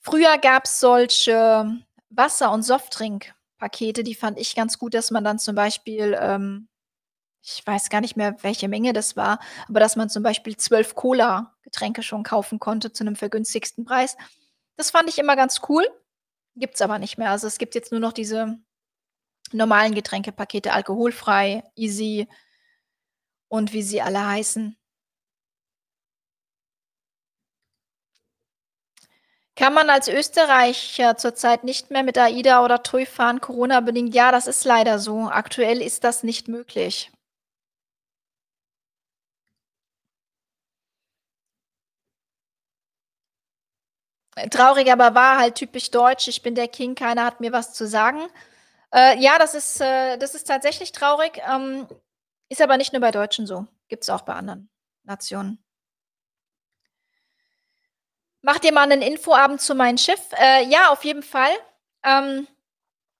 früher 0.00 0.38
gab's 0.38 0.80
solche 0.80 1.76
Wasser 2.10 2.52
und 2.52 2.62
Softdrink-Pakete, 2.62 4.02
die 4.04 4.14
fand 4.14 4.38
ich 4.38 4.54
ganz 4.54 4.78
gut, 4.78 4.94
dass 4.94 5.10
man 5.10 5.24
dann 5.24 5.38
zum 5.38 5.54
Beispiel, 5.54 6.16
ähm 6.20 6.68
ich 7.44 7.66
weiß 7.66 7.90
gar 7.90 8.00
nicht 8.02 8.16
mehr, 8.16 8.36
welche 8.42 8.68
Menge 8.68 8.92
das 8.92 9.16
war, 9.16 9.38
aber 9.68 9.80
dass 9.80 9.96
man 9.96 10.10
zum 10.10 10.22
Beispiel 10.22 10.56
12 10.56 10.94
Cola-Getränke 10.96 12.02
schon 12.02 12.22
kaufen 12.24 12.58
konnte 12.60 12.92
zu 12.92 13.04
'nem 13.04 13.16
vergünstigsten 13.16 13.84
Preis. 13.84 14.16
Das 14.76 14.90
fand 14.92 15.08
ich 15.08 15.18
immer 15.18 15.36
ganz 15.36 15.60
cool, 15.68 15.86
gibt's 16.56 16.82
aber 16.82 16.98
nicht 17.00 17.18
mehr. 17.18 17.30
Also, 17.32 17.46
es 17.48 17.58
gibt 17.58 17.74
jetzt 17.76 17.92
nur 17.92 18.00
noch 18.00 18.12
diese 18.14 18.58
normalen 19.52 19.94
Getränkepakete, 19.94 20.72
alkoholfrei, 20.72 21.64
easy 21.76 22.28
und 23.52 23.72
wie 23.72 23.82
sie 23.82 24.02
alle 24.02 24.24
heißen. 24.26 24.76
Kann 29.56 29.72
man 29.72 29.88
als 29.88 30.06
Österreicher 30.08 31.16
zurzeit 31.16 31.64
nicht 31.64 31.90
mehr 31.90 32.02
mit 32.02 32.18
AIDA 32.18 32.62
oder 32.62 32.82
TUI 32.82 33.06
fahren, 33.06 33.40
Corona-bedingt? 33.40 34.14
Ja, 34.14 34.30
das 34.30 34.46
ist 34.46 34.64
leider 34.64 34.98
so. 34.98 35.28
Aktuell 35.30 35.80
ist 35.80 36.04
das 36.04 36.22
nicht 36.22 36.46
möglich. 36.46 37.10
Traurig, 44.50 44.92
aber 44.92 45.14
wahr, 45.14 45.38
halt 45.38 45.54
typisch 45.54 45.90
deutsch. 45.90 46.28
Ich 46.28 46.42
bin 46.42 46.54
der 46.54 46.68
King, 46.68 46.94
keiner 46.94 47.24
hat 47.24 47.40
mir 47.40 47.52
was 47.52 47.72
zu 47.72 47.86
sagen. 47.86 48.20
Äh, 48.94 49.18
ja, 49.20 49.38
das 49.38 49.54
ist, 49.54 49.80
äh, 49.80 50.18
das 50.18 50.34
ist 50.34 50.46
tatsächlich 50.46 50.92
traurig. 50.92 51.40
Ähm, 51.50 51.86
ist 52.50 52.62
aber 52.62 52.76
nicht 52.78 52.92
nur 52.92 53.00
bei 53.00 53.12
Deutschen 53.12 53.46
so. 53.46 53.66
Gibt 53.88 54.04
es 54.04 54.10
auch 54.10 54.22
bei 54.22 54.34
anderen 54.34 54.70
Nationen. 55.04 55.65
Macht 58.46 58.64
ihr 58.64 58.72
mal 58.72 58.82
einen 58.82 59.02
Infoabend 59.02 59.60
zu 59.60 59.74
meinem 59.74 59.98
Schiff? 59.98 60.20
Äh, 60.40 60.66
ja, 60.68 60.92
auf 60.92 61.04
jeden 61.04 61.24
Fall. 61.24 61.50
Ähm, 62.04 62.46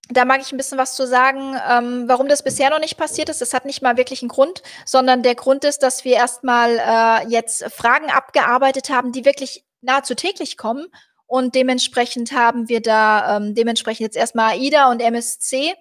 da 0.09 0.25
mag 0.25 0.41
ich 0.41 0.53
ein 0.53 0.57
bisschen 0.57 0.79
was 0.79 0.95
zu 0.95 1.05
sagen, 1.05 1.61
ähm, 1.69 2.05
warum 2.07 2.29
das 2.29 2.45
bisher 2.45 2.71
noch 2.71 2.79
nicht 2.79 2.97
passiert 2.97 3.29
ist. 3.29 3.41
Das 3.41 3.53
hat 3.53 3.65
nicht 3.65 3.83
mal 3.83 3.97
wirklich 3.97 4.23
einen 4.23 4.29
Grund, 4.29 4.63
sondern 4.85 5.25
der 5.25 5.35
Grund 5.35 5.65
ist, 5.65 5.83
dass 5.83 6.05
wir 6.05 6.15
erstmal 6.15 6.79
äh, 6.79 7.29
jetzt 7.29 7.65
Fragen 7.73 8.09
abgearbeitet 8.09 8.89
haben, 8.89 9.11
die 9.11 9.25
wirklich 9.25 9.65
nahezu 9.81 10.15
täglich 10.15 10.57
kommen. 10.57 10.87
Und 11.27 11.57
dementsprechend 11.57 12.31
haben 12.31 12.69
wir 12.69 12.81
da 12.81 13.39
ähm, 13.39 13.57
dementsprechend 13.57 14.03
jetzt 14.03 14.17
erstmal 14.17 14.53
AIDA 14.53 14.93
und 14.93 15.03
MSC 15.03 15.75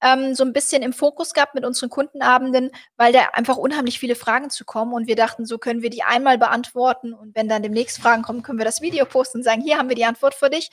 ähm, 0.00 0.34
so 0.34 0.44
ein 0.44 0.52
bisschen 0.52 0.82
im 0.82 0.92
Fokus 0.92 1.34
gehabt 1.34 1.54
mit 1.54 1.64
unseren 1.64 1.90
Kundenabenden, 1.90 2.70
weil 2.96 3.12
da 3.12 3.20
einfach 3.32 3.56
unheimlich 3.56 3.98
viele 3.98 4.14
Fragen 4.14 4.50
zu 4.50 4.64
kommen 4.64 4.92
und 4.92 5.06
wir 5.06 5.16
dachten, 5.16 5.46
so 5.46 5.58
können 5.58 5.82
wir 5.82 5.90
die 5.90 6.02
einmal 6.02 6.38
beantworten 6.38 7.12
und 7.12 7.34
wenn 7.34 7.48
dann 7.48 7.62
demnächst 7.62 8.00
Fragen 8.00 8.22
kommen, 8.22 8.42
können 8.42 8.58
wir 8.58 8.64
das 8.64 8.80
Video 8.80 9.04
posten 9.04 9.38
und 9.38 9.44
sagen, 9.44 9.62
hier 9.62 9.78
haben 9.78 9.88
wir 9.88 9.96
die 9.96 10.04
Antwort 10.04 10.34
für 10.34 10.50
dich. 10.50 10.70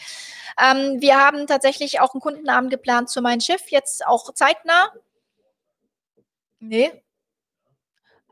Ähm, 0.62 1.02
wir 1.02 1.18
haben 1.18 1.48
tatsächlich 1.48 2.00
auch 2.00 2.14
einen 2.14 2.22
Kundenabend 2.22 2.72
geplant 2.72 3.10
zu 3.10 3.22
meinem 3.22 3.42
Schiff, 3.42 3.70
jetzt 3.70 4.06
auch 4.06 4.34
zeitnah. 4.34 4.92
Nee. 6.60 6.92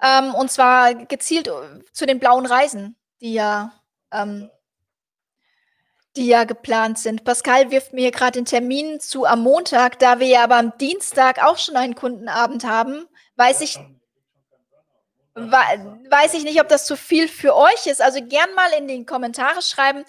Ähm, 0.02 0.34
und 0.36 0.52
zwar 0.52 0.94
gezielt 0.96 1.48
äh, 1.48 1.84
zu 1.91 2.06
den 2.06 2.20
blauen 2.20 2.46
Reisen, 2.46 2.96
die 3.22 3.34
ja 3.34 3.74
ähm, 4.12 4.50
die 6.16 6.28
ja 6.28 6.43
geplant 6.43 6.99
sind. 6.99 7.24
Pascal 7.24 7.72
wirft 7.72 7.93
mir 7.93 8.11
gerade 8.11 8.34
den 8.34 8.45
Termin 8.45 8.99
zu 8.99 9.26
am 9.26 9.41
Montag, 9.41 9.99
da 9.99 10.20
wir 10.20 10.28
ja 10.28 10.43
aber 10.43 10.57
am 10.57 10.78
Dienstag 10.78 11.43
auch 11.43 11.57
schon 11.57 11.76
einen 11.76 11.95
Kundenabend 11.95 12.66
haben, 12.66 13.07
weiß 13.36 13.61
ich 13.61 13.80
weiß 15.36 16.36
ich 16.36 16.43
nicht, 16.43 16.61
ob 16.61 16.68
das 16.68 16.86
zu 16.86 16.95
viel 16.95 17.28
für 17.28 17.55
euch 17.55 17.88
ist. 17.88 18.01
Also 18.01 18.20
gern 18.24 18.53
mal 18.55 18.72
in 18.78 18.88
die 18.88 19.05
Kommentare 19.05 19.64
schreiben, 19.64 20.05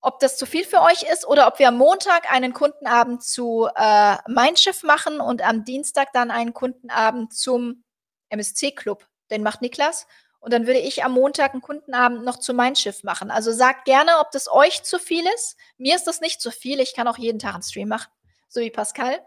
ob 0.00 0.20
das 0.20 0.36
zu 0.36 0.46
viel 0.46 0.64
für 0.64 0.82
euch 0.82 1.02
ist 1.02 1.26
oder 1.26 1.48
ob 1.48 1.58
wir 1.58 1.68
am 1.68 1.76
Montag 1.76 2.30
einen 2.30 2.52
Kundenabend 2.52 3.24
zu 3.24 3.68
äh, 3.74 4.16
Mein 4.28 4.56
Schiff 4.56 4.84
machen 4.84 5.20
und 5.20 5.42
am 5.42 5.64
Dienstag 5.64 6.12
dann 6.12 6.30
einen 6.30 6.54
Kundenabend 6.54 7.34
zum 7.34 7.82
MSC 8.28 8.70
Club. 8.70 9.04
Den 9.30 9.42
macht 9.42 9.62
Niklas. 9.62 10.06
Und 10.40 10.52
dann 10.52 10.66
würde 10.66 10.78
ich 10.78 11.04
am 11.04 11.12
Montag 11.12 11.52
einen 11.52 11.62
Kundenabend 11.62 12.24
noch 12.24 12.38
zu 12.38 12.54
mein 12.54 12.76
Schiff 12.76 13.02
machen. 13.02 13.30
Also 13.30 13.52
sagt 13.52 13.84
gerne, 13.84 14.18
ob 14.20 14.30
das 14.30 14.50
euch 14.50 14.82
zu 14.84 14.98
viel 14.98 15.26
ist. 15.34 15.56
Mir 15.78 15.96
ist 15.96 16.06
das 16.06 16.20
nicht 16.20 16.40
zu 16.40 16.50
viel. 16.50 16.80
Ich 16.80 16.94
kann 16.94 17.08
auch 17.08 17.18
jeden 17.18 17.38
Tag 17.38 17.54
einen 17.54 17.62
Stream 17.62 17.88
machen, 17.88 18.10
so 18.48 18.60
wie 18.60 18.70
Pascal. 18.70 19.20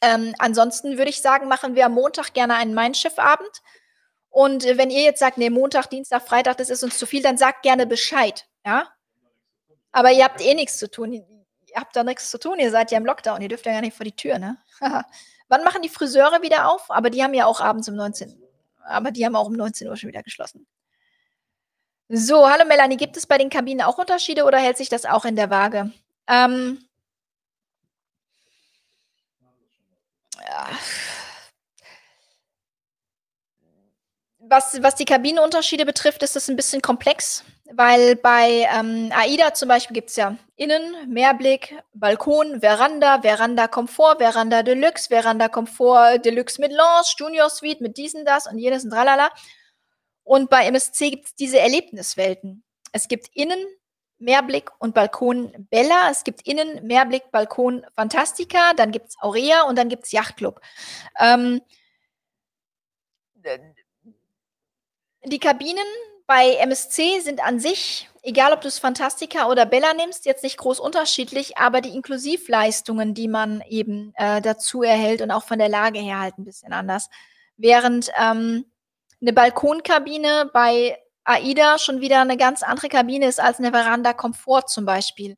Ähm, 0.00 0.34
ansonsten 0.38 0.98
würde 0.98 1.10
ich 1.10 1.22
sagen, 1.22 1.48
machen 1.48 1.76
wir 1.76 1.86
am 1.86 1.92
Montag 1.92 2.34
gerne 2.34 2.56
einen 2.56 2.74
Mein 2.74 2.94
Schiff-Abend. 2.94 3.62
Und 4.28 4.64
wenn 4.64 4.90
ihr 4.90 5.02
jetzt 5.02 5.20
sagt, 5.20 5.38
nee, 5.38 5.50
Montag, 5.50 5.88
Dienstag, 5.88 6.26
Freitag, 6.26 6.56
das 6.56 6.68
ist 6.68 6.82
uns 6.82 6.98
zu 6.98 7.06
viel, 7.06 7.22
dann 7.22 7.38
sagt 7.38 7.62
gerne 7.62 7.86
Bescheid, 7.86 8.46
ja? 8.66 8.88
Aber 9.92 10.10
ihr 10.10 10.24
habt 10.24 10.40
eh 10.40 10.54
nichts 10.54 10.78
zu 10.78 10.90
tun. 10.90 11.12
Ihr 11.12 11.24
habt 11.76 11.94
da 11.94 12.02
nichts 12.02 12.30
zu 12.30 12.38
tun. 12.38 12.58
Ihr 12.58 12.72
seid 12.72 12.90
ja 12.90 12.98
im 12.98 13.06
Lockdown. 13.06 13.40
Ihr 13.40 13.48
dürft 13.48 13.64
ja 13.64 13.72
gar 13.72 13.80
nicht 13.80 13.96
vor 13.96 14.04
die 14.04 14.16
Tür, 14.16 14.40
ne? 14.40 14.56
Wann 15.48 15.62
machen 15.62 15.82
die 15.82 15.88
Friseure 15.88 16.42
wieder 16.42 16.68
auf? 16.68 16.90
Aber 16.90 17.10
die 17.10 17.22
haben 17.22 17.34
ja 17.34 17.46
auch 17.46 17.60
abends 17.60 17.88
um 17.88 17.94
19 17.94 18.43
aber 18.84 19.10
die 19.10 19.24
haben 19.24 19.36
auch 19.36 19.46
um 19.46 19.54
19 19.54 19.88
Uhr 19.88 19.96
schon 19.96 20.08
wieder 20.08 20.22
geschlossen. 20.22 20.66
So, 22.08 22.48
hallo 22.48 22.64
Melanie, 22.66 22.96
gibt 22.96 23.16
es 23.16 23.26
bei 23.26 23.38
den 23.38 23.50
Kabinen 23.50 23.80
auch 23.82 23.98
Unterschiede 23.98 24.44
oder 24.44 24.58
hält 24.58 24.76
sich 24.76 24.88
das 24.88 25.06
auch 25.06 25.24
in 25.24 25.36
der 25.36 25.50
Waage? 25.50 25.90
Ähm, 26.28 26.84
ja. 30.42 30.68
Was, 34.38 34.82
was 34.82 34.94
die 34.94 35.06
Kabinenunterschiede 35.06 35.86
betrifft, 35.86 36.22
ist 36.22 36.36
das 36.36 36.48
ein 36.48 36.56
bisschen 36.56 36.82
komplex, 36.82 37.44
weil 37.72 38.16
bei 38.16 38.68
ähm, 38.72 39.10
AIDA 39.12 39.54
zum 39.54 39.68
Beispiel 39.68 39.94
gibt 39.94 40.10
es 40.10 40.16
ja 40.16 40.36
Innen, 40.56 41.10
Mehrblick, 41.12 41.74
Balkon, 41.94 42.60
Veranda, 42.60 43.22
Veranda 43.22 43.68
Komfort, 43.68 44.18
Veranda 44.18 44.62
Deluxe, 44.62 45.08
Veranda 45.08 45.48
Komfort 45.48 46.18
Deluxe 46.18 46.60
mit 46.60 46.72
Lounge, 46.72 47.14
Junior 47.16 47.48
Suite 47.48 47.80
mit 47.80 47.96
diesen, 47.96 48.24
das 48.24 48.46
und 48.46 48.58
jenes 48.58 48.84
und 48.84 48.90
tralala. 48.90 49.30
Und 50.24 50.50
bei 50.50 50.66
MSC 50.66 51.10
gibt 51.10 51.26
es 51.26 51.34
diese 51.34 51.58
Erlebniswelten. 51.58 52.64
Es 52.92 53.08
gibt 53.08 53.28
Innen, 53.34 53.58
Mehrblick 54.18 54.70
und 54.78 54.94
Balkon 54.94 55.66
Bella. 55.70 56.10
Es 56.10 56.24
gibt 56.24 56.46
Innen, 56.46 56.86
Mehrblick, 56.86 57.30
Balkon 57.30 57.84
Fantastica. 57.94 58.74
Dann 58.74 58.90
gibt 58.90 59.08
es 59.08 59.16
Aurea 59.20 59.62
und 59.62 59.76
dann 59.76 59.88
gibt 59.88 60.04
es 60.04 60.12
Yachtclub. 60.12 60.60
Ähm, 61.18 61.60
die 65.24 65.38
Kabinen 65.38 65.84
bei 66.26 66.54
MSC 66.56 67.20
sind 67.20 67.44
an 67.44 67.60
sich, 67.60 68.08
egal 68.22 68.52
ob 68.52 68.60
du 68.62 68.68
es 68.68 68.78
Fantastica 68.78 69.48
oder 69.48 69.66
Bella 69.66 69.92
nimmst, 69.94 70.24
jetzt 70.24 70.42
nicht 70.42 70.56
groß 70.56 70.80
unterschiedlich, 70.80 71.58
aber 71.58 71.80
die 71.80 71.94
Inklusivleistungen, 71.94 73.14
die 73.14 73.28
man 73.28 73.62
eben 73.68 74.12
äh, 74.16 74.40
dazu 74.40 74.82
erhält 74.82 75.20
und 75.20 75.30
auch 75.30 75.44
von 75.44 75.58
der 75.58 75.68
Lage 75.68 75.98
her 75.98 76.20
halt 76.20 76.38
ein 76.38 76.44
bisschen 76.44 76.72
anders. 76.72 77.10
Während 77.56 78.10
ähm, 78.18 78.64
eine 79.20 79.32
Balkonkabine 79.32 80.50
bei 80.52 80.98
AIDA 81.24 81.78
schon 81.78 82.00
wieder 82.00 82.20
eine 82.20 82.36
ganz 82.36 82.62
andere 82.62 82.88
Kabine 82.88 83.26
ist 83.26 83.40
als 83.40 83.58
eine 83.58 83.70
Veranda 83.70 84.12
Komfort 84.12 84.68
zum 84.68 84.84
Beispiel. 84.84 85.36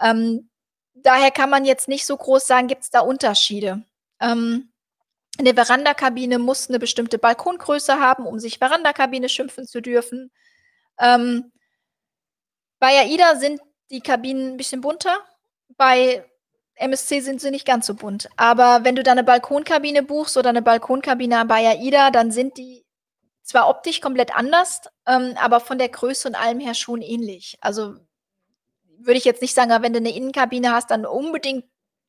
Ähm, 0.00 0.50
daher 0.94 1.30
kann 1.30 1.50
man 1.50 1.64
jetzt 1.64 1.88
nicht 1.88 2.06
so 2.06 2.16
groß 2.16 2.46
sagen, 2.46 2.68
gibt 2.68 2.82
es 2.82 2.90
da 2.90 3.00
Unterschiede. 3.00 3.84
Ähm, 4.20 4.72
eine 5.38 5.54
Verandakabine 5.54 6.38
muss 6.38 6.68
eine 6.68 6.78
bestimmte 6.78 7.18
Balkongröße 7.18 8.00
haben, 8.00 8.26
um 8.26 8.38
sich 8.38 8.58
Verandakabine 8.58 9.28
schimpfen 9.28 9.66
zu 9.66 9.80
dürfen. 9.80 10.30
Ähm, 10.98 11.52
bei 12.78 12.98
AIDA 12.98 13.36
sind 13.36 13.60
die 13.90 14.00
Kabinen 14.00 14.52
ein 14.52 14.56
bisschen 14.56 14.80
bunter. 14.80 15.16
Bei 15.76 16.24
MSC 16.74 17.20
sind 17.20 17.40
sie 17.40 17.50
nicht 17.50 17.66
ganz 17.66 17.86
so 17.86 17.94
bunt. 17.94 18.28
Aber 18.36 18.84
wenn 18.84 18.96
du 18.96 19.02
da 19.02 19.12
eine 19.12 19.24
Balkonkabine 19.24 20.02
buchst 20.02 20.36
oder 20.36 20.50
eine 20.50 20.62
Balkonkabine 20.62 21.44
bei 21.46 21.66
AIDA, 21.68 22.10
dann 22.10 22.30
sind 22.30 22.56
die 22.56 22.84
zwar 23.42 23.68
optisch 23.68 24.00
komplett 24.00 24.36
anders, 24.36 24.82
ähm, 25.06 25.34
aber 25.40 25.60
von 25.60 25.78
der 25.78 25.88
Größe 25.88 26.28
und 26.28 26.34
allem 26.34 26.60
her 26.60 26.74
schon 26.74 27.00
ähnlich. 27.00 27.56
Also 27.60 27.94
würde 28.98 29.18
ich 29.18 29.24
jetzt 29.24 29.40
nicht 29.40 29.54
sagen, 29.54 29.70
wenn 29.82 29.92
du 29.92 29.98
eine 29.98 30.14
Innenkabine 30.14 30.72
hast, 30.72 30.90
dann 30.90 31.06
unbedingt 31.06 31.64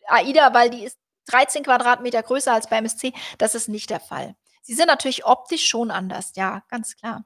AIDA, 0.07 0.53
weil 0.53 0.69
die 0.69 0.83
ist 0.83 0.97
13 1.29 1.63
Quadratmeter 1.63 2.23
größer 2.23 2.53
als 2.53 2.69
beim 2.69 2.87
SC. 2.87 3.13
Das 3.37 3.55
ist 3.55 3.69
nicht 3.69 3.89
der 3.89 3.99
Fall. 3.99 4.35
Sie 4.61 4.73
sind 4.73 4.87
natürlich 4.87 5.25
optisch 5.25 5.67
schon 5.67 5.91
anders, 5.91 6.33
ja, 6.35 6.63
ganz 6.69 6.95
klar. 6.95 7.25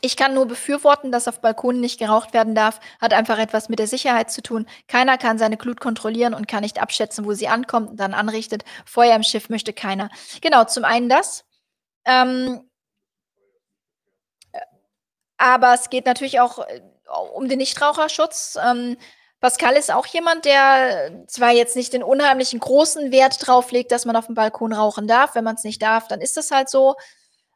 Ich 0.00 0.16
kann 0.16 0.34
nur 0.34 0.46
befürworten, 0.46 1.10
dass 1.10 1.26
auf 1.26 1.40
Balkonen 1.40 1.80
nicht 1.80 1.98
geraucht 1.98 2.32
werden 2.32 2.54
darf, 2.54 2.80
hat 3.00 3.12
einfach 3.12 3.38
etwas 3.38 3.68
mit 3.68 3.78
der 3.78 3.88
Sicherheit 3.88 4.30
zu 4.30 4.42
tun. 4.42 4.66
Keiner 4.86 5.18
kann 5.18 5.38
seine 5.38 5.56
Glut 5.56 5.80
kontrollieren 5.80 6.34
und 6.34 6.46
kann 6.46 6.62
nicht 6.62 6.80
abschätzen, 6.80 7.24
wo 7.24 7.32
sie 7.32 7.48
ankommt 7.48 7.90
und 7.90 7.96
dann 7.96 8.14
anrichtet. 8.14 8.64
Feuer 8.84 9.16
im 9.16 9.22
Schiff 9.24 9.48
möchte 9.48 9.72
keiner. 9.72 10.10
Genau, 10.40 10.64
zum 10.64 10.84
einen 10.84 11.08
das. 11.08 11.44
Ähm, 12.04 12.70
äh, 14.52 14.60
aber 15.38 15.74
es 15.74 15.90
geht 15.90 16.06
natürlich 16.06 16.40
auch 16.40 16.60
äh, 16.60 16.82
um 17.34 17.48
den 17.48 17.58
Nichtraucherschutz. 17.58 18.58
Ähm, 18.62 18.96
Pascal 19.40 19.74
ist 19.74 19.92
auch 19.92 20.06
jemand, 20.06 20.44
der 20.44 21.24
zwar 21.28 21.52
jetzt 21.52 21.76
nicht 21.76 21.92
den 21.92 22.02
unheimlichen 22.02 22.58
großen 22.58 23.12
Wert 23.12 23.46
drauf 23.46 23.70
legt, 23.70 23.92
dass 23.92 24.04
man 24.04 24.16
auf 24.16 24.26
dem 24.26 24.34
Balkon 24.34 24.72
rauchen 24.72 25.06
darf. 25.06 25.34
Wenn 25.34 25.44
man 25.44 25.54
es 25.54 25.64
nicht 25.64 25.80
darf, 25.80 26.08
dann 26.08 26.20
ist 26.20 26.36
das 26.36 26.50
halt 26.50 26.68
so. 26.68 26.96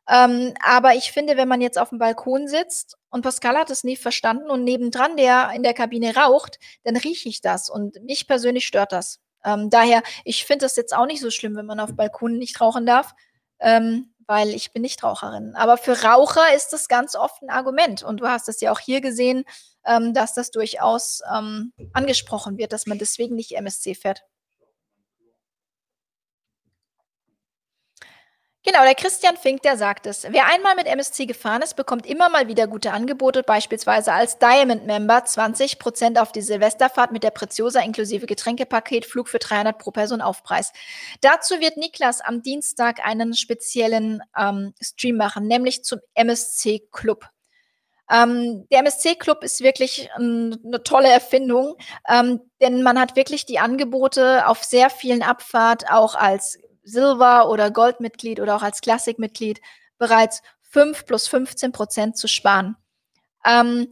Ähm, 0.09 0.55
aber 0.63 0.95
ich 0.95 1.13
finde, 1.13 1.37
wenn 1.37 1.49
man 1.49 1.61
jetzt 1.61 1.79
auf 1.79 1.91
dem 1.91 1.99
Balkon 1.99 2.49
sitzt 2.49 2.97
und 3.11 3.23
Pascal 3.23 3.57
hat 3.57 3.71
es 3.71 3.85
nie 3.85 3.97
verstanden 3.97 4.51
und 4.51 4.65
nebendran 4.65 5.17
der 5.17 5.51
in 5.55 5.63
der 5.63 5.75
Kabine 5.75 6.15
raucht, 6.17 6.59
dann 6.85 6.97
rieche 6.97 7.29
ich 7.29 7.41
das 7.41 7.69
und 7.71 8.03
mich 8.03 8.27
persönlich 8.27 8.67
stört 8.67 8.93
das. 8.93 9.21
Ähm, 9.45 9.71
daher, 9.71 10.03
ich 10.25 10.45
finde 10.45 10.65
das 10.67 10.77
jetzt 10.77 10.95
auch 10.95 11.07
nicht 11.07 11.21
so 11.21 11.31
schlimm, 11.31 11.57
wenn 11.57 11.67
man 11.67 11.81
auf 11.81 11.95
Balkonen 11.97 12.39
nicht 12.39 12.61
rauchen 12.61 12.87
darf. 12.87 13.15
Ähm, 13.61 14.12
weil 14.33 14.55
ich 14.55 14.73
bin 14.73 14.81
nicht 14.81 15.05
Raucherin. 15.05 15.55
Aber 15.57 15.77
für 15.77 16.05
Raucher 16.05 16.55
ist 16.57 16.73
das 16.73 16.89
ganz 16.89 17.15
oft 17.15 17.43
ein 17.43 17.51
Argument. 17.51 18.03
Und 18.03 18.21
du 18.21 18.29
hast 18.29 18.49
es 18.49 18.63
ja 18.63 18.73
auch 18.73 18.79
hier 18.79 19.03
gesehen, 19.03 19.45
ähm, 19.85 20.15
dass 20.15 20.33
das 20.33 20.51
durchaus 20.51 21.21
ähm, 21.31 21.75
angesprochen 21.93 22.57
wird, 22.57 22.73
dass 22.73 22.87
man 22.87 22.97
deswegen 22.97 23.35
nicht 23.35 23.53
MSC 23.53 23.95
fährt. 23.95 24.23
Genau, 28.65 28.85
der 28.85 28.95
Christian 28.95 29.37
Fink, 29.37 29.63
der 29.63 29.77
sagt 29.77 30.07
es. 30.07 30.25
Wer 30.31 30.47
einmal 30.47 30.77
mit 30.77 30.87
MSC 30.87 31.27
gefahren 31.27 31.63
ist, 31.63 31.75
bekommt 31.75 32.07
immer 32.07 32.29
mal 32.29 32.47
wieder 32.47 32.69
gute 32.69 32.93
Angebote, 32.93 33.43
beispielsweise 33.43 34.13
als 34.13 34.39
Diamond-Member 34.39 35.25
20% 35.25 36.21
auf 36.21 36.31
die 36.31 36.43
Silvesterfahrt 36.43 37.11
mit 37.11 37.25
der 37.25 37.33
Preziosa 37.33 37.81
inklusive 37.81 38.27
Getränkepaket, 38.27 39.05
Flug 39.05 39.29
für 39.29 39.41
300 39.41 39.77
pro 39.77 39.91
Person 39.91 40.21
Aufpreis. 40.21 40.73
Dazu 41.23 41.59
wird 41.59 41.77
Niklas 41.77 42.21
am 42.21 42.43
Dienstag 42.43 43.05
einen 43.05 43.35
speziellen 43.35 44.23
ähm, 44.39 44.75
Stream 44.81 45.17
machen, 45.17 45.49
nämlich 45.49 45.83
zum 45.83 45.99
MSC 46.15 46.87
Club. 46.93 47.27
Ähm, 48.09 48.69
der 48.71 48.81
MSC 48.81 49.17
Club 49.17 49.43
ist 49.43 49.63
wirklich 49.63 50.09
eine 50.15 50.83
tolle 50.85 51.09
Erfindung, 51.09 51.75
ähm, 52.09 52.41
denn 52.61 52.85
man 52.85 53.01
hat 53.01 53.17
wirklich 53.17 53.45
die 53.45 53.59
Angebote 53.59 54.47
auf 54.47 54.63
sehr 54.63 54.89
vielen 54.89 55.23
Abfahrt 55.23 55.91
auch 55.91 56.15
als 56.15 56.59
Silber- 56.83 57.49
oder 57.49 57.71
Goldmitglied 57.71 58.41
oder 58.41 58.57
auch 58.57 58.63
als 58.63 58.81
Klassikmitglied 58.81 59.61
bereits 59.99 60.43
5 60.71 61.07
plus 61.07 61.29
15 61.29 61.73
Prozent 61.73 62.17
zu 62.17 62.29
sparen. 62.29 62.77
Ähm, 63.45 63.89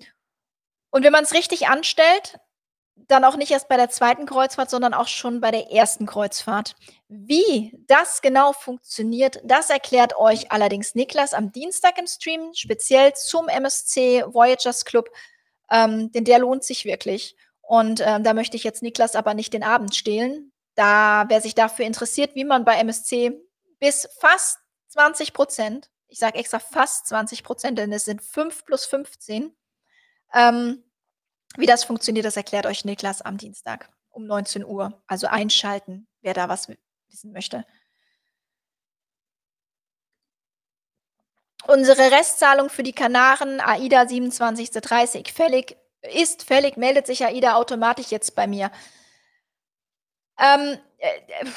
und 0.90 1.04
wenn 1.04 1.12
man 1.12 1.24
es 1.24 1.34
richtig 1.34 1.68
anstellt, 1.68 2.38
dann 3.08 3.24
auch 3.24 3.36
nicht 3.36 3.50
erst 3.50 3.68
bei 3.68 3.76
der 3.76 3.90
zweiten 3.90 4.26
Kreuzfahrt, 4.26 4.70
sondern 4.70 4.94
auch 4.94 5.08
schon 5.08 5.40
bei 5.40 5.50
der 5.50 5.70
ersten 5.72 6.06
Kreuzfahrt. 6.06 6.76
Wie 7.08 7.76
das 7.86 8.22
genau 8.22 8.52
funktioniert, 8.52 9.40
das 9.44 9.70
erklärt 9.70 10.16
euch 10.16 10.52
allerdings 10.52 10.94
Niklas 10.94 11.34
am 11.34 11.52
Dienstag 11.52 11.98
im 11.98 12.06
Stream, 12.06 12.52
speziell 12.54 13.14
zum 13.14 13.48
MSC 13.48 14.24
Voyagers 14.26 14.84
Club, 14.84 15.10
ähm, 15.70 16.12
denn 16.12 16.24
der 16.24 16.38
lohnt 16.38 16.64
sich 16.64 16.84
wirklich. 16.84 17.36
Und 17.62 18.02
ähm, 18.04 18.24
da 18.24 18.34
möchte 18.34 18.56
ich 18.56 18.64
jetzt 18.64 18.82
Niklas 18.82 19.14
aber 19.14 19.34
nicht 19.34 19.52
den 19.52 19.62
Abend 19.62 19.94
stehlen. 19.94 20.52
Da, 20.74 21.24
wer 21.28 21.40
sich 21.40 21.54
dafür 21.54 21.84
interessiert, 21.84 22.34
wie 22.34 22.44
man 22.44 22.64
bei 22.64 22.76
MSC 22.76 23.32
bis 23.78 24.08
fast 24.18 24.58
20 24.88 25.32
Prozent, 25.32 25.90
ich 26.08 26.18
sage 26.18 26.38
extra 26.38 26.58
fast 26.58 27.06
20 27.08 27.42
Prozent, 27.44 27.78
denn 27.78 27.92
es 27.92 28.04
sind 28.04 28.22
5 28.22 28.64
plus 28.64 28.86
15, 28.86 29.54
ähm, 30.34 30.84
wie 31.56 31.66
das 31.66 31.84
funktioniert, 31.84 32.24
das 32.24 32.36
erklärt 32.36 32.66
euch 32.66 32.84
Niklas 32.84 33.22
am 33.22 33.36
Dienstag 33.36 33.90
um 34.10 34.26
19 34.26 34.64
Uhr. 34.64 35.02
Also 35.06 35.26
einschalten, 35.26 36.06
wer 36.20 36.34
da 36.34 36.48
was 36.48 36.68
wissen 37.08 37.32
möchte. 37.32 37.64
Unsere 41.66 42.10
Restzahlung 42.10 42.70
für 42.70 42.82
die 42.82 42.92
Kanaren 42.92 43.60
AIDA 43.60 44.02
27.30 44.02 45.32
fällig 45.32 45.76
ist 46.02 46.44
fällig, 46.44 46.76
meldet 46.76 47.06
sich 47.06 47.24
AIDA 47.24 47.54
automatisch 47.54 48.08
jetzt 48.08 48.34
bei 48.34 48.46
mir. 48.46 48.70
Ähm, 50.40 50.78
äh, 50.98 51.18
äh, 51.28 51.50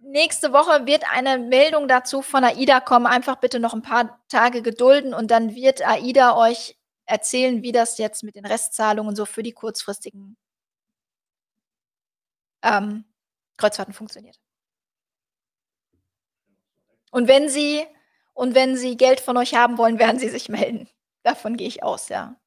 nächste 0.00 0.52
Woche 0.52 0.86
wird 0.86 1.04
eine 1.10 1.38
Meldung 1.38 1.86
dazu 1.86 2.22
von 2.22 2.44
AIDA 2.44 2.80
kommen. 2.80 3.06
Einfach 3.06 3.36
bitte 3.36 3.60
noch 3.60 3.72
ein 3.72 3.82
paar 3.82 4.20
Tage 4.28 4.60
gedulden 4.62 5.14
und 5.14 5.30
dann 5.30 5.54
wird 5.54 5.86
AIDA 5.86 6.36
euch 6.36 6.76
erzählen, 7.06 7.62
wie 7.62 7.72
das 7.72 7.98
jetzt 7.98 8.22
mit 8.24 8.34
den 8.36 8.46
Restzahlungen 8.46 9.14
so 9.16 9.26
für 9.26 9.42
die 9.42 9.52
kurzfristigen 9.52 10.36
ähm, 12.62 13.04
Kreuzfahrten 13.56 13.94
funktioniert. 13.94 14.38
Und 17.12 17.28
wenn 17.28 17.48
Sie 17.48 17.86
und 18.34 18.54
wenn 18.54 18.76
Sie 18.76 18.96
Geld 18.96 19.20
von 19.20 19.36
euch 19.36 19.54
haben 19.54 19.78
wollen, 19.78 19.98
werden 19.98 20.18
Sie 20.18 20.28
sich 20.28 20.48
melden. 20.48 20.88
Davon 21.22 21.56
gehe 21.56 21.68
ich 21.68 21.82
aus, 21.82 22.08
ja. 22.08 22.39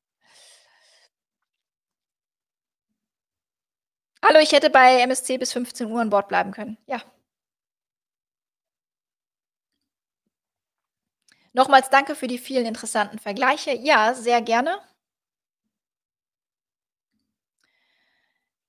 Hallo, 4.25 4.39
ich 4.39 4.53
hätte 4.53 4.69
bei 4.69 5.01
MSC 5.01 5.37
bis 5.37 5.51
15 5.51 5.91
Uhr 5.91 5.99
an 5.99 6.09
Bord 6.09 6.29
bleiben 6.29 6.51
können. 6.51 6.77
Ja. 6.87 7.01
Nochmals 11.51 11.89
danke 11.89 12.15
für 12.15 12.27
die 12.27 12.37
vielen 12.37 12.65
interessanten 12.65 13.19
Vergleiche. 13.19 13.73
Ja, 13.73 14.13
sehr 14.13 14.41
gerne. 14.41 14.79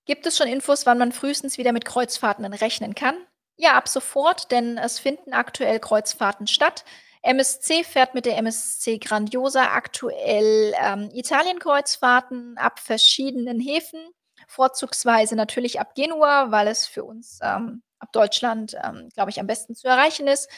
Gibt 0.06 0.26
es 0.26 0.36
schon 0.36 0.48
Infos, 0.48 0.86
wann 0.86 0.98
man 0.98 1.12
frühestens 1.12 1.56
wieder 1.56 1.72
mit 1.72 1.84
Kreuzfahrten 1.84 2.44
rechnen 2.52 2.96
kann? 2.96 3.16
Ja, 3.56 3.74
ab 3.74 3.86
sofort, 3.86 4.50
denn 4.50 4.76
es 4.76 4.98
finden 4.98 5.32
aktuell 5.34 5.78
Kreuzfahrten 5.78 6.48
statt. 6.48 6.84
MSC 7.22 7.84
fährt 7.84 8.14
mit 8.14 8.26
der 8.26 8.38
MSC 8.38 8.98
Grandiosa 8.98 9.72
aktuell 9.72 10.74
ähm, 10.78 11.10
Italienkreuzfahrten 11.14 12.58
ab 12.58 12.80
verschiedenen 12.80 13.60
Häfen 13.60 14.00
vorzugsweise 14.46 15.36
natürlich 15.36 15.80
ab 15.80 15.94
Genua, 15.94 16.50
weil 16.50 16.68
es 16.68 16.86
für 16.86 17.04
uns 17.04 17.38
ähm, 17.42 17.82
ab 17.98 18.12
Deutschland, 18.12 18.76
ähm, 18.82 19.08
glaube 19.14 19.30
ich, 19.30 19.40
am 19.40 19.46
besten 19.46 19.74
zu 19.74 19.88
erreichen 19.88 20.26
ist. 20.26 20.48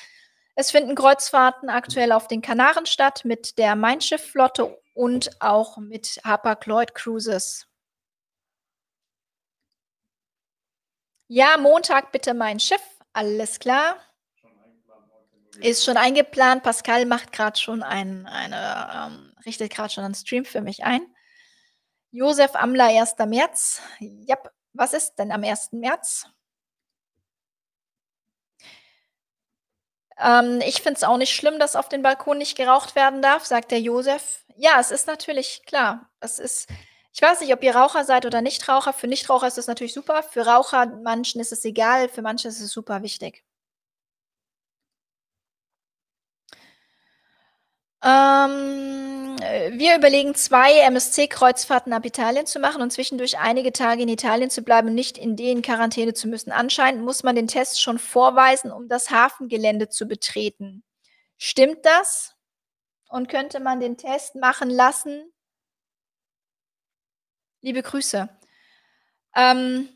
Es 0.54 0.70
finden 0.70 0.94
Kreuzfahrten 0.94 1.68
aktuell 1.68 2.12
auf 2.12 2.28
den 2.28 2.42
Kanaren 2.42 2.86
statt 2.86 3.24
mit 3.24 3.58
der 3.58 3.76
Mein 3.76 4.00
Schiff-Flotte 4.00 4.78
und 4.94 5.30
auch 5.40 5.76
mit 5.76 6.18
Hapag-Lloyd 6.24 6.94
Cruises. 6.94 7.66
Ja, 11.28 11.56
Montag 11.58 12.12
bitte 12.12 12.34
mein 12.34 12.60
Schiff. 12.60 12.82
Alles 13.12 13.58
klar. 13.58 13.96
Ist 15.60 15.84
schon 15.84 15.96
eingeplant. 15.96 16.62
Pascal 16.62 17.06
macht 17.06 17.32
gerade 17.32 17.58
schon 17.58 17.82
ein, 17.82 18.26
eine, 18.26 18.90
ähm, 18.94 19.34
richtet 19.44 19.72
gerade 19.72 19.92
schon 19.92 20.04
einen 20.04 20.14
Stream 20.14 20.44
für 20.44 20.60
mich 20.60 20.84
ein. 20.84 21.02
Josef 22.12 22.54
Amler, 22.56 22.86
1. 22.86 23.14
März. 23.26 23.80
Ja, 24.00 24.36
was 24.72 24.92
ist 24.92 25.14
denn 25.18 25.32
am 25.32 25.44
1. 25.44 25.72
März? 25.72 26.26
Ähm, 30.18 30.60
ich 30.66 30.76
finde 30.82 30.94
es 30.94 31.04
auch 31.04 31.18
nicht 31.18 31.34
schlimm, 31.34 31.58
dass 31.58 31.76
auf 31.76 31.88
den 31.88 32.02
Balkon 32.02 32.38
nicht 32.38 32.56
geraucht 32.56 32.94
werden 32.96 33.22
darf, 33.22 33.44
sagt 33.44 33.70
der 33.70 33.80
Josef. 33.80 34.44
Ja, 34.56 34.80
es 34.80 34.90
ist 34.90 35.06
natürlich 35.06 35.62
klar. 35.66 36.10
Es 36.20 36.38
ist, 36.38 36.68
ich 37.12 37.22
weiß 37.22 37.40
nicht, 37.40 37.52
ob 37.52 37.62
ihr 37.62 37.76
Raucher 37.76 38.04
seid 38.04 38.24
oder 38.26 38.40
Nichtraucher. 38.42 38.92
Für 38.92 39.08
Nichtraucher 39.08 39.46
ist 39.46 39.58
es 39.58 39.66
natürlich 39.66 39.94
super. 39.94 40.22
Für 40.22 40.46
Raucher, 40.46 40.86
manchen 41.02 41.40
ist 41.40 41.52
es 41.52 41.64
egal. 41.64 42.08
Für 42.08 42.22
manche 42.22 42.48
ist 42.48 42.60
es 42.60 42.70
super 42.72 43.02
wichtig. 43.02 43.44
Ähm, 48.06 49.36
wir 49.78 49.96
überlegen, 49.96 50.36
zwei 50.36 50.78
MSC-Kreuzfahrten 50.78 51.92
ab 51.92 52.06
Italien 52.06 52.46
zu 52.46 52.60
machen 52.60 52.80
und 52.80 52.92
zwischendurch 52.92 53.36
einige 53.38 53.72
Tage 53.72 54.02
in 54.02 54.08
Italien 54.08 54.48
zu 54.48 54.62
bleiben 54.62 54.88
und 54.88 54.94
nicht 54.94 55.18
in 55.18 55.34
den 55.34 55.60
Quarantäne 55.60 56.14
zu 56.14 56.28
müssen. 56.28 56.52
Anscheinend 56.52 57.04
muss 57.04 57.24
man 57.24 57.34
den 57.34 57.48
Test 57.48 57.82
schon 57.82 57.98
vorweisen, 57.98 58.70
um 58.70 58.88
das 58.88 59.10
Hafengelände 59.10 59.88
zu 59.88 60.06
betreten. 60.06 60.84
Stimmt 61.36 61.84
das? 61.84 62.36
Und 63.08 63.28
könnte 63.28 63.58
man 63.58 63.80
den 63.80 63.96
Test 63.96 64.36
machen 64.36 64.70
lassen? 64.70 65.32
Liebe 67.60 67.82
Grüße. 67.82 68.28
Ähm, 69.34 69.88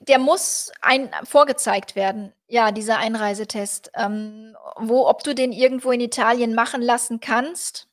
der 0.00 0.18
muss 0.18 0.72
ein 0.80 1.10
vorgezeigt 1.24 1.94
werden, 1.94 2.32
ja, 2.48 2.72
dieser 2.72 2.98
Einreisetest. 2.98 3.92
Ähm, 3.94 4.56
wo 4.76 5.06
ob 5.06 5.22
du 5.22 5.34
den 5.34 5.52
irgendwo 5.52 5.92
in 5.92 6.00
Italien 6.00 6.54
machen 6.54 6.80
lassen 6.80 7.20
kannst? 7.20 7.86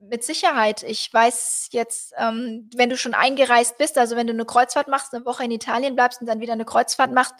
Mit 0.00 0.24
Sicherheit. 0.24 0.82
Ich 0.84 1.12
weiß 1.12 1.68
jetzt, 1.72 2.14
ähm, 2.16 2.70
wenn 2.74 2.88
du 2.88 2.96
schon 2.96 3.14
eingereist 3.14 3.76
bist, 3.76 3.98
also 3.98 4.16
wenn 4.16 4.26
du 4.28 4.32
eine 4.32 4.46
Kreuzfahrt 4.46 4.88
machst, 4.88 5.12
eine 5.12 5.26
Woche 5.26 5.44
in 5.44 5.50
Italien 5.50 5.94
bleibst 5.94 6.20
und 6.20 6.26
dann 6.26 6.40
wieder 6.40 6.54
eine 6.54 6.64
Kreuzfahrt 6.64 7.12
machst, 7.12 7.34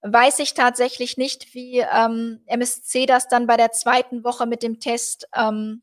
weiß 0.00 0.40
ich 0.40 0.54
tatsächlich 0.54 1.16
nicht, 1.16 1.54
wie 1.54 1.80
ähm, 1.80 2.42
MSC 2.46 3.06
das 3.06 3.28
dann 3.28 3.46
bei 3.46 3.56
der 3.56 3.70
zweiten 3.72 4.24
Woche 4.24 4.46
mit 4.46 4.62
dem 4.64 4.80
Test 4.80 5.28
ähm, 5.36 5.82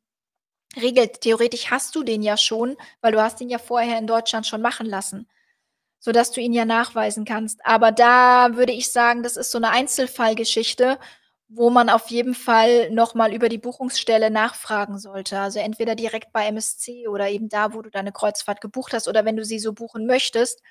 regelt. 0.75 1.21
Theoretisch 1.21 1.71
hast 1.71 1.95
du 1.95 2.03
den 2.03 2.23
ja 2.23 2.35
schon, 2.35 2.75
weil 2.99 3.13
du 3.13 3.21
hast 3.21 3.39
ihn 3.39 3.49
ja 3.49 3.59
vorher 3.59 3.97
in 3.99 4.07
Deutschland 4.07 4.45
schon 4.47 4.61
machen 4.61 4.87
lassen 4.87 5.29
sodass 5.99 6.31
du 6.31 6.41
ihn 6.41 6.53
ja 6.53 6.65
nachweisen 6.65 7.25
kannst. 7.25 7.65
Aber 7.65 7.91
da 7.91 8.55
würde 8.55 8.71
ich 8.73 8.91
sagen, 8.91 9.23
das 9.23 9.37
ist 9.37 9.51
so 9.51 9.57
eine 9.57 9.71
Einzelfallgeschichte, 9.71 10.97
wo 11.49 11.69
man 11.69 11.89
auf 11.89 12.09
jeden 12.09 12.35
Fall 12.35 12.91
nochmal 12.91 13.33
über 13.33 13.49
die 13.49 13.57
Buchungsstelle 13.57 14.29
nachfragen 14.29 14.99
sollte. 14.99 15.39
Also 15.39 15.59
entweder 15.59 15.95
direkt 15.95 16.31
bei 16.31 16.45
MSC 16.47 17.07
oder 17.07 17.29
eben 17.29 17.49
da, 17.49 17.73
wo 17.73 17.81
du 17.81 17.89
deine 17.89 18.11
Kreuzfahrt 18.11 18.61
gebucht 18.61 18.93
hast 18.93 19.07
oder 19.07 19.25
wenn 19.25 19.35
du 19.35 19.43
sie 19.43 19.59
so 19.59 19.73
buchen 19.73 20.05
möchtest, 20.05 20.61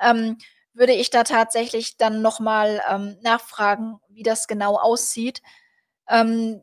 ähm, 0.00 0.38
würde 0.74 0.94
ich 0.94 1.10
da 1.10 1.22
tatsächlich 1.24 1.98
dann 1.98 2.22
nochmal 2.22 2.80
ähm, 2.90 3.16
nachfragen, 3.22 3.98
wie 4.08 4.22
das 4.22 4.48
genau 4.48 4.76
aussieht. 4.76 5.42
Ähm, 6.08 6.62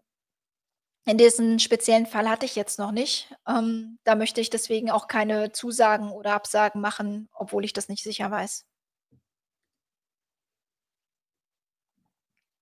in 1.05 1.17
diesem 1.17 1.59
speziellen 1.59 2.05
Fall 2.05 2.29
hatte 2.29 2.45
ich 2.45 2.55
jetzt 2.55 2.79
noch 2.79 2.91
nicht. 2.91 3.33
Ähm, 3.47 3.99
da 4.03 4.15
möchte 4.15 4.41
ich 4.41 4.49
deswegen 4.49 4.91
auch 4.91 5.07
keine 5.07 5.51
Zusagen 5.51 6.11
oder 6.11 6.33
Absagen 6.33 6.81
machen, 6.81 7.29
obwohl 7.33 7.65
ich 7.65 7.73
das 7.73 7.89
nicht 7.89 8.03
sicher 8.03 8.29
weiß. 8.31 8.65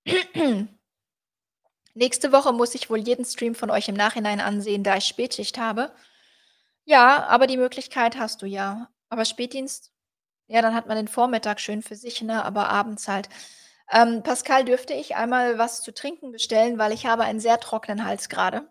Nächste 1.94 2.32
Woche 2.32 2.52
muss 2.52 2.74
ich 2.74 2.90
wohl 2.90 2.98
jeden 2.98 3.24
Stream 3.24 3.54
von 3.54 3.70
euch 3.70 3.88
im 3.88 3.94
Nachhinein 3.94 4.40
ansehen, 4.40 4.84
da 4.84 4.96
ich 4.96 5.04
Spätschicht 5.04 5.58
habe. 5.58 5.92
Ja, 6.84 7.26
aber 7.28 7.46
die 7.46 7.56
Möglichkeit 7.58 8.18
hast 8.18 8.42
du 8.42 8.46
ja. 8.46 8.88
Aber 9.10 9.24
Spätdienst, 9.24 9.92
ja, 10.48 10.62
dann 10.62 10.74
hat 10.74 10.86
man 10.88 10.96
den 10.96 11.08
Vormittag 11.08 11.60
schön 11.60 11.82
für 11.82 11.96
sich, 11.96 12.22
ne? 12.22 12.44
Aber 12.44 12.68
abends 12.70 13.08
halt. 13.08 13.28
Ähm, 13.92 14.22
Pascal, 14.22 14.64
dürfte 14.64 14.94
ich 14.94 15.16
einmal 15.16 15.58
was 15.58 15.82
zu 15.82 15.92
trinken 15.92 16.32
bestellen, 16.32 16.78
weil 16.78 16.92
ich 16.92 17.04
habe 17.06 17.24
einen 17.24 17.40
sehr 17.40 17.60
trockenen 17.60 18.04
Hals 18.06 18.28
gerade. 18.30 18.66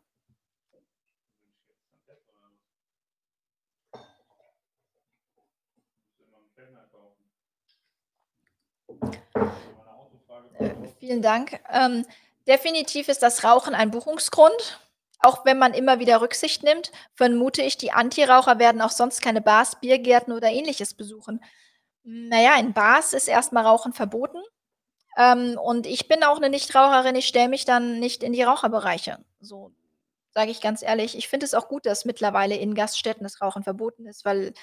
Äh, 10.60 10.72
vielen 11.00 11.22
Dank. 11.22 11.60
Ähm, 11.72 12.06
definitiv 12.48 13.08
ist 13.10 13.24
das 13.24 13.44
Rauchen 13.44 13.76
ein 13.76 13.92
Buchungsgrund. 13.92 14.80
Auch 15.20 15.46
wenn 15.46 15.58
man 15.58 15.74
immer 15.74 16.00
wieder 16.00 16.22
Rücksicht 16.22 16.64
nimmt, 16.64 16.92
vermute 17.16 17.62
ich, 17.64 17.78
die 17.78 17.92
Antiraucher 17.92 18.60
werden 18.60 18.82
auch 18.82 18.92
sonst 18.92 19.22
keine 19.22 19.42
Bars, 19.42 19.80
Biergärten 19.80 20.32
oder 20.34 20.50
Ähnliches 20.50 20.94
besuchen. 20.94 21.44
Na 22.04 22.42
ja, 22.42 22.56
in 22.60 22.74
Bars 22.74 23.14
ist 23.14 23.28
erstmal 23.28 23.66
Rauchen 23.66 23.94
verboten. 23.94 24.40
Ähm, 25.18 25.58
und 25.62 25.88
ich 25.88 26.08
bin 26.08 26.24
auch 26.24 26.40
'ne 26.40 26.50
Nichtraucherin, 26.50 27.16
ich 27.16 27.28
stelle 27.28 27.50
mich 27.50 27.66
dann 27.66 28.00
nicht 28.00 28.24
in 28.24 28.34
die 28.34 28.44
Raucherbereiche. 28.44 29.18
So, 29.42 29.72
sage 30.34 30.52
ich 30.52 30.62
ganz 30.62 30.84
ehrlich. 30.84 31.18
Ich 31.18 31.28
finde 31.30 31.46
es 31.46 31.54
auch 31.56 31.70
gut, 31.70 31.86
dass 31.88 32.06
mittlerweile 32.06 32.56
in 32.58 32.76
Gaststätten 32.76 33.24
das 33.24 33.42
Rauchen 33.42 33.64
verboten 33.64 34.08
ist, 34.08 34.26
weil 34.26 34.54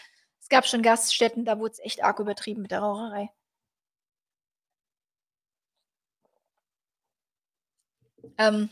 es 0.41 0.49
gab 0.51 0.67
schon 0.67 0.83
Gaststätten, 0.83 1.45
da 1.47 1.59
wurde 1.61 1.73
es 1.73 1.81
echt 1.81 2.05
arg 2.05 2.21
übertrieben 2.21 2.63
mit 2.63 2.71
der 2.73 2.81
Raucherei. 2.81 3.31
Ähm 8.39 8.71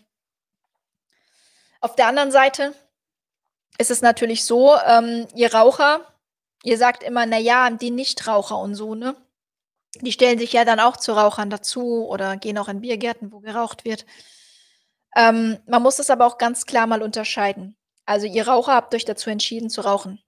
auf 1.83 1.97
der 1.97 2.07
anderen 2.07 2.31
Seite 2.31 2.75
ist 3.79 3.91
es 3.91 4.03
natürlich 4.03 4.45
so, 4.45 4.77
ähm, 4.87 5.27
ihr 5.35 5.55
Raucher, 5.55 6.03
ihr 6.65 6.79
sagt 6.79 7.03
immer: 7.05 7.27
„Na 7.27 7.39
ja, 7.39 7.71
die 7.71 7.91
Nichtraucher 7.93 8.59
und 8.59 8.75
so“, 8.77 8.95
ne? 8.97 9.17
Die 10.01 10.13
stellen 10.13 10.39
sich 10.39 10.53
ja 10.53 10.65
dann 10.65 10.81
auch 10.81 10.97
zu 10.97 11.13
Rauchern 11.13 11.51
dazu 11.51 12.07
oder 12.07 12.37
gehen 12.37 12.59
auch 12.59 12.69
in 12.69 12.81
Biergärten, 12.81 13.31
wo 13.33 13.41
geraucht 13.41 13.85
wird. 13.85 14.07
Ähm, 15.15 15.59
man 15.67 15.83
muss 15.83 15.99
es 15.99 16.11
aber 16.11 16.27
auch 16.27 16.39
ganz 16.39 16.65
klar 16.65 16.87
mal 16.87 17.03
unterscheiden. 17.03 17.77
Also, 18.07 18.27
ihr 18.27 18.49
Raucher 18.49 18.75
habt 18.75 18.95
euch 18.95 19.05
dazu 19.05 19.31
entschieden 19.31 19.71
zu 19.71 19.83
rauchen. 19.83 20.23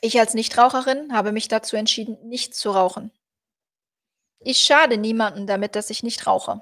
Ich 0.00 0.18
als 0.18 0.34
Nichtraucherin 0.34 1.12
habe 1.12 1.32
mich 1.32 1.48
dazu 1.48 1.76
entschieden, 1.76 2.18
nicht 2.28 2.54
zu 2.54 2.70
rauchen. 2.70 3.10
Ich 4.40 4.58
schade 4.58 4.98
niemandem 4.98 5.46
damit, 5.46 5.76
dass 5.76 5.90
ich 5.90 6.02
nicht 6.02 6.26
rauche. 6.26 6.60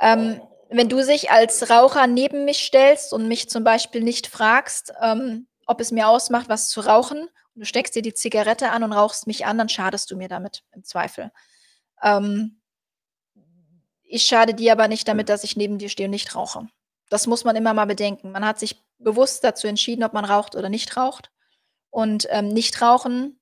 Ähm, 0.00 0.40
wenn 0.70 0.88
du 0.88 1.02
sich 1.02 1.30
als 1.30 1.70
Raucher 1.70 2.06
neben 2.06 2.44
mich 2.44 2.64
stellst 2.64 3.12
und 3.12 3.28
mich 3.28 3.50
zum 3.50 3.62
Beispiel 3.62 4.02
nicht 4.02 4.26
fragst, 4.26 4.92
ähm, 5.00 5.46
ob 5.66 5.80
es 5.80 5.90
mir 5.90 6.08
ausmacht, 6.08 6.48
was 6.48 6.68
zu 6.68 6.80
rauchen, 6.80 7.28
und 7.54 7.60
du 7.60 7.66
steckst 7.66 7.94
dir 7.94 8.02
die 8.02 8.14
Zigarette 8.14 8.70
an 8.70 8.82
und 8.82 8.92
rauchst 8.92 9.26
mich 9.26 9.46
an, 9.46 9.58
dann 9.58 9.68
schadest 9.68 10.10
du 10.10 10.16
mir 10.16 10.28
damit 10.28 10.64
im 10.72 10.84
Zweifel. 10.84 11.30
Ähm 12.02 12.60
ich 14.02 14.24
schade 14.24 14.54
dir 14.54 14.72
aber 14.72 14.88
nicht 14.88 15.08
damit, 15.08 15.28
dass 15.28 15.44
ich 15.44 15.56
neben 15.56 15.78
dir 15.78 15.88
stehe 15.88 16.06
und 16.06 16.10
nicht 16.10 16.34
rauche. 16.34 16.68
Das 17.08 17.26
muss 17.26 17.44
man 17.44 17.56
immer 17.56 17.72
mal 17.72 17.86
bedenken. 17.86 18.32
Man 18.32 18.44
hat 18.44 18.58
sich 18.58 18.82
bewusst 18.98 19.42
dazu 19.44 19.66
entschieden, 19.66 20.04
ob 20.04 20.12
man 20.12 20.24
raucht 20.24 20.54
oder 20.54 20.68
nicht 20.68 20.96
raucht. 20.96 21.30
Und, 21.90 22.26
ähm, 22.30 22.48
Nichtrauchen 22.48 23.38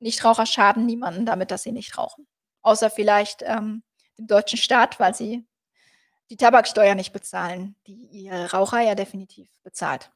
Nichtraucher 0.00 0.46
schaden 0.46 0.86
niemanden 0.86 1.26
damit, 1.26 1.50
dass 1.50 1.62
sie 1.62 1.72
nicht 1.72 1.98
rauchen. 1.98 2.26
Außer 2.62 2.90
vielleicht, 2.90 3.42
ähm, 3.42 3.82
dem 4.16 4.26
deutschen 4.26 4.58
Staat, 4.58 5.00
weil 5.00 5.14
sie 5.14 5.46
die 6.30 6.36
Tabaksteuer 6.36 6.94
nicht 6.94 7.12
bezahlen, 7.12 7.74
die 7.86 8.06
ihr 8.06 8.52
Raucher 8.52 8.80
ja 8.80 8.94
definitiv 8.94 9.48
bezahlt. 9.62 10.10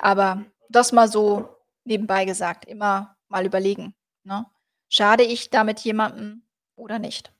Aber 0.00 0.44
das 0.68 0.92
mal 0.92 1.08
so 1.08 1.48
nebenbei 1.84 2.24
gesagt, 2.24 2.64
immer 2.64 3.16
mal 3.28 3.46
überlegen, 3.46 3.94
ne? 4.24 4.46
Schade 4.88 5.24
ich 5.24 5.50
damit 5.50 5.80
jemandem 5.80 6.42
oder 6.76 6.98
nicht? 6.98 7.32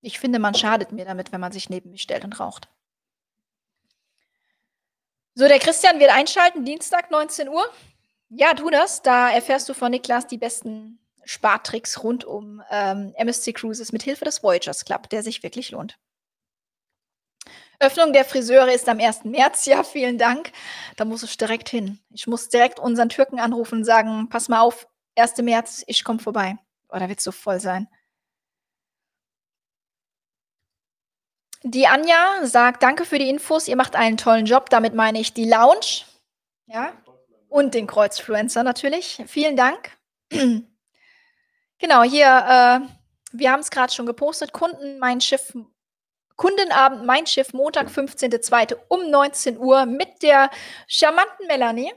Ich 0.00 0.18
finde, 0.18 0.38
man 0.38 0.54
schadet 0.54 0.92
mir 0.92 1.04
damit, 1.04 1.32
wenn 1.32 1.40
man 1.40 1.52
sich 1.52 1.70
neben 1.70 1.90
mich 1.90 2.02
stellt 2.02 2.24
und 2.24 2.38
raucht. 2.38 2.68
So, 5.34 5.48
der 5.48 5.58
Christian 5.58 5.98
wird 5.98 6.10
einschalten, 6.10 6.64
Dienstag, 6.64 7.10
19:00. 7.10 7.64
Ja, 8.28 8.54
tu 8.54 8.70
das. 8.70 9.02
Da 9.02 9.30
erfährst 9.30 9.68
du 9.68 9.74
von 9.74 9.90
Niklas 9.90 10.26
die 10.26 10.38
besten 10.38 10.98
Spartricks 11.24 12.02
rund 12.02 12.24
um, 12.24 12.62
ähm, 12.70 13.14
MSC 13.16 13.52
Cruises 13.52 13.92
mit 13.92 14.02
Hilfe 14.02 14.24
des 14.24 14.42
Voyagers 14.42 14.84
Club, 14.84 15.08
der 15.10 15.22
sich 15.22 15.42
wirklich 15.42 15.70
lohnt. 15.70 15.98
Öffnung 17.82 18.12
der 18.12 18.24
Friseure 18.24 18.72
ist 18.72 18.88
am 18.88 19.00
1. 19.00 19.24
März. 19.24 19.66
Ja, 19.66 19.82
vielen 19.82 20.16
Dank. 20.16 20.52
Da 20.96 21.04
muss 21.04 21.22
ich 21.24 21.36
direkt 21.36 21.68
hin. 21.68 21.98
Ich 22.10 22.26
muss 22.26 22.48
direkt 22.48 22.78
unseren 22.78 23.08
Türken 23.08 23.40
anrufen 23.40 23.80
und 23.80 23.84
sagen: 23.84 24.28
„Pass 24.30 24.48
mal 24.48 24.60
auf, 24.60 24.86
1. 25.16 25.38
März, 25.42 25.82
ich 25.86 26.04
komme 26.04 26.20
vorbei.“ 26.20 26.56
Oh, 26.88 26.98
da 26.98 27.08
wird's 27.08 27.24
so 27.24 27.32
voll 27.32 27.60
sein. 27.60 27.88
Die 31.64 31.86
Anja 31.88 32.44
sagt: 32.46 32.82
„Danke 32.82 33.04
für 33.04 33.18
die 33.18 33.28
Infos. 33.28 33.68
Ihr 33.68 33.76
macht 33.76 33.96
einen 33.96 34.16
tollen 34.16 34.46
Job.“ 34.46 34.70
Damit 34.70 34.94
meine 34.94 35.20
ich 35.20 35.34
die 35.34 35.48
Lounge, 35.48 36.04
ja, 36.66 36.92
und 37.48 37.74
den 37.74 37.86
Kreuzfluencer 37.86 38.62
natürlich. 38.62 39.22
Vielen 39.26 39.56
Dank. 39.56 39.96
Genau, 41.78 42.04
hier, 42.04 42.26
äh, 42.26 42.88
wir 43.32 43.50
haben's 43.50 43.68
grad 43.72 43.92
schon 43.92 44.06
gepostet. 44.06 44.52
Kunden 44.52 45.00
mein 45.00 45.20
Schiff 45.20 45.52
Kundenabend 46.36 47.04
Mein 47.06 47.26
Schiff, 47.26 47.52
Montag, 47.52 47.90
15.02. 47.90 48.76
um 48.88 49.10
19:00 49.10 49.86
mit 49.86 50.22
der 50.22 50.50
charmanten 50.86 51.46
Melanie. 51.46 51.92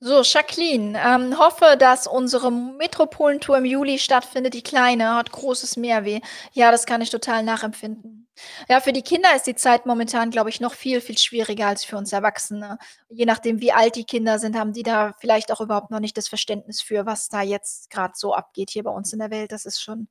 So, 0.00 0.22
Jacqueline, 0.22 0.96
ähm, 0.96 1.38
hoffe, 1.40 1.76
dass 1.76 2.06
unsere 2.06 2.52
Metropolentour 2.52 3.58
im 3.58 3.64
Juli 3.64 3.98
stattfindet. 3.98 4.54
Die 4.54 4.62
Kleine 4.62 5.14
hat 5.16 5.32
großes 5.32 5.76
Mehrweh. 5.76 6.20
Ja, 6.52 6.70
das 6.70 6.86
kann 6.86 7.00
ich 7.02 7.10
total 7.10 7.42
nachempfinden. 7.42 8.27
Ja, 8.68 8.80
für 8.80 8.92
die 8.92 9.02
Kinder 9.02 9.34
ist 9.34 9.46
die 9.46 9.54
Zeit 9.54 9.86
momentan, 9.86 10.30
glaube 10.30 10.50
ich, 10.50 10.60
noch 10.60 10.74
viel, 10.74 11.00
viel 11.00 11.18
schwieriger 11.18 11.66
als 11.68 11.84
für 11.84 11.96
uns 11.96 12.12
Erwachsene. 12.12 12.78
Je 13.08 13.26
nachdem, 13.26 13.60
wie 13.60 13.72
alt 13.72 13.96
die 13.96 14.04
Kinder 14.04 14.38
sind, 14.38 14.56
haben 14.56 14.72
die 14.72 14.82
da 14.82 15.14
vielleicht 15.20 15.52
auch 15.52 15.60
überhaupt 15.60 15.90
noch 15.90 16.00
nicht 16.00 16.16
das 16.16 16.28
Verständnis 16.28 16.80
für, 16.80 17.06
was 17.06 17.28
da 17.28 17.42
jetzt 17.42 17.90
grad 17.90 18.16
so 18.16 18.34
abgeht 18.34 18.70
hier 18.70 18.84
bei 18.84 18.90
uns 18.90 19.12
in 19.12 19.18
der 19.20 19.30
Welt. 19.30 19.52
Das 19.52 19.64
ist 19.66 19.80
schon, 19.82 20.08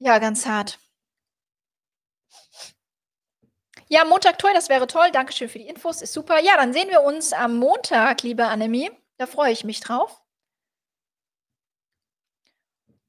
ja, 0.00 0.18
ganz 0.18 0.46
hart. 0.46 0.78
Ja, 3.88 4.04
Montag 4.04 4.38
Tour, 4.38 4.50
das 4.54 4.68
wäre 4.68 4.86
toll. 4.86 5.10
Dankeschön 5.12 5.48
für 5.48 5.58
die 5.58 5.68
Infos, 5.68 6.02
ist 6.02 6.12
super. 6.12 6.38
Ja, 6.40 6.56
dann 6.56 6.72
sehen 6.74 6.88
wir 6.90 7.02
uns 7.02 7.32
am 7.32 7.56
Montag, 7.56 8.22
liebe 8.22 8.44
Annemie. 8.46 8.90
Da 9.18 9.26
freue 9.26 9.52
ich 9.52 9.64
mich 9.64 9.80
drauf. 9.80 10.20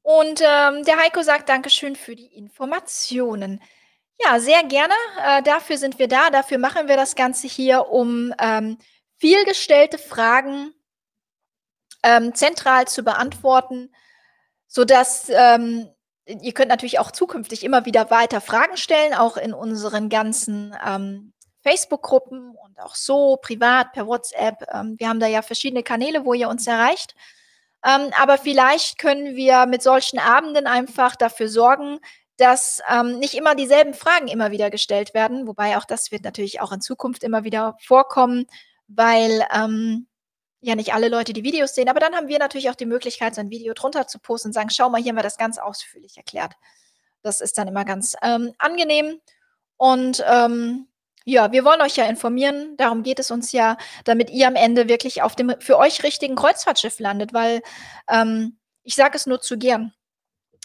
Und, 0.03 0.39
ähm, 0.41 0.83
der 0.83 0.97
Heiko 0.97 1.23
sagt: 1.23 1.49
„Dankeschön 1.49 1.95
für 1.95 2.15
die 2.15 2.27
Informationen.“ 2.27 3.59
Ja, 4.19 4.39
sehr 4.39 4.63
gerne. 4.63 4.93
Äh, 5.23 5.43
dafür 5.43 5.77
sind 5.77 5.99
wir 5.99 6.07
da. 6.07 6.29
Dafür 6.29 6.57
machen 6.57 6.87
wir 6.87 6.95
das 6.95 7.15
Ganze 7.15 7.47
hier, 7.47 7.89
um, 7.89 8.33
ähm, 8.39 8.77
vielgestellte 9.17 9.97
Fragen 9.97 10.73
ähm, 12.03 12.33
zentral 12.33 12.87
zu 12.87 13.03
beantworten, 13.03 13.93
sodass, 14.67 15.29
ähm 15.29 15.89
ihr 16.27 16.53
könnt 16.53 16.69
natürlich 16.69 16.99
auch 16.99 17.11
zukünftig 17.11 17.63
immer 17.63 17.85
wieder 17.85 18.09
weiter 18.09 18.41
Fragen 18.41 18.77
stellen, 18.77 19.13
auch 19.13 19.37
in 19.37 19.53
unseren 19.53 20.09
ganzen, 20.09 20.75
ähm, 20.85 21.33
Facebook-Gruppen 21.63 22.55
und 22.55 22.79
auch 22.79 22.95
so 22.95 23.37
privat 23.37 23.91
per 23.93 24.05
WhatsApp. 24.07 24.67
Ähm, 24.71 24.95
wir 24.99 25.09
haben 25.09 25.19
da 25.19 25.27
ja 25.27 25.41
verschiedene 25.41 25.83
Kanäle, 25.83 26.23
wo 26.25 26.33
ihr 26.33 26.47
uns 26.47 26.67
erreicht. 26.67 27.15
Ähm, 27.83 28.11
aber 28.19 28.37
vielleicht 28.37 28.99
können 28.99 29.35
wir 29.35 29.65
mit 29.65 29.81
solchen 29.81 30.19
Abenden 30.19 30.67
einfach 30.67 31.15
dafür 31.15 31.49
sorgen, 31.49 31.99
dass, 32.37 32.81
ähm, 32.89 33.19
nicht 33.19 33.33
immer 33.35 33.55
dieselben 33.55 33.93
Fragen 33.93 34.27
immer 34.27 34.51
wieder 34.51 34.69
gestellt 34.71 35.13
werden, 35.13 35.47
wobei 35.47 35.77
auch 35.77 35.85
das 35.85 36.11
wird 36.11 36.23
natürlich 36.23 36.61
auch 36.61 36.71
in 36.71 36.81
Zukunft 36.81 37.23
immer 37.23 37.43
wieder 37.45 37.75
vorkommen, 37.81 38.45
weil, 38.87 39.45
ähm, 39.53 40.07
ja 40.61 40.75
nicht 40.75 40.93
alle 40.95 41.09
Leute 41.09 41.33
die 41.33 41.43
Videos 41.43 41.75
sehen. 41.75 41.89
Aber 41.89 41.99
dann 41.99 42.15
haben 42.15 42.27
wir 42.29 42.39
natürlich 42.39 42.69
auch 42.71 42.75
die 42.75 42.85
Möglichkeit, 42.87 43.35
so 43.35 43.41
'n 43.41 43.51
Video 43.51 43.73
drunter 43.75 44.07
zu 44.07 44.19
posten 44.19 44.49
und 44.49 44.53
sagen: 44.53 44.69
„Schau 44.71 44.89
mal, 44.89 45.01
hier 45.01 45.11
haben 45.11 45.17
wir 45.17 45.23
das 45.23 45.37
ganz 45.37 45.57
ausführlich 45.59 46.17
erklärt.“ 46.17 46.53
Das 47.23 47.41
ist 47.41 47.57
dann 47.57 47.67
immer 47.67 47.85
ganz, 47.85 48.15
ähm, 48.23 48.53
angenehm. 48.59 49.19
Und, 49.77 50.23
ähm, 50.27 50.87
ja, 51.25 51.51
wir 51.53 51.65
wollen 51.65 51.81
euch 51.81 51.95
ja 51.97 52.05
informieren, 52.07 52.75
darum 52.77 53.03
geht 53.03 53.19
es 53.19 53.31
uns 53.31 53.51
ja, 53.53 53.77
damit 54.05 54.29
ihr 54.31 54.47
am 54.47 54.55
Ende 54.55 54.89
wirklich 54.89 55.21
auf 55.23 55.35
dem 55.35 55.53
für 55.61 55.77
euch 55.79 56.03
richtigen 56.03 56.35
Kreuzfahrtschiff 56.35 56.99
landet, 56.99 57.33
weil, 57.33 57.61
ähm, 58.09 58.59
ich 58.83 58.95
sage 58.95 59.17
es 59.17 59.25
nur 59.27 59.41
zu 59.41 59.57
gern, 59.59 59.93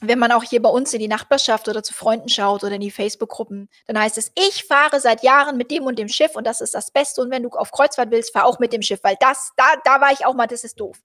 wenn 0.01 0.19
man 0.19 0.33
auch 0.33 0.43
hier 0.45 0.63
bei 0.63 0.71
uns 0.71 0.93
in 0.95 1.01
die 1.01 1.09
Nachbarschaft 1.09 1.69
oder 1.69 1.83
zu 1.83 1.95
Freunden 1.95 2.29
schaut 2.29 2.65
oder 2.65 2.75
in 2.77 2.81
die 2.81 2.91
Facebook-Gruppen, 2.91 3.69
dann 3.87 3.99
heißt 4.01 4.19
es: 4.19 4.33
„Ich 4.37 4.65
fahre 4.65 5.01
seit 5.01 5.23
Jahren 5.23 5.57
mit 5.57 5.71
dem 5.71 5.85
und 5.85 5.99
dem 5.99 6.09
Schiff 6.09 6.37
und 6.37 6.47
das 6.47 6.61
ist 6.61 6.75
das 6.75 6.91
Beste 6.91 7.21
und 7.23 7.31
wenn 7.31 7.43
du 7.45 7.51
auf 7.51 7.71
Kreuzfahrt 7.73 8.11
willst, 8.11 8.33
fahr 8.33 8.47
auch 8.47 8.59
mit 8.59 8.73
dem 8.73 8.83
Schiff, 8.83 9.01
weil 9.03 9.17
das 9.21 9.53
da 9.57 9.65
da 9.85 10.01
war 10.01 10.13
ich 10.13 10.27
auch 10.27 10.35
mal, 10.35 10.47
das 10.47 10.65
ist 10.65 10.81
doof.“ 10.81 10.99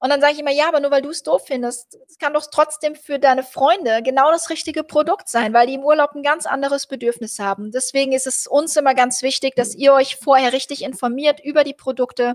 Und 0.00 0.10
dann 0.10 0.20
sage 0.20 0.34
ich 0.34 0.40
immer: 0.40 0.52
„Ja, 0.52 0.68
aber 0.68 0.80
nur 0.80 0.90
weil 0.90 1.02
du's 1.02 1.22
doof 1.24 1.42
findest, 1.46 1.98
es 2.08 2.18
kann 2.18 2.32
doch 2.32 2.46
trotzdem 2.50 2.94
für 2.94 3.18
deine 3.18 3.42
Freunde 3.42 4.00
genau 4.04 4.30
das 4.30 4.48
richtige 4.50 4.84
Produkt 4.84 5.28
sein, 5.28 5.52
weil 5.54 5.66
die 5.66 5.74
im 5.74 5.82
Urlaub 5.84 6.14
'n 6.14 6.22
ganz 6.22 6.46
anderes 6.46 6.86
Bedürfnis 6.86 7.38
haben.“ 7.40 7.72
Deswegen 7.72 8.12
ist 8.12 8.26
es 8.26 8.46
uns 8.46 8.76
immer 8.76 8.94
ganz 8.94 9.22
wichtig, 9.22 9.56
dass 9.56 9.74
ihr 9.74 9.92
euch 9.94 10.16
vorher 10.16 10.52
richtig 10.52 10.82
informiert 10.82 11.40
über 11.42 11.64
die 11.64 11.74
Produkte, 11.74 12.34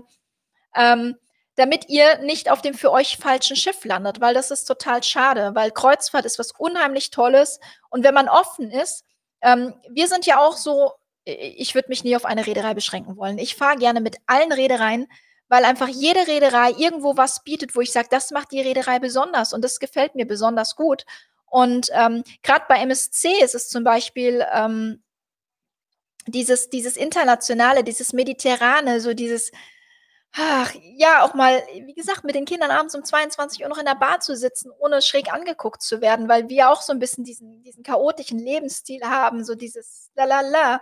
ähm, 0.76 1.16
damit 1.56 1.88
ihr 1.88 2.18
nicht 2.18 2.50
auf 2.50 2.62
dem 2.62 2.74
für 2.74 2.90
euch 2.90 3.16
falschen 3.16 3.56
Schiff 3.56 3.84
landet, 3.84 4.20
weil 4.20 4.34
das 4.34 4.50
ist 4.50 4.64
total 4.64 5.02
schade, 5.02 5.52
weil 5.54 5.70
Kreuzfahrt 5.70 6.24
ist 6.24 6.38
was 6.38 6.52
unheimlich 6.52 7.10
Tolles 7.10 7.60
und 7.90 8.04
wenn 8.04 8.14
man 8.14 8.28
offen 8.28 8.70
ist, 8.70 9.04
ähm, 9.40 9.74
wir 9.90 10.08
sind 10.08 10.26
ja 10.26 10.38
auch 10.40 10.56
so, 10.56 10.92
ich 11.24 11.74
würde 11.74 11.88
mich 11.88 12.04
nie 12.04 12.16
auf 12.16 12.24
eine 12.24 12.46
Reederei 12.46 12.74
beschränken 12.74 13.16
wollen. 13.16 13.38
Ich 13.38 13.54
fahre 13.56 13.76
gerne 13.76 14.00
mit 14.00 14.16
allen 14.26 14.52
Reedereien, 14.52 15.06
weil 15.48 15.64
einfach 15.64 15.88
jede 15.88 16.26
Reederei 16.26 16.72
irgendwo 16.72 17.16
was 17.16 17.44
bietet, 17.44 17.76
wo 17.76 17.80
ich 17.80 17.92
sage, 17.92 18.08
das 18.10 18.30
macht 18.30 18.52
die 18.52 18.60
Reederei 18.60 18.98
besonders 18.98 19.52
und 19.52 19.62
das 19.62 19.78
gefällt 19.78 20.14
mir 20.14 20.26
besonders 20.26 20.74
gut. 20.76 21.04
Und 21.46 21.88
ähm, 21.92 22.24
gerade 22.42 22.64
bei 22.68 22.78
MSC 22.78 23.28
ist 23.42 23.54
es 23.54 23.68
zum 23.68 23.84
Beispiel 23.84 24.44
ähm, 24.52 25.02
dieses, 26.26 26.70
dieses 26.70 26.96
Internationale, 26.96 27.84
dieses 27.84 28.12
Mediterrane, 28.12 29.00
so 29.00 29.14
dieses, 29.14 29.52
ach, 30.36 30.74
ja, 30.96 31.22
auch 31.22 31.34
mal, 31.34 31.62
wie 31.72 31.94
gesagt, 31.94 32.24
mit 32.24 32.34
den 32.34 32.44
Kindern 32.44 32.70
abends 32.70 32.94
um 32.94 33.04
22 33.04 33.62
Uhr 33.62 33.68
noch 33.68 33.78
in 33.78 33.84
der 33.84 33.94
Bar 33.94 34.20
zu 34.20 34.36
sitzen, 34.36 34.70
ohne 34.78 35.00
schräg 35.00 35.32
angeguckt 35.32 35.80
zu 35.80 36.00
werden, 36.00 36.28
weil 36.28 36.48
wir 36.48 36.70
auch 36.70 36.82
so 36.82 36.92
ein 36.92 36.98
bisschen 36.98 37.24
diesen, 37.24 37.62
diesen 37.62 37.84
chaotischen 37.84 38.38
Lebensstil 38.38 39.02
haben, 39.04 39.44
so 39.44 39.54
dieses 39.54 40.10
Lalala. 40.16 40.80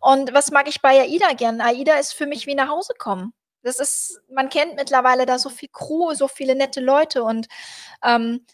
Und 0.00 0.32
was 0.34 0.52
mag 0.52 0.68
ich 0.68 0.82
bei 0.82 1.00
AIDA 1.00 1.32
gern? 1.34 1.60
AIDA 1.60 1.96
ist 1.96 2.14
für 2.14 2.26
mich 2.26 2.46
wie 2.46 2.54
nach 2.54 2.68
Hause 2.68 2.94
kommen. 2.96 3.34
Das 3.62 3.80
ist, 3.80 4.20
man 4.30 4.48
kennt 4.48 4.76
mittlerweile 4.76 5.26
da 5.26 5.38
so 5.38 5.48
viel 5.48 5.68
Crew, 5.72 6.14
so 6.14 6.28
viele 6.28 6.54
nette 6.54 6.80
Leute 6.80 7.24
und 7.24 7.48
ähm, 8.04 8.46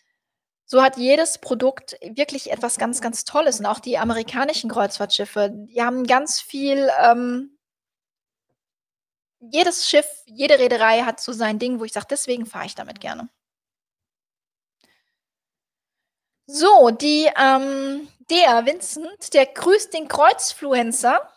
so 0.65 0.83
hat 0.83 0.99
jedes 0.99 1.39
Produkt 1.39 1.97
wirklich 2.03 2.53
etwas 2.53 2.79
ganz, 2.79 3.01
ganz 3.01 3.25
Tolles. 3.25 3.59
Und 3.61 3.67
auch 3.67 3.81
die 3.81 3.99
amerikanischen 3.99 4.71
Kreuzfahrtschiffe, 4.71 5.51
die 5.53 5.83
haben 5.83 6.05
ganz 6.05 6.41
viel, 6.41 6.91
ähm 7.03 7.58
jedes 9.41 9.89
Schiff, 9.89 10.07
jede 10.27 10.59
Reederei 10.59 11.03
hat 11.03 11.21
so 11.21 11.33
sein 11.33 11.59
Ding, 11.59 11.81
wo 11.81 11.85
ich 11.85 11.93
sage, 11.93 12.07
deswegen 12.11 12.47
fahre 12.47 12.67
ich 12.67 12.75
damit 12.75 13.01
gerne. 13.01 13.29
So, 16.47 16.91
die, 16.91 17.31
ähm, 17.37 18.09
der 18.31 18.65
Vincent, 18.65 19.35
der 19.35 19.47
grüßt 19.47 19.93
den 19.93 20.09
Kreuzfluencer. 20.09 21.29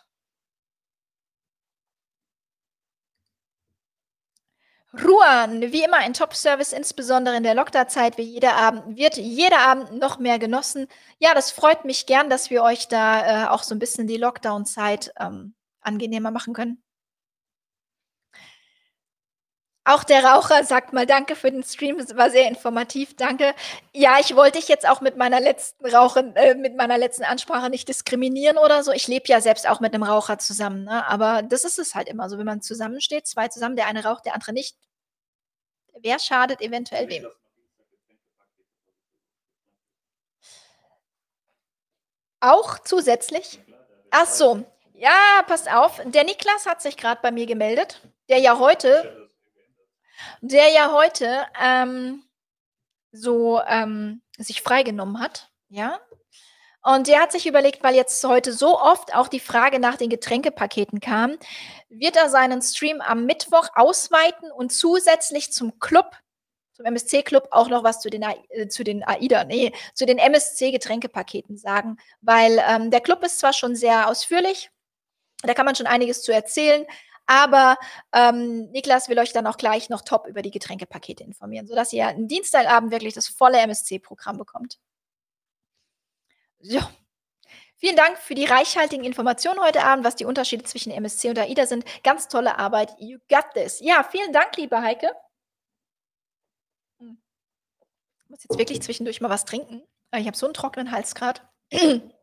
Ruan, 4.94 5.60
wie 5.72 5.84
immer 5.84 5.98
ein 5.98 6.12
Top-Service, 6.12 6.72
insbesondere 6.72 7.36
in 7.36 7.42
der 7.42 7.54
Lockdown-Zeit, 7.54 8.18
wie 8.18 8.22
jeder 8.22 8.54
Abend, 8.56 8.96
wird 8.96 9.16
jeder 9.16 9.60
Abend 9.60 9.92
noch 9.98 10.18
mehr 10.18 10.38
genossen. 10.38 10.86
Ja, 11.18 11.34
das 11.34 11.50
freut 11.50 11.84
mich 11.86 12.04
gern, 12.06 12.28
dass 12.28 12.50
wir 12.50 12.62
euch 12.62 12.88
da 12.88 13.46
äh, 13.46 13.48
auch 13.48 13.62
so 13.62 13.74
ein 13.74 13.78
bisschen 13.78 14.06
die 14.06 14.18
Lockdown-Zeit 14.18 15.12
ähm, 15.18 15.54
angenehmer 15.80 16.30
machen 16.30 16.52
können. 16.52 16.82
Auch 19.84 20.04
der 20.04 20.24
Raucher 20.24 20.62
sagt 20.64 20.92
mal 20.92 21.06
danke 21.06 21.34
für 21.34 21.50
den 21.50 21.64
Stream, 21.64 21.98
es 21.98 22.16
war 22.16 22.30
sehr 22.30 22.46
informativ, 22.46 23.16
danke. 23.16 23.52
Ja, 23.92 24.20
ich 24.20 24.36
wollte 24.36 24.58
dich 24.58 24.68
jetzt 24.68 24.88
auch 24.88 25.00
mit 25.00 25.16
meiner 25.16 25.40
letzten 25.40 25.84
Rauchen 25.86 26.36
äh, 26.36 26.54
mit 26.54 26.76
meiner 26.76 26.98
letzten 26.98 27.24
Ansprache 27.24 27.68
nicht 27.68 27.88
diskriminieren 27.88 28.58
oder 28.58 28.84
so. 28.84 28.92
Ich 28.92 29.08
lebe 29.08 29.24
ja 29.26 29.40
selbst 29.40 29.68
auch 29.68 29.80
mit 29.80 29.92
einem 29.92 30.04
Raucher 30.04 30.38
zusammen, 30.38 30.84
ne? 30.84 31.04
Aber 31.08 31.42
das 31.42 31.64
ist 31.64 31.80
es 31.80 31.96
halt 31.96 32.08
immer 32.08 32.28
so, 32.30 32.38
wenn 32.38 32.46
man 32.46 32.62
zusammensteht, 32.62 33.26
zwei 33.26 33.48
zusammen, 33.48 33.74
der 33.74 33.86
eine 33.88 34.04
raucht, 34.04 34.24
der 34.24 34.34
andere 34.34 34.52
nicht. 34.52 34.76
Wer 36.00 36.18
schadet 36.20 36.60
eventuell 36.60 37.08
wem? 37.08 37.26
Auch 42.40 42.78
zusätzlich? 42.80 43.60
Ach 44.10 44.26
so. 44.26 44.64
Ja, 44.94 45.42
passt 45.46 45.72
auf. 45.72 46.00
Der 46.04 46.24
Niklas 46.24 46.66
hat 46.66 46.82
sich 46.82 46.96
gerade 46.96 47.20
bei 47.22 47.32
mir 47.32 47.46
gemeldet, 47.46 48.00
der 48.28 48.38
ja 48.38 48.58
heute 48.58 49.21
der 50.40 50.68
ja 50.70 50.92
heute, 50.92 51.46
ähm, 51.60 52.24
so, 53.12 53.60
ähm, 53.66 54.22
sich 54.38 54.62
freigenommen 54.62 55.20
hat, 55.20 55.50
ja? 55.68 56.00
Und 56.84 57.06
der 57.06 57.20
hat 57.20 57.30
sich 57.30 57.46
überlegt, 57.46 57.84
weil 57.84 57.94
jetzt 57.94 58.24
heute 58.24 58.52
so 58.52 58.80
oft 58.80 59.14
auch 59.14 59.28
die 59.28 59.40
Frage 59.40 59.78
nach 59.78 59.96
den 59.96 60.10
Getränkepaketen 60.10 60.98
kam, 60.98 61.36
wird 61.88 62.16
er 62.16 62.28
seinen 62.28 62.60
Stream 62.60 63.00
am 63.00 63.24
Mittwoch 63.24 63.68
ausweiten 63.74 64.50
und 64.50 64.72
zusätzlich 64.72 65.52
zum 65.52 65.78
Club, 65.78 66.16
zum 66.72 66.86
MSC-Club 66.86 67.48
auch 67.52 67.68
noch 67.68 67.84
was 67.84 68.00
zu 68.00 68.10
den, 68.10 68.22
äh, 68.22 68.66
zu 68.66 68.82
den 68.82 69.04
AIDA, 69.04 69.44
nee, 69.44 69.72
zu 69.94 70.06
den 70.06 70.18
MSC-Getränkepaketen 70.18 71.56
sagen, 71.56 71.98
weil 72.20 72.60
ähm, 72.68 72.90
der 72.90 73.00
Club 73.00 73.22
ist 73.22 73.38
zwar 73.38 73.52
schon 73.52 73.76
sehr 73.76 74.08
ausführlich, 74.08 74.70
da 75.44 75.54
kann 75.54 75.66
man 75.66 75.76
schon 75.76 75.86
einiges 75.86 76.22
zu 76.22 76.32
erzählen, 76.32 76.84
aber 77.32 77.78
ähm, 78.12 78.70
Niklas 78.72 79.08
will 79.08 79.18
euch 79.18 79.32
dann 79.32 79.46
auch 79.46 79.56
gleich 79.56 79.88
noch 79.88 80.02
top 80.02 80.26
über 80.26 80.42
die 80.42 80.50
Getränkepakete 80.50 81.24
informieren, 81.24 81.66
sodass 81.66 81.90
ihr 81.94 82.06
einen 82.06 82.28
Dienstagabend 82.28 82.92
wirklich 82.92 83.14
das 83.14 83.26
volle 83.26 83.58
MSC-Programm 83.58 84.36
bekommt. 84.36 84.78
So. 86.60 86.80
Vielen 87.76 87.96
Dank 87.96 88.18
für 88.18 88.34
die 88.34 88.44
reichhaltigen 88.44 89.04
Informationen 89.04 89.60
heute 89.60 89.82
Abend, 89.82 90.04
was 90.04 90.14
die 90.14 90.26
Unterschiede 90.26 90.62
zwischen 90.64 90.92
MSC 90.92 91.30
und 91.30 91.38
AIDA 91.38 91.64
sind. 91.64 91.84
Ganz 92.04 92.28
tolle 92.28 92.58
Arbeit. 92.58 92.94
You 92.98 93.18
got 93.30 93.46
this. 93.54 93.80
Ja, 93.80 94.04
vielen 94.04 94.34
Dank, 94.34 94.54
liebe 94.58 94.82
Heike. 94.82 95.10
Hm. 96.98 97.18
Ich 98.24 98.28
muss 98.28 98.44
jetzt 98.44 98.58
wirklich 98.58 98.82
zwischendurch 98.82 99.22
mal 99.22 99.30
was 99.30 99.46
trinken. 99.46 99.82
Ich 100.14 100.26
habe 100.26 100.36
so 100.36 100.46
einen 100.46 100.54
trockenen 100.54 100.92
Hals 100.92 101.14
gerade. 101.14 101.40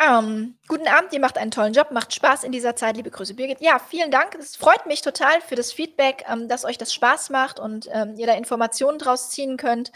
Ähm, 0.00 0.58
guten 0.66 0.88
Abend, 0.88 1.12
ihr 1.12 1.20
macht 1.20 1.38
einen 1.38 1.52
tollen 1.52 1.72
Job, 1.72 1.90
macht 1.92 2.12
Spaß 2.12 2.44
in 2.44 2.52
dieser 2.52 2.74
Zeit. 2.74 2.96
Liebe 2.96 3.10
Grüße, 3.10 3.34
Birgit. 3.34 3.60
Ja, 3.60 3.78
vielen 3.78 4.10
Dank. 4.10 4.34
Es 4.34 4.56
freut 4.56 4.86
mich 4.86 5.02
total 5.02 5.40
für 5.40 5.54
das 5.54 5.72
Feedback, 5.72 6.24
ähm, 6.28 6.48
dass 6.48 6.64
euch 6.64 6.78
das 6.78 6.92
Spaß 6.92 7.30
macht 7.30 7.60
und 7.60 7.88
ähm, 7.92 8.14
ihr 8.16 8.26
da 8.26 8.34
Informationen 8.34 8.98
draus 8.98 9.30
ziehen 9.30 9.56
könnt. 9.56 9.92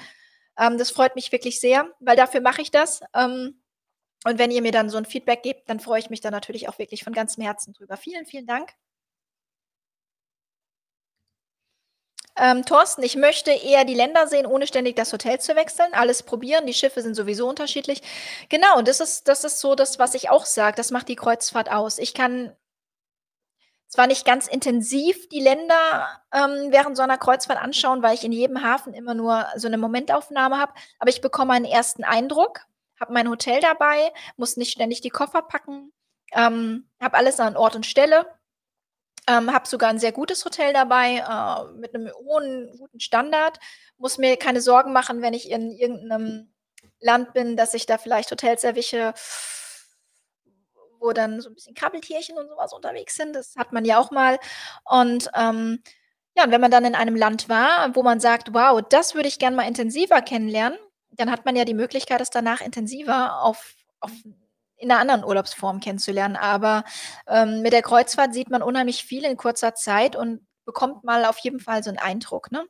Ähm, 0.57 0.79
das 0.79 0.91
freut 0.91 1.17
mich 1.17 1.33
wirklich 1.33 1.61
sehr, 1.61 1.91
weil 2.01 2.17
dafür 2.17 2.41
mache 2.41 2.63
ich 2.63 2.71
das. 2.71 3.01
Ähm, 3.15 3.61
und 4.25 4.39
wenn 4.39 4.51
ihr 4.51 4.63
mir 4.63 4.73
dann 4.73 4.91
so 4.91 4.99
ein 4.99 5.05
Feedback 5.05 5.43
gebt, 5.43 5.69
dann 5.69 5.81
freue 5.81 6.01
ich 6.01 6.11
mich 6.11 6.21
da 6.21 6.31
natürlich 6.31 6.69
auch 6.69 6.79
wirklich 6.79 7.05
von 7.05 7.13
ganzem 7.13 7.43
Herzen 7.45 7.73
drüber. 7.73 7.97
Vielen, 7.97 8.27
vielen 8.27 8.47
Dank. 8.47 8.73
Ähm, 12.39 12.65
Thorsten, 12.65 13.03
ich 13.03 13.17
möchte 13.17 13.51
eher 13.51 13.85
die 13.85 13.95
Länder 13.95 14.27
sehen, 14.29 14.47
ohne 14.47 14.67
ständig 14.67 14.97
das 14.97 15.13
Hotel 15.13 15.41
zu 15.41 15.57
wechseln. 15.57 15.93
Alles 15.93 16.23
probieren. 16.23 16.67
Die 16.67 16.75
Schiffe 16.75 17.03
sind 17.03 17.15
sowieso 17.15 17.49
unterschiedlich. 17.49 18.03
Genau, 18.49 18.83
das 18.83 19.01
ist, 19.01 19.29
das 19.29 19.45
ist 19.45 19.61
so 19.61 19.75
das, 19.75 19.99
was 19.99 20.15
ich 20.15 20.31
auch 20.31 20.47
sage. 20.47 20.77
Das 20.77 20.91
macht 20.91 21.09
die 21.09 21.17
Kreuzfahrt 21.17 21.71
aus. 21.71 21.99
Ich 21.99 22.15
kann 22.15 22.53
zwar 23.89 24.07
nicht 24.07 24.25
ganz 24.25 24.47
intensiv 24.47 25.29
die 25.31 25.41
Länder 25.41 26.07
ähm, 26.33 26.71
während 26.71 26.97
so 26.97 27.03
einer 27.03 27.19
Kreuzfahrt 27.19 27.61
anschauen, 27.61 28.03
weil 28.03 28.15
ich 28.15 28.25
in 28.25 28.33
jedem 28.33 28.63
Hafen 28.63 28.95
immer 28.95 29.15
nur 29.15 29.47
so 29.57 29.67
eine 29.67 29.79
Momentaufnahme 29.79 30.59
habe, 30.59 30.73
aber 30.99 31.11
ich 31.11 31.23
bekomme 31.23 31.55
einen 31.55 31.65
ersten 31.65 32.05
Eindruck, 32.05 32.67
habe 33.01 33.15
mein 33.15 33.31
Hotel 33.31 33.61
dabei, 33.61 34.13
muss 34.37 34.57
nicht 34.57 34.73
ständig 34.73 35.01
die 35.01 35.09
Koffer 35.09 35.43
packen, 35.43 35.93
ähm, 36.33 36.89
habe 37.01 37.17
alles 37.17 37.41
an 37.41 37.57
Ort 37.57 37.77
und 37.77 37.87
Stelle 37.87 38.27
ähm, 39.29 39.53
habe 39.53 39.69
sogar 39.69 39.91
ein 39.91 39.99
sehr 39.99 40.13
gutes 40.13 40.45
Hotel 40.45 40.73
dabei, 40.73 41.19
äh, 41.19 41.73
mit 41.79 41.95
einem 41.95 42.11
hohen, 42.15 42.75
guten 42.79 43.01
Standard. 43.01 43.59
Muss 43.99 44.19
mir 44.19 44.37
keine 44.37 44.61
Sorgen 44.61 44.93
machen, 44.93 45.23
wenn 45.23 45.35
ich 45.35 45.51
in 45.51 45.71
irgendeinem 45.71 46.53
Land 47.01 47.33
bin, 47.35 47.57
dass 47.57 47.75
ich 47.75 47.87
da 47.87 47.99
vielleicht 47.99 48.31
Hotels 48.31 48.65
erwische, 48.65 49.15
wo 51.01 51.13
dann 51.13 51.41
so 51.41 51.51
ein 51.51 51.55
bisschen 51.55 51.75
Krabbeltierchen 51.75 52.37
und 52.39 52.49
sowas 52.49 52.73
unterwegs 52.73 53.15
sind. 53.15 53.35
Das 53.35 53.55
hat 53.57 53.73
man 53.73 53.85
ja 53.85 53.99
auch 53.99 54.11
mal. 54.11 54.39
Und 54.85 55.31
ähm, 55.35 55.83
ja, 56.37 56.45
und 56.45 56.51
wenn 56.51 56.61
man 56.61 56.71
dann 56.71 56.85
in 56.85 56.95
einem 56.95 57.17
Land 57.17 57.49
war, 57.49 57.95
wo 57.95 58.03
man 58.03 58.21
sagt, 58.21 58.55
wow, 58.55 58.81
das 58.89 59.15
würde 59.15 59.29
ich 59.29 59.39
gerne 59.39 59.57
mal 59.57 59.69
intensiver 59.69 60.23
kennenlernen, 60.23 60.79
dann 61.11 61.31
hat 61.31 61.45
man 61.45 61.57
ja 61.57 61.65
die 61.65 61.75
Möglichkeit, 61.75 62.21
es 62.21 62.31
danach 62.31 62.61
intensiver 62.61 63.43
auf, 63.43 63.75
auf 64.01 64.13
in 64.79 64.91
einer 64.91 65.01
anderen 65.01 65.25
Urlaubsform 65.25 65.81
kennenzulernen. 65.81 66.37
Aber 66.37 66.85
ähm, 67.27 67.63
mit 67.63 67.73
der 67.73 67.83
Kreuzfahrt 67.83 68.35
sieht 68.35 68.51
man 68.51 68.63
unheimlich 68.63 69.05
viel 69.05 69.25
in 69.25 69.37
kurzer 69.37 69.75
Zeit 69.75 70.17
und 70.17 70.47
bekommt 70.65 71.05
mal 71.05 71.25
auf 71.25 71.39
jeden 71.39 71.61
Fall 71.61 71.83
so 71.83 71.91
einen 71.91 71.99
Eindruck, 71.99 72.53
ne? 72.53 72.65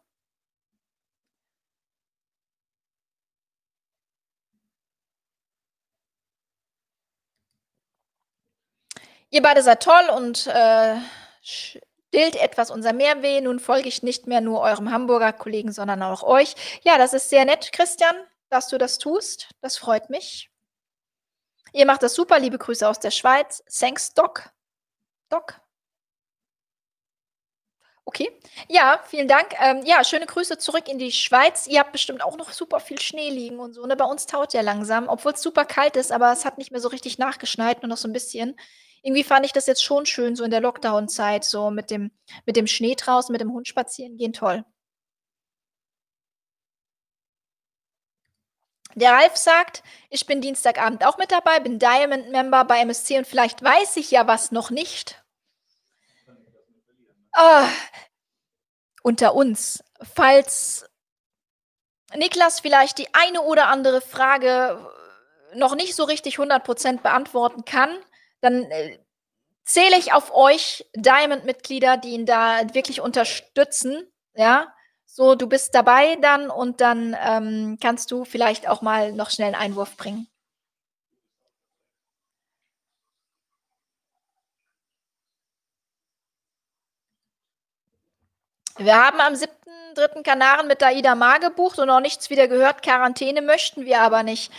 Ihr 9.30 9.42
beide 9.42 9.62
seid 9.62 9.82
toll 9.82 10.08
und 10.16 10.46
äh, 10.46 10.96
stillt 11.42 12.36
etwas 12.36 12.70
unser 12.70 12.92
Mehrweh. 12.94 13.40
Nun 13.40 13.60
folge 13.60 13.88
ich 13.88 14.02
nicht 14.02 14.26
mehr 14.26 14.40
nur 14.40 14.60
eurem 14.60 14.90
Hamburger 14.90 15.32
Kollegen, 15.32 15.72
sondern 15.72 16.02
auch 16.02 16.22
euch. 16.22 16.54
Ja, 16.82 16.96
das 16.98 17.12
ist 17.12 17.28
sehr 17.28 17.44
nett, 17.44 17.72
Christian, 17.72 18.16
dass 18.48 18.68
du 18.68 18.78
das 18.78 18.98
tust. 18.98 19.50
Das 19.60 19.76
freut 19.76 20.08
mich. 20.10 20.50
Ihr 21.72 21.86
macht 21.86 22.02
das 22.02 22.14
super. 22.14 22.38
Liebe 22.38 22.58
Grüße 22.58 22.88
aus 22.88 23.00
der 23.00 23.10
Schweiz. 23.10 23.62
Thanks, 23.70 24.14
Doc. 24.14 24.50
Doc. 25.30 25.60
Okay. 28.08 28.30
Ja, 28.68 29.00
vielen 29.06 29.28
Dank. 29.28 29.48
Ähm, 29.60 29.82
ja, 29.84 30.02
schöne 30.02 30.24
Grüße 30.24 30.56
zurück 30.56 30.88
in 30.88 30.98
die 30.98 31.12
Schweiz. 31.12 31.66
Ihr 31.66 31.80
habt 31.80 31.92
bestimmt 31.92 32.22
auch 32.24 32.38
noch 32.38 32.52
super 32.52 32.80
viel 32.80 32.98
Schnee 32.98 33.28
liegen 33.28 33.58
und 33.58 33.74
so, 33.74 33.84
ne? 33.84 33.96
Bei 33.96 34.06
uns 34.06 34.24
taut 34.24 34.54
der 34.54 34.62
langsam, 34.62 35.08
obwohl's 35.08 35.42
super 35.42 35.66
kalt 35.66 35.94
ist, 35.94 36.10
aber 36.10 36.32
es 36.32 36.46
hat 36.46 36.56
nicht 36.56 36.70
mehr 36.70 36.80
so 36.80 36.88
richtig 36.88 37.18
nachgeschneit, 37.18 37.82
nur 37.82 37.90
noch 37.90 37.98
so 37.98 38.08
'n 38.08 38.14
bisschen. 38.14 38.56
Irgendwie 39.02 39.24
fand 39.24 39.44
ich 39.44 39.52
das 39.52 39.66
jetzt 39.66 39.84
schon 39.84 40.06
schön 40.06 40.36
so 40.36 40.44
in 40.44 40.50
der 40.50 40.62
Lockdown-Zeit, 40.62 41.44
so 41.44 41.70
mit 41.70 41.90
dem 41.90 42.10
mit 42.46 42.56
dem 42.56 42.66
Schnee 42.66 42.94
draußen, 42.94 43.30
mit 43.30 43.42
dem 43.42 43.52
Hund 43.52 43.68
spazieren 43.68 44.16
gehen, 44.16 44.32
toll. 44.32 44.64
Der 49.00 49.12
Ralf 49.12 49.36
sagt: 49.36 49.84
„Ich 50.10 50.26
bin 50.26 50.40
Dienstagabend 50.40 51.04
auch 51.06 51.18
mit 51.18 51.30
dabei, 51.30 51.60
bin 51.60 51.78
Diamond 51.78 52.30
Member 52.32 52.64
bei 52.64 52.80
MSC 52.80 53.16
und 53.18 53.28
vielleicht 53.28 53.62
weiß 53.62 53.96
ich 53.96 54.10
ja 54.10 54.26
was 54.26 54.50
noch 54.50 54.70
nicht.“ 54.70 55.22
Ah, 57.34 57.70
unter 59.02 59.34
uns, 59.34 59.82
falls 60.14 60.88
Niklas 62.16 62.60
vielleicht 62.60 62.98
die 62.98 63.12
eine 63.14 63.42
oder 63.42 63.68
andere 63.68 64.00
Frage 64.00 64.78
noch 65.54 65.74
nicht 65.74 65.94
so 65.94 66.04
richtig 66.04 66.38
100 66.38 66.64
% 66.64 67.02
beantworten 67.02 67.64
kann, 67.64 67.90
dann, 68.40 68.64
äh, 68.70 68.98
zähle 69.64 69.98
ich 69.98 70.12
auf 70.14 70.34
euch 70.34 70.86
Diamond-Mitglieder, 70.96 71.98
die 71.98 72.10
ihn 72.10 72.26
da 72.26 72.60
wirklich 72.74 73.00
unterstützen, 73.02 74.10
ja? 74.34 74.72
So, 75.16 75.34
du 75.34 75.46
bist 75.48 75.74
dabei 75.74 76.16
dann 76.16 76.50
und 76.50 76.80
dann, 76.82 77.16
ähm, 77.26 77.78
kannst 77.80 78.10
du 78.10 78.24
vielleicht 78.26 78.68
auch 78.68 78.82
mal 78.82 79.12
noch 79.12 79.30
schnell 79.30 79.48
'n 79.52 79.54
Einwurf 79.54 79.96
bringen. 79.96 80.28
Wir 88.76 88.94
haben 88.96 89.20
am 89.20 89.34
7.3. 89.34 90.22
Kanaren 90.22 90.68
mit 90.68 90.82
AIDA 90.82 91.14
Mar 91.14 91.40
gebucht 91.40 91.78
und 91.78 91.86
noch 91.88 92.00
nichts 92.00 92.30
wieder 92.30 92.46
gehört. 92.48 92.82
Quarantäne 92.82 93.42
möchten 93.42 93.84
wir 93.86 94.00
aber 94.00 94.22
nicht. 94.22 94.52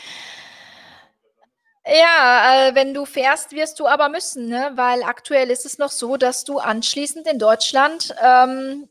Ja, 1.85 2.67
äh, 2.69 2.75
wenn 2.75 2.93
du 2.93 3.05
fährst, 3.05 3.51
wirst 3.53 3.79
du 3.79 3.87
aber 3.87 4.09
müssen, 4.09 4.47
ne? 4.47 4.71
Weil 4.75 5.01
aktuell 5.03 5.49
ist 5.49 5.65
es 5.65 5.77
noch 5.77 5.91
so, 5.91 6.17
dass 6.17 6.43
du 6.43 6.59
anschließend 6.59 7.25
in 7.27 7.39
Deutschland, 7.39 8.13
ähm, 8.21 8.89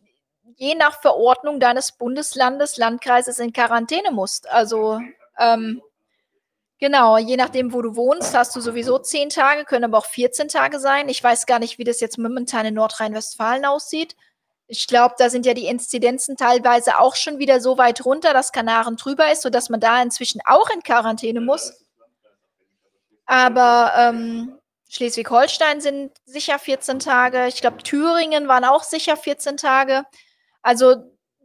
je 0.58 0.74
nach 0.74 1.00
Verordnung 1.00 1.60
deines 1.60 1.92
Bundeslandes, 1.92 2.76
Landkreises 2.76 3.38
in 3.38 3.52
Quarantäne 3.52 4.10
musst. 4.10 4.48
Also, 4.50 5.00
ähm 5.38 5.80
genau, 6.80 7.16
je 7.16 7.36
nachdem, 7.36 7.72
wo 7.72 7.80
du 7.80 7.94
wohnst, 7.94 8.36
hast 8.36 8.54
du 8.56 8.60
sowieso 8.60 8.98
10 8.98 9.30
Tage, 9.30 9.64
können 9.64 9.84
aber 9.84 9.98
auch 9.98 10.06
14 10.06 10.48
Tage 10.48 10.80
sein. 10.80 11.08
Ich 11.08 11.22
weiß 11.22 11.46
gar 11.46 11.60
nicht, 11.60 11.78
wie 11.78 11.84
das 11.84 12.00
jetzt 12.00 12.18
momentan 12.18 12.66
in 12.66 12.74
Nordrhein-Westfalen 12.74 13.64
aussieht. 13.64 14.16
Ich 14.66 14.88
glaube, 14.88 15.14
da 15.16 15.30
sind 15.30 15.46
ja 15.46 15.54
die 15.54 15.66
Inzidenzen 15.66 16.36
teilweise 16.36 16.98
auch 16.98 17.14
schon 17.14 17.38
wieder 17.38 17.60
so 17.60 17.78
weit 17.78 18.04
runter, 18.04 18.32
dass 18.32 18.52
Kanaren 18.52 18.96
drüber 18.96 19.30
ist, 19.30 19.42
sodass 19.42 19.70
man 19.70 19.80
da 19.80 20.02
inzwischen 20.02 20.40
auch 20.44 20.68
in 20.70 20.82
Quarantäne 20.82 21.40
muss. 21.40 21.84
Aber, 23.26 23.92
ähm, 23.96 24.58
Schleswig-Holstein 24.90 25.80
sind 25.80 26.12
sicher 26.24 26.58
14 26.58 26.98
Tage. 26.98 27.46
Ich 27.46 27.60
glaube, 27.60 27.82
Thüringen 27.82 28.48
waren 28.48 28.64
auch 28.64 28.82
sicher 28.82 29.16
14 29.16 29.56
Tage. 29.56 30.04
Also, 30.62 30.96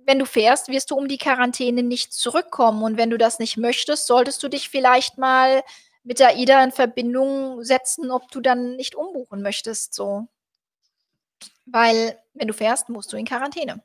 wenn 0.06 0.20
du 0.20 0.26
fährst, 0.26 0.68
wirst 0.68 0.92
du 0.92 0.96
um 0.96 1.08
die 1.08 1.18
Quarantäne 1.18 1.84
nicht 1.84 2.14
zurückkommen 2.14 2.84
und 2.84 2.98
wenn 2.98 3.10
du 3.10 3.18
das 3.18 3.40
nicht 3.40 3.58
möchtest, 3.58 4.08
solltest 4.08 4.44
du 4.44 4.50
dich 4.50 4.70
vielleicht 4.70 5.18
mal 5.18 5.64
mit 6.04 6.22
AIDA 6.22 6.64
in 6.64 6.72
Verbindung 6.72 7.64
setzen, 7.64 8.12
ob 8.12 8.30
du 8.32 8.42
dann 8.42 8.76
nicht 8.76 8.96
umbuchen 8.96 9.42
möchtest, 9.42 9.94
so. 9.94 10.28
Weil, 11.66 12.20
wenn 12.34 12.48
du 12.48 12.54
fährst, 12.54 12.90
musst 12.90 13.14
du 13.14 13.18
in 13.18 13.26
Quarantäne. 13.26 13.82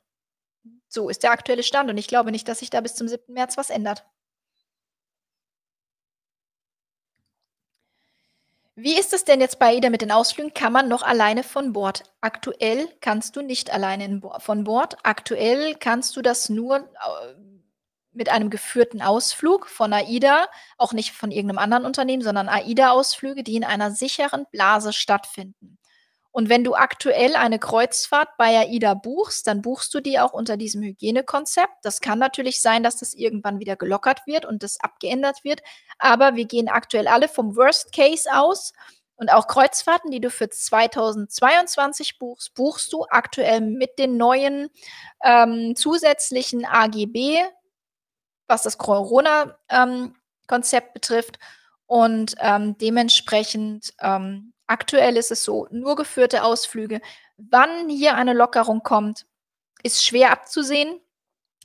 So 0.89 1.09
ist 1.09 1.23
der 1.23 1.33
aktuelle 1.33 1.63
Stand 1.63 1.91
und 1.91 1.99
ich 1.99 2.09
glaube 2.09 2.33
nicht, 2.33 2.49
dass 2.49 2.61
sich 2.61 2.71
da 2.71 2.81
bis 2.81 2.95
zum 2.95 3.09
7. 3.09 3.33
März 3.35 3.57
was 3.57 3.71
ändert. 3.71 4.05
Wie 8.81 8.97
ist 8.97 9.13
es 9.13 9.25
denn 9.25 9.41
jetzt 9.41 9.59
bei 9.59 9.71
AIDA 9.75 9.91
mit 9.91 10.03
den 10.03 10.13
Ausflügen? 10.13 10.55
Kann 10.55 10.73
man 10.73 10.87
noch 10.87 11.03
alleine 11.03 11.43
von 11.43 11.73
Bord? 11.73 12.05
Aktuell 12.21 12.89
kannst 13.01 13.35
du 13.35 13.43
nicht 13.43 13.73
alleine 13.73 14.21
von 14.39 14.63
Bord. 14.63 14.97
Aktuell 15.03 15.75
kannst 15.75 16.15
du 16.17 16.23
das 16.23 16.49
nur, 16.49 16.77
äh, 16.77 17.35
mit 18.13 18.29
einem 18.29 18.51
geführten 18.51 19.03
Ausflug 19.03 19.67
von 19.69 19.93
AIDA, 19.93 20.47
auch 20.77 20.93
nicht 20.93 21.11
von 21.13 21.33
irgend 21.33 21.49
'nem 21.49 21.59
anderen 21.59 21.85
Unternehmen, 21.85 22.23
sondern 22.23 22.49
AIDA-Ausflüge, 22.49 23.43
die 23.43 23.57
in 23.57 23.65
einer 23.65 23.91
sicheren 23.91 24.47
Blase 24.53 24.93
stattfinden. 24.93 25.77
Und 26.31 26.49
wenn 26.49 26.63
du 26.63 26.75
aktuell 26.75 27.37
eine 27.37 27.59
Kreuzfahrt 27.59 28.29
bei 28.37 28.59
AIDA 28.59 28.95
buchst, 28.95 29.47
dann 29.47 29.63
buchst 29.63 29.93
du 29.95 30.01
die 30.01 30.21
auch 30.21 30.33
unter 30.33 30.57
diesem 30.57 30.83
Hygienekonzept. 30.83 31.73
Das 31.83 32.01
kann 32.01 32.19
natürlich 32.19 32.61
sein, 32.61 32.83
dass 32.83 32.99
das 32.99 33.15
irgendwann 33.15 33.61
wieder 33.61 33.77
gelockert 33.77 34.27
wird 34.27 34.45
und 34.45 34.63
das 34.63 34.79
abgeändert 34.81 35.43
wird, 35.43 35.63
aber 35.99 36.37
wir 36.37 36.45
gehen 36.45 36.69
aktuell 36.69 37.09
alle 37.09 37.29
vom 37.29 37.57
Worst 37.57 37.93
Case 37.93 38.29
aus. 38.33 38.73
Und 39.17 39.33
auch 39.33 39.49
Kreuzfahrten, 39.49 40.13
die 40.13 40.21
du 40.21 40.31
für 40.31 40.49
2022 40.49 42.21
buchst, 42.21 42.55
buchst 42.55 42.93
du 42.93 43.05
aktuell 43.11 43.61
mit 43.61 43.99
den 43.99 44.17
neuen, 44.17 44.69
ähm, 45.25 45.75
zusätzlichen 45.75 46.65
AGB, 46.65 47.43
was 48.47 48.63
das 48.63 48.79
Corona, 48.79 49.59
ähm, 49.69 50.15
betrifft. 50.47 51.41
Und, 51.87 52.37
ähm, 52.39 52.79
dementsprechend, 52.79 53.93
ähm, 54.01 54.53
aktuell 54.69 55.17
ist 55.17 55.31
es 55.33 55.45
so, 55.45 55.67
nur 55.71 55.97
geführte 55.97 56.45
Ausflüge. 56.45 57.01
Wann 57.37 57.89
hier 57.89 58.15
eine 58.15 58.35
Lockerung 58.35 58.83
kommt, 58.83 59.27
ist 59.83 60.05
schwer 60.05 60.31
abzusehen. 60.33 61.01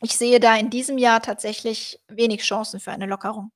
Ich 0.01 0.17
sehe 0.17 0.39
da 0.39 0.55
in 0.55 0.69
diesem 0.69 0.97
Jahr 0.97 1.21
tatsächlich 1.21 2.01
wenig 2.07 2.41
Chancen 2.41 2.79
für 2.79 2.91
eine 2.91 3.05
Lockerung. 3.05 3.51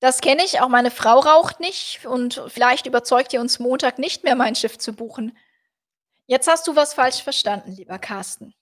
Das 0.00 0.20
kenne 0.20 0.44
ich, 0.44 0.60
auch 0.60 0.68
meine 0.68 0.90
Frau 0.90 1.20
raucht 1.20 1.60
nicht 1.60 2.04
und 2.06 2.42
vielleicht 2.48 2.86
überzeugt 2.86 3.32
ihr 3.32 3.40
uns 3.40 3.60
Montag 3.60 4.00
nicht 4.00 4.24
mehr, 4.24 4.34
mein 4.34 4.56
Schiff 4.56 4.76
zu 4.76 4.92
buchen. 4.94 5.36
Jetzt 6.26 6.48
hast 6.48 6.66
du 6.66 6.74
was 6.74 6.94
falsch 6.94 7.22
verstanden, 7.22 7.72
lieber 7.72 7.98
Carsten. 8.00 8.52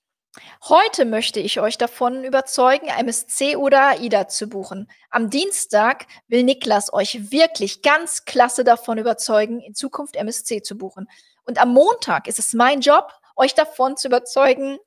Heute 0.69 1.03
möchte 1.03 1.41
ich 1.41 1.59
euch 1.59 1.77
davon 1.77 2.23
überzeugen, 2.23 2.87
MSC 2.87 3.57
oder 3.57 3.89
AIDA 3.89 4.29
zu 4.29 4.47
buchen. 4.47 4.89
Am 5.09 5.29
Dienstag 5.29 6.05
will 6.29 6.43
Niklas 6.43 6.93
euch 6.93 7.31
wirklich 7.31 7.81
ganz 7.81 8.23
klasse 8.23 8.63
davon 8.63 8.97
überzeugen, 8.97 9.59
in 9.59 9.75
Zukunft 9.75 10.15
MSC 10.15 10.61
zu 10.61 10.77
buchen. 10.77 11.09
Und 11.43 11.59
am 11.59 11.73
Montag 11.73 12.27
ist 12.27 12.39
es 12.39 12.53
mein 12.53 12.79
Job, 12.79 13.11
euch 13.35 13.55
davon 13.55 13.97
zu 13.97 14.07
überzeugen, 14.07 14.77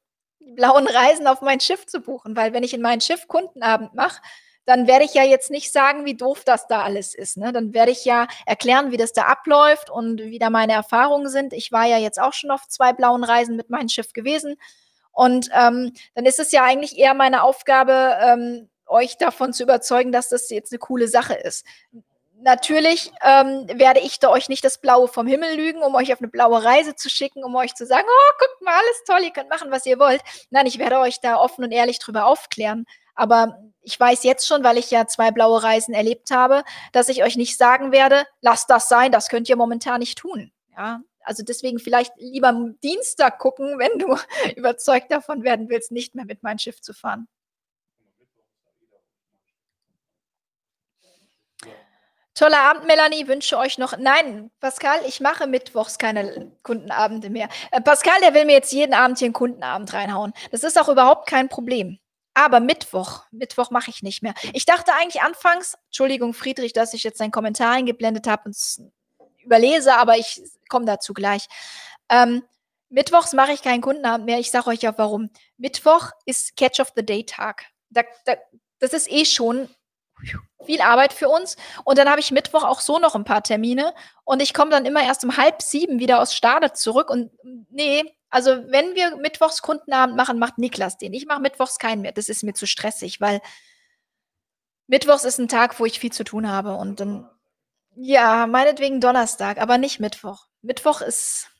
die 0.40 0.52
blauen 0.52 0.86
Reisen 0.86 1.26
auf 1.26 1.42
mein 1.42 1.60
Schiff 1.60 1.84
zu 1.86 2.00
buchen, 2.00 2.36
weil 2.36 2.54
wenn 2.54 2.62
ich 2.62 2.72
in 2.72 2.80
mein 2.80 3.02
Schiff 3.02 3.28
Kundenabend 3.28 3.92
mache, 3.94 4.22
dann 4.64 4.86
werde 4.86 5.04
ich 5.04 5.12
ja 5.12 5.24
jetzt 5.24 5.50
nicht 5.50 5.72
sagen, 5.72 6.06
wie 6.06 6.16
doof 6.16 6.42
das 6.46 6.66
da 6.68 6.82
alles 6.82 7.14
ist, 7.14 7.36
ne? 7.36 7.52
Dann 7.52 7.74
werde 7.74 7.92
ich 7.92 8.06
ja 8.06 8.28
erklären, 8.46 8.92
wie 8.92 8.96
das 8.96 9.12
da 9.12 9.24
abläuft 9.24 9.90
und 9.90 10.22
wie 10.22 10.38
da 10.38 10.48
meine 10.48 10.72
Erfahrungen 10.72 11.28
sind. 11.28 11.52
Ich 11.52 11.70
war 11.70 11.84
ja 11.84 11.98
jetzt 11.98 12.18
auch 12.18 12.32
schon 12.32 12.50
auf 12.50 12.66
2 12.66 12.94
blauen 12.94 13.24
Reisen 13.24 13.56
mit 13.56 13.68
meinem 13.68 13.90
Schiff 13.90 14.14
gewesen 14.14 14.56
und, 15.14 15.48
ähm, 15.54 15.92
dann 16.14 16.26
ist 16.26 16.38
es 16.40 16.52
ja 16.52 16.64
eigentlich 16.64 16.98
eher 16.98 17.14
meine 17.14 17.42
Aufgabe, 17.44 18.16
ähm, 18.22 18.68
euch 18.86 19.16
davon 19.18 19.52
zu 19.54 19.62
überzeugen, 19.64 20.12
dass 20.12 20.28
das 20.30 20.50
jetzt 20.50 20.72
'ne 20.72 20.78
coole 20.78 21.08
Sache 21.08 21.34
ist. 21.34 21.64
Natürlich, 22.42 23.12
ähm, 23.24 23.66
werde 23.74 24.00
ich 24.00 24.18
da 24.20 24.30
euch 24.30 24.48
nicht 24.50 24.64
das 24.64 24.78
Blaue 24.80 25.08
vom 25.08 25.26
Himmel 25.26 25.56
lügen, 25.56 25.82
um 25.82 25.94
euch 25.96 26.12
auf 26.12 26.20
'ne 26.20 26.28
blaue 26.28 26.64
Reise 26.64 26.94
zu 26.96 27.10
schicken, 27.10 27.44
um 27.44 27.54
euch 27.56 27.74
zu 27.76 27.86
sagen: 27.86 28.06
„Oh, 28.08 28.32
guckt 28.40 28.62
mal, 28.62 28.74
alles 28.74 29.04
toll, 29.06 29.22
ihr 29.24 29.32
könnt 29.32 29.50
machen, 29.50 29.70
was 29.72 29.86
ihr 29.86 29.98
wollt.“ 30.00 30.22
Nein, 30.50 30.66
ich 30.66 30.78
werde 30.78 30.98
euch 31.00 31.20
da 31.20 31.36
offen 31.38 31.64
und 31.64 31.72
ehrlich 31.72 31.98
drüber 32.00 32.26
aufklären. 32.26 32.86
Aber 33.16 33.58
ich 33.82 33.98
weiß 34.00 34.24
jetzt 34.24 34.46
schon, 34.48 34.64
weil 34.64 34.78
ich 34.78 34.90
ja 34.92 35.06
2 35.06 35.30
blaue 35.32 35.62
Reisen 35.62 35.94
erlebt 35.94 36.30
habe, 36.32 36.64
dass 36.92 37.08
ich 37.10 37.22
euch 37.24 37.36
nicht 37.36 37.56
sagen 37.58 37.92
werde: 37.92 38.24
„Lasst 38.42 38.70
das 38.70 38.88
sein, 38.88 39.12
das 39.12 39.28
könnt 39.30 39.48
ihr 39.48 39.56
momentan 39.56 40.00
nicht 40.00 40.18
tun“, 40.18 40.52
ja? 40.76 41.00
Also, 41.24 41.42
deswegen 41.42 41.78
vielleicht 41.78 42.12
lieber 42.18 42.48
am 42.48 42.78
Dienstag 42.80 43.38
gucken, 43.38 43.78
wenn 43.78 43.98
du 43.98 44.16
überzeugt 44.56 45.10
davon 45.10 45.42
werden 45.42 45.68
willst, 45.68 45.90
nicht 45.92 46.14
mehr 46.14 46.24
mit 46.24 46.42
mein 46.42 46.58
Schiff 46.58 46.80
zu 46.80 46.92
fahren. 46.92 47.28
Toller 52.34 52.58
Abend, 52.58 52.86
Melanie, 52.86 53.28
wünsche 53.28 53.56
euch 53.56 53.78
noch 53.78 53.96
nein, 53.96 54.50
Pascal, 54.58 54.98
ich 55.06 55.20
mache 55.20 55.46
mittwochs 55.46 55.98
keine 55.98 56.50
Kundenabende 56.64 57.30
mehr. 57.30 57.48
Äh, 57.70 57.80
Pascal, 57.80 58.20
der 58.22 58.34
will 58.34 58.44
mir 58.44 58.54
jetzt 58.54 58.72
jeden 58.72 58.92
Abend 58.92 59.18
hier 59.20 59.28
'n 59.28 59.32
Kundenabend 59.32 59.92
reinhauen. 59.94 60.32
Das 60.50 60.64
ist 60.64 60.76
auch 60.80 60.88
überhaupt 60.88 61.28
kein 61.28 61.48
Problem. 61.48 62.00
Aber 62.34 62.58
Mittwoch 62.58 63.22
Mittwoch 63.30 63.70
mache 63.70 63.90
ich 63.90 64.02
nicht 64.02 64.22
mehr. 64.24 64.34
Ich 64.52 64.64
dachte 64.66 64.92
eigentlich 64.94 65.22
anfangs 65.22 65.76
Entschuldigung, 65.86 66.34
Friedrich, 66.34 66.72
dass 66.72 66.92
ich 66.92 67.04
jetzt 67.04 67.20
deinen 67.20 67.30
Kommentar 67.30 67.72
eingeblendet 67.72 68.26
habe 68.26 68.42
und 68.46 68.56
überlese, 69.44 69.94
aber 69.96 70.16
ich 70.16 70.42
komme 70.68 70.86
dazu 70.86 71.14
gleich. 71.14 71.46
Ähm, 72.08 72.42
mittwochs 72.88 73.32
mache 73.32 73.52
ich 73.52 73.62
keinen 73.62 73.80
Kundenabend 73.80 74.26
mehr. 74.26 74.38
Ich 74.38 74.50
sage 74.50 74.68
euch 74.68 74.86
auch 74.88 74.98
warum. 74.98 75.30
Mittwoch 75.56 76.10
ist 76.26 76.56
Catch 76.56 76.80
of 76.80 76.92
the 76.96 77.04
Day 77.04 77.24
Tag. 77.24 77.66
Da 77.90 78.02
da 78.24 78.34
das 78.80 78.92
ist 78.92 79.10
eh 79.10 79.24
schon 79.24 79.68
viel 80.64 80.80
Arbeit 80.80 81.12
für 81.12 81.28
uns. 81.28 81.56
Und 81.84 81.98
dann 81.98 82.08
habe 82.08 82.20
ich 82.20 82.30
Mittwoch 82.30 82.64
auch 82.64 82.80
so 82.80 82.98
noch 82.98 83.14
ein 83.14 83.24
paar 83.24 83.42
Termine 83.42 83.94
und 84.24 84.40
ich 84.40 84.54
komme 84.54 84.70
dann 84.70 84.86
immer 84.86 85.02
erst 85.02 85.24
um 85.24 85.36
halb 85.36 85.62
sieben 85.62 85.98
wieder 85.98 86.20
aus 86.20 86.34
Stade 86.34 86.72
zurück 86.72 87.10
und 87.10 87.30
nee, 87.70 88.02
also 88.30 88.50
wenn 88.68 88.94
wir 88.94 89.16
Mittwochs 89.16 89.62
Kundenabend 89.62 90.16
machen, 90.16 90.38
macht 90.38 90.58
Niklas 90.58 90.96
den. 90.98 91.12
Ich 91.12 91.26
mache 91.26 91.40
Mittwochs 91.40 91.78
keinen 91.78 92.02
mehr. 92.02 92.12
Das 92.12 92.28
ist 92.28 92.42
mir 92.42 92.54
zu 92.54 92.66
stressig, 92.66 93.20
weil 93.20 93.40
Mittwochs 94.86 95.24
ist 95.24 95.38
ein 95.38 95.48
Tag, 95.48 95.78
wo 95.78 95.86
ich 95.86 96.00
viel 96.00 96.12
zu 96.12 96.24
tun 96.24 96.48
habe 96.48 96.74
und 96.74 97.00
dann 97.00 97.30
ja, 97.96 98.46
meinetwegen 98.46 99.00
Donnerstag, 99.00 99.58
aber 99.58 99.78
nicht 99.78 100.00
Mittwoch. 100.00 100.46
Mittwoch 100.62 101.00
ist 101.00 101.50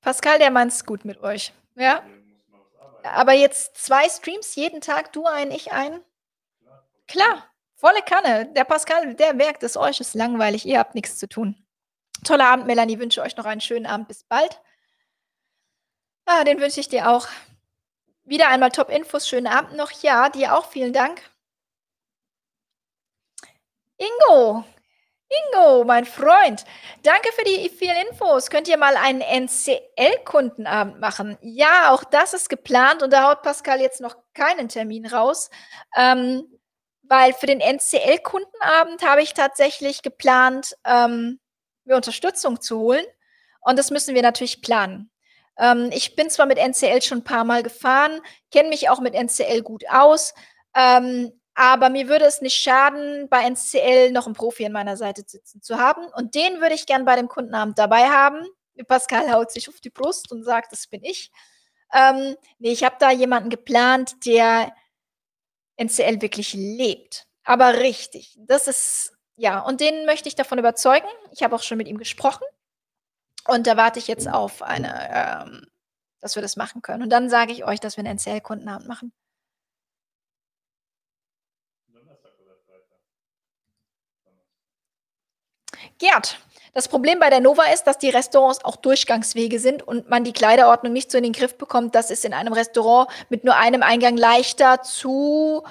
Pascal, 0.00 0.38
der 0.38 0.52
meint's 0.52 0.86
gut 0.86 1.04
mit 1.04 1.20
euch. 1.22 1.52
Ja? 1.74 2.04
Aber 3.02 3.32
jetzt 3.32 3.76
zwei 3.76 4.08
Streams 4.08 4.54
jeden 4.54 4.80
Tag, 4.80 5.12
du 5.12 5.26
ein, 5.26 5.50
ich 5.50 5.72
ein? 5.72 6.00
Klar, 7.08 7.44
volle 7.74 8.02
Kanne. 8.02 8.52
Der 8.52 8.64
Pascal, 8.64 9.14
der 9.14 9.34
merkt 9.34 9.64
es 9.64 9.76
euch, 9.76 9.98
ist 9.98 10.14
langweilig, 10.14 10.64
ihr 10.64 10.78
habt 10.78 10.94
nichts 10.94 11.18
zu 11.18 11.28
tun. 11.28 11.66
Toller 12.24 12.46
Abend, 12.46 12.66
Melanie, 12.66 13.00
wünsche 13.00 13.20
euch 13.20 13.36
noch 13.36 13.46
einen 13.46 13.60
schönen 13.60 13.86
Abend. 13.86 14.08
Bis 14.08 14.22
bald. 14.22 14.60
Ah, 16.24 16.44
den 16.44 16.60
wünsche 16.60 16.80
ich 16.80 16.88
dir 16.88 17.10
auch. 17.10 17.28
Wieder 18.26 18.48
einmal 18.48 18.70
Top-Infos, 18.72 19.28
schönen 19.28 19.46
Abend 19.46 19.76
noch. 19.76 19.92
Ja, 20.02 20.28
dir 20.28 20.56
auch, 20.56 20.66
vielen 20.68 20.92
Dank. 20.92 21.22
Ingo, 23.98 24.64
Ingo, 25.28 25.84
mein 25.84 26.04
Freund, 26.04 26.64
danke 27.02 27.32
für 27.32 27.44
die 27.44 27.68
vielen 27.68 27.96
Infos. 28.08 28.50
Könnt 28.50 28.68
ihr 28.68 28.76
mal 28.78 28.96
einen 28.96 29.20
NCL-Kundenabend 29.20 31.00
machen? 31.00 31.38
Ja, 31.40 31.92
auch 31.92 32.04
das 32.04 32.34
ist 32.34 32.48
geplant 32.48 33.02
und 33.02 33.12
da 33.12 33.28
haut 33.28 33.42
Pascal 33.42 33.80
jetzt 33.80 34.00
noch 34.00 34.16
keinen 34.34 34.68
Termin 34.68 35.06
raus. 35.06 35.50
Ähm, 35.96 36.44
weil 37.02 37.32
für 37.32 37.46
den 37.46 37.60
NCL-Kundenabend 37.60 39.02
habe 39.06 39.22
ich 39.22 39.34
tatsächlich 39.34 40.02
geplant, 40.02 40.76
ähm, 40.84 41.38
mir 41.84 41.96
Unterstützung 41.96 42.60
zu 42.60 42.80
holen. 42.80 43.06
Und 43.60 43.78
das 43.78 43.90
müssen 43.92 44.14
wir 44.16 44.22
natürlich 44.22 44.62
planen. 44.62 45.10
Ähm, 45.58 45.90
ich 45.92 46.16
bin 46.16 46.30
zwar 46.30 46.46
mit 46.46 46.58
NCL 46.58 47.02
schon 47.02 47.18
ein 47.18 47.24
paar 47.24 47.44
Mal 47.44 47.62
gefahren, 47.62 48.20
kenne 48.50 48.68
mich 48.68 48.88
auch 48.88 49.00
mit 49.00 49.14
NCL 49.14 49.62
gut 49.62 49.84
aus. 49.88 50.34
Ähm, 50.74 51.32
aber 51.54 51.88
mir 51.88 52.08
würde 52.08 52.26
es 52.26 52.42
nicht 52.42 52.54
schaden, 52.54 53.28
bei 53.30 53.42
NCL 53.48 54.12
noch 54.12 54.26
einen 54.26 54.34
Profi 54.34 54.66
an 54.66 54.72
meiner 54.72 54.98
Seite 54.98 55.22
sitzen 55.26 55.62
zu 55.62 55.78
haben. 55.78 56.06
Und 56.14 56.34
den 56.34 56.60
würde 56.60 56.74
ich 56.74 56.84
gern 56.84 57.06
bei 57.06 57.16
dem 57.16 57.28
Kundenabend 57.28 57.78
dabei 57.78 58.10
haben. 58.10 58.46
Pascal 58.86 59.32
haut 59.32 59.50
sich 59.50 59.68
auf 59.70 59.80
die 59.80 59.88
Brust 59.88 60.30
und 60.30 60.44
sagt, 60.44 60.72
das 60.72 60.86
bin 60.86 61.02
ich. 61.02 61.30
Ähm, 61.94 62.36
nee, 62.58 62.72
ich 62.72 62.84
habe 62.84 62.96
da 62.98 63.10
jemanden 63.10 63.48
geplant, 63.48 64.26
der 64.26 64.70
NCL 65.76 66.20
wirklich 66.20 66.52
lebt. 66.52 67.26
Aber 67.44 67.78
richtig. 67.78 68.36
Das 68.38 68.66
ist, 68.66 69.16
ja, 69.36 69.60
und 69.60 69.80
den 69.80 70.04
möchte 70.04 70.28
ich 70.28 70.34
davon 70.34 70.58
überzeugen. 70.58 71.08
Ich 71.32 71.42
habe 71.42 71.54
auch 71.54 71.62
schon 71.62 71.78
mit 71.78 71.88
ihm 71.88 71.96
gesprochen. 71.96 72.44
Und 73.48 73.66
da 73.66 73.76
warte 73.76 73.98
ich 73.98 74.08
jetzt 74.08 74.28
auf 74.28 74.62
eine, 74.62 75.44
ähm, 75.46 75.66
dass 76.20 76.34
wir 76.34 76.42
das 76.42 76.56
machen 76.56 76.82
können. 76.82 77.02
Und 77.02 77.10
dann 77.10 77.30
sage 77.30 77.52
ich 77.52 77.64
euch, 77.64 77.80
dass 77.80 77.96
wir 77.96 78.04
einen 78.04 78.18
NCL-Kundenabend 78.18 78.88
machen. 78.88 79.12
Gerd, 85.98 86.38
das 86.74 86.88
Problem 86.88 87.18
bei 87.18 87.30
der 87.30 87.40
Nova 87.40 87.64
ist, 87.72 87.84
dass 87.84 87.96
die 87.96 88.10
Restaurants 88.10 88.62
auch 88.64 88.76
Durchgangswege 88.76 89.58
sind 89.58 89.82
und 89.82 90.10
man 90.10 90.24
die 90.24 90.34
Kleiderordnung 90.34 90.92
nicht 90.92 91.10
so 91.10 91.16
in 91.16 91.24
den 91.24 91.32
Griff 91.32 91.56
bekommt. 91.56 91.94
Das 91.94 92.10
ist 92.10 92.24
in 92.24 92.34
einem 92.34 92.52
Restaurant 92.52 93.08
mit 93.30 93.44
nur 93.44 93.56
einem 93.56 93.82
Eingang 93.82 94.16
leichter 94.16 94.82
zu, 94.82 95.64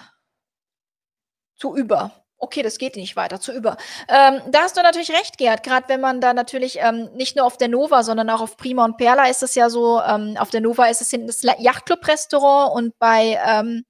zu 1.56 1.76
über. 1.76 2.24
Okay, 2.45 2.61
das 2.61 2.77
geht 2.77 2.95
nicht 2.95 3.15
weiter, 3.15 3.39
zu 3.41 3.51
über. 3.51 3.76
Ähm, 4.07 4.39
da 4.51 4.59
hast 4.61 4.77
du 4.77 4.84
natürlich 4.84 5.09
recht, 5.09 5.39
Gerd. 5.39 5.63
Gerade 5.63 5.89
wenn 5.89 5.99
man 5.99 6.22
da 6.22 6.31
natürlich 6.31 6.77
ähm, 6.80 7.09
nicht 7.15 7.35
nur 7.35 7.43
auf 7.43 7.57
der 7.57 7.69
Nova, 7.69 8.03
sondern 8.03 8.30
auch 8.30 8.39
auf 8.39 8.55
Prima 8.55 8.85
und 8.85 8.97
Perla 8.97 9.27
ist 9.30 9.41
es 9.41 9.55
ja 9.55 9.67
so, 9.67 9.99
ähm, 9.99 10.38
auf 10.38 10.51
der 10.51 10.61
Nova 10.61 10.85
ist 10.85 11.01
es 11.01 11.09
hinten 11.09 11.26
das 11.26 11.41
Yachtclub-Restaurant 11.41 12.76
und 12.76 12.99
bei 12.99 13.39
ähm, 13.43 13.84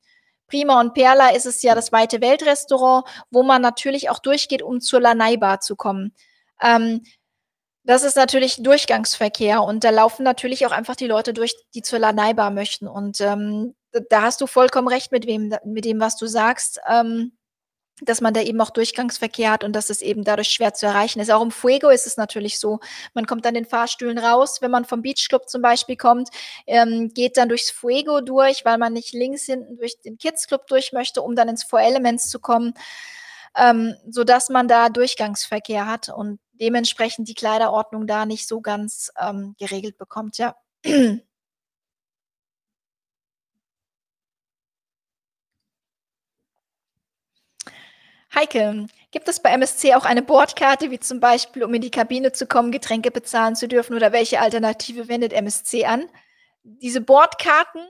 Prima 0.48 0.80
und 0.80 0.94
Perla 0.94 1.32
ist 1.32 1.46
es 1.46 1.64
ja 1.64 1.76
das 1.76 1.92
Weite 1.92 2.22
Weltrestaurant, 2.22 3.06
wo 3.30 3.44
man 3.44 3.62
natürlich 3.62 4.10
auch 4.10 4.20
durchgeht, 4.20 4.62
um 4.62 4.80
zur 4.80 5.02
Lanai-Bar 5.02 5.60
zu 5.60 5.76
kommen. 5.76 6.14
Ähm, 6.62 7.04
das 7.84 8.04
ist 8.04 8.16
natürlich 8.16 8.64
Durchgangsverkehr 8.64 9.64
und 9.64 9.84
da 9.84 9.90
laufen 9.90 10.24
natürlich 10.24 10.66
auch 10.66 10.72
einfach 10.72 10.96
die 10.96 11.08
Leute 11.08 11.34
durch, 11.34 11.56
die 11.74 11.82
zur 11.82 12.00
Lanai-Bar 12.00 12.52
möchten. 12.52 12.88
Und 12.88 13.20
ähm, 13.20 13.76
da 14.10 14.22
hast 14.22 14.40
du 14.40 14.48
vollkommen 14.48 14.88
recht 14.88 15.12
mit, 15.12 15.28
wem, 15.28 15.54
mit 15.66 15.84
dem, 15.84 16.00
was 16.00 16.16
du 16.16 16.26
sagst. 16.26 16.80
Ähm, 16.90 17.34
dass 18.02 18.20
man 18.20 18.34
da 18.34 18.42
eben 18.42 18.60
auch 18.60 18.72
Durchgangsverkehr 18.72 19.52
hat 19.52 19.64
und 19.64 19.74
dass 19.74 19.90
es 19.90 20.02
eben 20.02 20.24
dadurch 20.24 20.50
schwer 20.50 20.74
zu 20.74 20.86
erreichen 20.86 21.20
ist. 21.20 21.32
Auch 21.32 21.42
im 21.42 21.52
Fuego 21.52 21.90
ist 21.90 22.06
es 22.06 22.18
natürlich 22.18 22.60
so. 22.60 22.80
Man 23.14 23.26
kommt 23.26 23.46
an 23.48 23.54
den 23.54 23.66
Fahrstühlen 23.66 24.18
raus, 24.18 24.62
wenn 24.62 24.72
man 24.72 24.84
vom 24.86 25.02
Beachclub 25.02 25.48
zum 25.50 25.62
Beispiel 25.62 25.96
kommt, 25.96 26.30
ähm, 26.68 27.12
geht 27.14 27.38
dann 27.38 27.50
durchs 27.50 27.72
Fuego 27.72 28.20
durch, 28.22 28.66
weil 28.66 28.78
man 28.78 28.94
nicht 28.94 29.14
links 29.14 29.46
hinten 29.46 29.78
durch 29.78 30.02
den 30.02 30.18
Kids 30.18 30.48
Club 30.48 30.68
durch 30.68 30.92
möchte, 30.92 31.22
um 31.22 31.36
dann 31.36 31.48
ins 31.48 31.64
Four 31.64 31.82
Elements 31.82 32.30
zu 32.30 32.40
kommen, 32.40 32.74
ähm, 33.56 33.96
so 34.10 34.24
dass 34.24 34.50
man 34.50 34.68
da 34.68 34.90
Durchgangsverkehr 34.90 35.88
hat 35.88 36.10
und 36.10 36.40
dementsprechend 36.54 37.30
die 37.30 37.34
Kleiderordnung 37.34 38.08
da 38.08 38.26
nicht 38.26 38.48
so 38.48 38.62
ganz 38.62 39.12
ähm, 39.20 39.56
geregelt 39.58 39.98
bekommt. 39.98 40.38
Ja. 40.38 40.56
Heike, 48.36 48.88
gibt 49.12 49.30
es 49.30 49.40
bei 49.40 49.52
MSC 49.52 49.96
auch 49.96 50.04
eine 50.04 50.22
Bordkarte, 50.22 50.92
wie 50.92 51.00
zum 51.00 51.22
Beispiel, 51.22 51.64
um 51.64 51.74
in 51.74 51.82
die 51.82 51.90
Kabine 51.90 52.34
zu 52.34 52.46
kommen, 52.46 52.74
Getränke 52.74 53.10
bezahlen 53.10 53.56
zu 53.56 53.70
dürfen 53.70 53.96
oder 53.96 54.12
welche 54.12 54.42
Alternative 54.42 55.08
wendet 55.08 55.32
MSC 55.32 55.86
an? 55.86 56.10
Diese 56.64 57.00
Bordkarten 57.00 57.82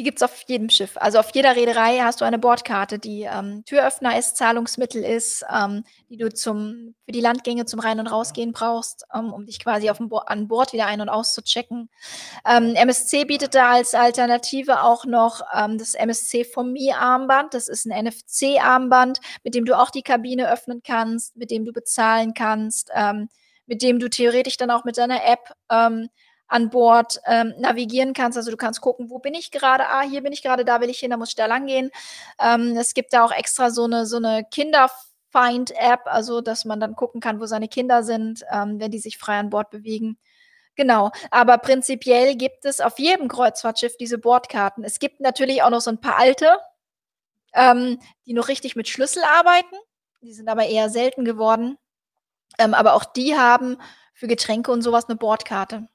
die 0.00 0.04
gibt 0.04 0.16
es 0.16 0.22
auf 0.22 0.44
jedem 0.46 0.70
Schiff. 0.70 0.92
Also 0.96 1.18
auf 1.18 1.28
jeder 1.34 1.56
Reederei 1.56 1.98
hast 1.98 2.22
du 2.22 2.24
eine 2.24 2.38
Bordkarte, 2.38 2.98
die 2.98 3.28
ähm, 3.30 3.66
Türöffner 3.66 4.18
ist, 4.18 4.38
Zahlungsmittel 4.38 5.04
ist, 5.04 5.44
ähm, 5.54 5.84
die 6.08 6.16
du 6.16 6.32
zum, 6.32 6.94
für 7.04 7.12
die 7.12 7.20
Landgänge 7.20 7.66
zum 7.66 7.80
Rein- 7.80 8.00
und 8.00 8.06
Rausgehen 8.06 8.52
brauchst, 8.52 9.04
ähm, 9.14 9.30
um 9.30 9.44
dich 9.44 9.62
quasi 9.62 9.90
Bo 10.00 10.16
an 10.16 10.48
Bord 10.48 10.72
wieder 10.72 10.86
ein- 10.86 11.02
und 11.02 11.10
auszuchecken. 11.10 11.90
Ähm, 12.48 12.74
MSC 12.76 13.26
bietet 13.26 13.54
da 13.54 13.72
als 13.72 13.92
Alternative 13.92 14.84
auch 14.84 15.04
noch 15.04 15.42
ähm, 15.54 15.76
das 15.76 15.92
MSC 15.92 16.44
For 16.44 16.64
Me 16.64 16.96
Armband. 16.96 17.52
Das 17.52 17.68
ist 17.68 17.84
ein 17.84 18.06
NFC-Armband, 18.06 19.20
mit 19.44 19.54
dem 19.54 19.66
du 19.66 19.78
auch 19.78 19.90
die 19.90 20.02
Kabine 20.02 20.50
öffnen 20.50 20.80
kannst, 20.82 21.36
mit 21.36 21.50
dem 21.50 21.66
du 21.66 21.72
bezahlen 21.72 22.32
kannst, 22.32 22.90
ähm, 22.94 23.28
mit 23.66 23.82
dem 23.82 23.98
du 23.98 24.08
theoretisch 24.08 24.56
dann 24.56 24.70
auch 24.70 24.84
mit 24.84 24.96
deiner 24.96 25.26
App 25.26 25.52
an 26.50 26.68
Bord 26.68 27.20
ähm, 27.26 27.54
navigieren 27.58 28.12
kannst. 28.12 28.36
Also 28.36 28.50
du 28.50 28.56
kannst 28.56 28.80
gucken, 28.80 29.08
wo 29.08 29.18
bin 29.20 29.34
ich 29.34 29.50
gerade? 29.50 29.88
Ah, 29.88 30.02
hier 30.02 30.22
bin 30.22 30.32
ich 30.32 30.42
gerade, 30.42 30.64
da 30.64 30.80
will 30.80 30.90
ich 30.90 30.98
hin, 30.98 31.10
da 31.10 31.16
muss 31.16 31.30
ich 31.30 31.36
da 31.36 31.46
lang 31.46 31.66
gehen. 31.66 31.90
Ähm, 32.40 32.76
es 32.76 32.92
gibt 32.92 33.12
da 33.12 33.24
auch 33.24 33.32
extra 33.32 33.70
so 33.70 33.84
eine, 33.84 34.04
so 34.04 34.16
eine 34.16 34.44
Kinderfind-App, 34.50 36.00
also 36.06 36.40
dass 36.40 36.64
man 36.64 36.80
dann 36.80 36.96
gucken 36.96 37.20
kann, 37.20 37.40
wo 37.40 37.46
seine 37.46 37.68
Kinder 37.68 38.02
sind, 38.02 38.44
ähm, 38.52 38.80
wenn 38.80 38.90
die 38.90 38.98
sich 38.98 39.16
frei 39.16 39.38
an 39.38 39.50
Bord 39.50 39.70
bewegen. 39.70 40.18
Genau, 40.74 41.10
aber 41.30 41.58
prinzipiell 41.58 42.36
gibt 42.36 42.64
es 42.64 42.80
auf 42.80 42.98
jedem 42.98 43.28
Kreuzfahrtschiff 43.28 43.96
diese 43.96 44.18
Bordkarten. 44.18 44.82
Es 44.82 44.98
gibt 44.98 45.20
natürlich 45.20 45.62
auch 45.62 45.70
noch 45.70 45.80
so 45.80 45.90
ein 45.90 46.00
paar 46.00 46.18
alte, 46.18 46.58
ähm, 47.54 48.00
die 48.26 48.32
noch 48.32 48.48
richtig 48.48 48.76
mit 48.76 48.88
Schlüssel 48.88 49.22
arbeiten. 49.24 49.76
Die 50.22 50.32
sind 50.32 50.48
aber 50.48 50.66
eher 50.66 50.90
selten 50.90 51.24
geworden. 51.24 51.78
Ähm, 52.58 52.74
aber 52.74 52.94
auch 52.94 53.04
die 53.04 53.36
haben 53.38 53.78
für 54.14 54.26
Getränke 54.26 54.72
und 54.72 54.82
sowas 54.82 55.08
eine 55.08 55.16
Bordkarte. 55.16 55.88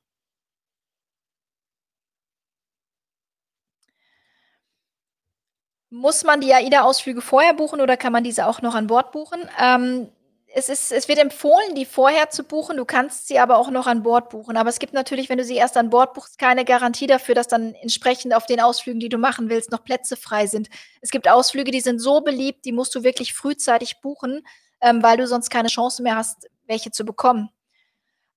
Muss 5.90 6.24
man 6.24 6.42
die 6.42 6.54
AIDA-Ausflüge 6.54 7.22
vorher 7.22 7.54
buchen 7.54 7.80
oder 7.80 7.96
kann 7.98 8.12
man 8.12 8.24
diese 8.24 8.48
auch 8.48 8.62
noch 8.62 8.76
an 8.76 8.88
Bord 8.88 9.12
buchen? 9.12 9.40
Ähm, 9.60 10.10
es, 10.58 10.70
ist, 10.70 10.94
es 10.94 11.10
wird 11.10 11.20
empfohlen, 11.20 11.76
die 11.76 11.86
vorher 11.86 12.30
zu 12.30 12.44
buchen. 12.44 12.78
Du 12.78 12.86
kannst 12.86 13.28
sie 13.28 13.40
aber 13.40 13.58
auch 13.58 13.70
noch 13.70 13.88
an 13.88 14.04
Bord 14.04 14.30
buchen. 14.30 14.56
Aber 14.56 14.70
es 14.70 14.80
gibt 14.80 14.94
natürlich, 14.94 15.28
wenn 15.30 15.38
du 15.38 15.44
sie 15.44 15.56
erst 15.56 15.76
an 15.76 15.90
Bord 15.90 16.14
buchst, 16.14 16.40
keine 16.40 16.64
Garantie 16.64 17.08
dafür, 17.08 17.36
dass 17.36 17.48
dann 17.48 17.74
entsprechend 17.76 18.34
auf 18.34 18.46
den 18.46 18.62
Ausflügen, 18.62 19.02
die 19.02 19.10
du 19.10 19.18
machen 19.18 19.50
willst, 19.50 19.72
noch 19.72 19.84
Plätze 19.84 20.16
frei 20.16 20.48
sind. 20.48 20.70
Es 21.02 21.12
gibt 21.12 21.28
Ausflüge, 21.28 21.72
die 21.72 21.82
sind 21.82 22.00
so 22.00 22.22
beliebt, 22.22 22.64
die 22.64 22.72
musst 22.72 22.96
du 22.96 23.04
wirklich 23.04 23.34
frühzeitig 23.34 24.00
buchen, 24.02 24.48
ähm, 24.80 25.04
weil 25.04 25.18
du 25.18 25.28
sonst 25.28 25.50
keine 25.50 25.68
Chance 25.68 26.02
mehr 26.02 26.16
hast, 26.16 26.48
welche 26.68 26.90
zu 26.90 27.04
bekommen. 27.04 27.50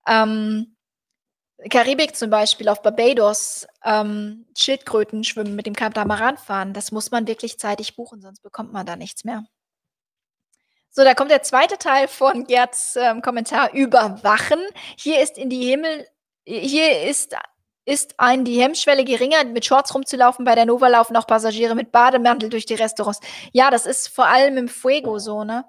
Ähm, 0.09 0.77
Karibik 1.71 2.15
zum 2.15 2.31
Beispiel, 2.31 2.69
auf 2.69 2.83
Barbados, 2.83 3.67
ähm, 3.85 4.47
Schildkröten 4.57 5.25
schwimmen, 5.25 5.57
mit 5.57 5.67
dem 5.67 5.75
Katamaran 5.75 6.37
fahren, 6.37 6.73
das 6.73 6.93
muss 6.93 7.11
man 7.11 7.27
wirklich 7.27 7.59
zeitig 7.59 7.97
buchen, 7.97 8.21
sonst 8.21 8.43
bekommt 8.43 8.73
man 8.73 8.87
da 8.87 8.97
nichts 8.97 9.25
mehr. 9.25 9.45
So, 10.91 11.05
da 11.05 11.15
kommt 11.15 11.31
der 11.31 11.43
zweite 11.43 11.79
Teil 11.79 12.09
von 12.09 12.45
Gerds 12.45 12.97
ähm, 12.97 13.23
Kommentar 13.23 13.73
Überwachen. 13.73 14.61
Hier 14.97 15.21
ist 15.23 15.37
in 15.37 15.51
die 15.51 15.65
Himmel, 15.65 16.07
hier 16.45 17.03
ist 17.03 17.35
ist 17.89 18.15
ein 18.19 18.45
die 18.45 18.61
Hemmschwelle 18.61 19.03
geringer, 19.03 19.45
mit 19.45 19.65
Shorts 19.65 19.95
rumzulaufen. 19.95 20.45
Bei 20.45 20.55
der 20.55 20.67
Nova 20.67 20.89
laufen 20.89 21.17
auch 21.17 21.27
Passagiere 21.27 21.75
mit 21.75 21.91
Bademantel 21.91 22.51
durch 22.51 22.67
die 22.67 22.75
Restaurants. 22.75 23.21
Ja, 23.53 23.71
das 23.71 23.87
ist 23.87 24.09
vor 24.09 24.27
allem 24.27 24.59
im 24.59 24.69
Fuego 24.69 25.19
so, 25.19 25.43
ne? 25.43 25.65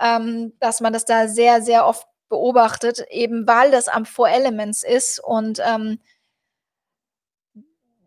Ähm, 0.00 0.52
dass 0.60 0.80
man 0.80 0.92
das 0.92 1.04
da 1.04 1.26
sehr, 1.26 1.60
sehr 1.60 1.84
oft 1.84 2.06
beobachtet, 2.28 3.00
eben 3.10 3.46
weil 3.46 3.70
das 3.70 3.88
am 3.88 4.06
Four 4.06 4.28
Elements 4.30 4.82
ist 4.82 5.20
und 5.22 5.60
ähm 5.64 5.98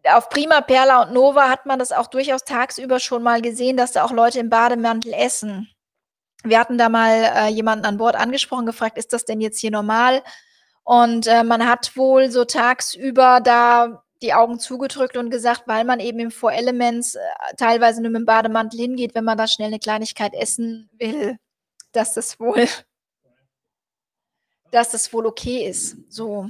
auf 0.07 0.29
Prima, 0.29 0.61
Perla 0.61 1.03
und 1.03 1.13
Nova 1.13 1.49
hat 1.49 1.65
man 1.65 1.77
das 1.79 1.91
auch 1.91 2.07
durchaus 2.07 2.43
tagsüber 2.43 2.99
schon 2.99 3.21
mal 3.23 3.41
gesehen, 3.41 3.77
dass 3.77 3.91
da 3.91 4.03
auch 4.03 4.11
Leute 4.11 4.39
im 4.39 4.49
Bademantel 4.49 5.13
essen. 5.13 5.69
Wir 6.43 6.59
hatten 6.59 6.77
da 6.77 6.89
mal 6.89 7.11
äh, 7.35 7.47
jemanden 7.49 7.85
an 7.85 7.97
Bord 7.97 8.15
angesprochen, 8.15 8.65
gefragt: 8.67 8.97
„Ist 8.97 9.13
das 9.13 9.25
denn 9.25 9.41
jetzt 9.41 9.59
hier 9.59 9.71
normal?“ 9.71 10.23
Und, 10.83 11.27
äh, 11.27 11.43
man 11.43 11.67
hat 11.67 11.97
wohl 11.97 12.31
so 12.31 12.45
tagsüber 12.45 13.41
da 13.43 14.03
die 14.23 14.33
Augen 14.35 14.59
zugedrückt 14.59 15.17
und 15.17 15.31
gesagt, 15.31 15.63
weil 15.67 15.85
man 15.85 15.99
eben 16.01 16.19
im 16.19 16.31
Four 16.31 16.53
Elements, 16.53 17.15
äh, 17.15 17.21
teilweise 17.57 18.01
nur 18.03 18.11
mit'm 18.11 18.25
Bademantel 18.25 18.79
hingeht, 18.81 19.15
wenn 19.15 19.25
man 19.25 19.37
da 19.37 19.47
schnell 19.47 19.71
'ne 19.71 19.79
Kleinigkeit 19.79 20.33
essen 20.35 20.89
will, 20.99 21.37
dass 21.93 22.13
das 22.15 22.39
wohl 22.39 22.67
dass 24.71 24.91
das 24.91 25.13
wohl 25.13 25.25
okay 25.27 25.67
ist, 25.67 25.97
so. 26.09 26.47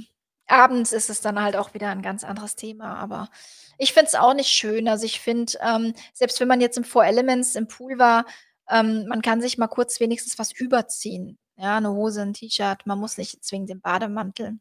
Abends 0.48 0.92
ist 0.92 1.10
es 1.10 1.20
dann 1.22 1.40
halt 1.42 1.56
auch 1.56 1.74
wieder 1.74 1.88
'n 1.92 2.02
ganz 2.02 2.24
anderes 2.24 2.56
Thema, 2.56 2.96
aber 2.96 3.30
ich 3.78 3.92
finde 3.94 4.06
es 4.08 4.14
auch 4.16 4.34
nicht 4.34 4.48
schön. 4.50 4.88
Also, 4.88 5.06
ich 5.06 5.20
finde, 5.20 5.52
ähm, 5.62 5.94
selbst 6.14 6.40
wenn 6.40 6.48
man 6.48 6.60
jetzt 6.60 6.76
im 6.78 6.84
Four 6.84 7.04
Elements 7.06 7.54
im 7.56 7.68
Pool 7.68 7.98
war, 7.98 8.26
ähm, 8.70 9.06
man 9.08 9.22
kann 9.22 9.40
sich 9.40 9.58
mal 9.58 9.68
kurz 9.68 10.00
wenigstens 10.00 10.38
was 10.38 10.52
überziehen. 10.52 11.38
Ja, 11.56 11.80
'ne 11.80 11.90
Hose, 11.92 12.22
'n 12.22 12.34
T-Shirt. 12.34 12.86
Man 12.86 12.98
muss 12.98 13.18
nicht 13.18 13.44
zwingend 13.44 13.70
im 13.70 13.80
Bademantel 13.80 14.58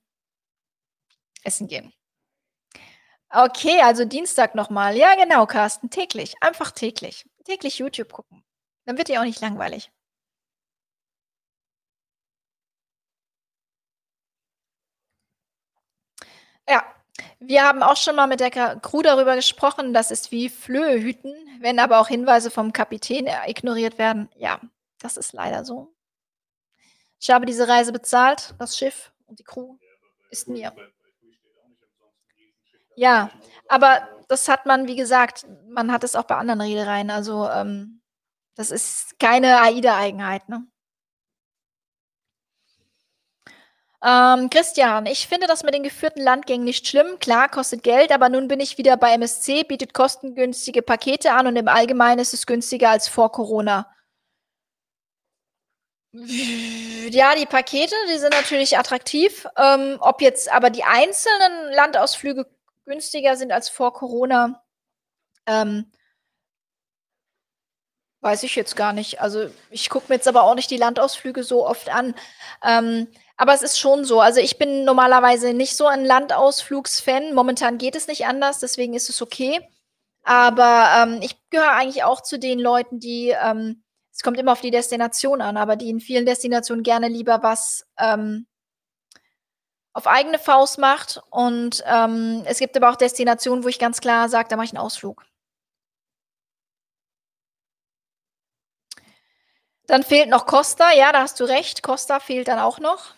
essen 1.45 1.67
gehen. 1.67 1.91
Okay, 3.33 3.79
also 3.81 4.03
Dienstag 4.03 4.55
noch 4.55 4.69
mal. 4.69 4.97
Ja, 4.97 5.15
genau, 5.15 5.45
Carsten, 5.45 5.89
täglich, 5.89 6.33
einfach 6.41 6.71
täglich. 6.71 7.25
Täglich 7.45 7.77
YouTube 7.79 8.11
gucken. 8.11 8.43
Dann 8.85 8.97
wird 8.97 9.07
dir 9.07 9.21
auch 9.21 9.25
nicht 9.25 9.39
langweilig. 9.39 9.91
Ja, 16.67 16.83
wir 17.39 17.63
haben 17.63 17.83
auch 17.83 17.97
schon 17.97 18.15
mal 18.15 18.27
mit 18.27 18.39
der 18.39 18.51
Crew 18.51 19.01
darüber 19.01 19.35
gesprochen, 19.35 19.93
das 19.93 20.11
ist 20.11 20.31
wie 20.31 20.49
Flöhe 20.49 20.99
hüten, 21.01 21.33
wenn 21.59 21.79
aber 21.79 21.99
auch 21.99 22.07
Hinweise 22.07 22.51
vom 22.51 22.73
Kapitän, 22.73 23.27
äh, 23.27 23.49
ignoriert 23.49 23.97
werden. 23.97 24.29
Ja, 24.37 24.59
das 24.99 25.17
ist 25.17 25.33
leider 25.33 25.65
so. 25.65 25.91
Ich 27.23 27.29
habe 27.29 27.45
diese 27.45 27.67
Reise 27.67 27.91
bezahlt, 27.93 28.55
das 28.57 28.75
Schiff 28.75 29.11
und 29.27 29.37
die 29.37 29.43
Crew 29.43 29.77
ist 30.31 30.47
mir 30.47 30.73
Ja, 32.95 33.29
aber 33.67 34.07
das 34.27 34.47
hat 34.47 34.65
man 34.65 34.87
wie 34.87 34.95
gesagt, 34.95 35.45
man 35.69 35.91
hat 35.91 36.03
es 36.03 36.15
auch 36.15 36.23
bei 36.23 36.35
anderen 36.35 36.61
Reedereien. 36.61 37.09
Also, 37.09 37.49
ähm, 37.49 38.01
das 38.55 38.71
ist 38.71 39.19
keine 39.19 39.61
AIDA-Eigenheit, 39.61 40.49
ne? 40.49 40.70
Ähm, 44.03 44.49
Christian, 44.49 45.05
ich 45.05 45.27
finde 45.27 45.45
das 45.47 45.63
mit 45.63 45.75
den 45.75 45.83
geführten 45.83 46.21
Landgängen 46.21 46.65
nicht 46.65 46.87
schlimm. 46.87 47.19
Klar, 47.19 47.49
kostet 47.49 47.83
Geld, 47.83 48.11
aber 48.11 48.29
nun 48.29 48.47
bin 48.47 48.59
ich 48.59 48.77
wieder 48.79 48.97
bei 48.97 49.13
MSC, 49.13 49.63
bietet 49.63 49.93
kostengünstige 49.93 50.81
Pakete 50.81 51.33
an 51.33 51.45
und 51.47 51.55
im 51.55 51.67
Allgemeinen 51.67 52.19
ist 52.19 52.33
es 52.33 52.47
günstiger 52.47 52.89
als 52.89 53.07
vor 53.07 53.31
Corona. 53.31 53.87
Ja, 56.13 57.35
die 57.35 57.45
Pakete, 57.45 57.95
die 58.11 58.17
sind 58.17 58.33
natürlich 58.33 58.77
attraktiv. 58.77 59.47
Ähm, 59.57 59.97
ob 60.01 60.21
jetzt 60.21 60.51
aber 60.51 60.69
die 60.69 60.83
einzelnen 60.83 61.71
Landausflüge 61.73 62.47
günstiger 62.85 63.37
sind 63.37 63.51
als 63.51 63.69
vor 63.69 63.93
Corona, 63.93 64.63
ähm 65.47 65.91
weiß 68.21 68.43
ich 68.43 68.55
jetzt 68.55 68.75
gar 68.75 68.93
nicht. 68.93 69.19
Also, 69.21 69.49
ich 69.69 69.89
gucke 69.89 70.05
mir 70.09 70.15
jetzt 70.15 70.27
aber 70.27 70.43
auch 70.43 70.55
nicht 70.55 70.69
die 70.71 70.77
Landausflüge 70.77 71.43
so 71.43 71.65
oft 71.67 71.89
an. 71.89 72.15
Ähm, 72.63 73.07
aber 73.41 73.53
es 73.55 73.63
ist 73.63 73.79
schon 73.79 74.05
so. 74.05 74.21
Also, 74.21 74.41
ich 74.41 74.57
bin 74.59 74.85
normalerweise 74.85 75.53
nicht 75.53 75.77
so 75.77 75.87
ein 75.87 76.05
Landausflugs-Fan. 76.05 77.33
Momentan 77.33 77.77
geht 77.79 77.95
es 77.95 78.07
nicht 78.07 78.25
anders, 78.27 78.59
deswegen 78.59 78.93
ist 78.95 79.09
es 79.09 79.21
okay. 79.21 79.59
Aber, 80.23 80.87
ähm, 81.03 81.19
ich 81.23 81.37
gehöre 81.51 81.71
eigentlich 81.73 82.03
auch 82.05 82.21
zu 82.21 82.39
den 82.39 82.59
Leuten, 82.59 82.99
die, 82.99 83.29
ähm 83.43 83.83
es 84.13 84.23
kommt 84.23 84.39
immer 84.39 84.53
auf 84.53 84.61
die 84.61 84.71
Destination 84.71 85.41
an, 85.41 85.57
aber 85.57 85.75
die 85.77 85.89
in 85.89 85.99
vielen 86.01 86.25
Destinationen 86.25 86.83
gerne 86.83 87.07
lieber 87.09 87.43
was, 87.43 87.85
ähm 87.99 88.45
auf 89.95 90.07
eigene 90.07 90.39
Faust 90.39 90.77
macht 90.77 91.21
und, 91.31 91.83
ähm, 91.85 92.43
es 92.45 92.59
gibt 92.59 92.77
aber 92.77 92.89
auch 92.89 92.95
Destinationen, 92.95 93.63
wo 93.65 93.67
ich 93.67 93.77
ganz 93.79 93.99
klar 93.99 94.29
sage, 94.29 94.47
da 94.49 94.55
mache 94.55 94.65
ich 94.67 94.73
'n 94.73 94.77
Ausflug. 94.77 95.23
Dann 99.89 100.03
fehlt 100.03 100.29
noch 100.29 100.45
Costa. 100.45 100.91
Ja, 100.93 101.11
da 101.11 101.21
hast 101.21 101.39
du 101.39 101.43
recht. 101.45 101.81
Costa 101.83 102.19
fehlt 102.19 102.47
dann 102.47 102.59
auch 102.59 102.79
noch. 102.79 103.13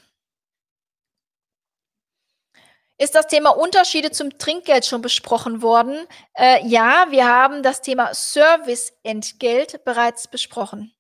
Ist 3.00 3.16
das 3.16 3.28
Thema 3.28 3.50
Unterschiede 3.50 4.12
zum 4.12 4.38
Trinkgeld 4.38 4.86
schon 4.86 5.02
besprochen 5.02 5.62
worden? 5.62 6.08
Äh, 6.36 6.66
ja, 6.68 7.08
wir 7.10 7.28
haben 7.28 7.64
das 7.64 7.82
Thema 7.82 8.14
Serviceentgelt 8.14 9.84
bereits 9.84 10.28
besprochen. 10.28 10.94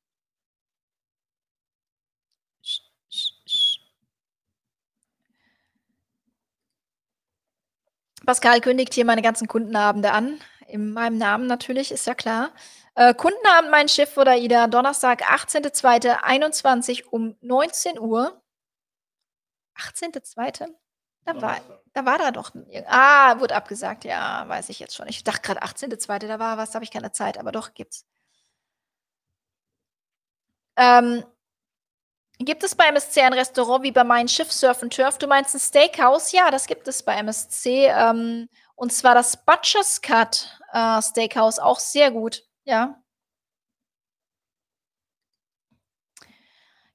Pascal 8.25 8.61
kündigt 8.61 8.93
hier 8.93 9.05
meine 9.05 9.21
ganzen 9.21 9.47
Kundenabende 9.47 10.11
an. 10.11 10.39
In 10.67 10.93
meinem 10.93 11.17
Namen 11.17 11.45
natürlich, 11.45 11.91
ist 11.91 12.07
ja 12.07 12.15
klar. 12.15 12.51
Äh, 12.95 13.13
Kundenabend 13.13 13.69
mein 13.69 13.89
Schiff 13.89 14.17
oder 14.17 14.31
AIDA, 14.31 14.67
Donnerstag, 14.67 15.23
18.02.21 15.23 17.03
um 17.09 17.35
19:00. 17.41 18.31
18.02.? 19.75 20.69
Da 21.25 21.41
war 21.41 21.57
da 21.93 22.05
war 22.05 22.17
da 22.17 22.31
doch 22.31 22.51
ah, 22.87 23.39
wurde 23.39 23.55
abgesagt. 23.55 24.03
Ja, 24.05 24.47
weiß 24.47 24.69
ich 24.69 24.79
jetzt 24.79 24.95
schon. 24.95 25.07
Ich 25.07 25.23
dachte 25.23 25.41
grad 25.41 25.63
18.02., 25.63 26.27
da 26.27 26.39
war 26.39 26.57
was, 26.57 26.71
da 26.71 26.75
habe 26.75 26.85
ich 26.85 26.91
keine 26.91 27.11
Zeit, 27.11 27.37
aber 27.37 27.51
doch, 27.51 27.73
gibt's. 27.73 28.01
Ähm 30.77 31.23
gibt 32.39 32.63
es 32.63 32.75
bei 32.75 32.85
MSC 32.87 33.21
ein 33.21 33.33
Restaurant 33.33 33.83
wie 33.83 33.91
bei 33.91 34.03
Mein 34.03 34.27
Schiff 34.27 34.51
Surf 34.51 34.81
and 34.83 34.93
Turf? 34.95 35.17
Du 35.17 35.27
meinst 35.27 35.53
'n 35.55 35.59
Steakhouse? 35.59 36.31
Ja, 36.31 36.49
das 36.51 36.65
gibt 36.67 36.87
es 36.87 37.03
bei 37.03 37.15
MSC, 37.15 37.87
ähm, 37.87 38.49
und 38.75 38.91
zwar 38.91 39.13
das 39.15 39.45
Butcher's 39.45 40.01
Cut, 40.01 40.59
äh, 40.73 41.01
Steakhouse, 41.01 41.59
auch 41.59 41.79
sehr 41.79 42.11
gut, 42.11 42.43
ja. 42.65 43.02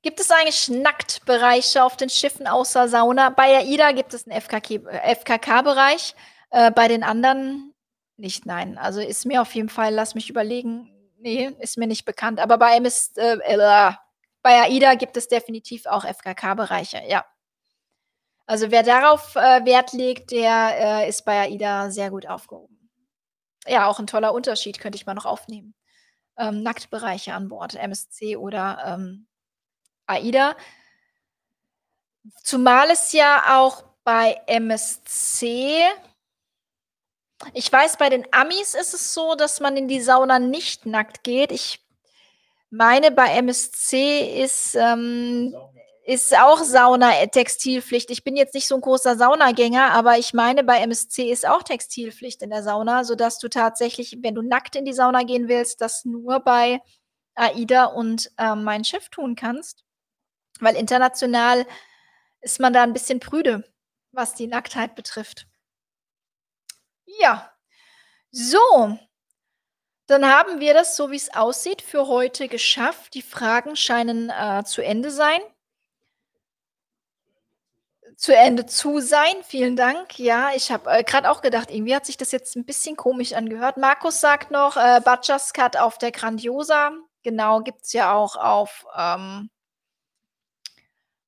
Gibt 0.08 0.20
es 0.20 0.30
eigentlich 0.30 0.70
Nacktbereiche 0.70 1.84
auf 1.84 1.94
den 1.98 2.08
Schiffen 2.08 2.46
außer 2.46 2.88
Sauna? 2.88 3.28
Bei 3.28 3.58
AIDA 3.58 3.92
gibt 3.92 4.14
es 4.14 4.26
'n 4.26 4.30
FKK 4.32 4.76
äh, 4.88 5.14
FKK-Bereich, 5.16 6.14
äh, 6.50 6.70
bei 6.70 6.88
den 6.88 7.02
anderen 7.02 7.74
nicht, 8.16 8.46
nein. 8.46 8.78
Also, 8.78 9.00
ist 9.02 9.26
mir 9.26 9.42
auf 9.42 9.54
jeden 9.54 9.68
Fall 9.68 9.92
lass 9.92 10.14
mich 10.14 10.30
überlegen, 10.30 10.88
ne, 11.18 11.54
ist 11.60 11.76
mir 11.76 11.86
nicht 11.86 12.06
bekannt. 12.06 12.40
Aber 12.40 12.56
bei 12.56 12.76
MS 12.78 13.12
äh, 13.16 13.36
bei 14.42 14.62
AIDA 14.62 14.94
gibt 14.94 15.18
es 15.18 15.28
definitiv 15.28 15.84
auch 15.84 16.06
FKK-Bereiche, 16.06 17.02
ja. 17.06 17.22
Also, 18.50 18.70
wer 18.70 18.82
darauf, 18.82 19.36
äh, 19.36 19.64
Wert 19.66 19.92
legt, 19.92 20.30
der, 20.30 21.02
äh, 21.04 21.08
ist 21.10 21.26
bei 21.26 21.38
AIDA 21.42 21.90
sehr 21.90 22.08
gut 22.10 22.26
aufgehoben. 22.26 22.88
Ja, 23.66 23.86
auch 23.88 24.00
'n 24.00 24.06
toller 24.06 24.34
Unterschied 24.34 24.80
könnte 24.80 24.96
ich 24.96 25.06
mal 25.06 25.14
noch 25.14 25.26
aufnehmen. 25.26 25.74
Ähm, 26.38 26.62
Nacktbereiche 26.62 27.34
an 27.34 27.48
Bord 27.48 27.74
MSC 27.76 28.36
oder, 28.36 28.78
ähm, 28.86 29.26
AIDA. 30.08 30.56
Zumal 32.42 32.90
es 32.90 33.12
ja 33.12 33.58
auch 33.58 33.84
bei 34.04 34.40
MSC 34.46 35.84
ich 37.54 37.72
weiß, 37.72 37.96
bei 37.98 38.08
den 38.08 38.26
Amis 38.32 38.74
ist 38.74 38.94
es 38.94 39.14
so, 39.14 39.34
dass 39.34 39.60
man 39.60 39.76
in 39.76 39.88
die 39.88 40.00
Sauna 40.00 40.38
nicht 40.38 40.86
nackt 40.86 41.22
geht. 41.22 41.52
Ich 41.52 41.80
meine, 42.70 43.10
bei 43.10 43.28
MSC 43.36 44.42
ist, 44.42 44.74
ähm 44.76 45.54
ist 46.06 46.34
auch 46.38 46.60
Sauna 46.64 47.20
äh, 47.20 47.28
Textilpflicht. 47.28 48.10
Ich 48.10 48.24
bin 48.24 48.34
jetzt 48.34 48.54
nicht 48.54 48.66
so 48.66 48.74
'n 48.76 48.80
großer 48.80 49.16
Saunagänger, 49.18 49.92
aber 49.92 50.18
ich 50.18 50.32
meine, 50.32 50.64
bei 50.64 50.78
MSC 50.78 51.30
ist 51.30 51.46
auch 51.46 51.62
Textilpflicht 51.62 52.42
in 52.42 52.48
der 52.50 52.62
Sauna, 52.62 53.04
sodass 53.04 53.38
du 53.38 53.48
tatsächlich, 53.48 54.16
wenn 54.22 54.34
du 54.34 54.40
nackt 54.42 54.74
in 54.76 54.86
die 54.86 54.94
Sauna 54.94 55.22
gehen 55.24 55.48
willst, 55.48 55.82
das 55.82 56.06
nur 56.06 56.40
bei 56.40 56.80
AIDA 57.34 57.84
und, 57.86 58.30
ähm, 58.38 58.64
Mein 58.64 58.84
Schiff 58.84 59.10
tun 59.10 59.34
kannst. 59.36 59.84
Weil 60.60 60.76
international 60.76 61.66
ist 62.42 62.60
man 62.60 62.72
da 62.72 62.84
'n 62.84 62.92
bisschen 62.94 63.20
prüde, 63.20 63.64
was 64.12 64.34
die 64.34 64.46
Nacktheit 64.48 64.94
betrifft. 64.96 65.46
Ja. 67.20 67.52
So. 68.32 68.98
Dann 70.10 70.24
haben 70.24 70.58
wir 70.58 70.72
das, 70.72 70.96
so 70.96 71.10
wie's 71.10 71.34
aussieht, 71.34 71.82
für 71.82 72.06
heute 72.08 72.48
geschafft. 72.48 73.12
Die 73.12 73.20
Fragen 73.20 73.76
scheinen, 73.76 74.30
äh, 74.30 74.64
zu 74.64 74.82
Ende 74.82 75.10
sein. 75.10 75.40
zu 78.20 78.34
Ende 78.36 78.66
zu 78.66 78.98
sein. 78.98 79.36
Vielen 79.44 79.76
Dank. 79.76 80.18
Ja, 80.18 80.50
ich 80.52 80.72
habe, 80.72 80.90
äh, 80.90 81.04
grad 81.04 81.24
auch 81.24 81.40
gedacht, 81.40 81.70
irgendwie 81.70 81.94
hat 81.94 82.04
sich 82.04 82.16
das 82.16 82.32
jetzt 82.32 82.56
'n 82.56 82.64
bisschen 82.64 82.96
komisch 82.96 83.32
angehört. 83.32 83.76
Markus 83.76 84.20
sagt 84.20 84.50
noch, 84.50 84.76
äh, 84.76 85.00
Butcher's 85.04 85.52
Cut 85.52 85.76
auf 85.76 85.98
der 85.98 86.10
Grandiosa. 86.10 86.90
Genau, 87.22 87.60
gibt's 87.60 87.92
ja 87.92 88.12
auch 88.12 88.34
auf, 88.34 88.84
ähm 88.96 89.50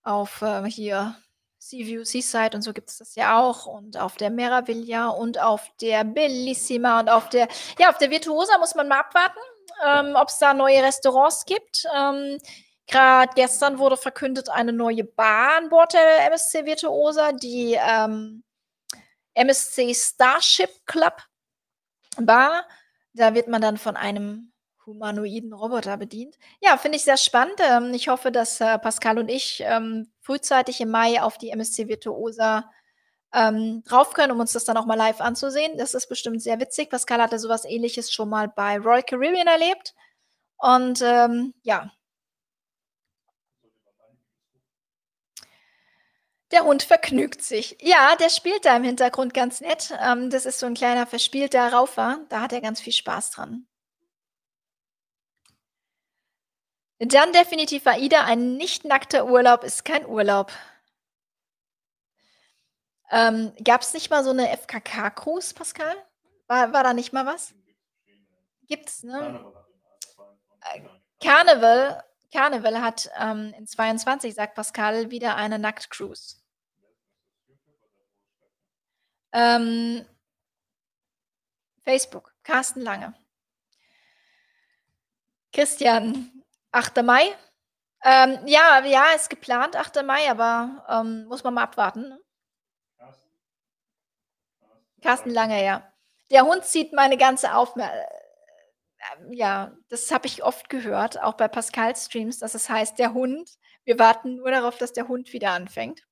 auf, 0.02 0.42
äh, 0.42 0.64
hier 0.64 1.16
Seaview 1.58 2.04
Seaside 2.04 2.56
und 2.56 2.62
so 2.62 2.72
gibt's 2.72 2.98
das 2.98 3.14
ja 3.16 3.38
auch 3.38 3.66
und 3.66 3.98
auf 3.98 4.16
der 4.16 4.30
Meraviglia 4.30 5.08
und 5.08 5.38
auf 5.38 5.70
der 5.80 6.04
Bellissima 6.04 7.00
und 7.00 7.10
auf 7.10 7.28
der 7.28 7.48
ja, 7.78 7.90
auf 7.90 7.98
der 7.98 8.10
Virtuosa 8.10 8.56
muss 8.58 8.74
man 8.74 8.88
mal 8.88 9.00
abwarten, 9.00 9.38
ähm, 9.86 10.16
ob's 10.16 10.38
da 10.38 10.54
neue 10.54 10.82
Restaurants 10.82 11.44
gibt. 11.44 11.84
Ähm, 11.94 12.38
grad 12.88 13.34
gestern 13.34 13.78
wurde 13.78 13.98
verkündet 13.98 14.48
eine 14.48 14.72
neue 14.72 15.04
Bar 15.04 15.58
an 15.58 15.68
Bord 15.68 15.92
der 15.92 16.26
MSC 16.26 16.64
Virtuosa, 16.64 17.32
die, 17.32 17.74
ähm, 17.78 18.42
MSC 19.34 19.94
Starship 19.94 20.70
Club 20.86 21.22
Bar. 22.16 22.66
Da 23.12 23.34
wird 23.34 23.48
man 23.48 23.60
dann 23.62 23.76
von 23.76 23.96
einem 23.96 24.52
humanoiden 24.86 25.52
Roboter 25.52 25.96
bedient. 25.96 26.36
Ja, 26.60 26.76
finde 26.76 26.96
ich 26.96 27.04
sehr 27.04 27.16
spannend. 27.16 27.60
Ähm, 27.60 27.92
ich 27.94 28.08
hoffe, 28.08 28.32
dass, 28.32 28.60
äh, 28.60 28.78
Pascal 28.78 29.18
und 29.18 29.28
ich, 29.30 29.62
ähm, 29.66 30.10
frühzeitig 30.20 30.80
im 30.80 30.90
Mai 30.90 31.22
auf 31.22 31.38
die 31.38 31.50
MSC 31.50 31.88
Virtuosa, 31.88 32.70
ähm, 33.34 33.82
rauf 33.92 34.12
können, 34.14 34.32
um 34.32 34.40
uns 34.40 34.52
das 34.54 34.64
dann 34.64 34.76
auch 34.78 34.86
mal 34.86 34.96
live 34.96 35.20
anzusehen. 35.20 35.78
Das 35.78 35.94
ist 35.94 36.08
bestimmt 36.08 36.42
sehr 36.42 36.60
witzig. 36.60 36.90
Pascal 36.90 37.22
hatte 37.22 37.38
so 37.38 37.48
was 37.48 37.64
Ähnliches 37.66 38.12
schon 38.12 38.28
mal 38.30 38.48
bei 38.48 38.78
Royal 38.78 39.02
Caribbean 39.04 39.46
erlebt 39.48 39.94
und, 40.58 41.02
ähm, 41.02 41.54
ja. 41.62 41.90
Der 46.52 46.64
Hund 46.64 46.82
vergnügt 46.82 47.42
sich. 47.42 47.76
Ja, 47.80 48.16
der 48.16 48.28
spielt 48.28 48.64
da 48.64 48.76
im 48.76 48.82
Hintergrund 48.82 49.34
ganz 49.34 49.60
nett. 49.60 49.92
Ähm, 50.04 50.30
das 50.30 50.46
ist 50.46 50.58
so 50.58 50.66
'n 50.66 50.74
kleiner 50.74 51.06
verspielter 51.06 51.72
Raufer. 51.72 52.18
Da 52.28 52.40
hat 52.40 52.52
er 52.52 52.60
ganz 52.60 52.80
viel 52.80 52.92
Spaß 52.92 53.30
dran. 53.30 53.66
Dann 57.02 57.32
definitiv 57.32 57.86
AIDA, 57.86 58.24
ein 58.26 58.58
nicht 58.58 58.84
nackter 58.84 59.24
Urlaub 59.24 59.64
ist 59.64 59.86
kein 59.86 60.04
Urlaub. 60.04 60.52
Ähm, 63.10 63.52
gab's 63.64 63.92
nicht 63.92 64.10
mal 64.10 64.22
so 64.22 64.32
'ne 64.32 64.48
FKK-Cruise, 64.50 65.54
Pascal? 65.54 65.94
War 66.46 66.72
war 66.72 66.84
da 66.84 66.94
nicht 66.94 67.12
mal 67.12 67.26
was? 67.26 67.54
Gibt's, 68.68 69.02
ne? 69.02 69.44
Äh, 70.74 70.80
Carnival 71.22 72.02
Carnival 72.32 72.80
hat, 72.80 73.10
ähm, 73.18 73.52
in 73.58 73.66
22, 73.66 74.34
sagt 74.34 74.54
Pascal, 74.54 75.10
wieder 75.10 75.34
eine 75.36 75.58
Nackt-Cruise. 75.58 76.36
Ähm 79.32 80.04
Facebook, 81.84 82.32
Carsten 82.42 82.80
Lange. 82.82 83.14
Christian, 85.54 86.30
8. 86.74 87.02
Mai? 87.02 87.34
Ähm, 88.04 88.38
ja, 88.46 88.84
ja, 88.86 89.06
ist 89.16 89.30
geplant 89.30 89.76
8. 89.76 90.02
Mai, 90.04 90.30
aber, 90.30 90.84
ähm, 90.88 91.26
muss 91.26 91.44
man 91.44 91.54
mal 91.54 91.64
abwarten, 91.64 92.02
ne? 92.08 92.20
Carsten 95.02 95.30
Lange, 95.30 95.64
ja. 95.64 95.82
Der 96.30 96.44
Hund 96.44 96.64
zieht 96.64 96.92
meine 96.92 97.16
ganze 97.16 97.54
Aufmer 97.54 97.90
äh, 97.92 98.04
ja, 99.30 99.72
das 99.88 100.10
habe 100.12 100.26
ich 100.26 100.42
oft 100.44 100.68
gehört, 100.68 101.20
auch 101.22 101.34
bei 101.34 101.48
Pascals 101.48 102.06
Streams, 102.06 102.38
dass 102.38 102.54
es 102.54 102.68
heißt: 102.70 102.98
„Der 102.98 103.14
Hund 103.14 103.50
wir 103.84 103.98
warten 103.98 104.36
nur 104.36 104.50
darauf, 104.50 104.78
dass 104.78 104.92
der 104.92 105.08
Hund 105.08 105.32
wieder 105.32 105.52
anfängt.“ 105.52 106.02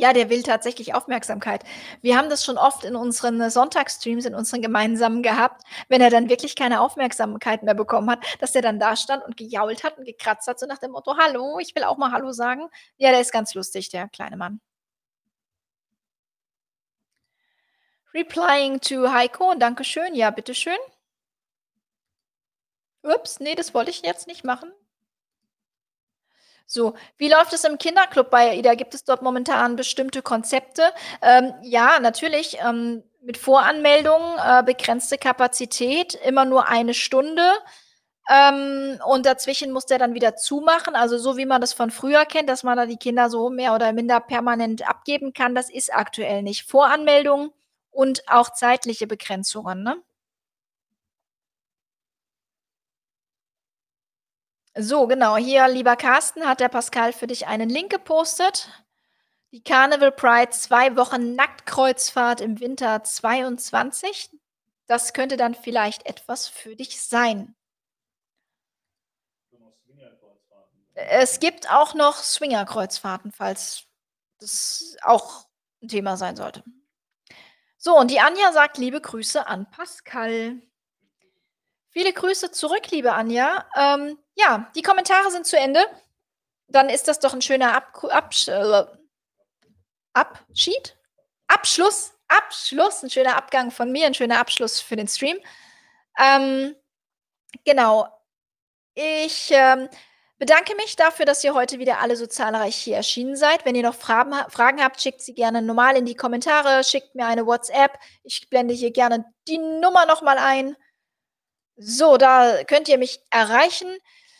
Ja, 0.00 0.12
der 0.12 0.30
will 0.30 0.44
tatsächlich 0.44 0.94
Aufmerksamkeit. 0.94 1.64
Wir 2.02 2.16
haben 2.16 2.30
das 2.30 2.44
schon 2.44 2.56
oft 2.56 2.84
in 2.84 2.94
unseren 2.94 3.50
Sonntagsstreams, 3.50 4.26
in 4.26 4.34
unseren 4.36 4.62
gemeinsamen 4.62 5.24
gehabt, 5.24 5.62
wenn 5.88 6.00
er 6.00 6.08
dann 6.08 6.28
wirklich 6.28 6.54
keine 6.54 6.80
Aufmerksamkeit 6.82 7.64
mehr 7.64 7.74
bekommen 7.74 8.08
hat, 8.08 8.24
dass 8.40 8.52
der 8.52 8.62
dann 8.62 8.78
dastand 8.78 9.24
und 9.24 9.36
gejault 9.36 9.82
hat 9.82 9.98
und 9.98 10.04
gekratzt 10.04 10.46
hat, 10.46 10.60
so 10.60 10.66
nach 10.66 10.78
dem 10.78 10.92
Motto: 10.92 11.16
„Hallo, 11.18 11.58
ich 11.58 11.74
will 11.74 11.82
auch 11.82 11.96
mal 11.98 12.12
hallo 12.12 12.30
sagen.“ 12.30 12.68
Ja, 12.96 13.10
der 13.10 13.20
ist 13.20 13.32
ganz 13.32 13.54
lustig, 13.54 13.88
der 13.90 14.08
kleine 14.08 14.36
Mann. 14.36 14.60
Replying 18.14 18.80
to 18.80 19.08
Heiko, 19.12 19.54
Dankeschön. 19.54 20.14
Ja, 20.14 20.30
bitteschön. 20.30 20.78
Ups, 23.04 23.40
ne, 23.40 23.54
das 23.56 23.74
wollte 23.74 23.90
ich 23.90 24.02
jetzt 24.02 24.26
nicht 24.28 24.44
machen. 24.44 24.70
So, 26.70 26.92
wie 27.16 27.30
läuft 27.30 27.54
es 27.54 27.64
im 27.64 27.78
Kinderclub 27.78 28.28
bei 28.28 28.50
AIDA? 28.50 28.74
Gibt 28.74 28.92
es 28.94 29.02
dort 29.02 29.22
momentan 29.22 29.74
bestimmte 29.74 30.20
Konzepte? 30.20 30.82
Ähm, 31.22 31.54
ja, 31.62 31.98
natürlich, 31.98 32.58
ähm, 32.62 33.02
mit 33.22 33.38
Voranmeldung, 33.38 34.20
äh, 34.38 34.62
begrenzte 34.62 35.16
Kapazität, 35.16 36.14
immer 36.14 36.44
nur 36.44 36.68
1 36.68 36.92
Stunde, 36.92 37.42
ähm, 38.30 38.98
und 39.06 39.24
dazwischen 39.26 39.72
muss 39.72 39.86
der 39.86 39.98
dann 39.98 40.14
wieder 40.14 40.36
zumachen. 40.36 40.94
Also, 40.94 41.16
so 41.18 41.38
wie 41.38 41.46
man 41.46 41.60
das 41.62 41.72
von 41.72 41.90
früher 41.90 42.26
kennt, 42.26 42.48
dass 42.50 42.64
man 42.64 42.76
da 42.76 42.86
die 42.86 42.98
Kinder 42.98 43.30
so 43.30 43.50
mehr 43.50 43.74
oder 43.74 43.92
minder 43.94 44.20
permanent 44.20 44.86
abgeben 44.88 45.32
kann, 45.32 45.54
das 45.54 45.70
ist 45.70 45.94
aktuell 45.94 46.42
nicht. 46.42 46.68
Voranmeldung 46.70 47.52
und 47.90 48.22
auch 48.28 48.52
zeitliche 48.52 49.06
Begrenzungen, 49.06 49.82
ne? 49.82 49.96
So, 54.80 55.08
genau, 55.08 55.36
hier, 55.36 55.66
lieber 55.66 55.96
Carsten, 55.96 56.46
hat 56.46 56.60
der 56.60 56.68
Pascal 56.68 57.12
für 57.12 57.26
dich 57.26 57.48
einen 57.48 57.68
Link 57.68 57.90
gepostet. 57.90 58.68
Die 59.52 59.62
Carnival 59.64 60.12
Pride 60.12 60.50
2 60.50 60.96
Wochen 60.96 61.34
Nacktkreuzfahrt 61.34 62.40
im 62.40 62.60
Winter 62.60 63.04
22. 63.04 64.30
Das 64.86 65.14
könnte 65.14 65.36
dann 65.36 65.54
vielleicht 65.56 66.06
etwas 66.06 66.48
für 66.48 66.76
dich 66.76 67.00
sein. 67.02 67.54
Es 70.94 71.40
gibt 71.40 71.70
auch 71.70 71.94
noch 71.94 72.16
Swingerkreuzfahrten, 72.16 73.32
falls 73.32 73.84
das 74.40 74.96
auch 75.02 75.46
'n 75.82 75.88
Thema 75.88 76.16
sein 76.16 76.36
sollte. 76.36 76.62
So, 77.80 77.96
und 77.96 78.10
die 78.10 78.18
Anja 78.20 78.52
sagt: 78.52 78.76
„Liebe 78.76 79.00
Grüße 79.00 79.46
an 79.46 79.70
Pascal.“ 79.70 80.60
Viele 81.92 82.12
Grüße 82.12 82.50
zurück, 82.50 82.90
liebe 82.90 83.12
Anja. 83.14 83.64
Ähm, 83.76 84.18
ja, 84.36 84.70
die 84.76 84.82
Kommentare 84.82 85.30
sind 85.30 85.46
zu 85.46 85.56
Ende. 85.58 85.80
Dann 86.68 86.88
ist 86.90 87.08
das 87.08 87.20
doch 87.20 87.34
'n 87.34 87.42
schöner 87.42 87.74
Abku 87.76 88.08
Absch 88.08 88.48
äh, 88.48 88.84
Abschied? 90.14 90.96
Abschluss 91.48 92.12
Abschluss, 92.28 93.02
'n 93.02 93.10
schöner 93.10 93.36
Abgang 93.36 93.70
von 93.70 93.90
mir, 93.92 94.06
'n 94.06 94.14
schöner 94.14 94.38
Abschluss 94.40 94.80
für 94.80 94.96
den 94.96 95.08
Stream. 95.08 95.38
Ähm, 96.18 96.76
genau. 97.64 98.08
Ich, 98.94 99.50
ähm, 99.52 99.88
bedanke 100.38 100.74
mich 100.76 100.96
dafür, 100.96 101.26
dass 101.26 101.44
ihr 101.44 101.54
heute 101.54 101.78
wieder 101.80 102.00
alle 102.00 102.16
so 102.16 102.26
zahlreich 102.26 102.76
hier 102.76 102.96
erschienen 102.96 103.36
seid. 103.36 103.64
Wenn 103.66 103.76
ihr 103.76 103.82
noch 103.84 103.94
Fragen 103.96 104.34
Fragen 104.50 104.82
habt, 104.82 105.00
schickt 105.02 105.22
sie 105.22 105.34
gerne 105.34 105.62
normal 105.62 105.96
in 105.96 106.06
die 106.06 106.16
Kommentare, 106.16 106.84
schickt 106.84 107.14
mir 107.16 107.26
eine 107.26 107.46
WhatsApp. 107.46 107.98
Ich 108.24 108.48
blende 108.50 108.74
hier 108.74 108.92
gerne 108.92 109.24
die 109.48 109.58
Nummer 109.58 110.06
noch 110.06 110.22
mal 110.22 110.38
ein. 110.38 110.76
So, 111.80 112.16
da 112.16 112.64
könnt 112.64 112.88
ihr 112.88 112.98
mich 112.98 113.20
erreichen. 113.30 113.88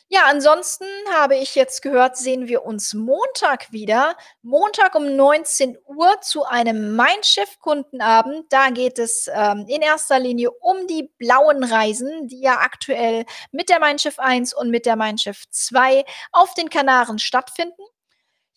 Ja, 0.08 0.22
ansonsten 0.26 0.86
habe 1.12 1.36
ich 1.36 1.54
jetzt 1.54 1.82
gehört, 1.82 2.16
sehen 2.16 2.48
wir 2.48 2.64
uns 2.64 2.94
Montag 2.94 3.70
wieder. 3.72 4.16
Montag 4.42 4.94
um 4.96 5.14
19:00 5.14 6.20
zu 6.20 6.44
einem 6.44 6.96
Mein 6.96 7.22
Schiff 7.22 7.60
Kundenabend. 7.60 8.46
Da 8.50 8.70
geht 8.70 8.98
es, 8.98 9.28
ähm, 9.32 9.66
in 9.68 9.82
erster 9.82 10.18
Linie 10.18 10.50
um 10.50 10.86
die 10.88 11.10
blauen 11.18 11.62
Reisen, 11.62 12.26
die 12.26 12.40
ja 12.40 12.58
aktuell 12.60 13.24
mit 13.52 13.68
der 13.68 13.78
Mein 13.80 13.98
Schiff 14.00 14.18
1 14.18 14.52
und 14.54 14.70
mit 14.70 14.84
der 14.86 14.96
Mein 14.96 15.18
Schiff 15.18 15.44
2 15.50 16.04
auf 16.32 16.54
den 16.54 16.70
Kanaren 16.70 17.18
stattfinden. 17.20 17.82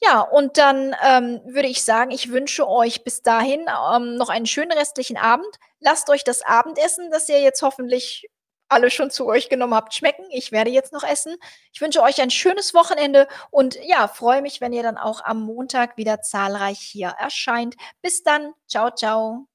Ja, 0.02 0.22
und 0.22 0.58
dann, 0.58 0.96
ähm, 1.04 1.42
würde 1.46 1.70
ich 1.70 1.84
sagen, 1.84 2.12
ich 2.12 2.32
wünsche 2.32 2.68
euch 2.68 3.04
bis 3.04 3.22
dahin, 3.24 3.62
ähm, 3.94 4.16
noch 4.18 4.30
einen 4.30 4.48
schönen 4.48 4.72
restlichen 4.74 5.18
Abend. 5.18 5.48
Lasst 5.80 6.10
euch 6.10 6.24
das 6.24 6.42
Abendessen, 6.44 7.12
das 7.12 7.30
ihr 7.30 7.42
jetzt 7.42 7.62
hoffentlich 7.64 8.28
alle 8.72 8.90
schon 8.92 9.12
zu 9.12 9.28
euch 9.28 9.50
genommen 9.50 9.76
habt, 9.76 9.94
schmecken. 9.94 10.26
Ich 10.32 10.52
werde 10.52 10.72
jetzt 10.72 10.94
noch 10.94 11.04
essen. 11.04 11.36
Ich 11.74 11.82
wünsche 11.82 12.02
euch 12.02 12.22
ein 12.22 12.32
schönes 12.32 12.74
Wochenende 12.74 13.28
und 13.50 13.78
ja, 13.84 14.08
freue 14.08 14.42
mich, 14.42 14.62
wenn 14.62 14.74
ihr 14.74 14.84
dann 14.84 14.98
auch 14.98 15.24
am 15.24 15.42
Montag 15.42 15.98
wieder 15.98 16.22
zahlreich 16.22 16.80
hier 16.80 17.10
erscheint. 17.10 17.76
Bis 18.02 18.24
dann. 18.24 18.54
Tschau, 18.68 18.90
tschau. 18.92 19.51